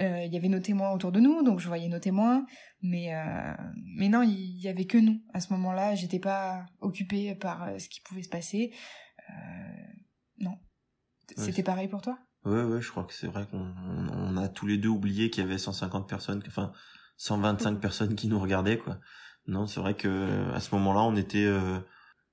Euh, 0.00 0.24
Il 0.24 0.34
y 0.34 0.36
avait 0.36 0.48
nos 0.48 0.60
témoins 0.60 0.90
autour 0.90 1.12
de 1.12 1.20
nous, 1.20 1.44
donc 1.44 1.60
je 1.60 1.68
voyais 1.68 1.88
nos 1.88 2.00
témoins, 2.00 2.44
mais 2.82 3.14
euh, 3.14 3.54
mais 3.96 4.08
non, 4.08 4.22
il 4.22 4.60
y 4.60 4.68
avait 4.68 4.86
que 4.86 4.98
nous 4.98 5.22
à 5.32 5.40
ce 5.40 5.52
moment-là. 5.52 5.94
J'étais 5.94 6.18
pas 6.18 6.66
occupée 6.80 7.34
par 7.36 7.62
euh, 7.62 7.78
ce 7.78 7.88
qui 7.88 8.00
pouvait 8.00 8.24
se 8.24 8.28
passer. 8.28 8.74
Euh, 9.30 9.92
non. 10.38 10.58
C'était 11.36 11.62
pareil 11.62 11.88
pour 11.88 12.02
toi? 12.02 12.18
Ouais, 12.44 12.62
ouais, 12.62 12.82
je 12.82 12.90
crois 12.90 13.04
que 13.04 13.14
c'est 13.14 13.26
vrai 13.26 13.46
qu'on 13.50 13.58
on, 13.60 14.34
on 14.34 14.36
a 14.36 14.48
tous 14.48 14.66
les 14.66 14.76
deux 14.76 14.88
oublié 14.88 15.30
qu'il 15.30 15.42
y 15.42 15.46
avait 15.46 15.58
150 15.58 16.08
personnes, 16.08 16.42
enfin 16.46 16.72
125 17.16 17.72
Mhm. 17.72 17.80
personnes 17.80 18.14
qui 18.16 18.28
nous 18.28 18.38
regardaient, 18.38 18.78
quoi. 18.78 18.98
Non, 19.46 19.66
c'est 19.66 19.80
vrai 19.80 19.94
que 19.94 20.50
à 20.52 20.60
ce 20.60 20.74
moment-là, 20.74 21.00
on 21.02 21.16
était, 21.16 21.44
euh, 21.46 21.78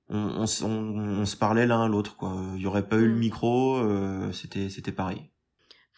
on, 0.08 0.18
on, 0.18 0.44
s- 0.44 0.62
on, 0.62 0.70
on 0.70 1.24
se 1.26 1.36
parlait 1.36 1.66
l'un 1.66 1.84
à 1.84 1.88
l'autre, 1.88 2.16
quoi. 2.16 2.34
Il 2.56 2.60
y 2.62 2.66
aurait 2.66 2.86
pas 2.88 2.96
eu 2.96 3.06
le 3.06 3.14
Mhm. 3.14 3.18
micro, 3.20 3.76
euh, 3.76 4.32
c'était, 4.32 4.68
c'était 4.70 4.92
pareil. 4.92 5.30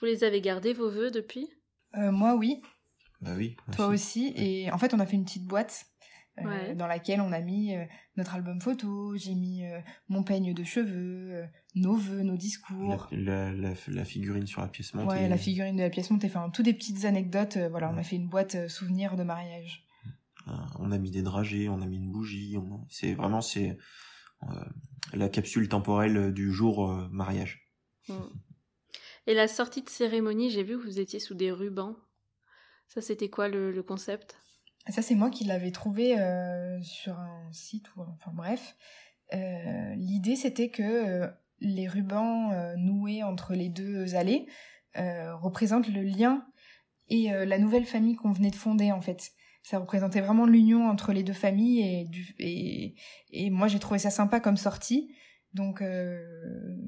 Vous 0.01 0.07
les 0.07 0.23
avez 0.25 0.41
gardés 0.41 0.73
vos 0.75 0.91
vœux 0.91 1.11
depuis? 1.11 1.49
Euh, 1.97 2.13
Moi, 2.13 2.35
oui. 2.35 2.63
Bah 3.21 3.31
oui. 3.37 3.57
Toi 3.75 3.87
aussi. 3.89 4.33
Et 4.37 4.71
en 4.71 4.79
fait, 4.79 4.93
on 4.95 5.01
a 5.01 5.07
fait 5.07 5.17
une 5.17 5.25
petite 5.25 5.47
boîte 5.47 5.87
Ouais. 6.43 6.75
dans 6.75 6.89
laquelle 6.89 7.21
on 7.21 7.31
a 7.31 7.41
mis 7.41 7.77
euh, 7.77 7.85
notre 8.17 8.35
album 8.35 8.61
photo, 8.61 9.17
j'ai 9.17 9.35
mis 9.37 9.65
euh, 9.65 9.79
mon 10.09 10.25
peigne 10.25 10.53
de 10.53 10.65
cheveux, 10.65 11.31
euh, 11.33 11.47
nos 11.77 11.95
vœux, 11.95 12.23
nos 12.23 12.37
discours. 12.37 13.07
la, 13.13 13.53
la, 13.53 13.73
la 13.87 14.05
figurine 14.05 14.47
sur 14.47 14.61
la 14.61 14.67
pièce 14.67 14.95
montée. 14.95 15.15
Ouais, 15.15 15.29
la 15.29 15.37
figurine 15.39 15.77
de 15.77 15.83
la 15.83 15.91
pièce 15.91 16.11
montée, 16.11 16.27
enfin, 16.27 16.51
toutes 16.51 16.65
des 16.65 16.75
petites 16.75 17.05
anecdotes. 17.05 17.57
euh, 17.57 17.69
voilà, 17.69 17.89
on 17.89 17.97
a 17.99 18.03
fait 18.03 18.17
une 18.17 18.29
boîte 18.29 18.57
euh, 18.57 18.69
souvenir 18.69 19.15
de 19.15 19.23
mariage. 19.23 19.87
Euh, 20.49 20.53
On 20.81 20.91
a 20.91 20.99
mis 20.99 21.13
des 21.13 21.23
dragées, 21.23 21.69
on 21.69 21.81
a 21.81 21.87
mis 21.87 21.97
une 21.99 22.11
bougie. 22.11 22.57
on 22.59 22.85
C'est 22.91 23.15
vraiment 23.15 23.41
c'est 23.41 23.79
euh, 24.43 24.47
la 25.13 25.29
capsule 25.29 25.69
temporelle 25.69 26.33
du 26.35 26.53
jour 26.53 26.91
euh, 26.91 27.09
mariage. 27.13 27.71
Mhm. 28.09 28.29
Et 29.29 29.35
la 29.35 29.47
sortie 29.47 29.83
de 29.83 29.89
cérémonie, 29.89 30.51
j'ai 30.51 30.65
vu 30.65 30.77
que 30.79 30.83
vous 30.85 30.99
étiez 30.99 31.21
sous 31.21 31.35
des 31.35 31.53
rubans. 31.53 31.97
Ça, 32.89 33.01
c'était 33.01 33.31
quoi 33.31 33.49
le, 33.49 33.71
le 33.73 33.83
concept? 33.83 34.37
Ça, 34.91 35.01
c'est 35.01 35.15
moi 35.15 35.31
qui 35.31 35.45
l'avais 35.45 35.71
trouvé 35.71 36.19
euh, 36.19 36.81
sur 36.83 37.19
un 37.19 37.51
site 37.53 37.95
ou 37.97 38.03
enfin 38.03 38.33
bref. 38.35 38.77
Euh, 39.33 39.95
L'idée, 39.97 40.37
c'était 40.37 40.69
que 40.69 40.83
euh, 40.83 41.29
les 41.61 41.89
rubans 41.89 42.53
noués 42.77 43.23
entre 43.23 43.55
les 43.55 43.71
deux 43.71 44.15
allées 44.15 44.47
représentent 44.97 45.89
le 45.89 46.03
lien 46.03 46.47
et 47.09 47.31
la 47.31 47.59
nouvelle 47.59 47.87
famille 47.87 48.17
qu'on 48.17 48.33
venait 48.33 48.51
de 48.51 48.57
fonder 48.57 48.93
en 48.93 49.01
fait. 49.01 49.33
Ça 49.63 49.79
représentait 49.79 50.21
vraiment 50.21 50.47
l'union 50.47 50.89
entre 50.89 51.13
les 51.13 51.23
deux 51.23 51.33
familles 51.33 51.81
et, 51.81 52.05
du, 52.05 52.35
et, 52.39 52.95
et 53.31 53.51
moi 53.51 53.67
j'ai 53.67 53.79
trouvé 53.79 53.99
ça 53.99 54.11
sympa 54.11 54.41
comme 54.41 54.57
sortie. 54.57 55.15
Donc 55.55 55.83
euh, 55.83 56.19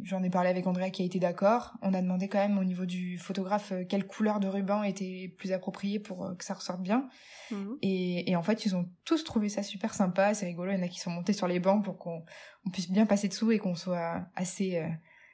j'en 0.03 0.25
ai 0.25 0.31
parlé 0.31 0.51
avec 0.51 0.67
Andrea 0.67 0.91
qui 0.91 1.03
a 1.03 1.05
été 1.05 1.21
d'accord. 1.21 1.75
On 1.83 1.95
a 1.95 2.03
demandé 2.03 2.29
quand 2.29 2.39
même 2.39 2.59
au 2.59 2.65
niveau 2.65 2.85
du 2.85 3.17
photographe 3.17 3.71
euh, 3.71 3.85
quelle 3.85 4.07
couleur 4.07 4.41
de 4.41 4.49
ruban 4.49 4.83
était 4.83 5.33
plus 5.39 5.53
appropriée 5.53 6.01
pour 6.01 6.25
euh, 6.25 6.35
que 6.35 6.45
ça 6.45 6.55
ressorte 6.55 6.83
bien. 6.83 7.09
Mhm. 7.53 7.79
Et, 7.83 8.29
et 8.29 8.35
en 8.35 8.43
fait, 8.43 8.67
ils 8.67 8.75
ont 8.75 8.89
tous 9.05 9.23
trouvé 9.23 9.49
ça 9.49 9.63
super 9.63 9.95
sympa. 9.95 10.35
C'est 10.35 10.47
rigolo. 10.47 10.73
Il 10.73 10.79
y 10.79 10.81
en 10.81 10.83
a 10.83 10.89
qui 10.89 10.99
sont 10.99 11.13
montés 11.13 11.33
sur 11.33 11.47
les 11.47 11.61
bancs 11.61 11.85
pour 11.85 11.97
qu'on 11.97 12.25
on 12.67 12.71
puisse 12.71 12.91
bien 12.91 13.07
passer 13.07 13.29
dessous 13.29 13.53
et 13.53 13.59
qu'on 13.59 13.77
soit 13.77 14.27
assez, 14.35 14.79
euh, 14.79 14.89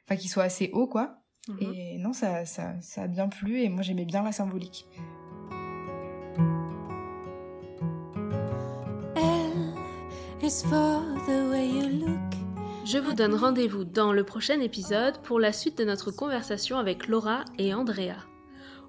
enfin, 0.05 0.16
qu'il 0.16 0.28
soit 0.28 0.45
assez 0.45 0.68
haut, 0.74 0.87
quoi. 0.87 1.16
Mhm. 1.49 1.59
Et 1.61 1.99
non, 1.99 2.12
ça, 2.12 2.45
ça, 2.45 2.78
ça 2.83 3.05
a 3.05 3.07
bien 3.07 3.28
plu. 3.28 3.62
Et 3.62 3.70
moi, 3.70 3.80
j'aimais 3.80 4.05
bien 4.05 4.22
la 4.22 4.33
symbolique. 4.33 4.87
L 9.16 9.74
is 10.43 10.62
for 10.68 11.03
the 11.26 11.51
way 11.51 11.66
you 11.66 12.07
look. 12.07 12.32
Je 12.85 12.99
vous 12.99 13.12
donne 13.12 13.37
rendez-vous 13.37 13.85
dans 13.85 14.12
le 14.12 14.24
prochain 14.24 14.59
épisode 14.59 15.16
pour 15.22 15.39
la 15.39 15.53
suite 15.53 15.78
de 15.78 15.85
notre 15.85 16.11
conversation 16.11 16.78
avec 16.78 17.07
Laura 17.07 17.45
et 17.57 17.72
Andrea. 17.72 18.26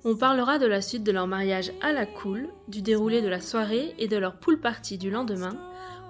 On 0.03 0.15
parlera 0.15 0.57
de 0.57 0.65
la 0.65 0.81
suite 0.81 1.03
de 1.03 1.11
leur 1.11 1.27
mariage 1.27 1.71
à 1.79 1.93
la 1.93 2.07
cool, 2.07 2.49
du 2.67 2.81
déroulé 2.81 3.21
de 3.21 3.27
la 3.27 3.39
soirée 3.39 3.93
et 3.99 4.07
de 4.07 4.17
leur 4.17 4.39
pool 4.39 4.59
party 4.59 4.97
du 4.97 5.11
lendemain. 5.11 5.59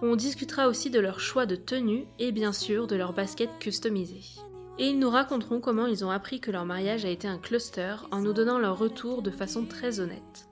On 0.02 0.16
discutera 0.16 0.70
aussi 0.70 0.92
de 0.92 1.00
leur 1.02 1.20
choix 1.20 1.46
de 1.46 1.58
tenue 1.58 2.06
et 2.20 2.32
bien 2.32 2.54
sûr 2.54 2.88
de 2.88 2.96
leur 2.96 3.12
basket 3.12 3.50
customisée. 3.60 4.40
Et 4.80 4.88
ils 4.88 4.98
nous 4.98 5.10
raconteront 5.10 5.60
comment 5.60 5.86
ils 5.86 6.06
ont 6.06 6.10
appris 6.10 6.40
que 6.40 6.52
leur 6.52 6.66
mariage 6.66 7.04
a 7.04 7.10
été 7.10 7.28
un 7.28 7.38
cluster 7.38 7.96
en 8.12 8.22
nous 8.22 8.34
donnant 8.34 8.60
leur 8.60 8.80
retour 8.80 9.22
de 9.22 9.30
façon 9.30 9.66
très 9.66 10.00
honnête. 10.00 10.48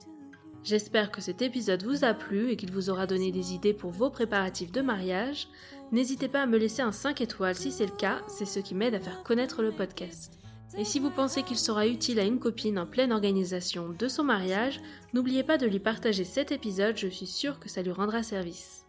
J'espère 0.64 1.10
que 1.10 1.22
cet 1.22 1.42
épisode 1.42 1.84
vous 1.84 2.04
a 2.04 2.14
plu 2.14 2.52
et 2.52 2.56
qu'il 2.56 2.72
vous 2.72 2.92
aura 2.92 3.08
donné 3.08 3.32
des 3.32 3.54
idées 3.54 3.74
pour 3.74 3.90
vos 3.90 4.12
préparatifs 4.12 4.72
de 4.72 4.82
mariage. 4.82 5.48
N'hésitez 5.92 6.30
pas 6.30 6.44
à 6.44 6.46
me 6.46 6.58
laisser 6.58 6.82
un 6.82 6.94
5 6.94 7.20
étoiles 7.20 7.56
si 7.56 7.72
c'est 7.72 7.86
le 7.86 7.92
cas, 7.92 8.22
c'est 8.28 8.46
ce 8.46 8.60
qui 8.60 8.76
m'aide 8.76 8.96
à 8.96 9.00
faire 9.00 9.24
connaître 9.24 9.62
le 9.62 9.72
podcast. 9.72 10.40
Et 10.78 10.86
si 10.86 11.00
vous 11.00 11.10
pensez 11.10 11.44
qu'il 11.44 11.58
sera 11.58 11.86
utile 11.86 12.20
à 12.20 12.24
une 12.24 12.40
copine 12.40 12.80
en 12.80 12.86
pleine 12.86 13.12
organisation 13.12 13.90
de 13.90 14.08
son 14.08 14.24
mariage, 14.24 14.80
n'oubliez 15.14 15.44
pas 15.44 15.58
de 15.58 15.68
lui 15.68 15.80
partager 15.80 16.24
cet 16.24 16.54
épisode, 16.54 16.96
je 16.96 17.10
suis 17.10 17.28
sûre 17.28 17.60
que 17.60 17.68
ça 17.68 17.82
lui 17.82 17.92
rendra 17.92 18.24
service. 18.24 18.86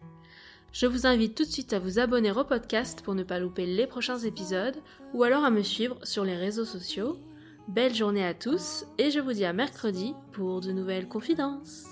Je 0.71 0.85
vous 0.85 1.05
invite 1.05 1.35
tout 1.35 1.43
de 1.43 1.49
suite 1.49 1.73
à 1.73 1.79
vous 1.79 1.99
abonner 1.99 2.31
au 2.31 2.45
podcast 2.45 3.01
pour 3.03 3.15
ne 3.15 3.23
pas 3.23 3.37
louper 3.37 3.65
les 3.65 3.85
prochains 3.85 4.19
épisodes, 4.19 4.77
ou 5.13 5.23
alors 5.23 5.43
à 5.43 5.51
me 5.51 5.61
suivre 5.61 5.97
sur 6.03 6.23
les 6.23 6.37
réseaux 6.37 6.63
sociaux. 6.65 7.17
Belle 7.67 7.93
journée 7.93 8.25
à 8.25 8.33
tous, 8.33 8.85
et 8.97 9.11
je 9.11 9.19
vous 9.19 9.33
dis 9.33 9.45
à 9.45 9.51
mercredi 9.51 10.15
pour 10.31 10.61
de 10.61 10.71
nouvelles 10.71 11.09
confidences. 11.09 11.83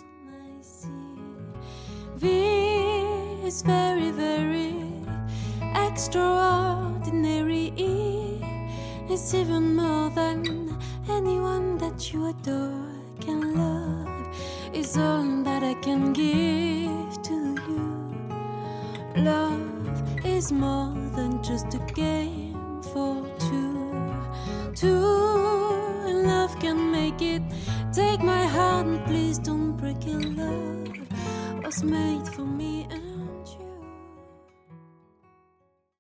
Extraordinary. 5.76 7.74
Is 9.10 9.34
even 9.36 9.76
more 9.76 10.10
than 10.10 10.78
anyone 11.10 11.78
that 11.80 12.14
you 12.14 12.28
adore 12.28 12.86
can 13.20 13.56
love. 13.56 14.28
Is 14.74 14.98
all 14.98 15.44
that 15.44 15.64
I 15.64 15.74
can 15.76 16.14
give 16.14 17.22
to 17.24 17.56
you. 17.68 17.88
Love 19.18 20.26
is 20.26 20.52
more 20.54 20.94
than 21.16 21.44
just 21.44 21.74
a 21.74 21.80
game 21.94 22.82
for 22.94 23.28
two. 23.38 23.92
Two 24.74 25.02
love 26.26 26.58
can 26.60 26.90
make 26.92 27.22
it. 27.22 27.42
Take 27.92 28.22
my 28.22 28.46
hand, 28.46 28.96
and 28.96 29.06
please 29.06 29.38
don't 29.38 29.76
break 29.76 30.08
it. 30.08 30.38
Love 30.38 30.88
was 31.64 31.84
made 31.84 32.26
for 32.30 32.46
me 32.46 32.88